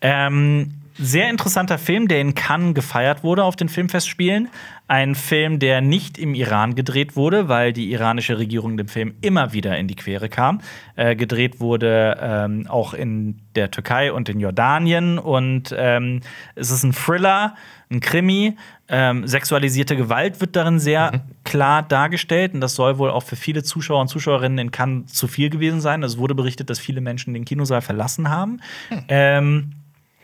Ähm, 0.00 0.79
sehr 1.02 1.30
interessanter 1.30 1.78
Film, 1.78 2.08
der 2.08 2.20
in 2.20 2.34
Cannes 2.34 2.74
gefeiert 2.74 3.24
wurde 3.24 3.44
auf 3.44 3.56
den 3.56 3.68
Filmfestspielen. 3.68 4.48
Ein 4.86 5.14
Film, 5.14 5.58
der 5.58 5.80
nicht 5.80 6.18
im 6.18 6.34
Iran 6.34 6.74
gedreht 6.74 7.16
wurde, 7.16 7.48
weil 7.48 7.72
die 7.72 7.92
iranische 7.92 8.38
Regierung 8.38 8.76
dem 8.76 8.88
Film 8.88 9.14
immer 9.20 9.52
wieder 9.52 9.78
in 9.78 9.88
die 9.88 9.94
Quere 9.96 10.28
kam. 10.28 10.60
Äh, 10.96 11.16
gedreht 11.16 11.60
wurde 11.60 12.18
ähm, 12.20 12.66
auch 12.68 12.92
in 12.92 13.40
der 13.54 13.70
Türkei 13.70 14.12
und 14.12 14.28
in 14.28 14.40
Jordanien. 14.40 15.18
Und 15.18 15.74
ähm, 15.76 16.20
es 16.54 16.70
ist 16.70 16.82
ein 16.82 16.92
Thriller, 16.92 17.54
ein 17.90 18.00
Krimi. 18.00 18.56
Ähm, 18.88 19.26
sexualisierte 19.26 19.96
Gewalt 19.96 20.40
wird 20.40 20.56
darin 20.56 20.80
sehr 20.80 21.22
klar 21.44 21.82
dargestellt. 21.82 22.52
Und 22.52 22.60
das 22.60 22.74
soll 22.74 22.98
wohl 22.98 23.10
auch 23.10 23.22
für 23.22 23.36
viele 23.36 23.62
Zuschauer 23.62 24.00
und 24.00 24.08
Zuschauerinnen 24.08 24.58
in 24.58 24.70
Cannes 24.70 25.12
zu 25.12 25.28
viel 25.28 25.50
gewesen 25.50 25.80
sein. 25.80 26.02
Es 26.02 26.18
wurde 26.18 26.34
berichtet, 26.34 26.68
dass 26.68 26.78
viele 26.78 27.00
Menschen 27.00 27.32
den 27.32 27.44
Kinosaal 27.44 27.80
verlassen 27.80 28.28
haben. 28.28 28.60
Ähm, 29.08 29.72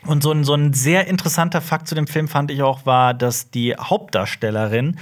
und 0.05 0.23
so 0.23 0.31
ein, 0.31 0.43
so 0.43 0.53
ein 0.53 0.73
sehr 0.73 1.07
interessanter 1.07 1.61
Fakt 1.61 1.87
zu 1.87 1.95
dem 1.95 2.07
Film 2.07 2.27
fand 2.27 2.51
ich 2.51 2.61
auch 2.61 2.85
war, 2.85 3.13
dass 3.13 3.49
die 3.49 3.75
Hauptdarstellerin 3.75 4.97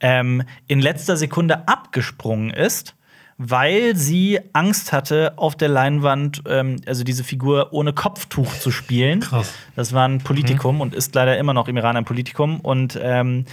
ähm, 0.00 0.42
in 0.66 0.80
letzter 0.80 1.16
Sekunde 1.16 1.66
abgesprungen 1.66 2.50
ist, 2.50 2.94
weil 3.36 3.96
sie 3.96 4.38
Angst 4.52 4.92
hatte, 4.92 5.32
auf 5.36 5.56
der 5.56 5.68
Leinwand, 5.68 6.42
ähm, 6.46 6.76
also 6.86 7.02
diese 7.02 7.24
Figur 7.24 7.72
ohne 7.72 7.92
Kopftuch 7.92 8.52
zu 8.58 8.70
spielen. 8.70 9.20
Krass. 9.20 9.52
Das 9.74 9.92
war 9.92 10.06
ein 10.06 10.18
Politikum 10.18 10.80
und 10.80 10.94
ist 10.94 11.14
leider 11.14 11.36
immer 11.38 11.52
noch 11.52 11.66
im 11.66 11.76
Iran 11.76 11.96
ein 11.96 12.04
Politikum. 12.04 12.60
Und 12.60 12.98
ähm, 13.02 13.46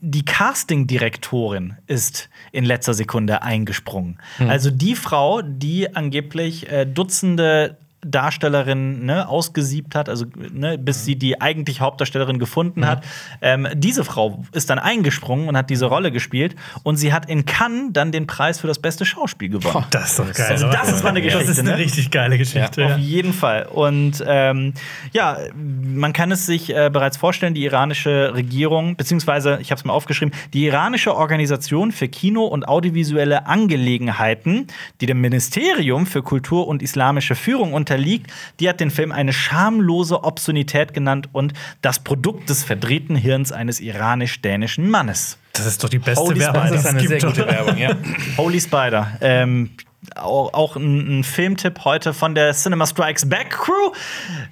die 0.00 0.24
Casting-Direktorin 0.24 1.76
ist 1.86 2.30
in 2.52 2.64
letzter 2.64 2.94
Sekunde 2.94 3.42
eingesprungen. 3.42 4.18
Also 4.38 4.70
die 4.70 4.94
Frau, 4.94 5.42
die 5.42 5.94
angeblich 5.94 6.70
äh, 6.70 6.86
Dutzende 6.86 7.76
Darstellerin 8.04 9.04
ne, 9.06 9.28
ausgesiebt 9.28 9.94
hat, 9.94 10.08
also 10.08 10.26
ne, 10.52 10.78
bis 10.78 11.04
sie 11.04 11.16
die 11.16 11.40
eigentlich 11.40 11.80
Hauptdarstellerin 11.80 12.38
gefunden 12.38 12.86
hat. 12.86 13.04
Ähm, 13.42 13.66
diese 13.74 14.04
Frau 14.04 14.44
ist 14.52 14.70
dann 14.70 14.78
eingesprungen 14.78 15.48
und 15.48 15.56
hat 15.56 15.70
diese 15.70 15.86
Rolle 15.86 16.12
gespielt 16.12 16.54
und 16.82 16.96
sie 16.96 17.12
hat 17.12 17.28
in 17.28 17.44
Cannes 17.46 17.90
dann 17.92 18.12
den 18.12 18.26
Preis 18.26 18.60
für 18.60 18.66
das 18.66 18.78
beste 18.78 19.04
Schauspiel 19.04 19.48
gewonnen. 19.48 19.84
Das 19.90 20.10
ist 20.10 20.18
doch 20.18 20.32
geil. 20.32 20.46
Also 20.50 20.70
das 20.70 20.88
ist 20.92 21.02
mal 21.02 21.10
eine 21.10 21.22
Geschichte, 21.22 21.46
Das 21.46 21.52
ist 21.56 21.60
eine 21.60 21.70
ne? 21.72 21.78
richtig 21.78 22.10
geile 22.10 22.38
Geschichte. 22.38 22.84
Auf 22.84 22.90
Ja. 22.92 22.96
jeden 22.96 23.32
Fall. 23.32 23.66
Und 23.66 24.22
ähm, 24.26 24.74
ja, 25.12 25.38
man 25.54 26.12
kann 26.12 26.30
es 26.30 26.46
sich 26.46 26.74
äh, 26.74 26.90
bereits 26.92 27.16
vorstellen, 27.16 27.54
die 27.54 27.64
iranische 27.64 28.32
Regierung, 28.34 28.96
beziehungsweise, 28.96 29.58
ich 29.60 29.70
habe 29.70 29.78
es 29.78 29.84
mal 29.84 29.92
aufgeschrieben, 29.92 30.32
die 30.52 30.64
iranische 30.66 31.14
Organisation 31.16 31.92
für 31.92 32.08
Kino 32.08 32.44
und 32.44 32.68
audiovisuelle 32.68 33.46
Angelegenheiten, 33.46 34.66
die 35.00 35.06
dem 35.06 35.20
Ministerium 35.20 36.06
für 36.06 36.22
Kultur 36.22 36.66
und 36.68 36.82
islamische 36.82 37.34
Führung 37.34 37.72
unterliegt, 37.96 38.30
die 38.60 38.68
hat 38.68 38.80
den 38.80 38.90
Film 38.90 39.12
eine 39.12 39.32
schamlose 39.32 40.22
Obszönität 40.22 40.92
genannt 40.92 41.28
und 41.32 41.52
das 41.82 41.98
Produkt 42.00 42.48
des 42.50 42.64
verdrehten 42.64 43.16
Hirns 43.16 43.52
eines 43.52 43.80
iranisch-dänischen 43.80 44.88
Mannes. 44.90 45.38
Das 45.52 45.66
ist 45.66 45.82
doch 45.82 45.88
die 45.88 45.98
beste 45.98 46.22
Holy 46.22 46.40
Werbung. 46.40 46.64
Das 46.68 46.80
ist 46.80 46.86
eine 46.86 47.06
sehr 47.06 47.20
gute? 47.20 47.46
Werbung, 47.46 47.78
ja. 47.78 47.96
Holy 48.36 48.60
Spider. 48.60 49.16
Ähm, 49.22 49.70
auch, 50.16 50.52
auch 50.54 50.76
ein, 50.76 51.20
ein 51.20 51.24
Filmtipp 51.24 51.84
heute 51.84 52.14
von 52.14 52.34
der 52.34 52.52
Cinema 52.52 52.86
Strikes 52.86 53.28
Back 53.28 53.50
Crew 53.50 53.92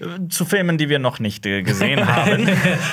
äh, 0.00 0.28
zu 0.28 0.44
Filmen, 0.44 0.78
die 0.78 0.88
wir 0.88 0.98
noch 0.98 1.18
nicht 1.18 1.46
äh, 1.46 1.62
gesehen 1.62 2.06
haben. 2.14 2.48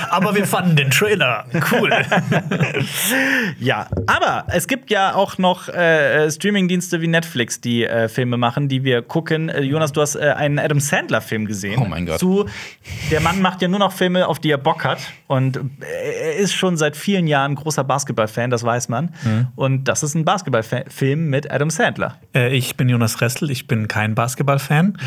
Aber 0.09 0.35
wir 0.35 0.45
fanden 0.45 0.75
den 0.75 0.91
Trailer 0.91 1.45
cool. 1.71 1.91
ja, 3.59 3.87
aber 4.07 4.45
es 4.49 4.67
gibt 4.67 4.89
ja 4.91 5.15
auch 5.15 5.37
noch 5.37 5.67
äh, 5.69 6.29
Streamingdienste 6.29 7.01
wie 7.01 7.07
Netflix, 7.07 7.61
die 7.61 7.85
äh, 7.85 8.07
Filme 8.07 8.37
machen, 8.37 8.67
die 8.69 8.83
wir 8.83 9.01
gucken. 9.01 9.49
Äh, 9.49 9.61
Jonas, 9.61 9.91
du 9.91 10.01
hast 10.01 10.15
äh, 10.15 10.19
einen 10.19 10.59
Adam 10.59 10.79
Sandler-Film 10.79 11.45
gesehen. 11.45 11.81
Oh 11.81 11.85
mein 11.85 12.05
Gott. 12.05 12.19
Zu, 12.19 12.45
der 13.09 13.21
Mann 13.21 13.41
macht 13.41 13.61
ja 13.61 13.67
nur 13.67 13.79
noch 13.79 13.91
Filme, 13.91 14.27
auf 14.27 14.39
die 14.39 14.51
er 14.51 14.57
Bock 14.57 14.83
hat. 14.83 14.99
Und 15.27 15.57
äh, 15.57 16.31
er 16.31 16.35
ist 16.37 16.53
schon 16.53 16.77
seit 16.77 16.95
vielen 16.95 17.27
Jahren 17.27 17.55
großer 17.55 17.83
Basketballfan, 17.83 18.49
das 18.49 18.63
weiß 18.63 18.89
man. 18.89 19.13
Mhm. 19.23 19.47
Und 19.55 19.83
das 19.85 20.03
ist 20.03 20.15
ein 20.15 20.25
Basketballfilm 20.25 21.29
mit 21.29 21.51
Adam 21.51 21.69
Sandler. 21.69 22.19
äh, 22.33 22.50
ich 22.51 22.75
bin 22.77 22.89
Jonas 22.89 23.21
Ressel, 23.21 23.49
ich 23.49 23.67
bin 23.67 23.87
kein 23.87 24.15
Basketballfan. 24.15 24.97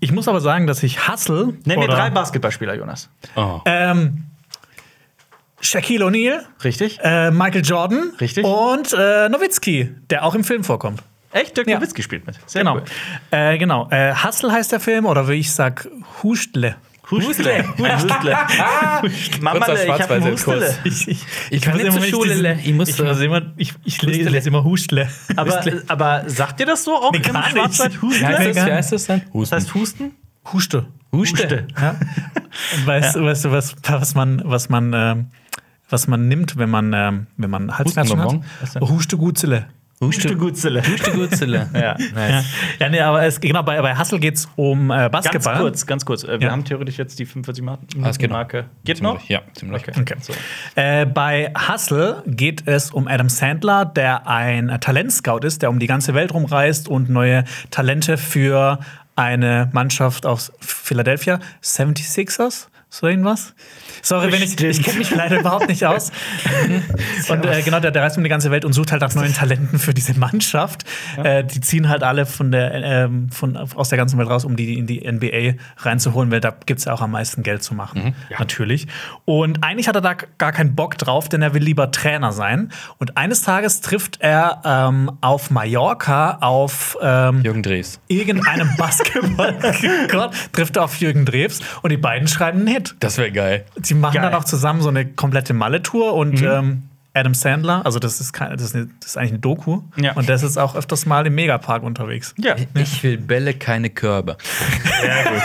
Ich 0.00 0.12
muss 0.12 0.28
aber 0.28 0.40
sagen, 0.40 0.66
dass 0.66 0.82
ich 0.82 1.08
Hustle. 1.08 1.54
Nenn 1.64 1.78
mir 1.78 1.88
drei 1.88 2.10
Basketballspieler, 2.10 2.74
Jonas. 2.74 3.08
Oh. 3.36 3.60
Ähm, 3.64 4.24
Shaquille 5.60 6.04
O'Neal, 6.04 6.42
Richtig? 6.62 6.98
äh, 7.02 7.30
Michael 7.30 7.64
Jordan 7.64 8.12
Richtig. 8.20 8.44
und 8.44 8.92
äh, 8.92 9.28
Nowitzki, 9.28 9.94
der 10.10 10.24
auch 10.24 10.34
im 10.34 10.44
Film 10.44 10.62
vorkommt. 10.64 11.02
Echt? 11.32 11.56
Dirk 11.56 11.66
Ja. 11.68 11.76
Nowitzki 11.78 12.02
spielt 12.02 12.26
mit. 12.26 12.38
Sehr 12.46 12.62
genau. 12.62 12.76
cool. 12.76 12.84
Äh, 13.30 13.58
genau. 13.58 13.88
Äh, 13.90 14.14
Hustle 14.14 14.52
heißt 14.52 14.72
der 14.72 14.80
Film, 14.80 15.06
oder 15.06 15.28
wie 15.28 15.34
ich 15.34 15.52
sag, 15.52 15.88
Hustle. 17.10 17.64
Hustle. 17.68 17.96
Hustle. 17.96 18.36
Mama, 19.42 19.66
ich 19.72 19.90
hab 19.90 20.10
einen 20.10 20.22
Schwarzweißer 20.22 20.30
Hustle. 20.32 20.54
Kurs. 20.58 20.78
Ich, 20.84 21.08
ich, 21.08 21.26
Ich 21.50 21.62
kann 21.62 21.74
muss 21.74 21.82
nicht 21.82 21.92
immer, 21.92 22.00
zur 22.00 22.08
Schule, 22.10 22.34
diesen- 22.54 22.58
ich 22.60 22.74
muss 22.74 22.88
ich, 22.88 23.02
muss 23.02 23.20
immer, 23.20 23.42
ich, 23.56 23.72
ich 23.84 24.02
lese 24.02 24.48
immer 24.48 24.64
Hustle. 24.64 25.08
Aber, 25.36 25.62
aber 25.88 26.24
sagt 26.28 26.60
ihr 26.60 26.66
das 26.66 26.84
so 26.84 26.94
auch 26.96 27.12
Nee, 27.12 27.18
im. 27.18 27.24
Schwarzwald? 27.24 27.92
Wie 27.94 28.06
Hustle? 28.06 28.54
Wie 28.54 28.60
heißt 28.60 28.92
das 28.92 29.06
dann? 29.06 29.22
Das 29.34 29.52
heißt 29.52 29.74
Husten? 29.74 30.12
Huste. 30.52 30.86
Huste. 31.12 31.66
Ja. 31.80 31.90
Und 32.76 32.86
weißt, 32.86 33.16
du, 33.16 33.24
weißt 33.24 33.44
du, 33.46 33.50
was, 33.50 33.74
was 33.86 34.14
man, 34.14 34.42
was 34.44 34.68
man, 34.68 34.92
ähm, 34.94 35.26
was 35.88 36.06
man 36.06 36.28
nimmt, 36.28 36.56
wenn 36.56 36.70
man, 36.70 36.92
ähm, 36.92 37.26
wenn 37.36 37.50
man 37.50 37.76
Halsschmerzen 37.78 38.18
hat? 38.18 38.24
Hustenbonbon? 38.26 38.44
Was 38.60 38.72
denn? 38.72 38.82
Huste 38.88 39.16
Gutzele. 39.16 39.66
Huste 40.06 40.36
Gutzele. 40.36 40.82
Huste 40.86 41.10
Gutzele. 41.12 41.68
Ja. 41.74 41.80
Ja, 41.80 41.96
Nice. 42.14 42.44
ja 42.78 42.88
nee, 42.88 43.00
aber 43.00 43.22
es, 43.24 43.40
genau, 43.40 43.62
bei, 43.62 43.80
bei 43.82 43.96
Hustle 43.98 44.18
geht 44.20 44.36
es 44.36 44.48
um 44.56 44.90
äh, 44.90 44.94
Ganz 44.94 45.12
Basketball. 45.12 45.58
kurz, 45.58 45.86
ganz 45.86 46.04
kurz. 46.04 46.24
Äh, 46.24 46.40
Wir 46.40 46.46
Ja. 46.46 46.50
haben 46.52 46.64
theoretisch 46.64 46.98
jetzt 46.98 47.18
die 47.18 47.26
45 47.26 47.64
Minuten 47.64 48.04
Ah, 48.04 48.10
geht 48.10 48.30
noch. 48.30 48.36
Marke. 48.36 48.64
Geht 48.84 49.02
noch? 49.02 49.22
Ja, 49.28 49.40
ziemlich. 49.54 49.82
Okay. 49.88 50.00
Okay. 50.00 50.14
Äh, 50.76 51.06
bei 51.06 51.52
Hustle 51.68 52.22
geht 52.26 52.66
es 52.66 52.90
um 52.90 53.08
Adam 53.08 53.28
Sandler, 53.28 53.84
der 53.84 54.26
ein 54.28 54.76
Talentscout 54.80 55.40
ist, 55.44 55.62
der 55.62 55.70
um 55.70 55.78
die 55.78 55.86
ganze 55.86 56.14
Welt 56.14 56.32
rumreist 56.34 56.88
und 56.88 57.08
neue 57.10 57.44
Talente 57.70 58.16
für 58.16 58.78
eine 59.16 59.70
Mannschaft 59.72 60.26
aus 60.26 60.52
Philadelphia, 60.60 61.38
76ers, 61.62 62.66
so 62.94 63.08
irgendwas. 63.08 63.54
Sorry, 64.02 64.30
wenn 64.30 64.42
ich, 64.42 64.60
ich 64.62 64.82
kenne 64.82 64.98
mich 64.98 65.12
leider 65.12 65.40
überhaupt 65.40 65.68
nicht 65.68 65.84
aus. 65.84 66.12
und 67.28 67.44
äh, 67.44 67.62
genau, 67.62 67.80
der, 67.80 67.90
der 67.90 68.02
reist 68.02 68.16
um 68.16 68.22
die 68.22 68.30
ganze 68.30 68.52
Welt 68.52 68.64
und 68.64 68.72
sucht 68.72 68.92
halt 68.92 69.02
nach 69.02 69.12
neuen 69.14 69.34
Talenten 69.34 69.80
für 69.80 69.92
diese 69.92 70.16
Mannschaft. 70.16 70.84
Äh, 71.16 71.42
die 71.42 71.60
ziehen 71.60 71.88
halt 71.88 72.04
alle 72.04 72.24
von 72.24 72.52
der, 72.52 72.72
ähm, 72.72 73.30
von, 73.30 73.56
aus 73.56 73.88
der 73.88 73.98
ganzen 73.98 74.16
Welt 74.18 74.30
raus, 74.30 74.44
um 74.44 74.54
die 74.54 74.78
in 74.78 74.86
die 74.86 75.10
NBA 75.10 75.60
reinzuholen, 75.78 76.30
weil 76.30 76.40
da 76.40 76.54
gibt 76.66 76.78
es 76.78 76.84
ja 76.84 76.92
auch 76.92 77.00
am 77.00 77.10
meisten 77.10 77.42
Geld 77.42 77.64
zu 77.64 77.74
machen. 77.74 78.14
Natürlich. 78.38 78.86
Und 79.24 79.64
eigentlich 79.64 79.88
hat 79.88 79.96
er 79.96 80.00
da 80.00 80.14
gar 80.14 80.52
keinen 80.52 80.76
Bock 80.76 80.96
drauf, 80.96 81.28
denn 81.28 81.42
er 81.42 81.52
will 81.52 81.62
lieber 81.62 81.90
Trainer 81.90 82.32
sein. 82.32 82.70
Und 82.98 83.16
eines 83.16 83.42
Tages 83.42 83.80
trifft 83.80 84.18
er 84.20 84.62
ähm, 84.64 85.10
auf 85.20 85.50
Mallorca 85.50 86.38
auf 86.40 86.96
ähm, 87.02 87.42
Jürgen 87.42 87.62
Drees. 87.62 88.00
irgendeinem 88.08 88.70
Basketball 88.78 89.56
trifft 90.52 90.76
er 90.76 90.84
auf 90.84 91.00
Jürgen 91.00 91.24
Drews 91.24 91.60
und 91.82 91.90
die 91.90 91.96
beiden 91.96 92.28
schreiben 92.28 92.60
einen 92.60 92.68
Hit. 92.68 92.83
Das 93.00 93.18
wäre 93.18 93.30
geil. 93.32 93.64
Sie 93.82 93.94
machen 93.94 94.14
Geil. 94.14 94.22
dann 94.22 94.34
auch 94.34 94.44
zusammen 94.44 94.80
so 94.82 94.88
eine 94.88 95.04
komplette 95.06 95.54
Malle-Tour 95.54 96.14
und 96.14 96.40
ähm, 96.42 96.82
Adam 97.16 97.34
Sandler, 97.34 97.82
also 97.86 97.98
das 98.00 98.20
ist, 98.20 98.32
kein, 98.32 98.50
das, 98.52 98.62
ist 98.62 98.74
eine, 98.74 98.88
das 99.00 99.10
ist 99.10 99.16
eigentlich 99.16 99.30
eine 99.32 99.38
Doku 99.38 99.82
Ja. 99.96 100.14
und 100.14 100.28
das 100.28 100.42
ist 100.42 100.56
auch 100.58 100.74
öfters 100.74 101.06
mal 101.06 101.24
im 101.26 101.34
Megapark 101.36 101.82
unterwegs. 101.84 102.34
Ja. 102.38 102.56
Ich 102.74 103.02
will 103.04 103.18
Bälle, 103.18 103.54
keine 103.54 103.90
Körbe. 103.90 104.36
Sehr 105.00 105.24
gut. 105.32 105.42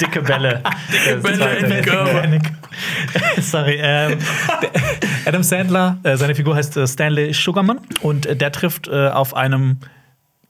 Dicke 0.00 0.22
Bälle. 0.22 0.62
Dicke 0.92 1.16
Bälle 1.20 1.56
in 1.58 1.70
den 1.70 1.84
Körper. 1.84 2.22
Sorry. 3.40 3.78
Ähm, 3.80 4.18
der- 4.62 4.70
Adam 5.26 5.42
Sandler, 5.42 5.98
äh, 6.02 6.16
seine 6.16 6.34
Figur 6.34 6.56
heißt 6.56 6.76
äh, 6.76 6.86
Stanley 6.86 7.32
Sugarman 7.32 7.78
und 8.02 8.26
äh, 8.26 8.36
der 8.36 8.52
trifft 8.52 8.88
äh, 8.88 9.08
auf 9.08 9.34
einem 9.34 9.78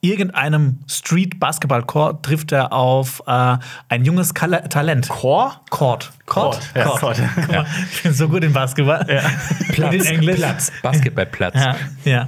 irgendeinem 0.01 0.79
Street 0.87 1.39
Basketball 1.39 1.83
Court 1.83 2.23
trifft 2.23 2.51
er 2.51 2.71
auf 2.71 3.21
äh, 3.25 3.57
ein 3.89 4.05
junges 4.05 4.33
Kala 4.33 4.59
Talent. 4.61 5.09
Chor? 5.09 5.61
Court. 5.69 6.11
Court. 6.25 6.59
Ja, 6.75 6.83
Court. 6.85 6.99
Court. 7.01 7.17
Guck 7.35 7.47
mal, 7.51 7.65
Ich 7.91 8.03
bin 8.03 8.13
so 8.13 8.29
gut 8.29 8.43
in 8.43 8.53
Basketball. 8.53 9.03
Platz, 9.73 9.93
in 9.95 10.05
Englisch. 10.05 10.37
Platz. 10.37 10.71
Basketballplatz. 10.81 11.55
Ja, 11.55 11.75
ja. 12.05 12.27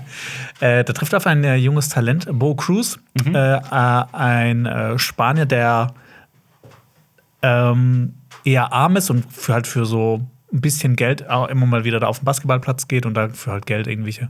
Äh, 0.59 0.83
da 0.83 0.93
trifft 0.93 1.13
er 1.13 1.17
auf 1.17 1.27
ein 1.27 1.43
äh, 1.43 1.55
junges 1.55 1.89
Talent, 1.89 2.27
Bo 2.31 2.55
Cruz, 2.55 2.99
Mhm. 3.23 3.35
äh, 3.35 3.55
äh, 3.57 4.03
ein 4.13 4.65
äh, 4.65 4.97
Spanier, 4.99 5.45
der 5.45 5.93
ähm, 7.41 8.13
eher 8.43 8.71
arm 8.73 8.95
ist 8.97 9.09
und 9.09 9.25
für 9.31 9.53
halt 9.53 9.67
für 9.67 9.85
so 9.85 10.21
ein 10.51 10.61
bisschen 10.61 10.95
Geld 10.95 11.29
auch 11.29 11.47
immer 11.47 11.65
mal 11.65 11.83
wieder 11.83 11.99
da 11.99 12.07
auf 12.07 12.19
den 12.19 12.25
Basketballplatz 12.25 12.87
geht 12.87 13.05
und 13.05 13.13
da 13.13 13.29
für 13.29 13.51
halt 13.51 13.65
Geld 13.65 13.87
irgendwelche 13.87 14.29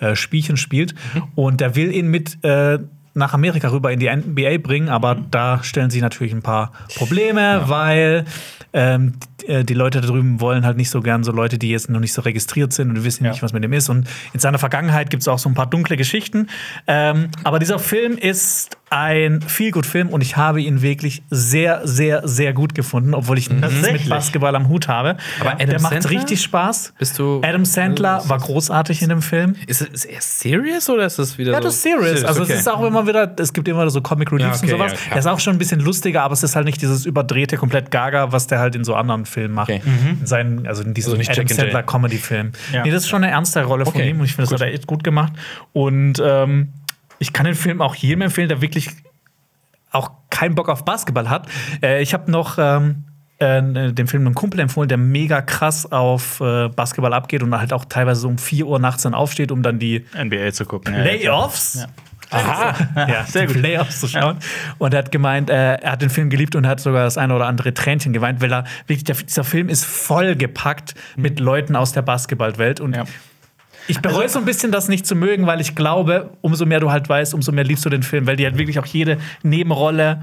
äh, 0.00 0.14
Spielchen 0.16 0.56
spielt. 0.56 0.94
Mhm. 1.14 1.22
Und 1.34 1.60
der 1.60 1.76
will 1.76 1.92
ihn 1.94 2.08
mit 2.08 2.42
äh, 2.44 2.78
nach 3.14 3.34
Amerika 3.34 3.70
rüber 3.70 3.92
in 3.92 3.98
die 3.98 4.08
NBA 4.08 4.58
bringen, 4.58 4.88
aber 4.88 5.16
Mhm. 5.16 5.24
da 5.30 5.62
stellen 5.62 5.90
sich 5.90 6.00
natürlich 6.00 6.32
ein 6.32 6.42
paar 6.42 6.72
Probleme, 6.96 7.62
weil 7.66 8.24
ähm, 8.72 9.14
äh, 9.48 9.64
die 9.64 9.74
Leute 9.74 10.00
da 10.00 10.06
drüben 10.06 10.40
wollen 10.40 10.64
halt 10.64 10.76
nicht 10.76 10.90
so 10.90 11.00
gern 11.00 11.24
so 11.24 11.32
Leute, 11.32 11.58
die 11.58 11.70
jetzt 11.70 11.88
noch 11.90 12.00
nicht 12.00 12.12
so 12.12 12.22
registriert 12.22 12.72
sind 12.72 12.90
und 12.90 13.04
wissen 13.04 13.24
Ja. 13.24 13.30
nicht, 13.32 13.42
was 13.42 13.52
mit 13.52 13.64
dem 13.64 13.72
ist. 13.72 13.88
Und 13.88 14.06
in 14.32 14.40
seiner 14.40 14.58
Vergangenheit 14.58 15.10
gibt 15.10 15.22
es 15.22 15.28
auch 15.28 15.38
so 15.38 15.48
ein 15.48 15.54
paar 15.54 15.66
dunkle 15.66 15.96
Geschichten. 15.96 16.48
Ähm, 16.86 17.28
aber 17.44 17.58
dieser 17.58 17.78
Film 17.78 18.16
ist 18.18 18.76
ein 18.90 19.42
Feelgood-Film 19.42 20.08
und 20.08 20.22
ich 20.22 20.38
habe 20.38 20.62
ihn 20.62 20.80
wirklich 20.80 21.22
sehr, 21.28 21.86
sehr, 21.86 22.26
sehr 22.26 22.54
gut 22.54 22.74
gefunden, 22.74 23.12
obwohl 23.12 23.36
ich 23.36 23.50
nichts 23.50 23.66
mit 23.66 23.74
Tatsächlich? 23.82 24.08
Basketball 24.08 24.56
am 24.56 24.68
Hut 24.68 24.88
habe. 24.88 25.16
Aber 25.40 25.52
Adam 25.52 25.68
Der 25.68 25.80
macht 25.82 25.92
Sandler? 26.02 26.10
richtig 26.22 26.40
Spaß. 26.42 26.94
Bist 26.98 27.18
du- 27.18 27.42
Adam 27.44 27.66
Sandler 27.66 28.22
war 28.28 28.38
großartig 28.38 29.02
in 29.02 29.10
dem 29.10 29.20
Film. 29.20 29.56
Ist 29.66 29.82
ist 29.82 30.06
er 30.06 30.20
serious 30.22 30.88
oder 30.88 31.04
ist 31.04 31.18
das 31.18 31.36
wieder 31.36 31.52
Ja, 31.52 31.60
das 31.60 31.74
ist 31.74 31.82
serious. 31.82 32.24
Also 32.24 32.42
okay. 32.44 32.54
es 32.54 32.60
ist 32.60 32.68
auch 32.68 32.82
immer 32.82 33.06
wieder, 33.06 33.30
es 33.38 33.52
gibt 33.52 33.68
immer 33.68 33.88
so 33.90 34.00
Comic 34.00 34.32
Reliefs 34.32 34.62
Ja, 34.62 34.68
okay, 34.68 34.72
und 34.72 34.78
sowas. 34.78 34.92
ja, 34.92 34.98
der 35.10 35.18
ist 35.18 35.26
auch 35.26 35.40
schon 35.40 35.54
ein 35.56 35.58
bisschen 35.58 35.80
lustiger, 35.80 36.22
aber 36.22 36.32
es 36.32 36.42
ist 36.42 36.56
halt 36.56 36.64
nicht 36.64 36.80
dieses 36.80 37.04
überdrehte, 37.04 37.58
komplett 37.58 37.90
Gaga, 37.90 38.32
was 38.32 38.46
der 38.46 38.58
halt 38.58 38.74
in 38.74 38.84
so 38.84 38.94
anderen 38.94 39.26
Filmen 39.26 39.37
macht. 39.46 39.70
Okay. 39.70 39.82
In 40.20 40.26
seinen, 40.26 40.66
also 40.66 40.82
in 40.82 40.94
diesem 40.94 41.16
Also 41.18 41.30
Adam 41.30 41.46
Sandler. 41.46 41.82
Comedy-Film. 41.84 42.52
Ja. 42.72 42.82
Nee, 42.82 42.90
das 42.90 43.04
ist 43.04 43.08
schon 43.08 43.22
eine 43.22 43.32
ernste 43.32 43.62
Rolle 43.62 43.84
von 43.84 43.94
Okay, 43.94 44.10
ihm 44.10 44.18
und 44.18 44.24
ich 44.24 44.34
finde, 44.34 44.50
das 44.50 44.60
hat 44.60 44.66
er 44.66 44.74
echt 44.74 44.88
gut 44.88 45.04
gemacht. 45.04 45.32
Und 45.72 46.20
ähm, 46.24 46.72
ich 47.20 47.32
kann 47.32 47.46
den 47.46 47.54
Film 47.54 47.80
auch 47.80 47.94
jedem 47.94 48.22
empfehlen, 48.22 48.48
der 48.48 48.60
wirklich 48.60 48.90
auch 49.90 50.10
keinen 50.30 50.54
Bock 50.54 50.68
auf 50.68 50.84
Basketball 50.84 51.30
hat. 51.30 51.48
Äh, 51.82 52.02
ich 52.02 52.12
habe 52.14 52.30
noch 52.30 52.56
ähm, 52.58 53.04
äh, 53.38 53.92
den 53.92 54.06
Film 54.06 54.26
einem 54.26 54.34
Kumpel 54.34 54.60
empfohlen, 54.60 54.88
der 54.88 54.98
mega 54.98 55.40
krass 55.42 55.90
auf 55.90 56.40
äh, 56.40 56.68
Basketball 56.68 57.12
abgeht 57.14 57.42
und 57.42 57.56
halt 57.56 57.72
auch 57.72 57.84
teilweise 57.84 58.22
so 58.22 58.28
um 58.28 58.38
4 58.38 58.66
Uhr 58.66 58.78
nachts 58.78 59.02
dann 59.02 59.14
aufsteht, 59.14 59.52
um 59.52 59.62
dann 59.62 59.78
die 59.78 60.04
NBA 60.16 60.52
zu 60.52 60.64
gucken. 60.64 60.94
Ja, 60.94 61.02
Playoffs. 61.02 61.86
Aha. 62.30 62.74
Ja, 63.08 63.24
sehr 63.24 63.46
gut. 63.46 63.56
Playoffs 63.58 64.00
zu 64.00 64.08
schauen. 64.08 64.38
Und 64.78 64.92
er 64.94 64.98
hat 64.98 65.12
gemeint, 65.12 65.50
äh, 65.50 65.74
er 65.76 65.92
hat 65.92 66.02
den 66.02 66.10
Film 66.10 66.30
geliebt 66.30 66.54
und 66.56 66.66
hat 66.66 66.80
sogar 66.80 67.04
das 67.04 67.16
eine 67.18 67.34
oder 67.34 67.46
andere 67.46 67.72
Tränchen 67.74 68.12
geweint, 68.12 68.40
weil 68.40 68.52
er 68.52 68.64
wirklich, 68.86 69.04
der, 69.04 69.16
dieser 69.16 69.44
Film 69.44 69.68
ist 69.68 69.84
vollgepackt 69.84 70.94
mit 71.16 71.40
Leuten 71.40 71.76
aus 71.76 71.92
der 71.92 72.02
Basketballwelt. 72.02 72.80
Und 72.80 72.96
Ja. 72.96 73.04
ich 73.86 74.00
bereue 74.00 74.28
so 74.28 74.38
ein 74.38 74.44
bisschen, 74.44 74.72
das 74.72 74.88
nicht 74.88 75.06
zu 75.06 75.14
mögen, 75.14 75.46
weil 75.46 75.60
ich 75.60 75.74
glaube, 75.74 76.30
umso 76.40 76.66
mehr 76.66 76.80
du 76.80 76.90
halt 76.90 77.08
weißt, 77.08 77.32
umso 77.34 77.52
mehr 77.52 77.64
liebst 77.64 77.84
du 77.84 77.88
den 77.90 78.02
Film, 78.02 78.26
weil 78.26 78.36
die 78.36 78.44
halt 78.44 78.58
wirklich 78.58 78.78
auch 78.78 78.86
jede 78.86 79.18
Nebenrolle 79.42 80.20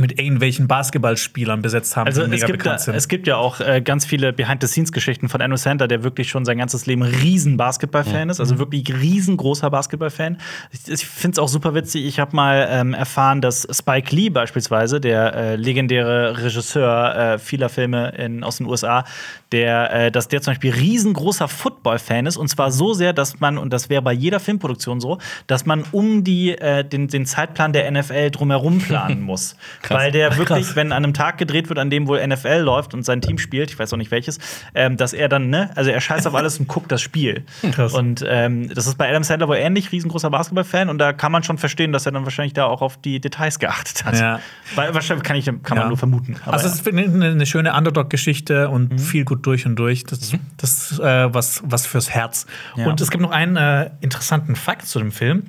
mit 0.00 0.18
irgendwelchen 0.18 0.68
Basketballspielern 0.68 1.62
besetzt 1.62 1.96
haben, 1.96 2.06
Also 2.06 2.20
die 2.20 2.26
es 2.26 2.30
mega 2.30 2.46
gibt, 2.46 2.58
ja, 2.58 2.64
bekannt 2.64 2.80
sind. 2.80 2.94
es 2.94 3.08
gibt 3.08 3.26
ja 3.26 3.36
auch 3.36 3.60
äh, 3.60 3.80
ganz 3.80 4.06
viele 4.06 4.32
Behind-the-Scenes-Geschichten 4.32 5.28
von 5.28 5.40
Andrew 5.40 5.56
Sandler, 5.56 5.88
der 5.88 6.02
wirklich 6.04 6.28
schon 6.28 6.44
sein 6.44 6.58
ganzes 6.58 6.86
Leben 6.86 7.02
riesen 7.02 7.56
Basketballfan 7.56 8.30
ist, 8.30 8.40
also 8.40 8.58
wirklich 8.58 8.92
riesengroßer 8.94 9.70
Basketballfan. 9.70 10.38
Ich, 10.72 10.90
ich 10.92 11.06
finde 11.06 11.34
es 11.34 11.38
auch 11.38 11.48
super 11.48 11.74
witzig. 11.74 12.06
Ich 12.06 12.18
habe 12.20 12.34
mal 12.34 12.68
ähm, 12.70 12.94
erfahren, 12.94 13.40
dass 13.40 13.66
Spike 13.70 14.14
Lee 14.14 14.30
beispielsweise, 14.30 15.00
der 15.00 15.34
äh, 15.34 15.56
legendäre 15.56 16.38
Regisseur 16.42 17.14
äh, 17.16 17.38
vieler 17.38 17.68
Filme 17.68 18.10
in, 18.16 18.44
aus 18.44 18.58
den 18.58 18.66
USA, 18.66 19.04
der, 19.52 19.92
äh, 19.92 20.10
dass 20.10 20.28
der 20.28 20.42
zum 20.42 20.52
Beispiel 20.52 20.72
riesengroßer 20.74 21.48
Football-Fan 21.48 22.26
ist 22.26 22.36
und 22.36 22.48
zwar 22.48 22.70
so 22.70 22.92
sehr, 22.92 23.12
dass 23.12 23.40
man 23.40 23.58
und 23.58 23.72
das 23.72 23.88
wäre 23.88 24.02
bei 24.02 24.12
jeder 24.12 24.40
Filmproduktion 24.40 25.00
so, 25.00 25.18
dass 25.46 25.64
man 25.66 25.84
um 25.92 26.24
die 26.24 26.50
äh, 26.56 26.84
den, 26.84 27.08
den 27.08 27.26
Zeitplan 27.26 27.72
der 27.72 27.90
NFL 27.90 28.30
drumherum 28.30 28.78
planen 28.86 29.22
muss, 29.22 29.56
weil 29.88 30.12
der 30.12 30.36
wirklich, 30.36 30.76
wenn 30.76 30.92
an 30.92 31.04
einem 31.04 31.14
Tag 31.14 31.38
gedreht 31.38 31.68
wird, 31.68 31.78
an 31.78 31.90
dem 31.90 32.06
wohl 32.08 32.24
NFL 32.26 32.58
läuft 32.60 32.94
und 32.94 33.04
sein 33.04 33.20
Team 33.20 33.38
spielt, 33.38 33.70
ich 33.70 33.78
weiß 33.78 33.92
auch 33.92 33.96
nicht 33.96 34.10
welches, 34.10 34.38
ähm, 34.74 34.96
dass 34.96 35.12
er 35.12 35.28
dann, 35.28 35.48
ne, 35.50 35.70
also 35.74 35.90
er 35.90 36.00
scheißt 36.00 36.26
auf 36.26 36.34
alles 36.34 36.58
und 36.58 36.68
guckt 36.68 36.92
das 36.92 37.00
Spiel. 37.00 37.44
Krass. 37.72 37.94
Und 37.94 38.24
ähm, 38.28 38.68
das 38.74 38.86
ist 38.86 38.98
bei 38.98 39.08
Adam 39.08 39.22
Sandler 39.22 39.48
wohl 39.48 39.56
ähnlich, 39.56 39.92
riesengroßer 39.92 40.30
Basketball-Fan 40.30 40.88
und 40.88 40.98
da 40.98 41.12
kann 41.12 41.32
man 41.32 41.42
schon 41.42 41.58
verstehen, 41.58 41.92
dass 41.92 42.06
er 42.06 42.12
dann 42.12 42.24
wahrscheinlich 42.24 42.52
da 42.52 42.66
auch 42.66 42.82
auf 42.82 42.96
die 43.00 43.20
Details 43.20 43.58
geachtet 43.58 44.04
hat. 44.04 44.18
Ja. 44.18 44.40
Weil, 44.74 44.94
wahrscheinlich 44.94 45.24
kann, 45.24 45.36
ich, 45.36 45.46
kann 45.46 45.60
man 45.70 45.78
Ja. 45.78 45.88
nur 45.88 45.96
vermuten. 45.96 46.36
Also, 46.44 46.66
es 46.66 46.74
ist 46.74 46.88
eine, 46.88 47.02
eine 47.02 47.46
schöne 47.46 47.74
Underdog-Geschichte 47.74 48.68
und 48.68 49.00
viel 49.00 49.24
gut 49.24 49.37
durch 49.46 49.66
und 49.66 49.76
durch. 49.76 50.04
Das, 50.04 50.32
das 50.56 50.92
ist 50.92 51.00
äh, 51.00 51.32
was, 51.34 51.62
was 51.64 51.86
fürs 51.86 52.10
Herz. 52.10 52.46
Ja. 52.76 52.86
Und 52.88 53.00
es 53.00 53.10
gibt 53.10 53.22
noch 53.22 53.30
einen 53.30 53.56
äh, 53.56 53.90
interessanten 54.00 54.56
Fakt 54.56 54.86
zu 54.86 54.98
dem 54.98 55.12
Film. 55.12 55.44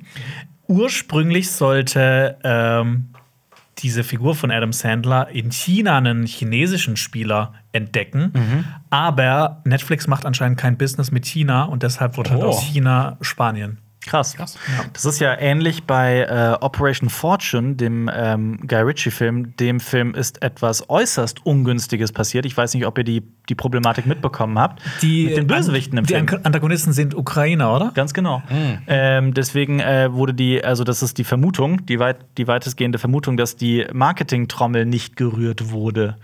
Ursprünglich 0.68 1.50
sollte 1.50 2.38
ähm, 2.44 3.08
diese 3.78 4.04
Figur 4.04 4.34
von 4.34 4.50
Adam 4.50 4.72
Sandler 4.72 5.28
in 5.30 5.50
China 5.50 5.96
einen 5.98 6.26
chinesischen 6.26 6.96
Spieler 6.96 7.54
entdecken. 7.72 8.32
Aber 8.90 9.62
Netflix 9.64 10.06
macht 10.06 10.26
anscheinend 10.26 10.58
kein 10.58 10.76
Business 10.76 11.10
mit 11.10 11.24
China 11.26 11.64
und 11.64 11.82
deshalb 11.82 12.16
wurde 12.16 12.30
halt 12.30 12.42
Oh. 12.42 12.48
aus 12.48 12.62
China 12.62 13.16
Spanien. 13.20 13.78
Krass. 14.06 14.34
Das 14.94 15.04
ist 15.04 15.20
ja 15.20 15.38
ähnlich 15.38 15.84
bei 15.84 16.20
äh, 16.22 16.56
Operation 16.64 17.10
Fortune, 17.10 17.74
dem 17.74 18.10
ähm, 18.12 18.58
Guy 18.66 18.80
Ritchie-Film. 18.80 19.54
Dem 19.56 19.78
Film 19.78 20.14
ist 20.14 20.42
etwas 20.42 20.88
äußerst 20.88 21.44
Ungünstiges 21.44 22.10
passiert. 22.10 22.46
Ich 22.46 22.56
weiß 22.56 22.72
nicht, 22.74 22.86
ob 22.86 22.96
ihr 22.96 23.04
die, 23.04 23.22
die 23.50 23.54
Problematik 23.54 24.06
mitbekommen 24.06 24.58
habt. 24.58 24.82
mit 25.02 25.36
den 25.36 25.46
Bösewichten 25.46 25.98
im 25.98 26.06
Die 26.06 26.14
Film. 26.14 26.26
An- 26.30 26.44
Antagonisten 26.44 26.92
sind 26.94 27.14
Ukrainer, 27.14 27.74
oder? 27.76 27.90
Ganz 27.94 28.14
genau. 28.14 28.42
Ähm, 28.86 29.34
deswegen 29.34 29.80
äh, 29.80 30.12
wurde 30.12 30.32
die, 30.32 30.64
also 30.64 30.82
das 30.82 31.02
ist 31.02 31.18
die 31.18 31.24
Vermutung, 31.24 31.84
die, 31.84 31.98
weit, 31.98 32.16
die 32.38 32.46
weitestgehende 32.48 32.98
Vermutung, 32.98 33.36
dass 33.36 33.56
die 33.56 33.86
Marketingtrommel 33.92 34.86
nicht 34.86 35.16
gerührt 35.16 35.70
wurde. 35.72 36.16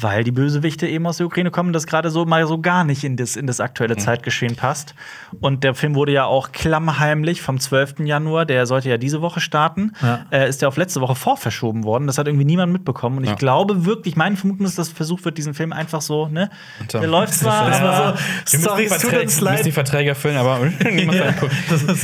Weil 0.00 0.24
die 0.24 0.30
Bösewichte 0.30 0.86
eben 0.86 1.06
aus 1.06 1.16
der 1.18 1.26
Ukraine 1.26 1.50
kommen, 1.50 1.72
das 1.72 1.86
gerade 1.86 2.10
so 2.10 2.24
mal 2.24 2.46
so 2.46 2.58
gar 2.60 2.84
nicht 2.84 3.04
in 3.04 3.16
das, 3.16 3.36
in 3.36 3.46
das 3.46 3.60
aktuelle 3.60 3.96
Zeitgeschehen 3.96 4.56
passt. 4.56 4.94
Und 5.40 5.64
der 5.64 5.74
Film 5.74 5.94
wurde 5.94 6.12
ja 6.12 6.24
auch 6.24 6.52
klammheimlich 6.52 7.42
vom 7.42 7.58
12. 7.60 8.00
Januar, 8.00 8.46
der 8.46 8.66
sollte 8.66 8.88
ja 8.88 8.96
diese 8.98 9.20
Woche 9.20 9.40
starten, 9.40 9.92
Ja. 10.02 10.20
äh, 10.30 10.48
ist 10.48 10.62
der 10.62 10.68
auf 10.68 10.76
letzte 10.76 11.00
Woche 11.00 11.14
vorverschoben 11.14 11.84
worden. 11.84 12.06
Das 12.06 12.18
hat 12.18 12.26
irgendwie 12.28 12.44
niemand 12.44 12.72
mitbekommen. 12.72 13.18
Und 13.18 13.24
ich 13.24 13.30
Ja. 13.30 13.36
glaube 13.36 13.84
wirklich, 13.84 14.16
meine 14.16 14.36
Vermutung 14.36 14.66
ist, 14.66 14.78
dass 14.78 14.88
versucht 14.90 15.24
wird, 15.24 15.36
diesen 15.38 15.54
Film 15.54 15.72
einfach 15.72 16.00
so, 16.00 16.28
ne? 16.28 16.50
Der 16.92 17.06
läuft 17.06 17.34
zwar, 17.34 17.68
Das 17.68 17.80
aber 17.80 17.88
war 17.88 18.16
so. 18.16 18.22
Müssen 18.56 18.60
sorry, 18.62 18.84
es 18.84 18.98
tut 18.98 19.12
uns 19.12 19.22
müssen 19.40 19.40
die 19.40 19.44
leid. 19.44 19.72
Verträge 19.74 20.08
erfüllen, 20.10 20.36
aber 20.36 20.58
niemand. 20.92 21.18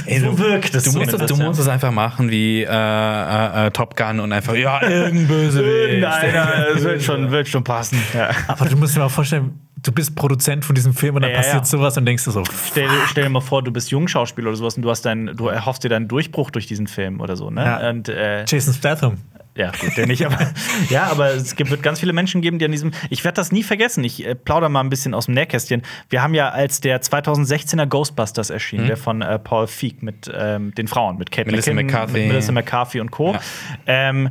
Ey, 0.07 0.21
so 0.21 0.39
wirkt 0.39 0.75
es 0.75 0.85
Du 0.85 0.99
musst, 0.99 1.13
es, 1.13 1.27
du 1.27 1.35
ja. 1.37 1.45
musst 1.45 1.61
es 1.61 1.69
einfach 1.69 1.91
machen 1.93 2.31
wie 2.31 2.63
äh, 2.63 2.67
äh, 2.69 3.67
äh, 3.67 3.71
Top 3.71 3.97
Gun 3.97 4.21
und 4.21 4.33
einfach, 4.33 4.55
ja, 4.55 4.83
irgendein 4.83 5.27
Bösewicht. 5.29 5.67
Irgendeiner, 6.03 6.69
es 6.75 6.83
wird 6.83 7.03
schon, 7.03 7.31
wird 7.31 7.49
schon 7.49 7.65
passen. 7.65 7.86
Ja. 8.15 8.31
Aber 8.49 8.67
du 8.67 8.77
musst 8.77 8.95
dir 8.97 9.01
mal 9.01 9.09
vorstellen, 9.09 9.61
du 9.83 9.93
bist 9.93 10.15
Produzent 10.17 10.65
von 10.65 10.75
diesem 10.75 10.95
Film 10.95 11.17
und 11.17 11.23
dann 11.23 11.31
Ja, 11.31 11.37
passiert 11.39 11.57
ja. 11.57 11.65
sowas 11.65 11.97
und 11.97 12.07
denkst 12.07 12.25
du 12.25 12.31
so, 12.31 12.43
Stell, 12.71 12.89
stell 13.09 13.25
dir 13.25 13.31
mal 13.31 13.41
vor, 13.41 13.63
du 13.63 13.71
bist 13.71 13.91
Jungschauspieler 13.91 14.49
oder 14.49 14.57
sowas 14.57 14.77
und 14.77 14.83
du 14.83 14.91
hast 14.91 15.03
deinen, 15.03 15.37
du 15.37 15.49
erhoffst 15.49 15.85
dir 15.85 15.89
deinen 15.89 16.09
Durchbruch 16.09 16.51
durch 16.51 16.67
diesen 16.67 16.87
Film 16.87 17.21
oder 17.21 17.37
so, 17.37 17.51
ne? 17.51 17.65
Ja. 17.65 17.89
Und 17.91 18.09
äh, 18.09 18.45
Jason 18.47 18.75
Statham. 18.75 19.19
ja, 19.55 19.71
gut, 19.81 19.97
der 19.97 20.07
nicht, 20.07 20.25
aber 20.27 20.39
ja, 20.91 21.05
aber 21.05 21.35
es 21.35 21.57
gibt, 21.57 21.71
wird 21.71 21.83
ganz 21.83 22.01
viele 22.01 22.13
Menschen 22.13 22.41
geben, 22.43 22.59
die 22.59 22.65
an 22.65 22.73
diesem. 22.73 22.91
Ich 23.11 23.23
werde 23.25 23.37
das 23.37 23.53
nie 23.53 23.63
vergessen. 23.63 24.03
Ich 24.05 24.25
äh, 24.27 24.35
plauder 24.35 24.69
mal 24.69 24.81
ein 24.81 24.91
bisschen 24.91 25.15
aus 25.15 25.27
dem 25.27 25.35
Nähkästchen. 25.35 25.83
Wir 26.11 26.23
haben 26.23 26.35
ja, 26.35 26.49
als 26.51 26.81
der 26.81 27.01
2016er 27.01 27.87
Ghostbusters 27.87 28.51
erschien, 28.51 28.87
der 28.87 28.97
von 28.97 29.23
äh, 29.23 29.39
Paul 29.39 29.67
Feig 29.67 30.03
mit 30.03 30.31
ähm, 30.35 30.75
den 30.75 30.89
Frauen, 30.89 31.17
mit 31.19 31.31
Kate 31.31 31.49
Melissa 31.51 31.73
McCarthy. 31.73 32.13
mit 32.19 32.29
Melissa 32.29 32.53
McCarthy 32.53 33.01
und 33.01 33.11
Co. 33.11 33.33
Ja. 33.33 33.41
Ähm, 33.87 34.31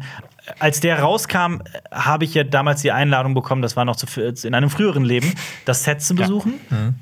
als 0.59 0.79
der 0.79 0.99
rauskam, 0.99 1.61
habe 1.91 2.25
ich 2.25 2.33
ja 2.33 2.43
damals 2.43 2.81
die 2.81 2.91
Einladung 2.91 3.33
bekommen, 3.33 3.61
das 3.61 3.75
war 3.75 3.85
noch 3.85 3.95
zu, 3.95 4.21
in 4.21 4.53
einem 4.53 4.69
früheren 4.69 5.03
Leben, 5.03 5.33
das 5.65 5.83
Set 5.83 6.01
zu 6.01 6.15
besuchen. 6.15 6.53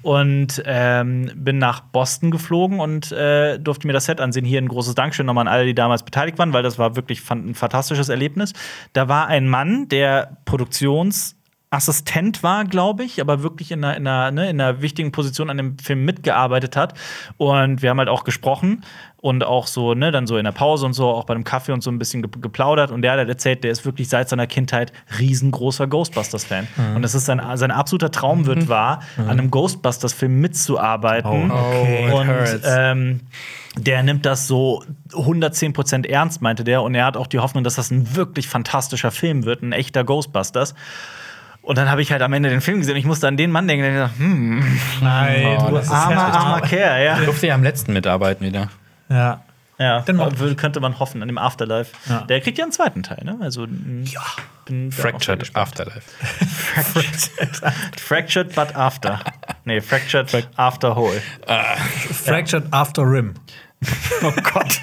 Und 0.02 0.62
ähm, 0.66 1.32
bin 1.36 1.58
nach 1.58 1.82
Boston 1.82 2.32
geflogen 2.32 2.80
und 2.80 3.12
äh, 3.12 3.60
durfte 3.60 3.88
mir 3.88 3.94
das 3.94 4.06
Set 4.06 4.22
ansehen. 4.22 4.46
Hier 4.46 4.62
ein 4.62 4.68
großes 4.68 4.96
Dankeschön 4.96 5.26
nochmal 5.26 5.48
an 5.48 5.54
alle, 5.54 5.66
die 5.66 5.76
damals 5.76 6.04
beteiligt 6.04 6.38
waren, 6.38 6.54
weil 6.54 6.64
das 6.64 6.80
war 6.80 6.96
wirklich 6.96 7.22
ein 7.30 7.56
fantastisches 7.56 8.10
Erlebnis. 8.10 8.54
Da 8.94 9.08
war 9.08 9.28
ein 9.28 9.48
Mann, 9.48 9.88
der 9.90 10.38
Produktions 10.46 11.36
Assistent 11.74 12.44
war, 12.44 12.66
glaube 12.66 13.04
ich, 13.04 13.20
aber 13.20 13.42
wirklich 13.42 13.72
in 13.72 13.84
einer, 13.84 13.98
in, 13.98 14.06
einer, 14.06 14.30
ne, 14.30 14.50
in 14.50 14.62
einer 14.62 14.84
wichtigen 14.84 15.12
Position 15.12 15.50
an 15.50 15.58
dem 15.58 15.80
Film 15.80 16.06
mitgearbeitet 16.06 16.76
hat. 16.76 16.94
Und 17.38 17.82
wir 17.82 17.90
haben 17.90 17.98
halt 17.98 18.10
auch 18.10 18.26
gesprochen 18.26 18.84
und 19.24 19.46
auch 19.46 19.68
so, 19.68 19.94
ne, 19.94 20.12
dann 20.12 20.28
so 20.28 20.38
in 20.38 20.44
der 20.44 20.52
Pause 20.52 20.86
und 20.86 20.92
so, 20.92 21.08
auch 21.08 21.24
bei 21.24 21.34
einem 21.34 21.46
Kaffee 21.46 21.72
und 21.72 21.82
so 21.82 21.90
ein 21.90 21.98
bisschen 21.98 22.24
ge 22.24 22.30
geplaudert. 22.42 22.92
Und 22.92 23.04
der 23.04 23.14
hat 23.14 23.26
erzählt, 23.26 23.64
der 23.64 23.72
ist 23.72 23.86
wirklich 23.86 24.10
seit 24.10 24.28
seiner 24.28 24.48
Kindheit 24.48 24.92
riesengroßer 25.18 25.88
Ghostbusters-Fan. 25.88 26.68
Und 26.94 27.06
es 27.06 27.16
ist 27.16 27.26
sein, 27.26 27.42
sein 27.56 27.72
absoluter 27.72 28.12
Traum 28.12 28.46
wird 28.46 28.68
war, 28.68 29.00
an 29.16 29.30
einem 29.30 29.50
Ghostbusters-Film 29.50 30.42
mitzuarbeiten. 30.42 31.52
Oh, 31.52 31.56
okay. 31.56 32.12
Und 32.12 32.62
ähm, 32.66 33.22
der 33.78 34.04
nimmt 34.04 34.26
das 34.26 34.46
so 34.46 34.84
110% 35.14 36.06
ernst, 36.06 36.42
meinte 36.42 36.66
der. 36.66 36.82
Und 36.82 36.94
er 36.94 37.06
hat 37.06 37.16
auch 37.16 37.28
die 37.28 37.40
Hoffnung, 37.40 37.64
dass 37.64 37.76
das 37.76 37.92
ein 37.92 38.18
wirklich 38.18 38.50
fantastischer 38.50 39.12
Film 39.12 39.46
wird, 39.46 39.62
ein 39.62 39.72
echter 39.72 40.04
Ghostbusters. 40.04 40.76
Und 41.62 41.78
dann 41.78 41.90
habe 41.90 42.02
ich 42.02 42.12
halt 42.12 42.22
am 42.24 42.34
Ende 42.34 42.50
den 42.50 42.60
Film 42.60 42.80
gesehen 42.80 42.96
und 42.96 43.00
ich 43.00 43.06
musste 43.06 43.26
an 43.30 43.38
den 43.38 43.52
Mann 43.52 43.70
denken, 43.70 43.84
der 43.84 43.94
gesagt, 43.94 44.20
hm, 44.20 44.80
Nein, 45.02 45.60
Oh, 45.62 45.68
du 45.70 45.76
das 45.76 45.90
armer, 45.90 46.18
armer, 46.18 46.34
armer 46.34 46.56
armer 46.56 46.68
Kerl, 46.68 47.06
ja. 47.06 47.20
Ich 47.20 47.24
durfte 47.24 47.48
ja 47.48 47.56
am 47.56 47.64
letzten 47.64 47.94
mitarbeiten 47.94 48.46
wieder. 48.46 48.68
Ja. 49.14 49.44
Ja, 49.80 50.06
würde- 50.08 50.56
könnte 50.56 50.80
man 50.80 51.00
hoffen 51.00 51.22
an 51.22 51.28
dem 51.28 51.38
Afterlife. 51.38 51.92
Ja. 52.08 52.22
Der 52.22 52.40
kriegt 52.42 52.58
ja 52.58 52.64
einen 52.64 52.72
zweiten 52.72 53.02
Teil, 53.04 53.22
ne? 53.24 53.38
Also, 53.42 53.66
ja. 54.04 54.22
Fractured. 54.92 55.50
Afterlife. 55.56 56.02
Fractured 58.00 58.56
but 58.56 58.76
after. 58.76 59.20
Nee, 59.66 59.82
Fractured 59.82 60.48
after 60.56 60.96
whole. 60.96 61.22
Fractured 62.12 62.66
After 62.72 63.04
Rim. 63.04 63.34
Oh 64.22 64.32
Gott. 64.32 64.80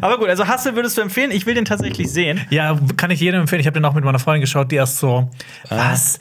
Aber 0.00 0.16
gut, 0.18 0.28
also 0.28 0.46
Hustle 0.46 0.76
würdest 0.76 0.96
du 0.96 1.02
empfehlen? 1.02 1.32
Ich 1.32 1.46
will 1.46 1.54
den 1.56 1.64
tatsächlich 1.64 2.12
sehen. 2.12 2.40
Ja, 2.50 2.78
kann 2.96 3.10
ich 3.10 3.18
jedem 3.18 3.40
empfehlen. 3.40 3.58
Ich 3.58 3.66
habe 3.66 3.74
den 3.74 3.84
auch 3.84 3.94
mit 3.94 4.04
meiner 4.04 4.20
Freundin 4.20 4.42
geschaut, 4.42 4.70
die 4.70 4.76
erst 4.76 4.98
so, 4.98 5.28
was? 5.68 6.20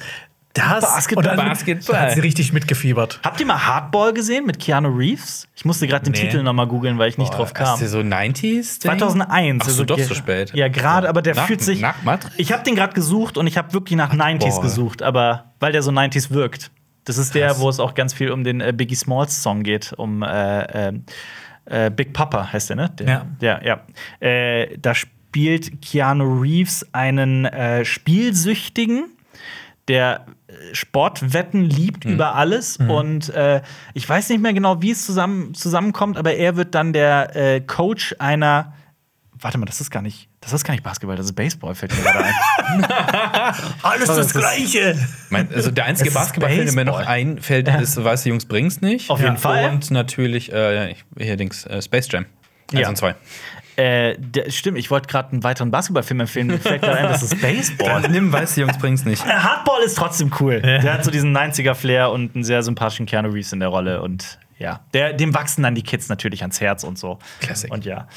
Das? 0.54 0.82
Basketball. 0.82 1.30
Und 1.32 1.38
dann 1.38 1.48
Basketball. 1.48 2.00
hat 2.00 2.12
sie 2.12 2.20
richtig 2.20 2.52
mitgefiebert. 2.52 3.20
Habt 3.24 3.40
ihr 3.40 3.46
mal 3.46 3.66
Hardball 3.66 4.14
gesehen 4.14 4.46
mit 4.46 4.60
Keanu 4.60 4.90
Reeves? 4.90 5.48
Ich 5.56 5.64
musste 5.64 5.88
gerade 5.88 6.04
den 6.04 6.14
Nee. 6.14 6.20
Titel 6.30 6.44
noch 6.44 6.52
mal 6.54 6.68
googeln, 6.68 6.98
weil 6.98 7.08
ich 7.10 7.18
nicht 7.18 7.34
drauf 7.34 7.54
kam. 7.54 7.76
Ist 7.76 7.80
der 7.82 7.88
so 7.90 8.00
90s? 8.00 8.80
-Ding? 8.80 8.82
2001. 8.82 9.64
Ach 9.66 9.70
so, 9.70 9.84
doch 9.86 9.98
so 10.00 10.14
spät. 10.14 10.54
Ja, 10.54 10.68
gerade, 10.68 11.08
aber 11.08 11.22
der 11.22 11.36
Nach- 11.36 11.48
fühlt 11.48 11.62
sich. 11.62 11.80
nach 11.80 12.04
Matrix? 12.04 12.34
Ich 12.38 12.52
habe 12.52 12.64
den 12.64 12.76
gerade 12.76 12.94
gesucht 12.94 13.38
und 13.38 13.48
ich 13.48 13.58
habe 13.58 13.72
wirklich 13.74 13.96
nach 13.98 14.14
90s 14.14 14.56
boah. 14.56 14.62
gesucht, 14.62 15.02
aber 15.04 15.54
weil 15.60 15.72
der 15.72 15.82
so 15.84 15.92
90s 15.92 16.32
wirkt. 16.32 16.72
Das 17.06 17.18
ist 17.18 17.34
der, 17.34 17.48
Krass. 17.48 17.60
wo 17.60 17.70
es 17.70 17.80
auch 17.80 17.94
ganz 17.96 18.14
viel 18.14 18.30
um 18.32 18.44
den 18.44 18.62
äh, 18.62 18.74
Biggie 18.76 18.96
Smalls 18.96 19.42
Song 19.42 19.64
geht, 19.64 19.94
um 19.98 20.22
äh, 20.22 20.90
äh, 20.90 20.94
äh, 21.66 21.90
Big 21.90 22.14
Papa 22.14 22.52
heißt 22.52 22.70
der, 22.70 22.76
ne? 22.76 22.90
Der, 23.00 23.08
Ja. 23.08 23.26
Ja, 23.40 23.62
ja. 23.64 23.82
Äh, 24.28 24.78
da 24.78 24.94
spielt 24.94 25.82
Keanu 25.82 26.42
Reeves 26.42 26.86
einen 26.94 27.46
äh, 27.46 27.86
Spielsüchtigen, 27.86 29.06
der 29.88 30.26
Sportwetten 30.74 31.64
liebt 31.64 32.06
Mhm. 32.06 32.14
über 32.14 32.36
alles. 32.36 32.78
Und 32.78 33.30
äh, 33.30 33.62
ich 33.94 34.08
weiß 34.08 34.30
nicht 34.30 34.42
mehr 34.42 34.54
genau, 34.54 34.82
wie 34.82 34.92
es 34.92 35.06
zusammen, 35.06 35.54
zusammenkommt, 35.54 36.18
aber 36.18 36.34
er 36.34 36.56
wird 36.56 36.76
dann 36.76 36.94
der 36.94 37.36
äh, 37.36 37.62
Coach 37.62 38.16
einer. 38.20 38.74
Warte 39.44 39.58
mal, 39.58 39.66
das 39.66 39.82
ist 39.82 39.90
gar 39.90 40.02
nicht. 40.04 40.30
Das 40.40 40.54
ist 40.54 40.64
gar 40.64 40.74
nicht 40.74 40.84
Basketball, 40.84 41.16
das 41.16 41.28
ist 41.28 41.34
Baseball, 41.34 41.74
fällt 41.76 41.96
mir 41.96 42.02
gerade 42.04 42.26
ein. 42.26 42.34
Alles 43.84 44.08
das 44.08 44.34
Gleiche. 44.34 44.98
Mein, 45.30 45.54
also 45.54 45.70
der 45.72 45.86
einzige 45.86 46.12
Basketballfilm, 46.12 46.66
der 46.66 46.74
mir 46.76 46.86
noch 46.86 47.00
einfällt, 47.00 47.68
ist 47.68 48.04
Weiße 48.04 48.30
Jungs 48.30 48.46
bring's 48.46 48.82
nicht. 48.82 49.10
Auf 49.10 49.22
jeden 49.22 49.38
Fall. 49.38 49.70
Und 49.70 49.92
natürlich 49.92 50.52
äh, 50.52 50.96
hier 51.18 51.38
Dings, 51.38 51.66
äh, 51.66 51.82
Space 51.82 52.08
Jam. 52.12 52.26
Eins 52.72 52.80
Ja. 52.82 52.90
und 52.90 52.96
zwei. 52.98 53.16
Äh, 53.82 54.16
der, 54.18 54.52
stimmt, 54.52 54.78
ich 54.78 54.92
wollte 54.92 55.08
gerade 55.08 55.32
einen 55.32 55.44
weiteren 55.44 55.72
Basketballfilm 55.72 56.20
empfehlen. 56.22 56.48
Mir 56.48 56.60
fällt 56.60 56.82
gerade 56.82 57.00
ein, 57.00 57.08
das 57.08 57.24
ist 57.24 57.42
Baseball. 57.42 58.02
Dann 58.02 58.12
nimm 58.12 58.32
Weiße 58.32 58.62
Jungs 58.62 58.78
bring's 58.78 59.06
nicht. 59.06 59.26
Äh, 59.26 59.30
Hardball 59.30 59.82
ist 59.84 59.98
trotzdem 59.98 60.32
cool. 60.40 60.62
Der 60.62 60.94
hat 60.94 61.04
so 61.04 61.12
diesen 61.12 61.36
90er-Flair 61.36 62.12
und 62.12 62.36
einen 62.36 62.44
sehr 62.44 62.62
sympathischen 62.64 63.06
Keanu 63.06 63.30
Reeves 63.30 63.52
in 63.54 63.60
der 63.60 63.70
Rolle. 63.70 64.02
Und 64.02 64.40
ja, 64.60 64.82
der, 64.94 65.14
dem 65.14 65.34
wachsen 65.34 65.64
dann 65.64 65.74
die 65.74 65.82
Kids 65.82 66.10
natürlich 66.10 66.42
ans 66.42 66.62
Herz 66.62 66.84
und 66.84 67.00
so. 67.00 67.18
Classic. 67.40 67.72
Und 67.72 67.86
ja. 67.86 68.08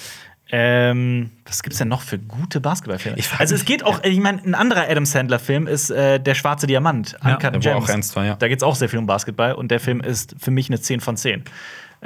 Ähm, 0.51 1.31
was 1.47 1.63
gibt's 1.63 1.79
denn 1.79 1.89
noch 1.89 2.03
für 2.03 2.19
gute 2.19 2.61
Basketballfilme? 2.61 3.19
Also 3.39 3.55
es 3.55 3.65
geht 3.65 3.85
auch, 3.85 4.05
ich 4.05 4.21
meine, 4.21 4.43
ein 4.45 4.55
anderer 4.55 4.89
Adam 4.89 5.07
Sandler-Film 5.07 5.67
ist 5.67 5.91
äh, 5.91 6.21
Der 6.21 6.35
schwarze 6.35 6.67
Diamant, 6.67 7.17
Ja, 7.25 7.37
Uncut 7.37 7.61
Gems. 7.61 7.67
auch 7.67 7.89
ernst 7.89 8.15
war, 8.15 8.27
ja. 8.27 8.37
Da 8.37 8.49
geht's 8.49 8.63
auch 8.63 8.77
sehr 8.77 8.89
viel 8.91 8.99
um 8.99 9.07
Basketball 9.07 9.55
und 9.55 9.71
der 9.71 9.81
Film 9.81 10.01
ist 10.01 10.37
für 10.39 10.51
mich 10.51 10.69
eine 10.69 10.81
10 10.81 11.01
von 11.01 11.17
10. 11.17 11.45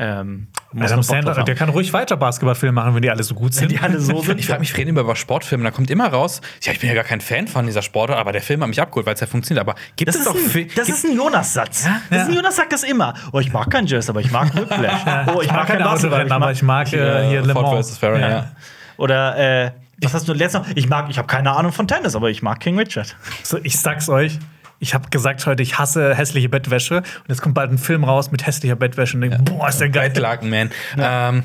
Ähm, 0.00 0.46
Adam 0.78 1.02
Sandler, 1.02 1.42
der 1.42 1.54
kann 1.56 1.70
ruhig 1.70 1.92
weiter 1.92 2.16
Basketballfilme 2.16 2.72
machen, 2.72 2.94
wenn 2.94 3.02
die 3.02 3.10
alle 3.10 3.24
so 3.24 3.34
gut 3.34 3.52
sind. 3.52 3.72
die 3.72 3.80
alle 3.80 3.98
so 4.00 4.22
sind. 4.22 4.38
Ich 4.38 4.46
frage 4.46 4.60
mich, 4.60 4.76
reden 4.76 4.90
immer 4.90 5.00
über 5.00 5.16
Sportfilme, 5.16 5.64
da 5.64 5.72
kommt 5.72 5.90
immer 5.90 6.06
raus, 6.06 6.40
ja, 6.62 6.72
ich 6.72 6.78
bin 6.78 6.88
ja 6.88 6.94
gar 6.94 7.02
kein 7.02 7.20
Fan 7.20 7.48
von 7.48 7.66
dieser 7.66 7.82
Sportart, 7.82 8.16
aber 8.16 8.30
der 8.30 8.40
Film 8.40 8.60
hat 8.60 8.68
mich 8.68 8.80
abgeholt, 8.80 9.06
weil 9.06 9.14
es 9.14 9.20
ja 9.20 9.26
funktioniert. 9.26 9.66
Aber 9.66 9.74
gibt 9.96 10.08
Das 10.08 10.14
es 10.14 10.20
ist, 10.20 10.28
doch 10.28 10.36
ein, 10.36 10.68
das 10.76 10.88
ist 10.88 11.04
ein 11.04 11.16
Jonas-Satz. 11.16 11.88
Das 12.10 12.22
ist 12.22 12.28
ein 12.28 12.34
Jonas 12.34 12.54
sagt 12.54 12.72
das 12.72 12.84
immer. 12.84 13.12
Oh, 13.32 13.40
ich 13.40 13.52
mag 13.52 13.68
kein 13.70 13.86
Jazz, 13.86 14.08
aber 14.08 14.20
ich 14.20 14.30
mag 14.30 14.54
Whiplash. 14.54 15.02
Oh, 15.34 15.42
ich, 15.42 15.50
mag 15.50 15.66
kein 15.66 15.78
Basketball, 15.80 16.20
Autorennen, 16.20 16.32
aber 16.32 16.52
ich 16.52 16.62
mag 16.62 16.92
äh, 16.92 17.28
hier 17.28 17.42
Le 17.42 17.54
Mans. 17.54 17.88
vs. 17.88 17.98
Ferrari, 17.98 18.20
ja. 18.20 18.52
Oder 18.98 19.64
äh, 19.66 19.70
was 20.00 20.14
hast 20.14 20.28
du 20.28 20.32
letztes 20.32 20.60
noch? 20.62 20.68
Ich 20.76 20.88
mag, 20.88 21.06
ich 21.10 21.18
habe 21.18 21.26
keine 21.26 21.50
Ahnung 21.56 21.72
von 21.72 21.88
Tennis, 21.88 22.14
aber 22.14 22.30
ich 22.30 22.40
mag 22.40 22.60
King 22.60 22.78
Richard. 22.78 23.16
So, 23.42 23.58
ich 23.62 23.78
sag's 23.78 24.08
euch. 24.08 24.38
Ich 24.80 24.94
habe 24.94 25.08
gesagt 25.10 25.44
heute, 25.46 25.62
ich 25.62 25.78
hasse 25.78 26.14
hässliche 26.14 26.48
Bettwäsche. 26.48 26.98
Und 26.98 27.04
jetzt 27.28 27.42
kommt 27.42 27.54
bald 27.54 27.70
ein 27.72 27.78
Film 27.78 28.04
raus 28.04 28.30
mit 28.30 28.46
hässlicher 28.46 28.76
Bettwäsche 28.76 29.16
und 29.16 29.22
denk, 29.22 29.44
boah, 29.44 29.68
ist 29.68 29.80
der 29.80 29.88
geil. 29.88 30.10
Bettlaken, 30.10 30.50
man. 30.50 30.70
Ähm, 30.98 31.42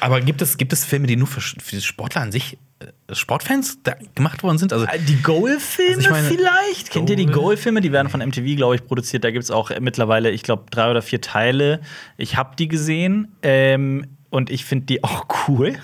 aber 0.00 0.20
gibt 0.20 0.42
es, 0.42 0.56
gibt 0.58 0.72
es 0.72 0.84
Filme, 0.84 1.06
die 1.06 1.16
nur 1.16 1.26
für, 1.26 1.40
für 1.40 1.80
Sportler 1.80 2.20
an 2.22 2.32
sich, 2.32 2.58
äh, 2.80 3.14
Sportfans 3.14 3.82
da 3.82 3.94
gemacht 4.14 4.42
worden 4.42 4.58
sind? 4.58 4.72
Also, 4.72 4.86
Die 5.06 5.22
Goal-Filme 5.22 5.96
Also 5.96 6.00
ich 6.00 6.10
meine- 6.10 6.28
vielleicht? 6.28 6.90
Kennt 6.90 7.08
ihr 7.10 7.16
die 7.16 7.26
Goal? 7.26 7.34
Goal-Filme? 7.44 7.80
Die 7.80 7.92
werden 7.92 8.08
von 8.08 8.20
MTV, 8.20 8.56
glaube 8.56 8.74
ich, 8.76 8.84
produziert. 8.86 9.24
Da 9.24 9.30
gibt 9.30 9.44
es 9.44 9.50
auch 9.50 9.70
mittlerweile, 9.80 10.30
ich 10.30 10.42
glaube, 10.42 10.64
drei 10.70 10.90
oder 10.90 11.02
vier 11.02 11.20
Teile. 11.20 11.80
Ich 12.18 12.36
habe 12.36 12.56
die 12.56 12.68
gesehen 12.68 13.28
ähm, 13.42 14.06
und 14.30 14.50
ich 14.50 14.64
finde 14.64 14.86
die 14.86 15.02
auch 15.04 15.26
cool. 15.48 15.78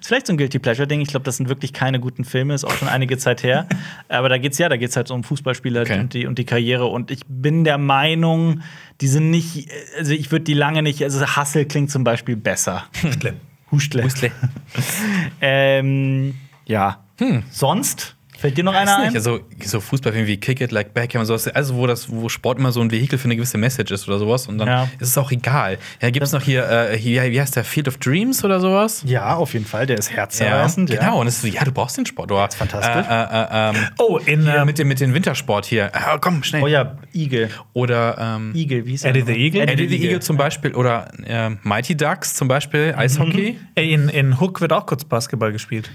Ist 0.00 0.06
vielleicht 0.08 0.26
so 0.26 0.32
ein 0.32 0.36
Guilty 0.36 0.58
Pleasure-Ding. 0.58 1.00
Ich 1.00 1.08
glaube, 1.08 1.24
das 1.24 1.36
sind 1.36 1.48
wirklich 1.48 1.72
keine 1.72 2.00
guten 2.00 2.24
Filme, 2.24 2.54
ist 2.54 2.64
auch 2.64 2.72
schon 2.72 2.88
einige 2.88 3.18
Zeit 3.18 3.42
her. 3.42 3.66
Aber 4.08 4.28
da 4.28 4.38
geht's 4.38 4.58
ja, 4.58 4.68
da 4.68 4.76
geht's 4.76 4.96
halt 4.96 5.08
so 5.08 5.14
um 5.14 5.24
Fußballspieler 5.24 5.82
Okay. 5.82 6.00
und, 6.00 6.14
die, 6.14 6.26
und 6.26 6.38
die 6.38 6.44
Karriere. 6.44 6.86
Und 6.86 7.10
ich 7.10 7.20
bin 7.28 7.64
der 7.64 7.78
Meinung, 7.78 8.62
die 9.00 9.08
sind 9.08 9.30
nicht, 9.30 9.68
also 9.98 10.12
ich 10.12 10.30
würde 10.30 10.44
die 10.44 10.54
lange 10.54 10.82
nicht, 10.82 11.02
also 11.02 11.24
Hustle 11.36 11.64
klingt 11.66 11.90
zum 11.90 12.04
Beispiel 12.04 12.36
besser. 12.36 12.84
Schlimm. 12.92 13.36
Hustle. 13.70 14.04
Whistler. 14.04 14.30
Ähm, 15.40 16.34
ja. 16.66 17.04
Sonst? 17.50 18.16
Fällt 18.40 18.56
dir 18.56 18.64
noch 18.64 18.72
einer 18.72 18.90
Weiß 18.92 18.96
ein? 18.98 19.06
nicht, 19.08 19.16
also 19.16 19.40
so 19.62 19.80
Fußballfilme 19.80 20.26
wie 20.26 20.38
Kick 20.38 20.62
It 20.62 20.72
Like 20.72 20.94
Beckham 20.94 21.20
und 21.20 21.26
sowas, 21.26 21.46
also 21.48 21.74
wo 21.76 21.86
das, 21.86 22.10
wo 22.10 22.30
Sport 22.30 22.58
immer 22.58 22.72
so 22.72 22.80
ein 22.80 22.90
Vehikel 22.90 23.18
für 23.18 23.26
eine 23.26 23.36
gewisse 23.36 23.58
Message 23.58 23.90
ist 23.92 24.08
oder 24.08 24.18
sowas 24.18 24.46
und 24.46 24.56
dann 24.56 24.66
Ja. 24.68 24.82
ist 24.98 25.08
es 25.08 25.18
auch 25.18 25.30
egal. 25.30 25.76
Ja, 26.00 26.08
gibt 26.08 26.24
es 26.24 26.32
noch 26.32 26.40
hier, 26.42 26.66
äh, 26.68 26.96
hier, 26.96 27.22
wie 27.30 27.38
heißt 27.38 27.54
der 27.56 27.64
Field 27.64 27.86
of 27.86 27.98
Dreams 27.98 28.42
oder 28.42 28.58
sowas? 28.58 29.02
Ja, 29.06 29.34
auf 29.36 29.52
jeden 29.52 29.66
Fall. 29.66 29.84
Der 29.84 29.98
ist 29.98 30.10
herzerreißend. 30.10 30.88
Ja, 30.88 31.00
genau. 31.00 31.20
Und 31.20 31.26
es 31.26 31.34
ist 31.36 31.42
so, 31.42 31.48
ja, 31.48 31.64
du 31.64 31.72
brauchst 31.72 31.98
den 31.98 32.06
Sport. 32.06 32.32
Oder, 32.32 32.48
fantastisch. 32.50 33.06
Äh, 33.06 33.22
äh, 33.22 33.42
äh, 33.42 33.70
ähm, 33.70 33.76
Oh, 33.98 34.18
in 34.24 34.42
hier 34.44 34.54
ähm, 34.56 34.66
mit, 34.66 34.78
dem, 34.78 34.88
mit 34.88 35.00
dem 35.00 35.12
Wintersport 35.12 35.66
hier. 35.66 35.90
Ah, 35.94 36.16
komm, 36.18 36.42
schnell. 36.42 36.62
Oh 36.62 36.66
ja, 36.66 36.96
Igel. 37.14 37.50
Oder 37.74 38.16
ähm, 38.18 38.52
Igel, 38.54 38.86
wie 38.86 38.92
hieß 38.92 39.04
Eddie 39.04 39.22
the 39.26 39.32
Eagle? 39.32 39.62
Eddie 39.68 39.86
the 39.88 40.02
Eagle 40.02 40.20
zum 40.20 40.38
Beispiel 40.38 40.74
oder 40.74 41.10
äh, 41.26 41.50
Mighty 41.62 41.94
Ducks 41.96 42.34
zum 42.34 42.48
Beispiel, 42.48 42.94
Eishockey. 42.96 43.58
ey, 43.74 43.92
in, 43.92 44.08
in 44.08 44.40
Hook 44.40 44.60
wird 44.62 44.72
auch 44.72 44.86
kurz 44.86 45.04
Basketball 45.04 45.52
gespielt. 45.52 45.90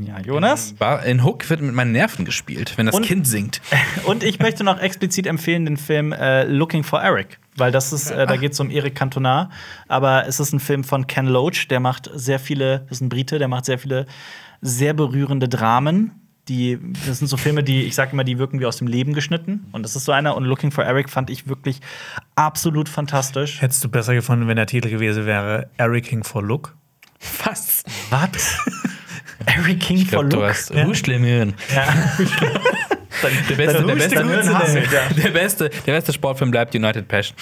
Ja, 0.00 0.18
Jonas. 0.20 0.74
In 1.04 1.22
Hook 1.22 1.48
wird 1.50 1.60
mit 1.60 1.74
meinen 1.74 1.92
Nerven 1.92 2.24
gespielt, 2.24 2.72
wenn 2.76 2.86
das 2.86 2.94
Und- 2.94 3.04
Kind 3.04 3.26
singt. 3.26 3.60
Und 4.04 4.22
ich 4.22 4.38
möchte 4.38 4.64
noch 4.64 4.78
explizit 4.80 5.26
empfehlen 5.26 5.64
den 5.66 5.76
Film 5.76 6.12
äh, 6.12 6.44
Looking 6.44 6.82
for 6.82 7.02
Eric. 7.02 7.38
Weil 7.56 7.70
das 7.70 7.92
ist, 7.92 8.10
äh, 8.10 8.26
da 8.26 8.36
geht 8.36 8.52
es 8.52 8.60
um 8.60 8.70
Eric 8.70 8.94
Cantona. 8.94 9.50
Aber 9.88 10.26
es 10.26 10.40
ist 10.40 10.52
ein 10.52 10.60
Film 10.60 10.84
von 10.84 11.06
Ken 11.06 11.26
Loach, 11.26 11.68
der 11.68 11.80
macht 11.80 12.10
sehr 12.14 12.38
viele, 12.38 12.80
das 12.88 12.98
ist 12.98 13.00
ein 13.02 13.08
Brite, 13.10 13.38
der 13.38 13.48
macht 13.48 13.66
sehr 13.66 13.78
viele 13.78 14.06
sehr 14.62 14.94
berührende 14.94 15.48
Dramen. 15.48 16.12
Die, 16.48 16.78
das 17.06 17.18
sind 17.18 17.28
so 17.28 17.36
Filme, 17.36 17.62
die, 17.62 17.82
ich 17.82 17.94
sage 17.94 18.12
immer, 18.12 18.24
die 18.24 18.38
wirken 18.38 18.58
wie 18.58 18.66
aus 18.66 18.78
dem 18.78 18.86
Leben 18.88 19.12
geschnitten. 19.12 19.66
Und 19.72 19.82
das 19.84 19.94
ist 19.94 20.06
so 20.06 20.12
einer. 20.12 20.36
Und 20.36 20.44
Looking 20.44 20.70
for 20.72 20.84
Eric 20.84 21.10
fand 21.10 21.30
ich 21.30 21.46
wirklich 21.46 21.80
absolut 22.34 22.88
fantastisch. 22.88 23.60
Hättest 23.60 23.84
du 23.84 23.88
besser 23.88 24.14
gefunden, 24.14 24.48
wenn 24.48 24.56
der 24.56 24.66
Titel 24.66 24.88
gewesen 24.88 25.26
wäre 25.26 25.68
Eric 25.76 26.06
King 26.06 26.24
for 26.24 26.42
Look? 26.42 26.74
Was? 27.44 27.84
Was? 28.10 28.58
Eric 29.46 29.80
King 29.80 29.96
Ich 29.98 30.04
for 30.04 30.20
glaube, 30.20 30.28
du 30.28 30.36
Look? 30.36 30.48
hast 30.48 30.74
Huschlemöhren. 30.74 31.54
Ja. 31.74 31.84
Der 33.48 33.54
beste, 33.54 33.74
Dann 33.78 33.86
der, 33.86 33.94
Huschle 33.94 34.08
beste, 34.08 34.24
Möhren 34.24 34.58
hasselt, 34.58 34.90
ja. 34.90 35.22
der, 35.22 35.28
beste, 35.30 35.70
der 35.86 35.92
beste 35.92 36.12
Sportfilm 36.12 36.50
bleibt 36.50 36.74
United 36.74 37.06
Passion. 37.06 37.36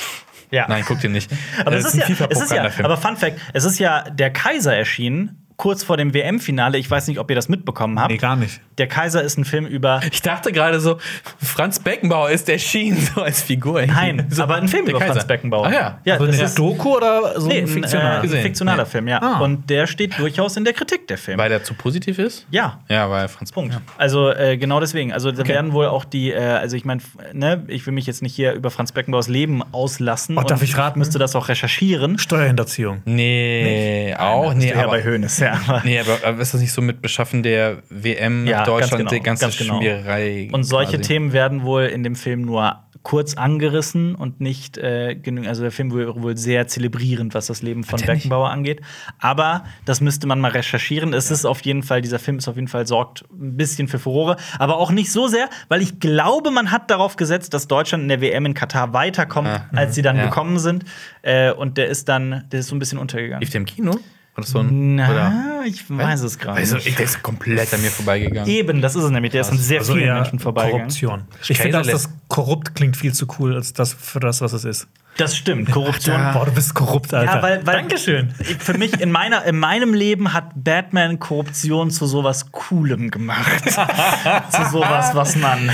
Ja. 0.51 0.66
Nein, 0.68 0.84
guck 0.86 1.01
den 1.01 1.12
nicht. 1.12 1.30
Aber 1.64 1.76
es 1.76 1.86
ist, 1.86 1.94
ja, 1.94 2.07
ein 2.07 2.16
es 2.28 2.40
ist 2.40 2.53
ja, 2.53 2.68
aber 2.82 2.96
Fun 2.96 3.16
Fact, 3.16 3.38
es 3.53 3.64
ist 3.64 3.78
ja 3.78 4.03
der 4.11 4.30
Kaiser 4.30 4.74
erschienen, 4.74 5.46
kurz 5.61 5.84
vor 5.84 5.98
dem 5.98 6.14
WM-Finale. 6.14 6.78
Ich 6.78 6.90
weiß 6.90 7.06
nicht, 7.08 7.18
ob 7.18 7.28
ihr 7.28 7.36
das 7.36 7.50
mitbekommen 7.50 8.00
habt. 8.00 8.11
Nee, 8.11 8.16
gar 8.16 8.34
nicht. 8.34 8.62
Der 8.78 8.86
Kaiser 8.86 9.22
ist 9.22 9.36
ein 9.36 9.44
Film 9.44 9.66
über. 9.66 10.00
Ich 10.11 10.22
dachte 10.22 10.52
gerade 10.52 10.80
so, 10.80 10.96
Franz 11.38 11.78
Beckenbauer 11.78 12.30
ist 12.30 12.48
erschienen, 12.48 12.96
so 13.14 13.20
als 13.20 13.42
Figur. 13.42 13.84
Nein, 13.84 14.26
so, 14.30 14.42
aber 14.42 14.54
ein 14.54 14.68
Film 14.68 14.86
über 14.86 14.98
Kaiser. 14.98 15.12
Franz 15.12 15.26
Beckenbauer. 15.26 15.66
Ah 15.66 15.72
ja. 15.72 15.98
ja 16.06 16.14
Also 16.14 16.26
das 16.28 16.40
ist 16.40 16.58
Doku 16.58 16.96
oder 16.96 17.38
so 17.38 17.48
nee, 17.48 17.58
ein 17.58 17.66
fiktionaler? 17.66 18.24
äh, 18.24 18.28
fiktionaler. 18.28 18.86
Film, 18.86 19.06
ja. 19.06 19.20
Ah. 19.20 19.40
Und 19.40 19.68
der 19.68 19.86
steht 19.86 20.18
durchaus 20.18 20.56
in 20.56 20.64
der 20.64 20.72
Kritik, 20.72 21.06
der 21.08 21.18
Film. 21.18 21.36
Weil 21.36 21.50
der 21.50 21.62
zu 21.62 21.74
positiv 21.74 22.18
ist? 22.18 22.46
ja. 22.50 22.80
Ja, 22.88 23.11
weil 23.11 23.28
Franz 23.28 23.52
Punkt. 23.52 23.74
Ja. 23.74 23.82
Also 23.98 24.30
äh, 24.30 24.56
genau 24.56 24.80
deswegen. 24.80 25.12
Also 25.12 25.30
da 25.30 25.46
werden 25.46 25.74
wohl 25.74 25.88
auch 25.88 26.06
die, 26.06 26.32
äh, 26.32 26.38
also 26.38 26.74
ich 26.74 26.86
meine, 26.86 27.02
ne, 27.34 27.64
ich 27.66 27.84
will 27.84 27.92
mich 27.92 28.06
jetzt 28.06 28.22
nicht 28.22 28.34
hier 28.34 28.54
über 28.54 28.70
Franz 28.70 28.92
Beckenbauers 28.92 29.28
Leben 29.28 29.62
auslassen. 29.72 30.38
Oh, 30.38 30.42
darf 30.42 30.62
ich 30.62 30.78
raten? 30.78 30.98
Müsste 30.98 31.18
das 31.18 31.36
auch 31.36 31.50
recherchieren. 31.50 32.18
Steuerhinterziehung. 32.18 33.02
Nee, 33.04 34.16
auch. 34.18 34.54
Nee, 34.54 34.61
Bist 34.61 34.70
du 34.70 34.78
ja 34.78 34.84
aber, 34.84 34.92
bei 34.92 35.04
Hoeneß, 35.04 35.38
ja. 35.40 35.49
aber- 35.53 35.82
nee, 35.84 35.98
aber, 36.01 36.18
aber 36.24 36.40
ist 36.40 36.55
das 36.55 36.61
nicht 36.61 36.72
so 36.72 36.82
mit 36.82 37.03
Beschaffen 37.03 37.42
der 37.42 37.82
WM 37.90 38.46
Ja, 38.46 38.59
nach 38.61 38.66
ganz 38.66 38.68
Deutschland, 38.68 38.98
genau, 39.01 39.11
die 39.11 39.20
ganze 39.20 39.44
ganz 39.44 39.57
genau. 39.59 39.76
Schmiererei? 39.78 40.48
Und 40.53 40.64
solche 40.64 40.92
quasi? 40.96 41.03
Themen 41.09 41.32
werden 41.32 41.62
wohl 41.62 41.84
in 41.84 42.03
dem 42.03 42.16
Film 42.16 42.42
nur 42.42 42.84
kurz 43.03 43.32
angerissen 43.34 44.14
und 44.14 44.42
nicht 44.42 44.76
äh, 44.76 45.14
genügend. 45.14 45.48
Also 45.48 45.62
der 45.62 45.70
Film 45.72 45.90
wohl, 45.90 46.22
wohl 46.22 46.36
sehr 46.36 46.66
zelebrierend, 46.68 47.32
was 47.32 47.46
das 47.46 47.62
Leben 47.62 47.82
von 47.82 47.98
Beckenbauer 47.98 48.51
angeht. 48.51 48.82
Aber 49.18 49.64
das 49.86 50.03
müsste 50.03 50.26
man 50.26 50.38
mal 50.38 50.51
recherchieren. 50.51 51.14
Es 51.14 51.30
ist 51.30 51.46
auf 51.46 51.62
jeden 51.62 51.82
Fall, 51.82 52.03
dieser 52.03 52.18
Film 52.18 52.36
ist 52.36 52.46
auf 52.46 52.57
jeden 52.57 52.68
Fall 52.68 52.86
sorgt 52.86 53.24
ein 53.32 53.57
bisschen 53.57 53.88
für 53.88 53.98
Furore, 53.98 54.36
aber 54.59 54.76
auch 54.76 54.90
nicht 54.90 55.11
so 55.12 55.28
sehr, 55.28 55.48
weil 55.70 55.80
ich 55.80 55.98
glaube, 55.98 56.51
man 56.51 56.70
hat 56.72 56.90
darauf 56.90 57.16
gesetzt, 57.16 57.55
dass 57.55 57.68
Deutschland 57.68 58.03
in 58.03 58.09
der 58.11 58.20
WM 58.20 58.44
in 58.44 58.53
Katar 58.53 58.92
weiterkommt, 58.92 59.48
Ah, 59.48 59.64
als 59.74 59.94
sie 59.94 60.03
dann 60.03 60.18
ja. 60.18 60.24
gekommen 60.26 60.59
sind. 60.59 60.84
Äh, 61.22 61.53
und 61.53 61.78
der 61.78 61.88
ist 61.88 62.07
dann, 62.11 62.44
der 62.53 62.61
ist 62.61 62.66
so 62.66 62.76
ein 62.76 62.78
bisschen 62.80 62.98
untergegangen. 62.98 63.40
Lief 63.40 63.48
der 63.51 63.61
im 63.62 63.66
Kino? 63.66 63.98
Oder 64.37 64.47
so 64.47 64.61
ein, 64.61 64.95
oder? 64.95 65.31
Na, 65.31 65.64
ich 65.66 65.85
weiß 65.89 66.22
es 66.22 66.39
gerade. 66.39 66.59
Also, 66.59 66.76
nicht. 66.76 66.87
ich, 66.87 66.97
der 66.97 67.05
ist 67.05 67.22
komplett 67.22 67.72
an 67.74 67.83
mir 67.83 67.91
vorbeigegangen. 67.91 68.49
Eben, 68.49 68.81
das 68.81 68.95
ist 68.97 69.05
es 69.05 69.11
nämlich. 69.11 69.33
Der 69.33 69.43
ist 69.43 69.51
an 69.51 69.59
sehr 69.59 69.81
Also 69.81 69.95
vielen 69.95 70.14
Menschen 70.14 70.39
vorbeigegangen. 70.39 70.87
Korruption. 70.89 71.24
Ich 71.49 71.59
finde, 71.59 71.78
dass 71.78 71.89
das 71.89 72.11
korrupt 72.28 72.74
klingt 72.74 72.97
viel 72.97 73.12
zu 73.12 73.26
cool 73.39 73.55
als 73.55 73.72
das 73.72 73.93
für 73.93 74.20
das, 74.20 74.41
was 74.41 74.53
es 74.53 74.64
ist. 74.64 74.89
Das 75.21 75.37
stimmt. 75.37 75.71
Korruption. 75.71 76.16
Boah, 76.33 76.47
du 76.47 76.53
bist 76.53 76.75
korrupt, 76.75 77.12
Alter. 77.12 77.37
Ja, 77.37 77.43
weil, 77.43 77.66
weil 77.66 77.77
Dankeschön. 77.77 78.31
Für 78.31 78.79
mich 78.79 79.01
in 79.01 79.12
meiner 79.12 79.45
in 79.45 79.59
meinem 79.59 79.93
Leben 79.93 80.33
hat 80.33 80.53
Batman 80.55 81.18
Korruption 81.18 81.91
zu 81.91 82.07
sowas 82.07 82.51
Coolem 82.53 83.11
gemacht. 83.11 83.71
zu 83.71 84.64
sowas, 84.71 85.14
was 85.14 85.37
man. 85.37 85.66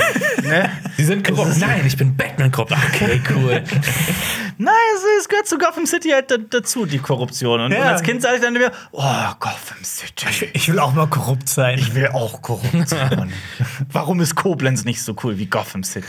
Ne? 0.43 0.71
Sie 0.97 1.05
sind 1.05 1.27
korrupt. 1.27 1.59
Nein, 1.59 1.83
ich 1.87 1.97
bin 1.97 2.17
Batman 2.17 2.51
korrupt. 2.51 2.73
Okay, 2.73 3.21
cool. 3.31 3.63
Nein, 4.59 4.73
es, 5.21 5.29
gehört 5.29 5.47
zu 5.47 5.59
Gotham 5.59 5.85
City 5.85 6.11
halt 6.11 6.31
da, 6.31 6.37
dazu, 6.39 6.87
die 6.87 6.99
Korruption. 6.99 7.61
Und, 7.61 7.73
Ja. 7.73 7.79
und 7.79 7.85
als 7.85 8.03
Kind 8.03 8.23
sage 8.23 8.37
ich 8.37 8.43
dann 8.43 8.57
immer, 8.57 8.71
oh, 8.93 9.03
Gotham 9.39 9.83
City. 9.83 10.49
Ich 10.55 10.69
will 10.71 10.79
auch 10.79 10.95
mal 10.95 11.07
korrupt 11.09 11.49
sein. 11.49 11.79
Ich 11.79 11.95
will 11.95 12.09
auch 12.09 12.41
Korruption. 12.41 13.33
Warum 13.93 14.21
ist 14.21 14.35
Koblenz 14.35 14.85
nicht 14.85 15.03
so 15.03 15.15
cool 15.23 15.39
wie 15.39 15.47
Gotham 15.47 15.85
City? 15.85 16.07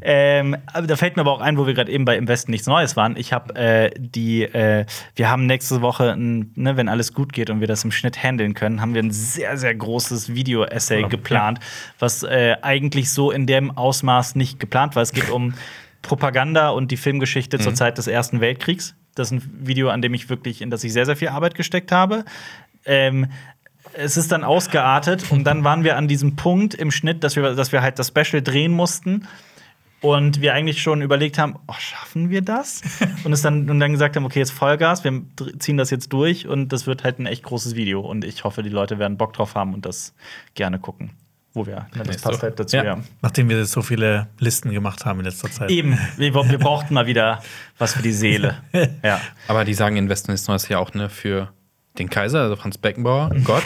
Ähm, 0.00 0.56
aber 0.72 0.86
da 0.86 0.96
fällt 0.96 1.16
mir 1.16 1.22
aber 1.22 1.32
auch 1.32 1.40
ein, 1.42 1.58
wo 1.58 1.66
wir 1.66 1.74
gerade 1.74 1.92
eben 1.92 2.06
bei 2.06 2.16
Im 2.16 2.26
Nichts 2.48 2.66
Neues 2.66 2.96
waren. 2.96 3.16
Ich 3.16 3.32
habe 3.32 3.54
äh, 3.54 3.90
die, 3.96 4.42
äh, 4.42 4.86
wir 5.14 5.30
haben 5.30 5.46
nächste 5.46 5.80
Woche, 5.82 6.12
ein, 6.12 6.52
ne, 6.54 6.76
wenn 6.76 6.88
alles 6.88 7.12
gut 7.12 7.32
geht 7.32 7.50
und 7.50 7.60
wir 7.60 7.66
das 7.66 7.84
im 7.84 7.92
Schnitt 7.92 8.22
handeln 8.22 8.54
können, 8.54 8.80
haben 8.80 8.94
wir 8.94 9.02
ein 9.02 9.10
sehr, 9.10 9.56
sehr 9.56 9.74
großes 9.74 10.34
Video-Essay 10.34 11.04
geplant, 11.04 11.60
was 11.98 12.22
äh, 12.22 12.56
eigentlich 12.62 13.12
so 13.12 13.30
in 13.30 13.46
dem 13.46 13.76
Ausmaß 13.76 14.34
nicht 14.34 14.58
geplant 14.58 14.96
war. 14.96 15.02
Es 15.02 15.12
geht 15.12 15.30
um 15.30 15.54
Propaganda 16.02 16.70
und 16.70 16.90
die 16.90 16.96
Filmgeschichte 16.96 17.58
zur 17.58 17.74
Zeit 17.74 17.98
des 17.98 18.06
Ersten 18.06 18.40
Weltkriegs. 18.40 18.94
Das 19.14 19.30
ist 19.30 19.42
ein 19.42 19.66
Video, 19.66 19.90
an 19.90 20.00
dem 20.00 20.14
ich 20.14 20.28
wirklich, 20.30 20.62
in 20.62 20.70
das 20.70 20.84
ich 20.84 20.92
sehr, 20.92 21.06
sehr 21.06 21.16
viel 21.16 21.28
Arbeit 21.28 21.54
gesteckt 21.54 21.92
habe. 21.92 22.24
Ähm, 22.84 23.26
es 23.94 24.16
ist 24.16 24.32
dann 24.32 24.44
ausgeartet 24.44 25.30
und 25.30 25.44
dann 25.44 25.64
waren 25.64 25.82
wir 25.82 25.96
an 25.96 26.08
diesem 26.08 26.36
Punkt 26.36 26.74
im 26.74 26.90
Schnitt, 26.90 27.24
dass 27.24 27.36
wir, 27.36 27.54
dass 27.54 27.72
wir 27.72 27.82
halt 27.82 27.98
das 27.98 28.08
Special 28.08 28.42
drehen 28.42 28.72
mussten 28.72 29.26
und 30.00 30.40
wir 30.40 30.54
eigentlich 30.54 30.80
schon 30.80 31.02
überlegt 31.02 31.38
haben, 31.38 31.56
oh, 31.66 31.74
schaffen 31.78 32.30
wir 32.30 32.42
das? 32.42 32.82
und 33.24 33.32
es 33.32 33.42
dann 33.42 33.68
und 33.68 33.80
dann 33.80 33.92
gesagt 33.92 34.16
haben, 34.16 34.24
okay, 34.24 34.38
jetzt 34.38 34.52
Vollgas, 34.52 35.04
wir 35.04 35.22
ziehen 35.58 35.76
das 35.76 35.90
jetzt 35.90 36.12
durch 36.12 36.46
und 36.46 36.68
das 36.72 36.86
wird 36.86 37.04
halt 37.04 37.18
ein 37.18 37.26
echt 37.26 37.42
großes 37.42 37.74
Video 37.74 38.00
und 38.00 38.24
ich 38.24 38.44
hoffe, 38.44 38.62
die 38.62 38.68
Leute 38.68 38.98
werden 38.98 39.16
Bock 39.16 39.32
drauf 39.32 39.54
haben 39.54 39.74
und 39.74 39.86
das 39.86 40.14
gerne 40.54 40.78
gucken, 40.78 41.10
wo 41.52 41.66
wir, 41.66 41.86
ne, 41.96 42.04
das 42.04 42.22
passt 42.22 42.42
halt 42.42 42.58
dazu, 42.60 42.76
Ja. 42.76 42.84
ja. 42.84 42.98
Nachdem 43.22 43.48
wir 43.48 43.64
so 43.66 43.82
viele 43.82 44.28
Listen 44.38 44.70
gemacht 44.70 45.04
haben 45.04 45.18
in 45.18 45.24
letzter 45.24 45.50
Zeit. 45.50 45.70
Eben, 45.70 45.98
wir, 46.16 46.32
wir 46.32 46.58
brauchten 46.58 46.94
mal 46.94 47.06
wieder 47.06 47.42
was 47.78 47.94
für 47.94 48.02
die 48.02 48.12
Seele. 48.12 48.58
ja. 49.02 49.20
Aber 49.48 49.64
die 49.64 49.74
sagen, 49.74 49.96
Investen 49.96 50.32
ist 50.32 50.48
Neues 50.48 50.68
ja 50.68 50.78
auch 50.78 50.94
ne, 50.94 51.08
für 51.08 51.52
Den 51.98 52.08
Kaiser, 52.08 52.42
also 52.42 52.56
Franz 52.56 52.78
Beckenbauer, 52.78 53.30
Gott, 53.44 53.64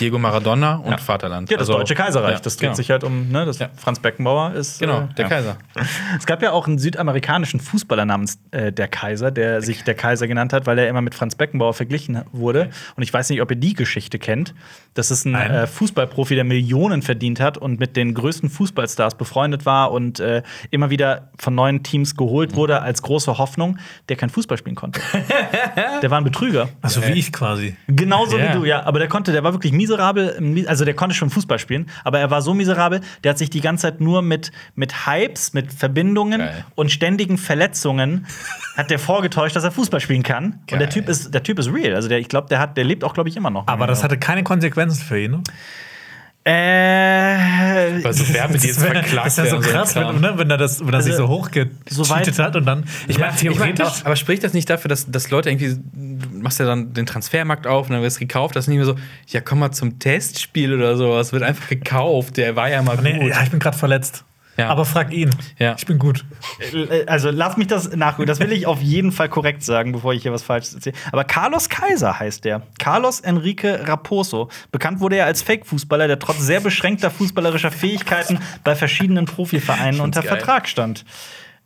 Diego 0.00 0.18
Maradona 0.18 0.76
und 0.76 0.92
Ja. 0.92 0.98
Vaterland. 0.98 1.50
Ja, 1.50 1.58
das 1.58 1.68
also, 1.68 1.78
Deutsche 1.78 1.94
Kaiserreich. 1.94 2.34
ja, 2.34 2.40
das 2.40 2.56
dreht 2.56 2.68
genau. 2.68 2.74
sich 2.74 2.90
halt 2.90 3.04
um, 3.04 3.28
ne, 3.30 3.44
das 3.44 3.58
Ja. 3.58 3.68
Franz 3.76 4.00
Beckenbauer 4.00 4.54
ist. 4.54 4.80
Genau, 4.80 5.02
äh, 5.02 5.14
der. 5.16 5.28
Kaiser. 5.28 5.56
Es 6.18 6.24
gab 6.24 6.42
ja 6.42 6.52
auch 6.52 6.66
einen 6.66 6.78
südamerikanischen 6.78 7.60
Fußballer 7.60 8.04
namens 8.04 8.38
äh, 8.50 8.72
der 8.72 8.88
Kaiser, 8.88 9.30
der 9.30 9.60
sich 9.60 9.84
der 9.84 9.94
Kaiser 9.94 10.26
genannt 10.26 10.52
hat, 10.52 10.66
weil 10.66 10.78
er 10.78 10.88
immer 10.88 11.02
mit 11.02 11.14
Franz 11.14 11.34
Beckenbauer 11.34 11.74
verglichen 11.74 12.22
wurde. 12.32 12.70
Und 12.96 13.02
ich 13.02 13.12
weiß 13.12 13.28
nicht, 13.30 13.42
ob 13.42 13.50
ihr 13.50 13.56
die 13.56 13.74
Geschichte 13.74 14.18
kennt. 14.18 14.54
Das 14.94 15.10
ist 15.10 15.26
ein 15.26 15.34
äh, 15.34 15.66
Fußballprofi, 15.66 16.34
der 16.34 16.44
Millionen 16.44 17.02
verdient 17.02 17.40
hat 17.40 17.58
und 17.58 17.78
mit 17.78 17.96
den 17.96 18.14
größten 18.14 18.48
Fußballstars 18.48 19.16
befreundet 19.16 19.66
war 19.66 19.92
und 19.92 20.20
äh, 20.20 20.42
immer 20.70 20.90
wieder 20.90 21.30
von 21.38 21.54
neuen 21.54 21.82
Teams 21.82 22.16
geholt 22.16 22.56
wurde 22.56 22.80
als 22.82 23.02
große 23.02 23.36
Hoffnung, 23.38 23.78
der 24.08 24.16
kein 24.16 24.30
Fußball 24.30 24.56
spielen 24.56 24.76
konnte. 24.76 25.00
der 26.02 26.10
war 26.10 26.18
ein 26.18 26.24
Betrüger. 26.24 26.68
Also 26.80 27.06
wie 27.06 27.12
ich 27.12 27.32
quasi. 27.32 27.65
Genauso 27.88 28.38
Ja. 28.38 28.48
wie 28.50 28.58
du, 28.58 28.64
ja. 28.64 28.84
Aber 28.84 28.98
der 28.98 29.08
konnte, 29.08 29.32
der 29.32 29.42
war 29.44 29.52
wirklich 29.52 29.72
miserabel. 29.72 30.36
mi- 30.40 30.66
Also 30.66 30.84
der 30.84 30.94
konnte 30.94 31.14
schon 31.14 31.30
Fußball 31.30 31.58
spielen, 31.58 31.86
aber 32.04 32.18
er 32.20 32.30
war 32.30 32.42
so 32.42 32.54
miserabel, 32.54 33.00
der 33.24 33.30
hat 33.30 33.38
sich 33.38 33.50
die 33.50 33.60
ganze 33.60 33.82
Zeit 33.82 34.00
nur 34.00 34.22
mit, 34.22 34.52
mit 34.74 35.06
Hypes, 35.06 35.52
mit 35.52 35.72
Verbindungen 35.72 36.40
Geil. 36.40 36.64
und 36.74 36.90
ständigen 36.90 37.38
Verletzungen 37.38 38.26
hat 38.76 38.90
der 38.90 38.98
vorgetäuscht, 38.98 39.56
dass 39.56 39.64
er 39.64 39.70
Fußball 39.72 40.00
spielen 40.00 40.22
kann. 40.22 40.44
Und 40.44 40.70
der 40.72 40.78
Geil. 40.80 40.88
Typ 40.88 41.08
ist, 41.08 41.32
der 41.34 41.42
Typ 41.42 41.58
ist 41.58 41.72
real. 41.72 41.94
Also 41.94 42.08
der, 42.08 42.18
ich 42.18 42.28
glaube, 42.28 42.48
der 42.48 42.58
hat, 42.58 42.76
der 42.76 42.84
lebt 42.84 43.04
auch, 43.04 43.14
glaube 43.14 43.28
ich, 43.28 43.36
immer 43.36 43.50
noch. 43.50 43.66
Aber 43.66 43.86
das 43.86 44.02
hatte 44.04 44.18
keine 44.18 44.42
Konsequenzen 44.44 45.02
für 45.04 45.20
ihn. 45.20 45.30
Ne? 45.32 45.42
Äh, 46.46 48.02
Weil 48.04 48.12
so 48.12 48.26
Werbedeals 48.32 48.76
Das 48.76 48.82
wär- 48.84 48.92
verklagt 48.92 49.26
das 49.26 49.38
ist 49.38 49.44
ja 49.44 49.50
so 49.50 49.58
krass, 49.60 49.94
wenn, 49.96 50.20
ne, 50.20 50.34
wenn 50.36 50.50
er 50.50 50.56
das, 50.58 50.80
wenn 50.86 50.94
er 50.94 51.02
sich 51.02 51.12
Also, 51.12 51.26
so 51.26 51.32
hochgecheatet 51.32 51.74
soweit- 51.90 52.38
hat 52.38 52.56
und 52.56 52.66
dann. 52.66 52.84
Ich 53.08 53.18
meine, 53.18 53.32
Ich 53.36 53.42
mein, 53.44 53.54
theoretisch. 53.74 53.86
aber, 53.86 54.06
aber 54.06 54.16
spricht 54.16 54.44
das 54.44 54.52
nicht 54.52 54.68
dafür, 54.70 54.88
dass, 54.88 55.10
dass 55.10 55.30
Leute 55.30 55.50
irgendwie, 55.50 55.76
du 55.92 56.38
machst 56.38 56.60
ja 56.60 56.66
dann 56.66 56.92
den 56.92 57.06
Transfermarkt 57.06 57.66
auf 57.66 57.86
und 57.88 57.92
dann 57.94 58.02
wird 58.02 58.12
es 58.12 58.18
gekauft, 58.18 58.54
das 58.56 58.64
ist 58.64 58.68
nicht 58.68 58.76
mehr 58.78 58.86
so, 58.86 58.96
ja, 59.28 59.40
komm 59.40 59.58
mal 59.58 59.72
zum 59.72 59.98
Testspiel 59.98 60.74
oder 60.74 60.96
sowas, 60.96 61.32
wird 61.32 61.42
einfach 61.42 61.68
gekauft, 61.68 62.36
der 62.36 62.54
war 62.56 62.68
ja 62.70 62.82
mal 62.82 62.96
gut. 62.96 63.04
nee, 63.04 63.28
ja, 63.28 63.42
ich 63.42 63.50
bin 63.50 63.58
gerade 63.58 63.76
verletzt. 63.76 64.24
Ja. 64.56 64.68
Aber 64.68 64.84
frag 64.84 65.12
ihn. 65.12 65.30
Ja. 65.58 65.74
Ich 65.76 65.86
bin 65.86 65.98
gut. 65.98 66.24
also 67.06 67.30
lass 67.30 67.56
mich 67.56 67.66
das 67.66 67.94
nachgucken. 67.94 68.26
Das 68.26 68.40
will 68.40 68.52
ich 68.52 68.66
auf 68.66 68.80
jeden 68.80 69.12
Fall 69.12 69.28
korrekt 69.28 69.62
sagen, 69.62 69.92
bevor 69.92 70.14
ich 70.14 70.22
hier 70.22 70.32
was 70.32 70.42
Falsches 70.42 70.74
erzähle. 70.74 70.96
Aber 71.12 71.24
Carlos 71.24 71.68
Kaiser 71.68 72.18
heißt 72.18 72.44
der. 72.44 72.62
Carlos 72.78 73.20
Enrique 73.20 73.80
Raposo. 73.86 74.48
Bekannt 74.72 75.00
wurde 75.00 75.16
er 75.16 75.26
als 75.26 75.42
Fake-Fußballer, 75.42 76.06
der 76.06 76.18
trotz 76.18 76.40
sehr 76.40 76.60
beschränkter 76.60 77.10
fußballerischer 77.10 77.70
Fähigkeiten 77.70 78.38
bei 78.64 78.74
verschiedenen 78.74 79.26
Profivereinen 79.26 80.00
unter 80.00 80.22
geil. 80.22 80.28
Vertrag 80.30 80.68
stand. 80.68 81.04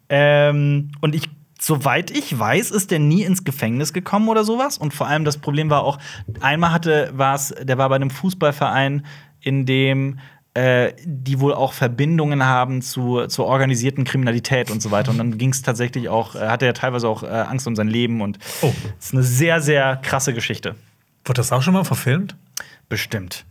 Ähm, 0.08 0.92
und 1.00 1.14
ich 1.14 1.28
Soweit 1.62 2.10
ich 2.10 2.38
weiß, 2.38 2.70
ist 2.70 2.90
der 2.90 3.00
nie 3.00 3.22
ins 3.22 3.44
Gefängnis 3.44 3.92
gekommen 3.92 4.30
oder 4.30 4.44
sowas. 4.44 4.78
Und 4.78 4.94
vor 4.94 5.06
allem 5.06 5.26
das 5.26 5.36
Problem 5.36 5.68
war 5.68 5.82
auch, 5.82 5.98
einmal 6.40 6.72
hatte, 6.72 7.10
war 7.12 7.34
es, 7.34 7.54
der 7.60 7.76
war 7.76 7.90
bei 7.90 7.96
einem 7.96 8.08
Fußballverein, 8.08 9.04
in 9.42 9.66
dem 9.66 10.18
äh, 10.54 10.92
die 11.04 11.40
wohl 11.40 11.54
auch 11.54 11.72
Verbindungen 11.72 12.44
haben 12.44 12.82
zu, 12.82 13.26
zur 13.26 13.46
organisierten 13.46 14.04
Kriminalität 14.04 14.70
und 14.70 14.82
so 14.82 14.90
weiter. 14.90 15.10
Und 15.12 15.18
dann 15.18 15.38
ging 15.38 15.50
es 15.50 15.62
tatsächlich 15.62 16.08
auch, 16.08 16.34
äh, 16.34 16.48
hatte 16.48 16.66
er 16.66 16.74
teilweise 16.74 17.08
auch 17.08 17.22
äh, 17.22 17.26
Angst 17.26 17.66
um 17.66 17.76
sein 17.76 17.88
Leben 17.88 18.20
und 18.20 18.38
Oh. 18.62 18.72
es 18.98 19.06
ist 19.06 19.14
eine 19.14 19.22
sehr, 19.22 19.60
sehr 19.60 19.96
krasse 19.96 20.34
Geschichte. 20.34 20.74
Wurde 21.24 21.38
das 21.38 21.52
auch 21.52 21.62
schon 21.62 21.74
mal 21.74 21.84
verfilmt? 21.84 22.36
Bestimmt. 22.88 23.44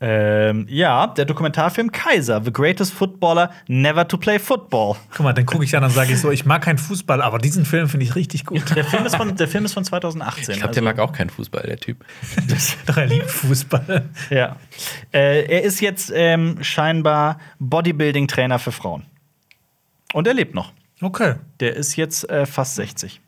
Ähm, 0.00 0.66
ja, 0.68 1.06
der 1.06 1.24
Dokumentarfilm 1.24 1.90
Kaiser, 1.92 2.42
The 2.44 2.52
Greatest 2.52 2.92
Footballer 2.92 3.50
Never 3.68 4.06
to 4.06 4.18
Play 4.18 4.38
Football. 4.38 4.96
Guck 5.10 5.20
mal, 5.20 5.32
dann 5.32 5.46
gucke 5.46 5.64
ich 5.64 5.74
an 5.76 5.84
und 5.84 5.90
sage 5.90 6.12
ich 6.12 6.20
so, 6.20 6.30
ich 6.30 6.44
mag 6.44 6.62
keinen 6.62 6.78
Fußball, 6.78 7.22
aber 7.22 7.38
diesen 7.38 7.64
Film 7.64 7.88
finde 7.88 8.04
ich 8.04 8.14
richtig 8.14 8.44
gut. 8.44 8.74
Der 8.74 8.84
Film 8.84 9.06
ist 9.06 9.16
von, 9.16 9.34
der 9.36 9.48
Film 9.48 9.64
ist 9.64 9.72
von 9.72 9.84
2018. 9.84 10.40
Ich 10.42 10.46
glaube, 10.58 10.68
also- 10.68 10.72
der 10.74 10.82
mag 10.82 10.98
auch 10.98 11.12
keinen 11.12 11.30
Fußball, 11.30 11.62
der 11.62 11.78
Typ. 11.78 12.04
Doch 12.86 12.96
er 12.96 13.06
liebt 13.06 13.30
Fußball. 13.30 14.04
Ja. 14.30 14.56
Äh, 15.12 15.44
er 15.46 15.62
ist 15.62 15.80
jetzt 15.80 16.12
ähm, 16.14 16.58
scheinbar 16.60 17.38
Bodybuilding-Trainer 17.60 18.58
für 18.58 18.72
Frauen. 18.72 19.04
Und 20.12 20.26
er 20.26 20.34
lebt 20.34 20.54
noch. 20.54 20.72
Okay. 21.00 21.36
Der 21.60 21.74
ist 21.76 21.96
jetzt 21.96 22.28
äh, 22.28 22.46
fast 22.46 22.74
60. 22.74 23.20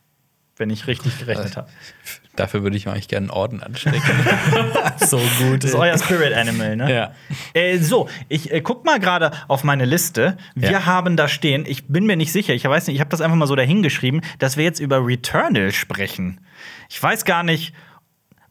Wenn 0.58 0.70
ich 0.70 0.86
richtig 0.86 1.18
gerechnet 1.18 1.56
habe. 1.56 1.68
Dafür 2.36 2.62
würde 2.62 2.76
ich 2.76 2.86
mir 2.86 2.92
eigentlich 2.92 3.08
gerne 3.08 3.24
einen 3.24 3.30
Orden 3.30 3.62
anstecken. 3.62 4.02
So 5.06 5.18
gut. 5.38 5.62
Das 5.62 5.70
ist 5.70 5.74
euer 5.76 5.96
Spirit 5.98 6.32
Animal, 6.34 6.76
ne? 6.76 6.92
Ja. 6.92 7.12
Äh, 7.54 7.78
so, 7.78 8.08
ich 8.28 8.50
äh, 8.52 8.60
guck 8.62 8.84
mal 8.84 8.98
gerade 8.98 9.30
auf 9.48 9.62
meine 9.64 9.84
Liste. 9.84 10.36
Wir 10.54 10.70
Ja. 10.70 10.86
haben 10.86 11.16
da 11.16 11.28
stehen, 11.28 11.64
ich 11.66 11.86
bin 11.86 12.06
mir 12.06 12.16
nicht 12.16 12.32
sicher, 12.32 12.54
ich 12.54 12.64
weiß 12.64 12.86
nicht, 12.86 12.96
ich 12.96 13.00
habe 13.00 13.10
das 13.10 13.20
einfach 13.20 13.36
mal 13.36 13.46
so 13.46 13.54
dahingeschrieben, 13.56 14.22
dass 14.38 14.56
wir 14.56 14.64
jetzt 14.64 14.80
über 14.80 15.04
Returnal 15.06 15.72
sprechen. 15.72 16.40
Ich 16.88 17.02
weiß 17.02 17.24
gar 17.24 17.42
nicht. 17.42 17.74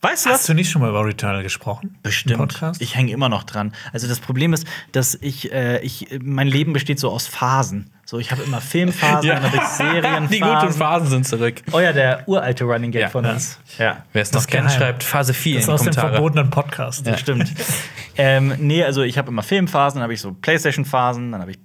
Weißt 0.01 0.25
du 0.25 0.29
was? 0.29 0.39
Hast 0.41 0.49
du 0.49 0.53
nicht 0.53 0.69
schon 0.69 0.81
mal 0.83 0.89
über 0.89 1.03
Returnal 1.05 1.41
gesprochen? 1.41 1.93
Im 1.95 2.01
Bestimmt. 2.03 2.37
Podcast? 2.37 2.81
Ich 2.81 2.95
hänge 2.95 3.11
immer 3.11 3.29
noch 3.29 3.43
dran. 3.43 3.73
Also 3.91 4.07
das 4.07 4.19
Problem 4.19 4.53
ist, 4.53 4.65
dass 4.91 5.15
ich, 5.19 5.51
äh, 5.51 5.79
ich 5.81 6.07
mein 6.21 6.47
Leben 6.47 6.73
besteht 6.73 6.99
so 6.99 7.09
aus 7.09 7.27
Phasen. 7.27 7.91
So, 8.07 8.19
ich 8.19 8.29
habe 8.31 8.43
immer 8.43 8.61
Filmphasen, 8.61 9.27
dann 9.27 9.41
habe 9.43 9.57
ich 9.57 9.63
Serienphasen. 9.63 10.29
Die 10.29 10.39
guten 10.39 10.71
Phasen 10.73 11.07
sind 11.07 11.27
zurück. 11.27 11.63
Oh 11.71 11.79
ja, 11.79 11.91
der 11.91 12.21
uralte 12.27 12.63
Running 12.63 12.91
Gag 12.91 13.01
Ja. 13.01 13.09
von 13.09 13.25
uns. 13.25 13.59
Ja. 13.79 14.03
Wer 14.13 14.21
es 14.21 14.31
noch 14.31 14.45
kennt, 14.45 14.71
schreibt 14.71 15.03
Phase 15.03 15.33
4 15.33 15.55
das 15.55 15.63
ist 15.63 15.67
in 15.67 15.71
die 15.71 15.73
aus 15.73 15.83
dem 15.83 15.93
verbotenen 16.11 16.49
Podcast. 16.51 17.05
Das 17.07 17.19
stimmt. 17.19 17.51
ähm, 18.17 18.53
nee, 18.59 18.83
also 18.83 19.01
ich 19.01 19.17
habe 19.17 19.29
immer 19.29 19.41
Filmphasen, 19.41 19.97
dann 19.97 20.03
habe 20.03 20.13
ich 20.13 20.21
so 20.21 20.33
Playstation-Phasen, 20.33 21.31
dann 21.31 21.41
habe 21.41 21.51
ich 21.51 21.57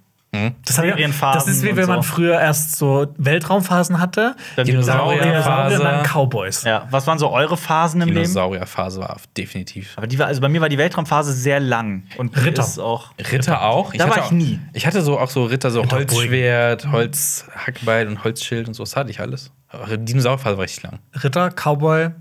Das, 0.65 0.77
hat 0.77 0.85
ja- 0.85 0.91
Serienphasen 0.91 1.39
das 1.39 1.47
ist 1.57 1.61
wie 1.63 1.75
wenn 1.75 1.89
man 1.89 2.01
so. 2.01 2.07
früher 2.13 2.39
erst 2.39 2.77
so 2.77 3.07
Weltraumphasen 3.17 3.99
hatte, 3.99 4.35
Dann 4.55 4.65
Dinosaurierphase. 4.65 5.75
und 5.77 5.83
dann 5.83 6.03
Cowboys. 6.05 6.63
Ja, 6.63 6.87
was 6.89 7.05
waren 7.05 7.19
so 7.19 7.29
eure 7.31 7.57
Phasen 7.57 7.99
im 8.01 8.07
Leben? 8.07 8.21
Dinosaurierphase 8.21 9.01
war 9.01 9.17
definitiv. 9.35 9.91
Aber 9.97 10.07
die 10.07 10.17
war, 10.17 10.27
also 10.27 10.39
bei 10.39 10.47
mir 10.47 10.61
war 10.61 10.69
die 10.69 10.77
Weltraumphase 10.77 11.33
sehr 11.33 11.59
lang. 11.59 12.03
Und 12.17 12.37
Ritter. 12.45 12.63
Ist 12.63 12.79
auch 12.79 13.11
Ritter 13.19 13.61
auch? 13.63 13.91
Da 13.93 14.05
hatte 14.05 14.09
war 14.11 14.17
ich 14.19 14.23
auch, 14.23 14.31
nie. 14.31 14.59
Ich 14.71 14.87
hatte 14.87 15.01
so 15.01 15.19
auch 15.19 15.29
so 15.29 15.43
Ritter, 15.43 15.69
so. 15.69 15.83
Holzschwert, 15.91 16.89
Holzhackbeil 16.91 18.07
und 18.07 18.23
Holzschild 18.23 18.69
und 18.69 18.73
so. 18.73 18.83
Das 18.83 18.95
hatte 18.95 19.09
ich 19.11 19.19
alles. 19.19 19.51
Aber 19.67 19.97
die 19.97 20.05
Dinosaurierphase 20.05 20.55
war 20.57 20.63
richtig 20.63 20.83
lang. 20.83 20.99
Ritter, 21.21 21.49
Cowboy. 21.51 22.11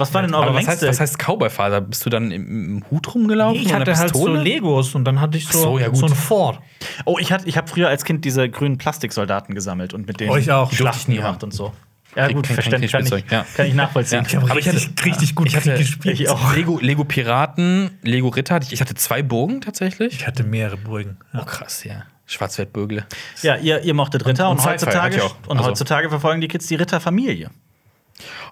Was 0.00 0.12
war 0.14 0.22
denn 0.22 0.34
eure 0.34 0.46
Aber 0.48 0.54
was 0.56 0.66
heißt, 0.66 0.82
was 0.82 0.98
heißt 1.00 1.18
Cowboy-Phase? 1.18 1.80
Bist 1.82 2.04
du 2.06 2.10
dann 2.10 2.30
im, 2.30 2.76
im 2.78 2.90
Hut 2.90 3.14
rumgelaufen? 3.14 3.60
Ich 3.60 3.68
oder 3.68 3.80
hatte 3.80 3.96
halt 3.96 4.14
so? 4.16 4.26
Legos 4.28 4.94
und 4.94 5.04
dann 5.04 5.20
hatte 5.20 5.36
ich 5.38 5.46
so, 5.46 5.58
so, 5.60 5.78
ja, 5.78 5.94
so 5.94 6.06
ein 6.06 6.14
Ford. 6.14 6.58
oh, 7.04 7.18
ich, 7.20 7.32
hatte- 7.32 7.46
ich 7.48 7.56
habe 7.56 7.68
früher 7.68 7.88
als 7.88 8.04
Kind 8.04 8.24
diese 8.24 8.48
grünen 8.48 8.78
Plastiksoldaten 8.78 9.54
gesammelt 9.54 9.94
und 9.94 10.06
mit 10.08 10.18
denen 10.20 10.36
ich 10.38 10.50
auch. 10.50 10.72
Schlachten 10.72 11.14
gemacht 11.14 11.44
und 11.44 11.52
so. 11.52 11.72
Ja, 12.16 12.26
gut, 12.26 12.44
kein- 12.48 12.56
kein 12.56 12.80
verständlich. 12.80 12.90
Kann, 12.90 13.04
ich, 13.04 13.30
ja. 13.30 13.46
kann 13.56 13.66
ich 13.66 13.74
nachvollziehen. 13.74 14.26
Ja. 14.28 14.38
Aber 14.40 14.58
ich 14.58 14.66
richtig, 14.66 14.88
hatte- 14.88 15.04
richtig 15.04 15.34
gut 15.36 15.46
ich 15.46 15.56
hatte- 15.56 15.74
gespielt. 15.76 16.18
ich 16.18 16.28
auch. 16.28 16.54
Lego, 16.56 16.78
Lego 16.80 17.04
Piraten, 17.04 17.90
Lego 18.02 18.28
Ritter. 18.28 18.56
hatte 18.56 18.66
Ich 18.66 18.72
Ich 18.72 18.80
hatte 18.80 18.94
zwei 18.94 19.22
Bogen 19.22 19.60
tatsächlich. 19.60 20.14
Ich 20.14 20.26
hatte 20.26 20.42
mehrere 20.42 20.76
Burgen. 20.76 21.18
Ja. 21.32 21.40
Oh, 21.42 21.44
krass, 21.44 21.84
ja. 21.84 22.02
Schwarzwaldbürgle. 22.26 23.04
Ja, 23.42 23.56
ihr, 23.56 23.80
ihr 23.82 23.94
mochtet 23.94 24.24
Ritter 24.26 24.48
und, 24.50 24.56
und 24.56 24.60
Sci-Fi 24.60 24.72
heutzutage, 24.72 25.22
und 25.46 25.58
Also- 25.58 25.70
heutzutage 25.70 26.08
verfolgen 26.08 26.40
die 26.40 26.48
Kids 26.48 26.66
die 26.66 26.76
Ritterfamilie. 26.76 27.50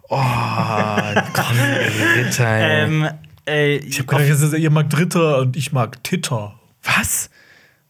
Oh, 0.09 0.17
komm, 1.35 1.59
Ritter. 2.17 2.59
Ähm, 2.59 3.09
äh, 3.47 3.77
Ich 3.77 3.99
habe 3.99 4.07
gedacht, 4.07 4.29
ist- 4.43 4.53
ihr 4.55 4.71
mag 4.71 4.87
Ritter 4.97 5.39
und 5.39 5.57
ich 5.57 5.73
mag 5.73 6.03
Titter. 6.05 6.55
Was? 6.83 7.31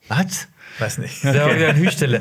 was? 0.08 0.48
Weiß 0.78 0.98
nicht. 0.98 1.24
Da 1.24 1.34
war 1.46 1.54
wieder 1.56 1.70
eine 1.70 1.78
Hüstelle. 1.84 2.20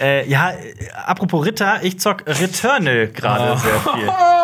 Äh, 0.00 0.28
ja, 0.28 0.50
äh, 0.50 0.74
apropos 1.06 1.44
Ritter, 1.46 1.80
ich 1.82 2.00
zock 2.00 2.24
Returnal 2.26 3.08
gerade 3.08 3.58
sehr 3.58 3.80
viel. 3.80 4.08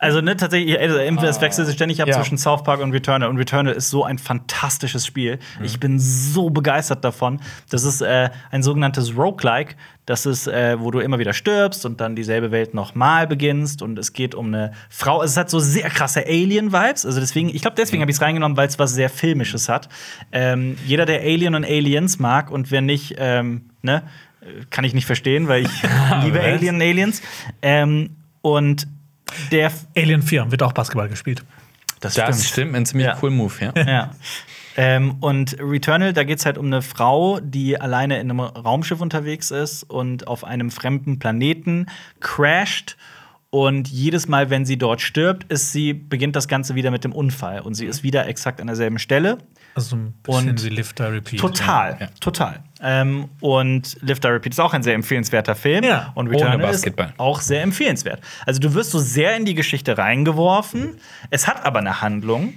Also, 0.00 0.20
ne, 0.20 0.36
tatsächlich, 0.36 0.78
also, 0.78 0.98
das 1.22 1.40
wechselt 1.40 1.66
sich 1.66 1.76
ständig 1.76 2.02
ab 2.02 2.08
Ja. 2.08 2.16
zwischen 2.16 2.36
South 2.36 2.62
Park 2.64 2.80
und 2.80 2.90
Returnal. 2.92 3.28
Und 3.30 3.38
Returnal 3.38 3.72
ist 3.72 3.88
so 3.90 4.04
ein 4.04 4.18
fantastisches 4.18 5.06
Spiel. 5.06 5.38
Ich 5.62 5.80
bin 5.80 5.98
so 5.98 6.50
begeistert 6.50 7.04
davon. 7.04 7.40
Das 7.70 7.84
ist 7.84 8.00
äh, 8.02 8.28
ein 8.50 8.62
sogenanntes 8.62 9.16
Roguelike. 9.16 9.76
Das 10.04 10.26
ist, 10.26 10.46
äh, 10.48 10.78
wo 10.78 10.90
du 10.90 10.98
immer 10.98 11.18
wieder 11.18 11.32
stirbst 11.32 11.86
und 11.86 12.00
dann 12.00 12.16
dieselbe 12.16 12.50
Welt 12.50 12.74
nochmal 12.74 13.26
beginnst. 13.26 13.80
Und 13.80 13.98
es 13.98 14.12
geht 14.12 14.34
um 14.34 14.48
eine 14.48 14.72
Frau. 14.90 15.22
Es 15.22 15.36
hat 15.38 15.48
so 15.48 15.58
sehr 15.60 15.88
krasse 15.88 16.26
Alien-Vibes. 16.26 17.06
Also 17.06 17.20
deswegen, 17.20 17.48
ich 17.48 17.62
glaube, 17.62 17.76
deswegen 17.78 18.02
habe 18.02 18.10
ich 18.10 18.16
es 18.16 18.20
reingenommen, 18.22 18.56
weil 18.58 18.68
es 18.68 18.78
was 18.78 18.92
sehr 18.92 19.08
Filmisches 19.08 19.68
hat. 19.70 19.88
Ähm, 20.32 20.76
jeder, 20.84 21.06
der 21.06 21.20
Alien 21.20 21.54
und 21.54 21.64
Aliens 21.64 22.18
mag 22.18 22.50
und 22.50 22.70
wer 22.70 22.82
nicht, 22.82 23.14
ähm, 23.16 23.70
ne, 23.80 24.02
kann 24.68 24.84
ich 24.84 24.92
nicht 24.92 25.06
verstehen, 25.06 25.48
weil 25.48 25.62
ich 25.62 25.70
liebe? 26.24 26.40
Alien 26.40 26.74
und 26.74 26.82
Aliens. 26.82 27.22
Ähm, 27.62 28.10
und 28.42 28.86
der 29.52 29.70
Alien 29.96 30.22
4 30.22 30.50
wird 30.50 30.62
auch 30.62 30.72
Basketball 30.72 31.08
gespielt. 31.08 31.44
das, 32.00 32.14
Das 32.14 32.46
stimmt, 32.48 32.74
ein 32.74 32.86
ziemlich 32.86 33.06
Ja. 33.06 33.18
cool 33.22 33.30
Move, 33.30 33.52
ja. 33.60 33.72
Ja. 33.86 34.10
Ähm, 34.76 35.16
und 35.20 35.56
Returnal, 35.60 36.12
da 36.12 36.24
geht 36.24 36.40
es 36.40 36.46
halt 36.46 36.58
um 36.58 36.66
eine 36.66 36.82
Frau, 36.82 37.38
die 37.40 37.80
alleine 37.80 38.18
in 38.18 38.28
einem 38.28 38.40
Raumschiff 38.40 39.00
unterwegs 39.00 39.52
ist 39.52 39.84
und 39.84 40.26
auf 40.26 40.42
einem 40.42 40.70
fremden 40.72 41.18
Planeten 41.20 41.86
crasht 42.20 42.96
Und 43.50 43.86
jedes 43.86 44.26
Mal, 44.26 44.50
wenn 44.50 44.64
sie 44.66 44.76
dort 44.76 45.00
stirbt, 45.00 45.44
ist 45.44 45.70
sie, 45.70 45.92
beginnt 45.94 46.34
das 46.34 46.48
Ganze 46.48 46.74
wieder 46.74 46.90
mit 46.90 47.04
dem 47.04 47.12
Unfall. 47.12 47.60
Und 47.60 47.74
sie 47.74 47.86
ist 47.86 48.02
wieder 48.02 48.26
exakt 48.26 48.60
an 48.60 48.66
derselben 48.66 48.98
Stelle. 48.98 49.38
Also 49.74 49.96
ein 49.96 50.12
bisschen 50.22 50.50
Und 50.50 50.64
wie 50.64 50.68
Lift, 50.68 51.00
I 51.00 51.04
Repeat. 51.04 51.40
Total, 51.40 51.96
Ja. 52.00 52.06
total. 52.20 52.60
Ähm, 52.80 53.28
und 53.40 53.96
Lift 54.02 54.24
I 54.24 54.28
Repeat 54.28 54.52
ist 54.52 54.60
auch 54.60 54.72
ein 54.74 54.82
sehr 54.82 54.94
empfehlenswerter 54.94 55.54
Film. 55.56 55.82
Ja. 55.84 56.12
Und 56.14 56.28
Ohne 56.28 56.36
Return 56.36 56.60
ist 56.60 56.66
Basketball. 56.66 57.12
auch 57.16 57.40
sehr 57.40 57.62
empfehlenswert. 57.62 58.20
Also 58.46 58.60
du 58.60 58.74
wirst 58.74 58.90
so 58.92 58.98
sehr 58.98 59.36
in 59.36 59.44
die 59.44 59.54
Geschichte 59.54 59.96
reingeworfen. 59.98 60.98
Es 61.30 61.48
hat 61.48 61.64
aber 61.64 61.80
eine 61.80 62.00
Handlung. 62.02 62.54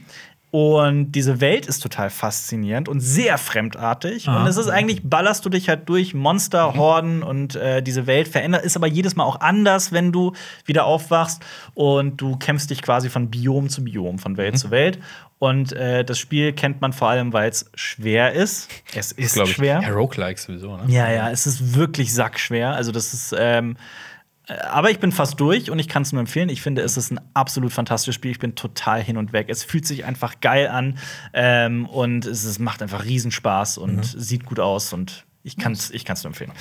Und 0.49 1.11
diese 1.11 1.41
Welt 1.41 1.65
ist 1.65 1.81
total 1.81 2.09
faszinierend 2.09 2.87
und 2.87 3.01
sehr 3.01 3.37
fremdartig. 3.37 4.29
Und 4.29 4.47
es 4.47 4.55
ist 4.55 4.69
eigentlich, 4.69 5.01
ballerst 5.03 5.43
du 5.45 5.49
dich 5.49 5.67
halt 5.67 5.89
durch 5.89 6.13
Monster, 6.13 6.73
Horden 6.75 7.21
und 7.21 7.55
äh, 7.55 7.83
diese 7.83 8.07
Welt 8.07 8.29
verändert, 8.29 8.63
ist 8.63 8.77
aber 8.77 8.87
jedes 8.87 9.17
Mal 9.17 9.25
auch 9.25 9.41
anders, 9.41 9.91
wenn 9.91 10.13
du 10.13 10.31
wieder 10.65 10.85
aufwachst 10.85 11.43
und 11.73 12.21
du 12.21 12.37
kämpfst 12.37 12.69
dich 12.69 12.81
quasi 12.81 13.09
von 13.09 13.29
Biom 13.29 13.67
zu 13.67 13.83
Biom, 13.83 14.19
von 14.19 14.37
Welt 14.37 14.57
zu 14.57 14.71
Welt. 14.71 14.99
Und 15.37 15.73
äh, 15.73 16.05
das 16.05 16.17
Spiel 16.17 16.53
kennt 16.53 16.79
man 16.79 16.93
vor 16.93 17.09
allem, 17.09 17.33
weil 17.33 17.49
es 17.49 17.69
schwer 17.75 18.31
ist. 18.31 18.69
Es 18.95 19.11
ist 19.11 19.35
ich. 19.35 19.51
schwer. 19.51 19.81
Ja, 19.81 19.89
Roguelike 19.89 20.39
sowieso, 20.39 20.77
ne? 20.77 20.83
Ja, 20.87 21.11
ja, 21.11 21.29
es 21.29 21.45
ist 21.45 21.75
wirklich 21.75 22.13
sackschwer. 22.13 22.73
Also, 22.73 22.91
das 22.91 23.13
ist. 23.13 23.35
Ähm, 23.37 23.73
äh, 23.73 24.06
aber 24.47 24.91
ich 24.91 24.99
bin 24.99 25.11
fast 25.11 25.39
durch 25.39 25.69
und 25.69 25.79
ich 25.79 25.87
kann 25.87 26.03
es 26.03 26.13
nur 26.13 26.21
empfehlen. 26.21 26.49
Ich 26.49 26.61
finde, 26.61 26.81
es 26.81 26.95
ist 26.95 27.11
ein 27.11 27.19
absolut 27.33 27.73
fantastisches 27.73 28.15
Spiel. 28.15 28.31
Ich 28.31 28.39
bin 28.39 28.55
total 28.55 29.03
hin 29.03 29.17
und 29.17 29.33
weg. 29.33 29.47
Es 29.49 29.63
fühlt 29.63 29.85
sich 29.85 30.05
einfach 30.05 30.39
geil 30.39 30.67
an 30.67 30.97
ähm, 31.33 31.85
und 31.85 32.25
es, 32.25 32.45
ist, 32.45 32.59
macht 32.59 32.81
einfach 32.81 33.03
Riesenspaß 33.03 33.77
und 33.77 34.05
sieht 34.05 34.45
gut 34.45 34.59
aus 34.59 34.93
und 34.93 35.25
ich 35.43 35.57
kann 35.57 35.71
es 35.73 35.91
ich 35.91 36.05
kann's 36.05 36.23
nur 36.23 36.31
empfehlen. 36.31 36.51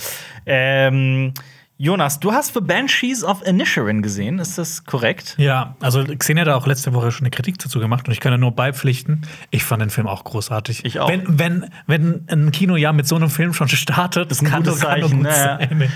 Ähm, 0.46 1.34
Jonas, 1.78 2.20
du 2.20 2.32
hast 2.32 2.54
The 2.54 2.60
Banshees 2.60 3.22
of 3.22 3.46
Inisherin 3.46 4.00
gesehen, 4.00 4.38
ist 4.38 4.56
das 4.56 4.84
korrekt? 4.86 5.34
Ja, 5.36 5.76
also 5.80 6.04
Xenia 6.04 6.46
hat 6.46 6.48
auch 6.54 6.66
letzte 6.66 6.94
Woche 6.94 7.12
schon 7.12 7.24
eine 7.24 7.30
Kritik 7.30 7.58
dazu 7.58 7.80
gemacht 7.80 8.08
und 8.08 8.14
ich 8.14 8.20
kann 8.20 8.32
da 8.32 8.38
nur 8.38 8.52
beipflichten. 8.52 9.22
Ich 9.50 9.62
fand 9.64 9.82
den 9.82 9.90
Film 9.90 10.06
auch 10.06 10.24
großartig. 10.24 10.86
Ich 10.86 11.00
auch. 11.00 11.08
Wenn, 11.10 11.38
wenn, 11.38 11.66
wenn 11.86 12.24
ein 12.30 12.50
Kinojahr 12.50 12.94
mit 12.94 13.06
so 13.06 13.16
einem 13.16 13.28
Film 13.28 13.52
schon 13.52 13.68
startet, 13.68 14.30
das 14.30 14.42
kann, 14.42 14.62
das 14.62 14.80
kann 14.80 15.02
gut 15.02 15.10
ja, 15.24 15.28
ja. 15.28 15.58
sein. 15.58 15.82
Äh, 15.82 15.88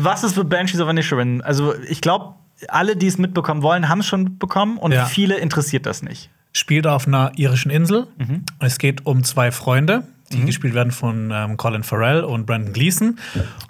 Was 0.00 0.24
ist 0.24 0.34
The 0.34 0.44
Banshees 0.44 0.80
of 0.80 0.88
Inisherin? 0.88 1.42
Also, 1.42 1.74
ich 1.88 2.00
glaube, 2.00 2.34
alle, 2.68 2.96
die 2.96 3.06
es 3.06 3.18
mitbekommen 3.18 3.62
wollen, 3.62 3.90
haben 3.90 4.00
es 4.00 4.06
schon 4.06 4.24
mitbekommen 4.24 4.78
und 4.78 4.92
Ja. 4.92 5.04
viele 5.04 5.36
interessiert 5.36 5.84
das 5.84 6.02
nicht. 6.02 6.30
Spielt 6.54 6.86
auf 6.86 7.06
einer 7.06 7.32
irischen 7.36 7.70
Insel. 7.70 8.06
Mhm. 8.16 8.44
Es 8.60 8.78
geht 8.78 9.04
um 9.04 9.22
zwei 9.24 9.52
Freunde, 9.52 10.04
die 10.32 10.44
gespielt 10.44 10.74
werden 10.74 10.92
von 10.92 11.30
ähm, 11.32 11.56
Colin 11.56 11.82
Farrell 11.82 12.22
und 12.24 12.46
Brandon 12.46 12.72
Gleeson. 12.72 13.18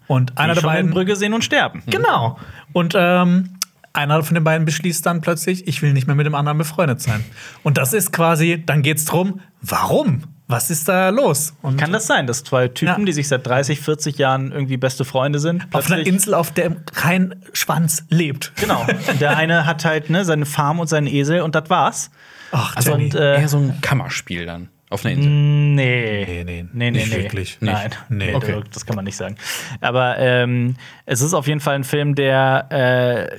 Und 0.06 0.36
einer 0.38 0.54
die 0.54 0.60
der 0.60 0.66
beiden. 0.66 0.90
Brügge 0.90 1.16
sehen 1.16 1.34
und 1.34 1.42
sterben. 1.44 1.82
Genau. 1.86 2.38
Und 2.72 2.94
ähm, 2.96 3.50
einer 3.92 4.22
von 4.22 4.34
den 4.34 4.44
beiden 4.44 4.64
beschließt 4.64 5.04
dann 5.06 5.20
plötzlich, 5.20 5.66
ich 5.66 5.82
will 5.82 5.92
nicht 5.92 6.06
mehr 6.06 6.16
mit 6.16 6.26
dem 6.26 6.34
anderen 6.34 6.58
befreundet 6.58 7.00
sein. 7.02 7.24
Und 7.62 7.78
das 7.78 7.92
ist 7.92 8.12
quasi, 8.12 8.62
dann 8.64 8.82
geht's 8.82 9.04
drum, 9.06 9.40
warum? 9.62 10.22
Was 10.50 10.70
ist 10.70 10.88
da 10.88 11.10
los? 11.10 11.54
Und 11.60 11.76
Kann 11.78 11.92
das 11.92 12.06
sein, 12.06 12.26
dass 12.26 12.42
zwei 12.42 12.68
Typen, 12.68 13.00
Ja. 13.00 13.04
die 13.04 13.12
sich 13.12 13.28
seit 13.28 13.46
30, 13.46 13.80
40 13.80 14.16
Jahren 14.16 14.50
irgendwie 14.50 14.78
beste 14.78 15.04
Freunde 15.04 15.40
sind, 15.40 15.66
auf 15.72 15.90
einer 15.90 16.06
Insel, 16.06 16.32
auf 16.32 16.52
der 16.52 16.70
kein 16.94 17.34
Schwanz 17.52 18.04
lebt. 18.08 18.52
Genau. 18.56 18.86
Und 19.10 19.20
der 19.20 19.36
eine 19.36 19.66
hat 19.66 19.84
halt 19.84 20.08
ne, 20.08 20.24
seine 20.24 20.46
Farm 20.46 20.80
und 20.80 20.86
seinen 20.86 21.06
Esel 21.06 21.42
und 21.42 21.54
das 21.54 21.68
war's. 21.68 22.10
Ach, 22.50 22.74
Also 22.76 22.92
Jenny. 22.92 23.04
und, 23.04 23.14
äh, 23.16 23.40
eher 23.42 23.48
so 23.48 23.58
ein 23.58 23.78
Kammerspiel 23.82 24.46
dann 24.46 24.70
auf 24.90 25.04
einer 25.04 25.14
Insel. 25.14 25.30
Nee. 25.30 26.24
Nee, 26.26 26.44
nee, 26.44 26.66
nee, 26.72 26.90
nicht 26.90 27.10
nee. 27.12 27.22
wirklich. 27.22 27.58
Nein. 27.60 27.90
Nee. 28.08 28.34
okay. 28.34 28.60
Das 28.72 28.86
kann 28.86 28.96
man 28.96 29.04
nicht 29.04 29.16
sagen. 29.16 29.36
Aber 29.80 30.18
ähm, 30.18 30.76
es 31.04 31.20
ist 31.20 31.34
auf 31.34 31.46
jeden 31.46 31.60
Fall 31.60 31.74
ein 31.74 31.84
Film, 31.84 32.14
der 32.14 32.66
äh, 32.70 33.38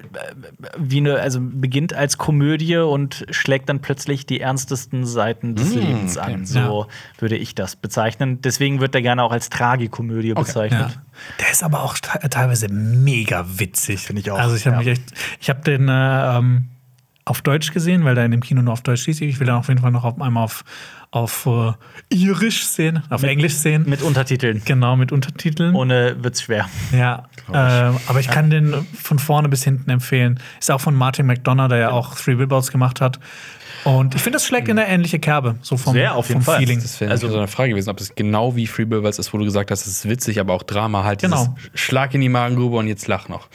wie 0.77 0.97
eine, 0.97 1.19
also 1.19 1.39
beginnt 1.41 1.93
als 1.93 2.17
Komödie 2.17 2.77
und 2.77 3.26
schlägt 3.31 3.67
dann 3.69 3.80
plötzlich 3.81 4.26
die 4.27 4.39
ernstesten 4.41 5.05
Seiten 5.05 5.55
des 5.55 5.73
Mm, 5.73 5.80
Lebens 5.80 6.17
okay. 6.17 6.34
an. 6.34 6.45
So 6.45 6.88
würde 7.17 7.35
ich 7.38 7.55
das 7.55 7.76
bezeichnen. 7.76 8.41
Deswegen 8.41 8.80
wird 8.80 8.93
er 8.93 9.01
gerne 9.01 9.23
auch 9.23 9.31
als 9.31 9.49
Tragikomödie 9.49 10.34
bezeichnet. 10.34 10.91
Ja. 10.91 11.01
Der 11.39 11.51
ist 11.51 11.63
aber 11.63 11.84
auch 11.84 11.97
te- 11.97 12.30
teilweise 12.30 12.69
mega 12.69 13.45
witzig. 13.57 14.01
Finde 14.01 14.21
ich 14.21 14.30
auch, 14.31 14.38
Also 14.38 14.55
ich 14.55 14.65
habe 14.67 14.76
ja. 14.76 14.80
mich 14.80 14.88
echt, 14.99 15.03
ich 15.41 15.49
habe 15.49 15.61
den 15.61 15.89
äh, 15.89 16.38
ähm, 16.38 16.65
auf 17.26 17.41
Deutsch 17.41 17.73
gesehen, 17.73 18.05
weil 18.05 18.15
da 18.15 18.23
in 18.26 18.31
dem 18.31 18.41
Kino 18.41 18.61
nur 18.61 18.73
auf 18.73 18.81
Deutsch 18.81 19.05
hieß. 19.05 19.21
Ich 19.21 19.39
will 19.39 19.47
dann 19.47 19.57
auf 19.57 19.67
jeden 19.67 19.81
Fall 19.81 19.91
noch 19.91 20.03
auf, 20.03 20.19
einmal 20.21 20.43
auf, 20.43 20.63
auf 21.11 21.48
äh, 21.48 21.72
Irisch 22.10 22.65
sehen, 22.65 23.02
auf 23.10 23.23
Englisch 23.23 23.56
sehen. 23.56 23.86
Mit 23.88 24.02
Untertiteln. 24.03 24.61
genau, 24.65 24.95
mit 24.95 25.11
Untertiteln. 25.11 25.73
Ohne 25.76 26.18
wird's 26.23 26.44
schwer. 26.44 26.69
ja, 26.91 27.23
ähm, 27.52 27.98
aber 28.07 28.19
ich 28.19 28.30
kann 28.30 28.49
den 28.52 28.86
von 29.02 29.18
vorne 29.18 29.49
bis 29.49 29.64
hinten 29.64 29.90
empfehlen. 29.90 30.40
Ist 30.60 30.69
auch 30.69 30.81
von 30.81 30.94
Martin 30.94 31.26
McDonough, 31.26 31.69
der 31.69 31.77
ja 31.80 31.90
auch 31.91 32.15
Three 32.15 32.36
Billboards 32.36 32.72
gemacht 32.72 33.02
hat. 33.02 33.19
Und 33.86 34.14
ich 34.14 34.22
finde, 34.22 34.36
das 34.36 34.45
schlägt 34.45 34.68
in 34.68 34.77
eine 34.77 34.88
ähnliche 34.90 35.19
Kerbe, 35.19 35.56
so 35.61 35.77
vom, 35.77 35.94
Sehr, 35.94 36.14
auf 36.14 36.27
jeden 36.27 36.41
vom 36.41 36.53
Fall. 36.53 36.60
Feeling. 36.60 36.81
Das 36.81 36.99
wäre 36.99 37.10
Also- 37.11 37.27
also, 37.27 37.36
so 37.36 37.40
eine 37.40 37.48
Frage 37.48 37.69
gewesen, 37.69 37.90
ob 37.90 37.99
es 38.02 38.14
genau 38.14 38.56
wie 38.56 38.68
Free 38.68 38.86
Bills 38.86 39.18
ist, 39.19 39.34
wo 39.34 39.38
du 39.38 39.45
gesagt 39.45 39.72
hast, 39.72 39.88
es 39.88 39.99
ist 39.99 40.10
witzig, 40.10 40.40
aber 40.40 40.53
auch 40.53 40.64
Drama 40.64 41.06
halt. 41.06 41.22
Genau. 41.22 41.56
dieses 41.57 41.80
Schlag 41.80 42.14
in 42.14 42.22
die 42.22 42.30
Magengrube 42.30 42.76
und 42.77 42.88
jetzt 42.88 43.07
lach 43.07 43.30
noch. 43.30 43.48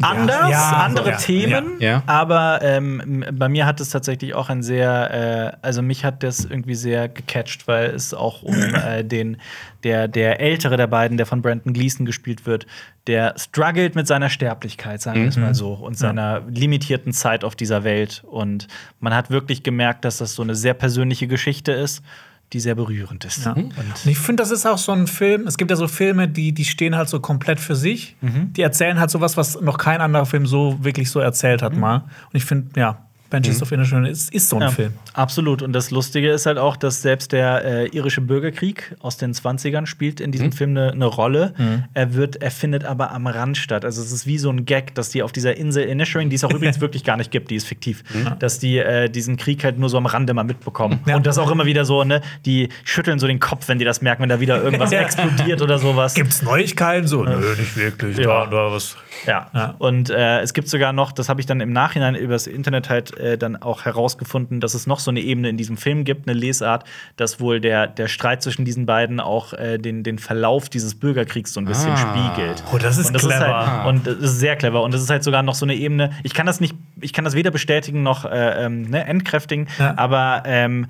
Anders, 0.00 0.50
Ja, 0.50 0.82
andere 0.84 1.10
ja, 1.10 1.16
Themen, 1.16 1.80
ja. 1.80 1.90
Ja. 1.90 2.02
aber 2.06 2.60
ähm, 2.62 3.24
bei 3.32 3.48
mir 3.48 3.66
hat 3.66 3.80
es 3.80 3.90
tatsächlich 3.90 4.34
auch 4.34 4.48
ein 4.48 4.62
sehr, 4.62 5.54
äh, 5.62 5.66
also 5.66 5.82
mich 5.82 6.04
hat 6.04 6.22
das 6.22 6.44
irgendwie 6.44 6.74
sehr 6.74 7.08
gecatcht, 7.08 7.66
weil 7.68 7.90
es 7.90 8.14
auch 8.14 8.42
um 8.42 8.54
äh, 8.74 9.04
den, 9.04 9.38
der, 9.82 10.08
der 10.08 10.40
ältere 10.40 10.76
der 10.76 10.86
beiden, 10.86 11.16
der 11.16 11.26
von 11.26 11.42
Brandon 11.42 11.72
Gleason 11.72 12.06
gespielt 12.06 12.46
wird, 12.46 12.66
der 13.06 13.34
struggelt 13.38 13.94
mit 13.94 14.06
seiner 14.06 14.28
Sterblichkeit, 14.28 15.00
sagen 15.00 15.22
wir 15.22 15.28
es 15.28 15.36
mal 15.36 15.54
so, 15.54 15.72
und 15.72 15.96
seiner 15.96 16.42
limitierten 16.48 17.12
Zeit 17.12 17.44
auf 17.44 17.56
dieser 17.56 17.82
Welt. 17.82 18.22
Und 18.30 18.68
man 19.00 19.14
hat 19.14 19.30
wirklich 19.30 19.62
gemerkt, 19.62 20.04
dass 20.04 20.18
das 20.18 20.34
so 20.34 20.42
eine 20.42 20.54
sehr 20.54 20.74
persönliche 20.74 21.26
Geschichte 21.26 21.72
ist, 21.72 22.02
die 22.52 22.60
sehr 22.60 22.74
berührend 22.74 23.24
ist. 23.24 23.44
Ja. 23.44 23.52
Und 23.52 23.72
ich 24.04 24.18
finde, 24.18 24.42
das 24.42 24.50
ist 24.50 24.66
auch 24.66 24.78
so 24.78 24.92
ein 24.92 25.06
Film. 25.06 25.46
Es 25.46 25.56
gibt 25.56 25.70
ja 25.70 25.76
so 25.76 25.86
Filme, 25.88 26.28
die, 26.28 26.52
die 26.52 26.64
stehen 26.64 26.96
halt 26.96 27.08
so 27.08 27.20
komplett 27.20 27.60
für 27.60 27.76
sich. 27.76 28.16
Die 28.52 28.62
erzählen 28.62 28.98
halt 28.98 29.10
sowas, 29.10 29.36
was 29.36 29.60
noch 29.60 29.78
kein 29.78 30.00
anderer 30.00 30.26
Film 30.26 30.46
so 30.46 30.76
wirklich 30.82 31.10
so 31.10 31.20
erzählt 31.20 31.62
hat, 31.62 31.76
mal. 31.76 31.96
Und 31.96 32.34
ich 32.34 32.44
finde, 32.44 32.78
ja, 32.80 33.06
Banshees 33.30 33.62
of 33.62 33.72
Inisherin 33.72 34.04
ist, 34.04 34.32
ist 34.34 34.48
so 34.48 34.56
ein 34.56 34.62
Ja, 34.62 34.70
Film. 34.70 34.92
Absolut. 35.14 35.62
Und 35.62 35.72
das 35.72 35.90
Lustige 35.90 36.30
ist 36.30 36.46
halt 36.46 36.58
auch, 36.58 36.76
dass 36.76 37.02
selbst 37.02 37.32
der 37.32 37.64
äh, 37.64 37.86
irische 37.88 38.20
Bürgerkrieg 38.20 38.96
aus 39.00 39.16
den 39.16 39.32
20ern 39.32 39.86
spielt 39.86 40.20
in 40.20 40.32
diesem 40.32 40.52
Film 40.52 40.70
eine, 40.70 40.92
eine 40.92 41.06
Rolle. 41.06 41.54
Er 41.94 42.14
wird, 42.14 42.42
er 42.42 42.50
findet 42.50 42.84
aber 42.84 43.12
am 43.12 43.26
Rand 43.26 43.56
statt. 43.56 43.84
Also 43.84 44.02
es 44.02 44.12
ist 44.12 44.26
wie 44.26 44.38
so 44.38 44.50
ein 44.50 44.64
Gag, 44.64 44.94
dass 44.94 45.10
die 45.10 45.22
auf 45.22 45.32
dieser 45.32 45.56
Insel 45.56 45.84
Inisherin, 45.84 46.30
die 46.30 46.36
es 46.36 46.44
auch 46.44 46.52
übrigens 46.52 46.80
wirklich 46.80 47.04
gar 47.04 47.16
nicht 47.16 47.30
gibt, 47.30 47.50
die 47.50 47.56
ist 47.56 47.66
fiktiv, 47.66 48.02
dass 48.38 48.58
die 48.58 48.78
äh, 48.78 49.08
diesen 49.08 49.36
Krieg 49.36 49.64
halt 49.64 49.78
nur 49.78 49.88
so 49.88 49.96
am 49.96 50.06
Rande 50.06 50.34
mal 50.34 50.44
mitbekommen. 50.44 51.00
Ja. 51.06 51.16
Und 51.16 51.26
das 51.26 51.38
auch 51.38 51.50
immer 51.50 51.66
wieder 51.66 51.84
so, 51.84 52.04
ne, 52.04 52.20
die 52.46 52.68
schütteln 52.84 53.18
so 53.18 53.26
den 53.26 53.40
Kopf, 53.40 53.68
wenn 53.68 53.78
die 53.78 53.84
das 53.84 54.02
merken, 54.02 54.22
wenn 54.22 54.28
da 54.28 54.40
wieder 54.40 54.62
irgendwas 54.62 54.92
explodiert 55.00 55.62
oder 55.62 55.78
sowas. 55.78 56.14
Gibt's 56.14 56.42
Neuigkeiten? 56.42 57.06
So, 57.06 57.24
nö, 57.24 57.54
nicht 57.58 57.76
wirklich. 57.76 58.18
Ja. 58.18 58.44
Da, 58.44 58.46
da 58.46 58.72
was. 58.72 58.96
Ja. 59.26 59.48
Ja. 59.54 59.74
Und 59.78 60.10
äh, 60.10 60.40
es 60.40 60.52
gibt 60.54 60.68
sogar 60.68 60.92
noch, 60.92 61.12
das 61.12 61.28
habe 61.28 61.40
ich 61.40 61.46
dann 61.46 61.60
im 61.60 61.72
Nachhinein 61.72 62.14
übers 62.14 62.46
Internet 62.46 62.88
halt 62.88 63.16
äh, 63.20 63.38
dann 63.38 63.56
auch 63.56 63.84
herausgefunden, 63.84 64.60
dass 64.60 64.74
es 64.74 64.86
noch 64.86 64.98
so 64.98 65.10
eine 65.10 65.20
Ebene 65.20 65.48
in 65.48 65.56
diesem 65.56 65.76
Film 65.76 66.04
gibt, 66.04 66.28
eine 66.28 66.38
Lesart, 66.38 66.84
dass 67.16 67.40
wohl 67.40 67.60
der, 67.60 67.86
der 67.86 68.08
Streit 68.08 68.42
zwischen 68.42 68.64
diesen 68.64 68.86
beiden 68.86 69.20
auch 69.20 69.52
äh, 69.52 69.78
den, 69.78 70.02
den 70.02 70.18
Verlauf 70.18 70.68
dieses 70.68 70.94
Bürgerkriegs 70.98 71.52
so 71.52 71.60
ein 71.60 71.66
bisschen 71.66 71.92
Ah. 71.92 71.96
spiegelt. 71.96 72.62
Oh, 72.72 72.78
das 72.78 72.98
ist 72.98 73.08
und 73.08 73.14
das 73.14 73.22
clever. 73.22 73.36
Ist 73.36 73.50
halt, 73.66 73.86
und 73.88 74.06
das 74.06 74.16
ist 74.16 74.38
sehr 74.40 74.56
clever. 74.56 74.82
Und 74.82 74.94
das 74.94 75.02
ist 75.02 75.10
halt 75.10 75.22
sogar 75.22 75.42
noch 75.42 75.54
so 75.54 75.64
eine 75.66 75.74
Ebene. 75.74 76.10
Ich 76.22 76.34
kann 76.34 76.46
das 76.46 76.60
nicht, 76.60 76.74
ich 77.00 77.12
kann 77.12 77.24
das 77.24 77.34
weder 77.34 77.50
bestätigen 77.50 78.02
noch 78.02 78.24
äh, 78.24 78.64
ähm, 78.64 78.82
ne, 78.82 79.04
entkräftigen, 79.06 79.68
Ja. 79.78 79.94
aber 79.96 80.42
ähm, 80.46 80.86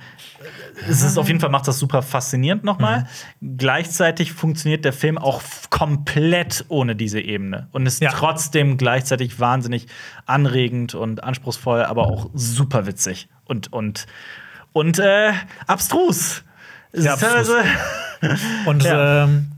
es 0.88 1.02
ist 1.02 1.18
auf 1.18 1.26
jeden 1.28 1.40
Fall 1.40 1.50
macht 1.50 1.68
das 1.68 1.78
super 1.78 2.02
faszinierend 2.02 2.64
nochmal. 2.64 3.06
Gleichzeitig 3.56 4.32
funktioniert 4.32 4.84
der 4.84 4.92
Film 4.92 5.18
auch 5.18 5.42
komplett 5.70 6.64
ohne 6.68 6.94
diese 6.96 7.20
Ebene 7.20 7.68
und 7.72 7.86
ist 7.86 8.00
Ja. 8.02 8.10
trotzdem 8.10 8.76
gleichzeitig 8.76 9.40
wahnsinnig 9.40 9.86
anregend 10.26 10.94
und 10.94 11.24
anspruchsvoll, 11.24 11.82
aber 11.82 12.06
auch 12.06 12.19
super 12.34 12.86
witzig 12.86 13.28
und 13.44 13.72
und 13.72 14.06
und 14.72 14.98
äh, 14.98 15.32
abstrus. 15.66 16.42
Es 16.92 17.04
Ja, 17.04 17.14
ist 17.14 17.20
teilweise- 17.20 17.62
Und 18.66 18.82
Ja. 18.84 19.24
ähm, 19.24 19.52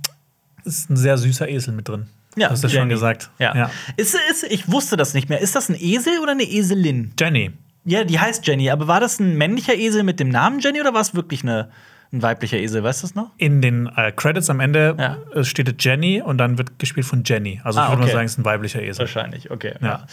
ist 0.64 0.90
ein 0.90 0.96
sehr 0.96 1.18
süßer 1.18 1.48
Esel 1.48 1.74
mit 1.74 1.88
drin. 1.88 2.06
Ja, 2.36 2.50
Hast 2.50 2.62
du 2.64 2.68
schon 2.68 2.88
gesagt. 2.88 3.30
Ja. 3.38 3.54
ja. 3.54 3.70
Ist, 3.96 4.16
ist, 4.30 4.44
ich 4.44 4.70
wusste 4.70 4.96
das 4.96 5.12
nicht 5.12 5.28
mehr. 5.28 5.40
Ist 5.40 5.54
das 5.54 5.68
ein 5.68 5.76
Esel 5.78 6.18
oder 6.22 6.32
eine 6.32 6.44
Eselin? 6.44 7.12
Jenny. 7.18 7.50
Ja, 7.84 8.04
die 8.04 8.18
heißt 8.20 8.46
Jenny, 8.46 8.70
aber 8.70 8.86
war 8.86 9.00
das 9.00 9.18
ein 9.18 9.36
männlicher 9.36 9.74
Esel 9.74 10.02
mit 10.04 10.20
dem 10.20 10.28
Namen 10.28 10.60
Jenny 10.60 10.80
oder 10.80 10.94
war 10.94 11.00
es 11.00 11.14
wirklich 11.14 11.42
eine 11.42 11.68
ein 12.12 12.22
weiblicher 12.22 12.58
Esel, 12.58 12.82
weißt 12.82 13.02
du 13.02 13.06
es 13.06 13.14
noch? 13.14 13.30
In 13.38 13.62
den 13.62 13.86
äh, 13.96 14.12
Credits 14.12 14.50
am 14.50 14.60
Ende 14.60 14.94
Ja. 14.98 15.16
äh, 15.34 15.44
steht 15.44 15.82
Jenny 15.82 16.20
und 16.20 16.36
dann 16.38 16.58
wird 16.58 16.78
gespielt 16.78 17.06
von 17.06 17.22
Jenny. 17.24 17.60
Also 17.64 17.80
Ah, 17.80 17.84
ich 17.84 17.88
würde 17.92 18.02
okay. 18.02 18.06
mal 18.10 18.12
sagen, 18.12 18.26
es 18.26 18.32
ist 18.32 18.38
ein 18.38 18.44
weiblicher 18.44 18.82
Esel. 18.82 19.00
Wahrscheinlich, 19.00 19.50
okay. 19.50 19.74
Ja, 19.80 19.86
Ja. 19.88 20.06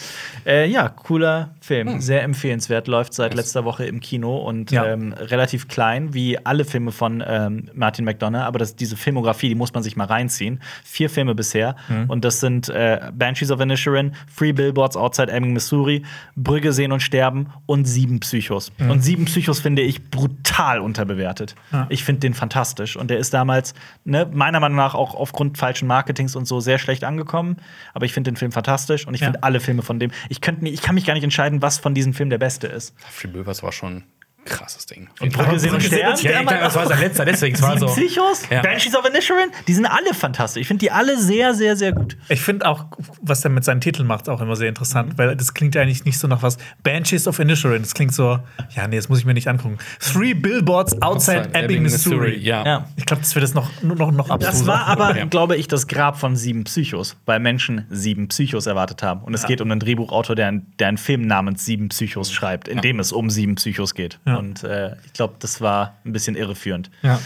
äh, 0.52 0.66
ja 0.70 0.88
cooler 0.88 1.50
Film. 1.60 2.00
Sehr 2.00 2.24
empfehlenswert. 2.24 2.88
Läuft 2.88 3.14
seit 3.14 3.34
letzter 3.34 3.66
Woche 3.66 3.86
im 3.86 4.00
Kino 4.00 4.38
und 4.38 4.72
Ja. 4.72 4.86
ähm, 4.86 5.14
relativ 5.14 5.68
klein, 5.68 6.14
wie 6.14 6.38
alle 6.46 6.64
Filme 6.64 6.92
von 6.94 7.22
ähm, 7.28 7.70
Martin 7.74 8.06
McDonough. 8.06 8.44
Aber 8.44 8.60
das, 8.60 8.76
diese 8.78 8.96
Filmografie, 8.96 9.50
die 9.50 9.56
muss 9.56 9.74
man 9.74 9.84
sich 9.84 9.98
mal 9.98 10.06
reinziehen. 10.06 10.62
Vier 10.86 11.10
Filme 11.10 11.36
bisher. 11.36 11.76
Und 12.08 12.24
das 12.24 12.40
sind 12.40 12.70
äh, 12.70 13.12
Banshees 13.14 13.52
of 13.52 13.60
Inisherin, 13.60 14.14
Free 14.34 14.54
Billboards 14.54 14.96
Outside 14.96 15.32
Ebbing, 15.32 15.52
Missouri, 15.54 16.04
Brügge 16.36 16.72
sehen 16.72 16.92
und 16.94 17.02
sterben 17.02 17.48
und 17.66 17.86
Sieben 17.86 18.20
Psychos. 18.22 18.72
Und 18.80 19.04
Sieben 19.04 19.26
Psychos 19.26 19.60
finde 19.60 19.82
ich 19.82 20.10
brutal 20.10 20.80
unterbewertet. 20.80 21.56
Ich 21.90 22.04
finde 22.04 22.22
den 22.22 22.34
fantastisch. 22.34 22.96
Und 22.96 23.10
der 23.10 23.18
ist 23.20 23.34
damals, 23.34 23.74
ne, 24.06 24.30
meiner 24.32 24.60
Meinung 24.60 24.78
nach, 24.78 24.96
auch 24.96 25.16
aufgrund 25.16 25.58
falschen 25.58 25.88
Marketings 25.88 26.36
und 26.36 26.46
so 26.46 26.60
sehr 26.60 26.80
schlecht 26.80 27.04
angekommen. 27.04 27.58
Aber 27.94 28.06
ich 28.06 28.14
finde 28.14 28.32
den 28.32 28.38
Film 28.38 28.52
fantastisch 28.52 29.08
und 29.08 29.14
ich 29.14 29.22
Ja. 29.22 29.28
finde 29.28 29.44
alle 29.44 29.60
Filme 29.60 29.82
von 29.82 30.00
dem. 30.00 30.12
Ich, 30.30 30.42
könnt 30.42 30.64
ich 30.68 30.82
kann 30.82 30.96
mich 30.96 31.06
gar 31.06 31.14
nicht 31.14 31.24
entscheiden, 31.24 31.62
was 31.62 31.78
von 31.80 31.94
diesen 31.94 32.14
Filmen 32.14 32.30
der 32.30 32.38
beste 32.38 32.68
ist. 32.68 32.94
Free 33.10 33.28
Billboards 33.28 33.64
war 33.64 33.72
schon 33.72 34.04
krasses 34.50 34.86
Ding. 34.86 35.08
Und 35.20 35.32
Brücke 35.34 35.60
sehen 35.60 35.74
und 35.74 35.82
sterben. 35.82 36.18
Ja, 36.22 36.44
das 36.44 36.76
war 36.76 36.88
sein 36.88 37.00
letzter, 37.00 37.26
deswegen 37.26 37.56
es 37.56 37.62
war 37.62 37.78
Sieben 37.78 37.88
so. 37.88 37.94
Psychos, 37.96 38.42
Ja. 38.50 38.62
Banshees 38.62 38.96
of 38.96 39.06
Inisherin, 39.08 39.50
die 39.68 39.74
sind 39.74 39.86
alle 39.86 40.14
fantastisch. 40.14 40.62
Ich 40.62 40.68
finde 40.68 40.80
die 40.82 40.92
alle 40.92 41.18
sehr, 41.20 41.54
sehr, 41.54 41.76
sehr 41.78 41.94
gut. 41.94 42.18
Ich 42.30 42.42
finde 42.42 42.68
auch, 42.68 42.86
was 43.22 43.44
er 43.44 43.50
mit 43.52 43.64
seinen 43.64 43.82
Titeln 43.82 44.08
macht, 44.08 44.28
auch 44.30 44.42
immer 44.42 44.56
sehr 44.56 44.70
interessant, 44.70 45.14
Mhm. 45.14 45.18
weil 45.18 45.36
das 45.36 45.54
klingt 45.54 45.76
ja 45.76 45.82
eigentlich 45.82 46.06
nicht 46.06 46.18
so 46.20 46.28
nach 46.28 46.42
was. 46.44 46.58
Banshees 46.84 47.28
of 47.28 47.40
Inisherin, 47.40 47.82
das 47.82 47.94
klingt 47.94 48.14
so, 48.14 48.40
ja, 48.76 48.88
nee, 48.88 48.96
das 48.96 49.10
muss 49.10 49.20
ich 49.20 49.26
mir 49.26 49.34
nicht 49.34 49.48
angucken. 49.48 49.78
Three 50.00 50.34
Billboards 50.34 51.02
outside, 51.02 51.50
Ebbing, 51.54 51.84
Missouri. 51.84 52.38
Ja. 52.40 52.66
Ja. 52.66 52.86
Ich 52.96 53.06
glaube, 53.06 53.22
das 53.22 53.36
wird 53.36 53.46
es 53.46 53.54
noch, 53.54 53.70
noch, 53.84 54.12
noch 54.12 54.30
abstruser. 54.30 54.58
Das 54.58 54.68
war 54.68 54.88
aber, 54.88 55.16
Ja. 55.18 55.26
glaube 55.26 55.56
ich, 55.56 55.68
das 55.68 55.88
Grab 55.88 56.20
von 56.20 56.36
sieben 56.36 56.64
Psychos, 56.64 57.16
weil 57.26 57.40
Menschen 57.40 57.86
sieben 57.90 58.28
Psychos 58.30 58.66
erwartet 58.66 59.04
haben. 59.04 59.22
Und 59.22 59.34
es 59.34 59.46
geht 59.46 59.62
um 59.62 59.70
einen 59.72 59.80
Drehbuchautor, 59.80 60.36
der, 60.36 60.52
der 60.80 60.88
einen 60.88 60.98
Film 60.98 61.22
namens 61.22 61.66
Sieben 61.66 61.90
Psychos 61.90 62.32
schreibt, 62.32 62.68
in 62.68 62.82
dem 62.82 63.00
es 63.00 63.12
um 63.12 63.30
sieben 63.30 63.56
Psychos 63.56 63.94
geht. 63.94 64.20
Ja. 64.26 64.39
Und 64.40 64.64
äh, 64.64 64.96
ich 65.06 65.14
glaube, 65.14 65.36
das 65.40 65.62
war 65.62 65.98
ein 66.06 66.14
bisschen 66.14 66.36
irreführend. 66.36 66.90
Ja. 67.02 67.20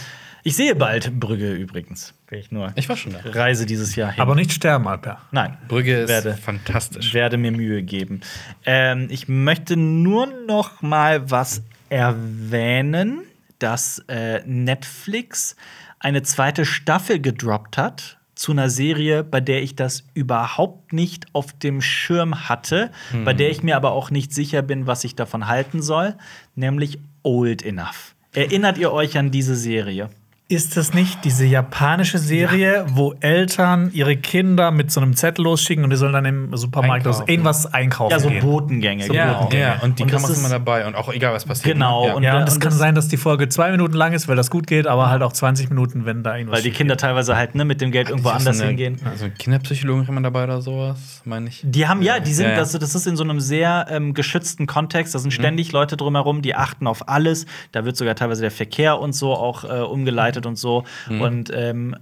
Ich 0.46 0.56
sehe 0.56 0.74
bald 0.74 1.18
Brügge 1.18 1.52
übrigens. 1.54 2.12
Ich 2.30 2.50
nur. 2.50 2.72
Ich 2.74 2.88
war 2.88 2.96
schon 2.96 3.14
da. 3.14 3.20
Reise 3.24 3.64
dieses 3.64 3.96
Jahr 3.96 4.12
hin. 4.12 4.20
Aber 4.20 4.34
nicht 4.34 4.52
sterben, 4.52 4.86
Alper. 4.86 5.22
Nein. 5.30 5.56
Brügge 5.68 6.02
ist 6.02 6.08
werde, 6.10 6.34
fantastisch. 6.34 7.14
werde 7.14 7.38
mir 7.38 7.50
Mühe 7.50 7.82
geben. 7.82 8.20
Ähm, 8.66 9.06
ich 9.10 9.26
möchte 9.26 9.76
nur 9.76 10.26
noch 10.46 10.82
mal 10.82 11.30
was 11.30 11.62
erwähnen, 11.88 13.20
dass 13.58 14.00
äh, 14.08 14.42
Netflix 14.44 15.56
eine 15.98 16.22
zweite 16.22 16.66
Staffel 16.66 17.20
gedroppt 17.20 17.78
hat 17.78 18.18
zu 18.34 18.52
einer 18.52 18.68
Serie, 18.68 19.24
bei 19.24 19.40
der 19.40 19.62
ich 19.62 19.76
das 19.76 20.04
überhaupt 20.14 20.92
nicht 20.92 21.26
auf 21.32 21.52
dem 21.52 21.80
Schirm 21.80 22.48
hatte, 22.48 22.90
bei 23.24 23.32
der 23.32 23.50
ich 23.50 23.62
mir 23.62 23.76
aber 23.76 23.92
auch 23.92 24.10
nicht 24.10 24.32
sicher 24.32 24.62
bin, 24.62 24.86
was 24.86 25.04
ich 25.04 25.14
davon 25.14 25.46
halten 25.46 25.82
soll, 25.82 26.14
nämlich 26.54 26.98
Old 27.22 27.64
Enough. 27.64 28.14
Erinnert 28.32 28.78
ihr 28.78 28.92
euch 28.92 29.16
an 29.16 29.30
diese 29.30 29.54
Serie? 29.54 30.10
Ist 30.54 30.76
das 30.76 30.94
nicht 30.94 31.24
diese 31.24 31.44
japanische 31.44 32.18
Serie, 32.18 32.86
wo 32.90 33.12
Eltern 33.18 33.90
ihre 33.92 34.16
Kinder 34.16 34.70
mit 34.70 34.92
so 34.92 35.00
einem 35.00 35.16
Zettel 35.16 35.42
losschicken 35.44 35.82
und 35.82 35.90
die 35.90 35.96
sollen 35.96 36.12
dann 36.12 36.24
im 36.24 36.56
Supermarkt 36.56 37.04
Einkaufen. 37.06 37.28
irgendwas 37.28 37.72
einkaufen 37.74 38.12
Ja, 38.12 38.20
so 38.20 38.28
gehen? 38.28 38.40
Botengänge. 38.40 39.06
Ja, 39.12 39.26
genau. 39.46 39.48
ja, 39.52 39.80
und 39.82 39.98
die 39.98 40.04
Und 40.04 40.12
das 40.12 40.20
Kamera 40.22 40.32
ist 40.32 40.38
immer 40.38 40.48
dabei 40.50 40.86
und 40.86 40.94
auch 40.94 41.12
egal, 41.12 41.32
was 41.34 41.44
passiert. 41.44 41.74
Genau, 41.74 42.06
Ja. 42.06 42.14
und- 42.14 42.22
Ja, 42.22 42.38
und 42.38 42.46
es 42.48 42.54
und 42.54 42.60
kann 42.60 42.70
das- 42.70 42.78
sein, 42.78 42.94
dass 42.94 43.08
die 43.08 43.16
Folge 43.16 43.48
zwei 43.48 43.72
Minuten 43.72 43.94
lang 43.94 44.12
ist, 44.12 44.28
weil 44.28 44.36
das 44.36 44.48
gut 44.50 44.68
geht, 44.68 44.86
aber 44.86 45.10
halt 45.10 45.22
auch 45.22 45.32
20 45.32 45.70
Minuten, 45.70 46.06
wenn 46.06 46.22
da 46.22 46.36
irgendwas 46.36 46.58
Weil 46.58 46.62
die 46.62 46.70
Kinder 46.70 46.96
teilweise 46.96 47.36
halt 47.36 47.56
ne, 47.56 47.64
mit 47.64 47.80
dem 47.80 47.90
Geld 47.90 48.08
irgendwo 48.08 48.28
Ist 48.28 48.34
das 48.36 48.46
anders 48.46 48.60
eine- 48.60 48.68
hingehen. 48.68 49.00
Also 49.04 49.26
Kinderpsychologen 49.36 50.06
immer 50.06 50.20
dabei 50.22 50.44
oder 50.44 50.62
sowas, 50.62 51.20
meine 51.24 51.48
ich. 51.48 51.62
Die 51.64 51.88
haben 51.88 52.00
ja, 52.00 52.20
die 52.20 52.32
sind, 52.32 52.46
Ja, 52.46 52.52
ja. 52.52 52.58
Das, 52.58 52.70
das 52.72 52.94
ist 52.94 53.06
in 53.08 53.16
so 53.16 53.24
einem 53.24 53.40
sehr 53.40 53.86
ähm, 53.90 54.14
geschützten 54.14 54.66
Kontext. 54.68 55.14
Da 55.14 55.18
Mhm. 55.18 55.22
sind 55.22 55.30
ständig 55.32 55.72
Leute 55.72 55.96
drumherum, 55.96 56.42
die 56.42 56.54
achten 56.54 56.86
auf 56.86 57.08
alles. 57.08 57.46
Da 57.72 57.84
wird 57.84 57.96
sogar 57.96 58.14
teilweise 58.14 58.42
der 58.42 58.52
Verkehr 58.52 59.00
und 59.00 59.14
so 59.14 59.32
auch 59.34 59.64
äh, 59.64 59.80
umgeleitet 59.80 60.43
und 60.46 60.56
so. 60.56 60.84
Mhm. 61.08 61.20
Und 61.20 61.50
ähm, 61.54 61.96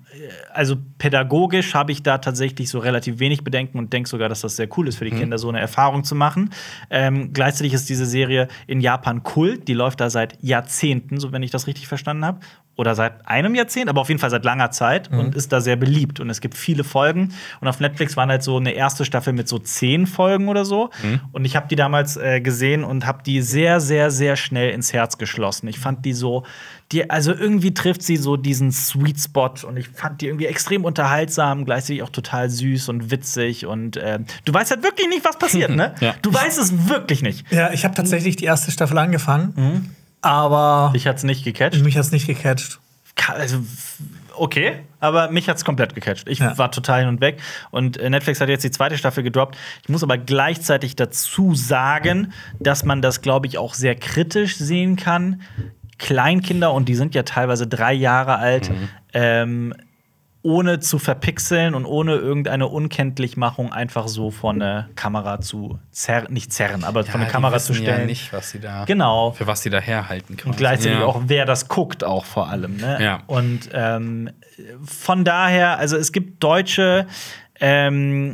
also 0.52 0.77
pädagogisch 0.98 1.74
habe 1.74 1.93
ich 1.93 2.02
da 2.02 2.19
tatsächlich 2.19 2.69
so 2.70 2.78
relativ 2.78 3.19
wenig 3.19 3.44
Bedenken 3.44 3.78
und 3.78 3.93
denke 3.93 4.09
sogar, 4.09 4.28
dass 4.28 4.40
das 4.40 4.56
sehr 4.56 4.69
cool 4.77 4.89
ist 4.89 4.94
Mhm. 4.94 4.98
für 4.98 5.05
die 5.06 5.10
Kinder, 5.12 5.39
so 5.39 5.48
eine 5.48 5.60
Erfahrung 5.60 6.05
zu 6.05 6.14
machen. 6.14 6.51
Ähm, 6.90 7.32
gleichzeitig 7.32 7.73
ist 7.73 7.89
diese 7.89 8.06
Serie 8.06 8.48
in 8.66 8.81
Japan 8.81 9.23
Kult. 9.23 9.69
Die 9.69 9.74
läuft 9.74 10.01
da 10.01 10.10
seit 10.10 10.43
Jahrzehnten, 10.43 11.19
so 11.19 11.32
wenn 11.32 11.43
ich 11.43 11.51
das 11.51 11.66
richtig 11.66 11.89
verstanden 11.89 12.24
habe. 12.24 12.40
Oder 12.74 12.94
seit 12.94 13.28
einem 13.28 13.55
Jahrzehnt, 13.55 13.90
aber 13.90 14.01
auf 14.01 14.09
jeden 14.09 14.19
Fall 14.19 14.31
seit 14.31 14.44
langer 14.44 14.70
Zeit 14.70 15.11
und 15.11 15.35
ist 15.35 15.53
da 15.53 15.61
sehr 15.61 15.77
beliebt. 15.77 16.20
Und 16.20 16.31
es 16.31 16.40
gibt 16.40 16.57
viele 16.57 16.85
Folgen. 16.85 17.35
Und 17.61 17.69
auf 17.69 17.81
Netflix 17.81 18.16
waren 18.16 18.31
halt 18.31 18.43
so 18.43 18.57
eine 18.57 18.73
erste 18.73 19.05
Staffel 19.05 19.35
mit 19.35 19.47
so 19.47 19.59
zehn 19.59 20.07
Folgen 20.07 20.49
oder 20.49 20.65
so. 20.65 20.89
Und 21.32 21.44
ich 21.44 21.55
habe 21.55 21.69
die 21.69 21.77
damals 21.77 22.16
äh, 22.16 22.40
gesehen 22.40 22.82
und 22.82 23.07
habe 23.07 23.23
die 23.23 23.43
sehr, 23.43 23.78
sehr, 23.81 24.11
sehr 24.11 24.36
schnell 24.36 24.70
ins 24.70 24.94
Herz 24.94 25.19
geschlossen. 25.19 25.69
Ich 25.69 25.78
fand 25.78 26.07
die 26.07 26.15
so, 26.15 26.44
die, 26.93 27.11
also 27.11 27.35
irgendwie 27.35 27.74
trifft 27.74 28.03
sie 28.03 28.16
so 28.16 28.36
diesen 28.39 28.73
Sweet 28.73 29.20
Spot 29.20 29.51
und 29.66 29.77
ich 29.77 29.89
fand 29.89 30.23
die 30.23 30.27
irgendwie 30.27 30.47
extrem 30.47 30.85
unterhaltsam, 30.85 31.66
gleichzeitig 31.66 32.03
auch 32.03 32.11
total 32.11 32.49
süß 32.49 32.89
und 32.89 33.11
witzig. 33.11 33.66
Und 33.66 33.99
äh, 33.99 34.20
du 34.47 34.55
weißt 34.55 34.70
halt 34.70 34.82
wirklich 34.82 35.09
nicht, 35.09 35.24
was 35.27 35.39
passiert, 35.39 35.70
ne? 35.77 35.94
Ja. 36.01 36.15
Du 36.23 36.32
weißt 36.32 36.59
es 36.59 36.89
wirklich 36.89 37.23
nicht. 37.23 37.51
Ja, 37.53 37.70
ich 37.73 37.85
habe 37.85 37.94
tatsächlich 37.94 38.36
die 38.36 38.47
erste 38.47 38.70
Staffel 38.70 38.97
angefangen, 38.97 39.94
aber 40.23 40.93
Dich 40.94 41.07
hat's 41.07 41.23
nicht 41.24 41.44
gecatcht. 41.44 41.82
mich 41.82 41.97
hat 41.97 42.05
es 42.05 42.12
nicht 42.12 42.27
gecatcht. 42.27 42.78
Also 43.28 43.59
okay, 44.35 44.81
aber 45.01 45.31
mich 45.31 45.49
hat's 45.49 45.65
komplett 45.65 45.94
gecatcht. 45.94 46.27
Ich 46.28 46.39
Ja. 46.39 46.57
war 46.57 46.70
total 46.73 47.01
hin 47.01 47.09
und 47.09 47.20
weg 47.20 47.40
und 47.70 47.99
äh, 47.99 48.09
Netflix 48.09 48.40
hat 48.40 48.49
jetzt 48.49 48.65
die 48.65 48.70
zweite 48.70 48.97
Staffel 48.97 49.23
gedroppt. 49.23 49.57
Ich 49.82 49.89
muss 49.90 50.03
aber 50.03 50.16
gleichzeitig 50.16 50.97
dazu 50.97 51.55
sagen, 51.55 52.32
dass 52.59 52.85
man 52.85 53.03
das 53.03 53.20
glaube 53.20 53.47
ich 53.47 53.59
auch 53.59 53.74
sehr 53.74 53.94
kritisch 53.94 54.57
sehen 54.57 54.97
kann. 54.97 55.43
Kleinkinder 55.99 56.73
und 56.73 56.89
die 56.89 56.94
sind 56.94 57.15
ja 57.15 57.23
teilweise 57.23 57.66
drei 57.66 57.93
Jahre 57.93 58.36
alt. 58.39 58.70
Ähm, 59.12 59.74
ohne 60.43 60.81
zu 60.81 60.98
verpixeln 60.98 61.74
und 61.74 61.86
ohne 61.86 62.16
irgendeine 62.16 62.66
Unkenntlichmachung 62.66 63.73
einfach 63.73 64.09
so 64.09 64.32
von 64.32 64.59
der 64.59 64.89
Kamera 64.97 65.40
zu 65.40 65.78
zerren, 65.93 66.32
nicht 66.32 66.52
zerren, 66.52 66.82
aber 66.82 67.05
von 67.05 67.20
der 67.20 67.28
die 67.28 67.32
Kamera 67.32 67.59
zu 67.59 67.74
stellen. 67.74 68.01
Ja 68.01 68.06
nicht, 68.06 68.32
was 68.32 68.51
sie 68.51 68.59
da. 68.59 68.85
Genau. 68.85 69.31
Für 69.32 69.47
was 69.47 69.62
sie 69.62 69.70
da 69.70 69.78
herhalten 69.78 70.36
können. 70.36 70.52
Und 70.52 70.59
gleichzeitig 70.59 70.98
ja. 70.98 71.05
auch, 71.05 71.23
wer 71.27 71.47
das 71.47 71.69
guckt, 71.69 72.02
auch 72.02 72.24
vor 72.24 72.48
allem. 72.48 72.77
Ne? 72.77 72.98
Ja. 73.01 73.23
Und 73.28 73.70
ähm, 73.73 74.31
von 74.85 75.24
daher, 75.24 75.78
also 75.78 75.97
es 75.97 76.10
gibt 76.10 76.43
deutsche 76.43 77.06
ähm, 77.64 78.32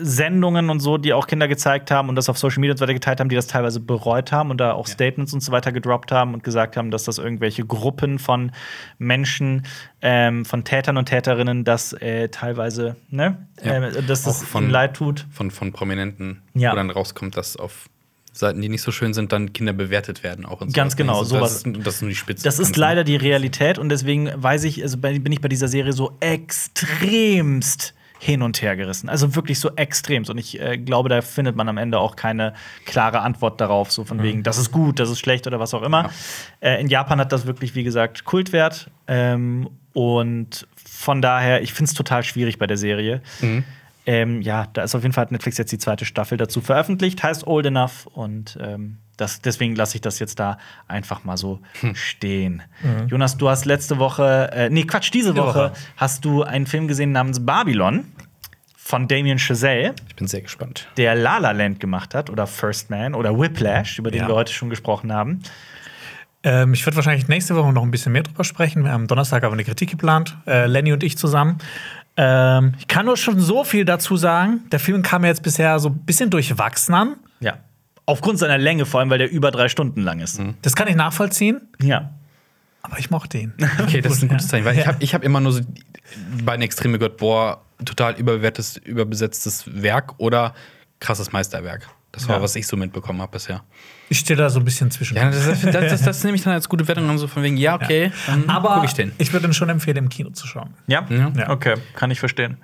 Sendungen 0.00 0.68
und 0.68 0.80
so, 0.80 0.98
die 0.98 1.14
auch 1.14 1.26
Kinder 1.26 1.48
gezeigt 1.48 1.90
haben 1.90 2.08
und 2.10 2.14
das 2.16 2.28
auf 2.28 2.36
Social 2.38 2.60
Media 2.60 2.72
und 2.72 2.78
so 2.78 2.82
weiter 2.82 2.92
geteilt 2.92 3.18
haben, 3.20 3.28
die 3.30 3.36
das 3.36 3.46
teilweise 3.46 3.80
bereut 3.80 4.32
haben 4.32 4.50
und 4.50 4.58
da 4.60 4.72
auch 4.72 4.86
Statements 4.86 5.32
und 5.32 5.40
so 5.40 5.50
weiter 5.50 5.72
gedroppt 5.72 6.12
haben 6.12 6.34
und 6.34 6.44
gesagt 6.44 6.76
haben, 6.76 6.90
dass 6.90 7.04
das 7.04 7.16
irgendwelche 7.18 7.64
Gruppen 7.64 8.18
von 8.18 8.52
Menschen, 8.98 9.62
ähm, 10.02 10.44
von 10.44 10.62
Tätern 10.64 10.98
und 10.98 11.06
Täterinnen, 11.06 11.64
das 11.64 11.94
äh, 11.94 12.28
teilweise, 12.28 12.96
ne, 13.08 13.46
Ja. 13.64 13.82
äh, 13.82 14.02
dass 14.02 14.22
das 14.24 14.42
von- 14.44 14.68
leid 14.68 14.94
tut. 14.94 15.26
Von, 15.32 15.50
von 15.50 15.72
Prominenten, 15.72 16.42
Ja. 16.54 16.72
wo 16.72 16.76
dann 16.76 16.90
rauskommt, 16.90 17.36
dass 17.38 17.56
auf 17.56 17.88
Seiten, 18.32 18.60
die 18.60 18.68
nicht 18.68 18.82
so 18.82 18.90
schön 18.90 19.14
sind, 19.14 19.32
dann 19.32 19.52
Kinder 19.54 19.72
bewertet 19.72 20.22
werden. 20.24 20.44
Auch 20.44 20.58
Ganz 20.58 20.74
sowas. 20.74 20.96
genau, 20.96 21.20
das, 21.20 21.28
sowas. 21.30 21.62
Das 21.62 21.72
ist, 21.72 21.86
das 21.86 21.94
ist 21.94 22.02
nur 22.02 22.08
die 22.10 22.16
Spitze. 22.16 22.42
Das 22.44 22.58
ist 22.58 22.76
leider 22.76 23.04
die 23.04 23.16
Realität 23.16 23.78
und 23.78 23.88
deswegen 23.88 24.28
weiß 24.34 24.64
ich, 24.64 24.82
also 24.82 24.98
bin 24.98 25.30
ich 25.32 25.40
bei 25.40 25.48
dieser 25.48 25.68
Serie 25.68 25.92
so 25.94 26.16
extremst 26.20 27.94
hin 28.24 28.40
und 28.40 28.62
her 28.62 28.74
gerissen. 28.74 29.10
Also 29.10 29.34
wirklich 29.34 29.60
so 29.60 29.70
extremst. 29.76 30.30
Und 30.30 30.38
ich 30.38 30.58
äh, 30.58 30.78
glaube, 30.78 31.10
da 31.10 31.20
findet 31.20 31.56
man 31.56 31.68
am 31.68 31.76
Ende 31.76 31.98
auch 31.98 32.16
keine 32.16 32.54
klare 32.86 33.20
Antwort 33.20 33.60
darauf, 33.60 33.92
so 33.92 34.04
von 34.04 34.22
wegen, 34.22 34.42
das 34.42 34.56
ist 34.56 34.72
gut, 34.72 34.98
das 34.98 35.10
ist 35.10 35.18
schlecht 35.18 35.46
oder 35.46 35.60
was 35.60 35.74
auch 35.74 35.82
immer. 35.82 36.08
Äh, 36.60 36.80
in 36.80 36.88
Japan 36.88 37.20
hat 37.20 37.32
das 37.32 37.44
wirklich, 37.44 37.74
wie 37.74 37.84
gesagt, 37.84 38.24
Kultwert. 38.24 38.90
Ähm, 39.08 39.68
und 39.92 40.66
von 40.74 41.20
daher, 41.20 41.60
ich 41.62 41.74
finde 41.74 41.90
es 41.90 41.94
total 41.94 42.22
schwierig 42.22 42.58
bei 42.58 42.66
der 42.66 42.78
Serie. 42.78 43.20
Ähm, 44.06 44.40
ja, 44.40 44.68
da 44.72 44.84
ist 44.84 44.94
auf 44.94 45.02
jeden 45.02 45.12
Fall 45.12 45.22
hat 45.22 45.32
Netflix 45.32 45.58
jetzt 45.58 45.72
die 45.72 45.78
zweite 45.78 46.06
Staffel 46.06 46.38
dazu 46.38 46.62
veröffentlicht, 46.62 47.22
heißt 47.22 47.46
Old 47.46 47.66
Enough 47.66 48.06
und 48.06 48.58
ähm, 48.60 48.98
das, 49.16 49.40
deswegen 49.40 49.74
lasse 49.76 49.96
ich 49.96 50.00
das 50.00 50.18
jetzt 50.18 50.38
da 50.40 50.58
einfach 50.88 51.24
mal 51.24 51.36
so 51.36 51.60
stehen. 51.94 52.62
Jonas, 53.08 53.36
du 53.36 53.48
hast 53.48 53.64
letzte 53.64 53.98
Woche, 53.98 54.50
äh, 54.52 54.70
nee, 54.70 54.84
Quatsch, 54.84 55.12
diese 55.12 55.36
Woche, 55.36 55.54
Woche. 55.70 55.72
hast 55.96 56.24
du 56.24 56.42
einen 56.42 56.66
Film 56.66 56.88
gesehen 56.88 57.12
namens 57.12 57.44
Babylon 57.44 58.06
von 58.76 59.08
Damien 59.08 59.38
Chazelle, 59.38 59.94
Ich 60.08 60.16
bin 60.16 60.26
sehr 60.26 60.42
gespannt. 60.42 60.88
der 60.96 61.14
La 61.14 61.38
La 61.38 61.52
Land 61.52 61.80
gemacht 61.80 62.14
hat 62.14 62.28
oder 62.30 62.46
First 62.46 62.90
Man 62.90 63.14
oder 63.14 63.38
Whiplash, 63.38 63.98
über 63.98 64.10
den 64.10 64.22
Ja. 64.22 64.28
wir 64.28 64.34
heute 64.34 64.52
schon 64.52 64.68
gesprochen 64.70 65.12
haben. 65.12 65.42
Ähm, 66.42 66.74
ich 66.74 66.84
werde 66.84 66.96
wahrscheinlich 66.96 67.26
nächste 67.28 67.56
Woche 67.56 67.72
noch 67.72 67.82
ein 67.82 67.90
bisschen 67.90 68.12
mehr 68.12 68.22
drüber 68.24 68.44
sprechen. 68.44 68.84
Wir 68.84 68.92
haben 68.92 69.06
Donnerstag 69.06 69.42
aber 69.44 69.54
eine 69.54 69.64
Kritik 69.64 69.90
geplant, 69.90 70.36
äh, 70.46 70.66
Lenny 70.66 70.92
und 70.92 71.02
ich 71.02 71.16
zusammen. 71.16 71.56
Ähm, 72.18 72.74
ich 72.78 72.86
kann 72.86 73.06
nur 73.06 73.16
schon 73.16 73.40
so 73.40 73.64
viel 73.64 73.84
dazu 73.86 74.16
sagen. 74.18 74.60
Der 74.70 74.78
Film 74.78 75.02
kam 75.02 75.22
mir 75.22 75.28
jetzt 75.28 75.42
bisher 75.42 75.78
so 75.78 75.88
ein 75.88 75.96
bisschen 76.04 76.28
durchwachsen 76.30 76.94
an. 76.94 77.16
Ja. 77.40 77.54
Aufgrund 78.06 78.38
seiner 78.38 78.58
Länge, 78.58 78.84
vor 78.86 79.00
allem, 79.00 79.10
weil 79.10 79.18
der 79.18 79.30
über 79.30 79.50
drei 79.50 79.68
Stunden 79.68 80.02
lang 80.02 80.20
ist. 80.20 80.40
Das 80.62 80.74
kann 80.76 80.88
ich 80.88 80.94
nachvollziehen. 80.94 81.62
Ja. 81.80 82.10
Aber 82.82 82.98
ich 82.98 83.10
mochte 83.10 83.38
ihn. 83.38 83.54
Okay, 83.82 84.00
das 84.02 84.14
ist 84.14 84.22
ein 84.22 84.28
gutes 84.28 84.48
Zeichen, 84.48 84.64
weil 84.66 84.74
ich 84.74 84.80
Ja. 84.82 84.88
habe 84.88 84.98
ich 85.02 85.14
hab 85.14 85.24
immer 85.24 85.40
nur 85.40 85.52
so 85.52 85.60
die 85.60 86.42
beiden 86.42 86.62
Extreme 86.62 86.98
gehört, 86.98 87.16
boah, 87.16 87.62
total 87.84 88.14
überbewertetes, 88.16 88.76
überbesetztes 88.76 89.64
Werk 89.82 90.14
oder 90.18 90.54
krasses 91.00 91.32
Meisterwerk. 91.32 91.88
Das 92.12 92.28
war, 92.28 92.36
Ja. 92.36 92.42
was 92.42 92.54
ich 92.56 92.66
so 92.66 92.76
mitbekommen 92.76 93.20
habe 93.22 93.32
bisher. 93.32 93.64
Ich 94.10 94.18
stehe 94.20 94.36
da 94.36 94.48
so 94.50 94.60
ein 94.60 94.64
bisschen 94.64 94.90
zwischen. 94.90 95.16
Ja, 95.16 95.30
das, 95.30 95.46
das, 95.46 95.62
das, 95.62 95.72
das, 95.72 96.02
das 96.02 96.24
nehme 96.24 96.36
ich 96.36 96.42
dann 96.44 96.52
als 96.52 96.68
gute 96.68 96.86
Wertung 96.86 97.08
und 97.08 97.18
so 97.18 97.26
von 97.26 97.42
wegen, 97.42 97.56
ja, 97.56 97.74
okay, 97.74 98.12
dann 98.26 98.48
Aber 98.50 98.74
guck 98.76 98.84
ich 98.84 98.92
den. 98.92 99.12
ich 99.18 99.32
würde 99.32 99.46
ihn 99.48 99.54
schon 99.54 99.70
empfehlen, 99.70 99.96
im 99.96 100.08
Kino 100.10 100.30
zu 100.30 100.46
schauen. 100.46 100.74
Ja? 100.86 101.04
Ja. 101.08 101.50
Okay, 101.50 101.74
kann 101.94 102.10
ich 102.10 102.20
verstehen. 102.20 102.58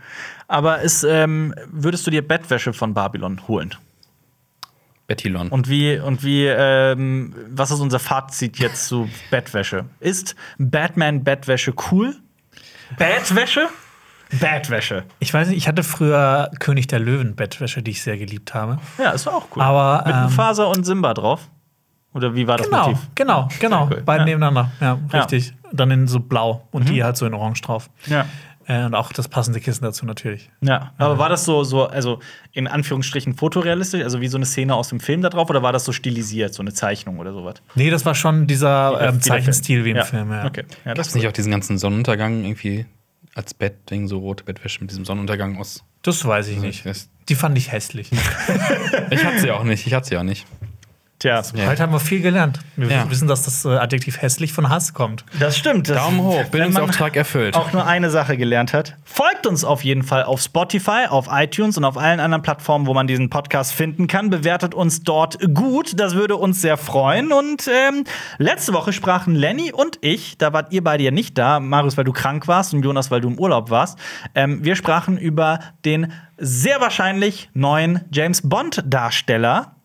Aber 0.47 0.81
ist, 0.83 1.03
ähm, 1.03 1.55
würdest 1.73 2.07
du 2.07 2.11
dir 2.12 2.27
Bettwäsche 2.27 2.73
von 2.75 2.93
Babylon 2.95 3.49
holen? 3.49 3.75
Bettilon. 5.11 5.49
Und 5.49 5.69
wie, 5.69 5.99
und 5.99 6.23
wie, 6.23 6.47
ähm, 6.47 7.35
was 7.51 7.73
ist 7.73 7.81
unser 7.81 7.99
Fazit 7.99 8.61
jetzt 8.61 8.87
zu 8.87 9.09
Bettwäsche? 9.32 9.87
Ist 9.99 10.37
Batman 10.57 11.24
Bettwäsche 11.24 11.74
cool? 11.91 12.15
Bettwäsche? 12.97 13.69
Bettwäsche. 14.39 15.03
Ich 15.19 15.35
weiß 15.35 15.49
nicht, 15.49 15.57
ich 15.57 15.66
hatte 15.66 15.82
früher 15.82 16.49
König 16.61 16.87
der 16.87 17.01
Löwen 17.01 17.35
Bettwäsche, 17.35 17.82
die 17.82 17.91
ich 17.91 18.03
sehr 18.03 18.16
geliebt 18.19 18.55
habe. 18.55 18.78
Ja, 19.03 19.11
ist 19.11 19.27
auch 19.27 19.49
cool. 19.57 19.62
Aber, 19.62 20.05
Mit 20.07 20.15
ähm, 20.15 20.28
Faser 20.28 20.69
und 20.69 20.85
Simba 20.87 21.12
drauf? 21.12 21.49
Oder 22.15 22.35
wie 22.37 22.47
war 22.47 22.57
das 22.59 22.69
Genau, 22.70 22.89
Motiv? 22.91 23.09
genau, 23.16 23.49
genau. 23.59 23.89
Cool. 23.91 24.03
Beide 24.05 24.20
Ja. 24.20 24.24
nebeneinander. 24.27 24.70
Ja, 24.81 24.99
Ja. 25.12 25.19
richtig. 25.19 25.53
Dann 25.73 25.91
in 25.91 26.07
so 26.07 26.20
blau 26.20 26.69
und 26.70 26.89
die 26.89 27.03
halt 27.03 27.16
so 27.16 27.27
in 27.27 27.35
orange 27.35 27.62
drauf. 27.62 27.91
Ja. 28.07 28.27
Äh, 28.71 28.85
und 28.85 28.95
auch 28.95 29.13
das 29.13 29.27
passende 29.27 29.59
Kissen 29.59 29.83
dazu 29.83 30.07
natürlich. 30.07 30.49
Ja, 30.61 30.93
aber 30.97 31.19
war 31.19 31.29
das 31.29 31.45
so, 31.45 31.65
so, 31.65 31.87
also 31.87 32.21
in 32.53 32.69
Anführungsstrichen 32.69 33.35
fotorealistisch, 33.35 34.03
also 34.05 34.21
wie 34.21 34.29
so 34.29 34.39
eine 34.39 34.47
Szene 34.47 34.77
aus 34.77 34.91
dem 34.91 35.01
Film 35.01 35.23
da 35.23 35.29
drauf, 35.29 35.51
oder 35.51 35.63
war 35.63 35.73
das 35.73 35.85
so 35.85 35.91
stilisiert, 35.91 36.55
so 36.55 36.63
eine 36.63 36.73
Zeichnung 36.73 37.19
oder 37.19 37.33
sowas? 37.33 37.57
Nee, 37.75 37.91
das 37.91 38.05
war 38.07 38.15
schon 38.15 38.47
dieser 38.47 39.09
ähm, 39.09 39.21
Zeichenstil 39.21 39.85
wie 39.85 39.91
im 39.91 39.97
ja. 39.97 40.05
Film, 40.05 40.31
ja. 40.31 40.45
Okay. 40.47 40.65
Ja, 40.85 40.91
Gab 40.91 40.95
das 40.95 41.09
es 41.09 41.15
nicht 41.17 41.27
auch 41.27 41.33
diesen 41.33 41.51
ganzen 41.51 41.79
Sonnenuntergang 41.79 42.45
irgendwie 42.45 42.87
als 43.35 43.55
Bettding, 43.55 44.07
so 44.07 44.19
rote 44.19 44.45
Bettwäsche 44.45 44.81
mit 44.83 44.91
diesem 44.91 45.05
Sonnenuntergang 45.05 45.59
aus? 45.59 45.83
Das 46.03 46.25
weiß 46.25 46.47
ich 46.49 46.59
nicht. 46.61 46.87
Das- 46.87 47.09
Die 47.29 47.35
fand 47.35 47.59
ich 47.59 47.73
hässlich. 47.73 48.11
Ich 49.11 49.25
hatte 49.25 49.41
sie 49.41 49.51
auch 49.51 49.65
nicht, 49.65 49.85
ich 49.87 49.95
hatte 49.95 50.09
sie 50.09 50.17
auch 50.17 50.23
nicht. 50.23 50.47
Tja, 51.21 51.43
Ja. 51.55 51.67
Heute 51.67 51.83
haben 51.83 51.93
wir 51.93 52.01
viel 52.01 52.23
gelernt. 52.23 52.61
Wir 52.77 52.89
Ja. 52.89 53.11
wissen, 53.11 53.29
dass 53.29 53.43
das 53.43 53.67
äh, 53.67 53.69
Adjektiv 53.77 54.23
hässlich 54.23 54.55
von 54.55 54.71
Hass 54.71 54.95
kommt. 54.95 55.25
das 55.39 55.57
stimmt. 55.59 55.89
Das, 55.91 55.99
Daumen 55.99 56.19
hoch, 56.23 56.45
Bildungsauftrag 56.47 57.15
erfüllt. 57.15 57.55
auch 57.57 57.73
nur 57.75 57.87
eine 57.87 58.09
Sache 58.09 58.39
gelernt 58.39 58.73
hat. 58.73 58.97
Folgt 59.05 59.47
uns 59.47 59.63
auf 59.63 59.85
jeden 59.85 60.03
Fall 60.03 60.25
auf 60.25 60.41
Spotify, 60.41 61.07
auf 61.11 61.29
iTunes 61.31 61.77
und 61.77 61.85
auf 61.85 61.99
allen 61.99 62.21
anderen 62.21 62.41
Plattformen, 62.41 62.87
wo 62.87 62.95
man 62.95 63.07
diesen 63.07 63.29
Podcast 63.29 63.75
finden 63.75 64.07
kann. 64.07 64.31
Bewertet 64.31 64.75
uns 64.75 65.03
dort 65.03 65.39
gut, 65.55 66.01
das 66.01 66.15
würde 66.15 66.37
uns 66.37 66.63
sehr 66.63 66.79
freuen. 66.79 67.33
Und 67.33 67.69
ähm, 67.69 68.05
letzte 68.39 68.73
Woche 68.73 68.95
sprachen 68.95 69.35
Lenny 69.35 69.73
und 69.73 69.99
ich, 70.01 70.39
da 70.39 70.55
wart 70.55 70.73
ihr 70.73 70.83
beide 70.83 71.05
ja 71.05 71.11
nicht 71.11 71.37
da, 71.37 71.61
Marius, 71.61 71.99
weil 71.99 72.05
du 72.05 72.13
krank 72.13 72.49
warst 72.49 72.73
und 72.73 72.83
Jonas, 72.83 73.11
weil 73.11 73.21
du 73.21 73.29
im 73.29 73.39
Urlaub 73.39 73.69
warst. 73.69 73.99
Ähm, 74.35 74.65
wir 74.65 74.75
sprachen 74.75 75.19
über 75.19 75.61
den 75.85 76.13
sehr 76.39 76.81
wahrscheinlich 76.81 77.51
neuen 77.53 78.01
James 78.11 78.41
Bond-Darsteller, 78.49 79.77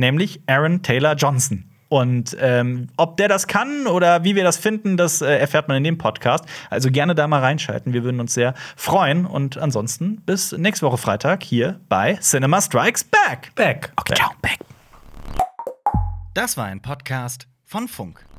nämlich 0.00 0.40
Aaron 0.46 0.82
Taylor 0.82 1.14
Johnson. 1.14 1.70
Und 1.90 2.36
ähm, 2.40 2.88
ob 2.96 3.16
der 3.16 3.26
das 3.26 3.48
kann 3.48 3.88
oder 3.88 4.22
wie 4.22 4.36
wir 4.36 4.44
das 4.44 4.56
finden, 4.56 4.96
das 4.96 5.22
äh, 5.22 5.38
erfährt 5.38 5.66
man 5.66 5.76
in 5.76 5.82
dem 5.82 5.98
Podcast. 5.98 6.44
Also 6.70 6.88
gerne 6.88 7.16
da 7.16 7.26
mal 7.26 7.40
reinschalten. 7.40 7.92
Wir 7.92 8.04
würden 8.04 8.20
uns 8.20 8.32
sehr 8.32 8.54
freuen. 8.76 9.26
Und 9.26 9.58
ansonsten 9.58 10.20
bis 10.24 10.52
nächste 10.52 10.86
Woche 10.86 10.98
Freitag 10.98 11.42
hier 11.42 11.80
bei 11.88 12.14
Cinema 12.14 12.60
Strikes 12.60 13.02
Back. 13.02 13.52
Back. 13.56 13.92
Okay, 13.96 14.14
ciao. 14.14 14.30
Back. 14.40 14.58
Das 16.32 16.56
war 16.56 16.66
ein 16.66 16.80
Podcast 16.80 17.48
von 17.64 17.88
Funk. 17.88 18.29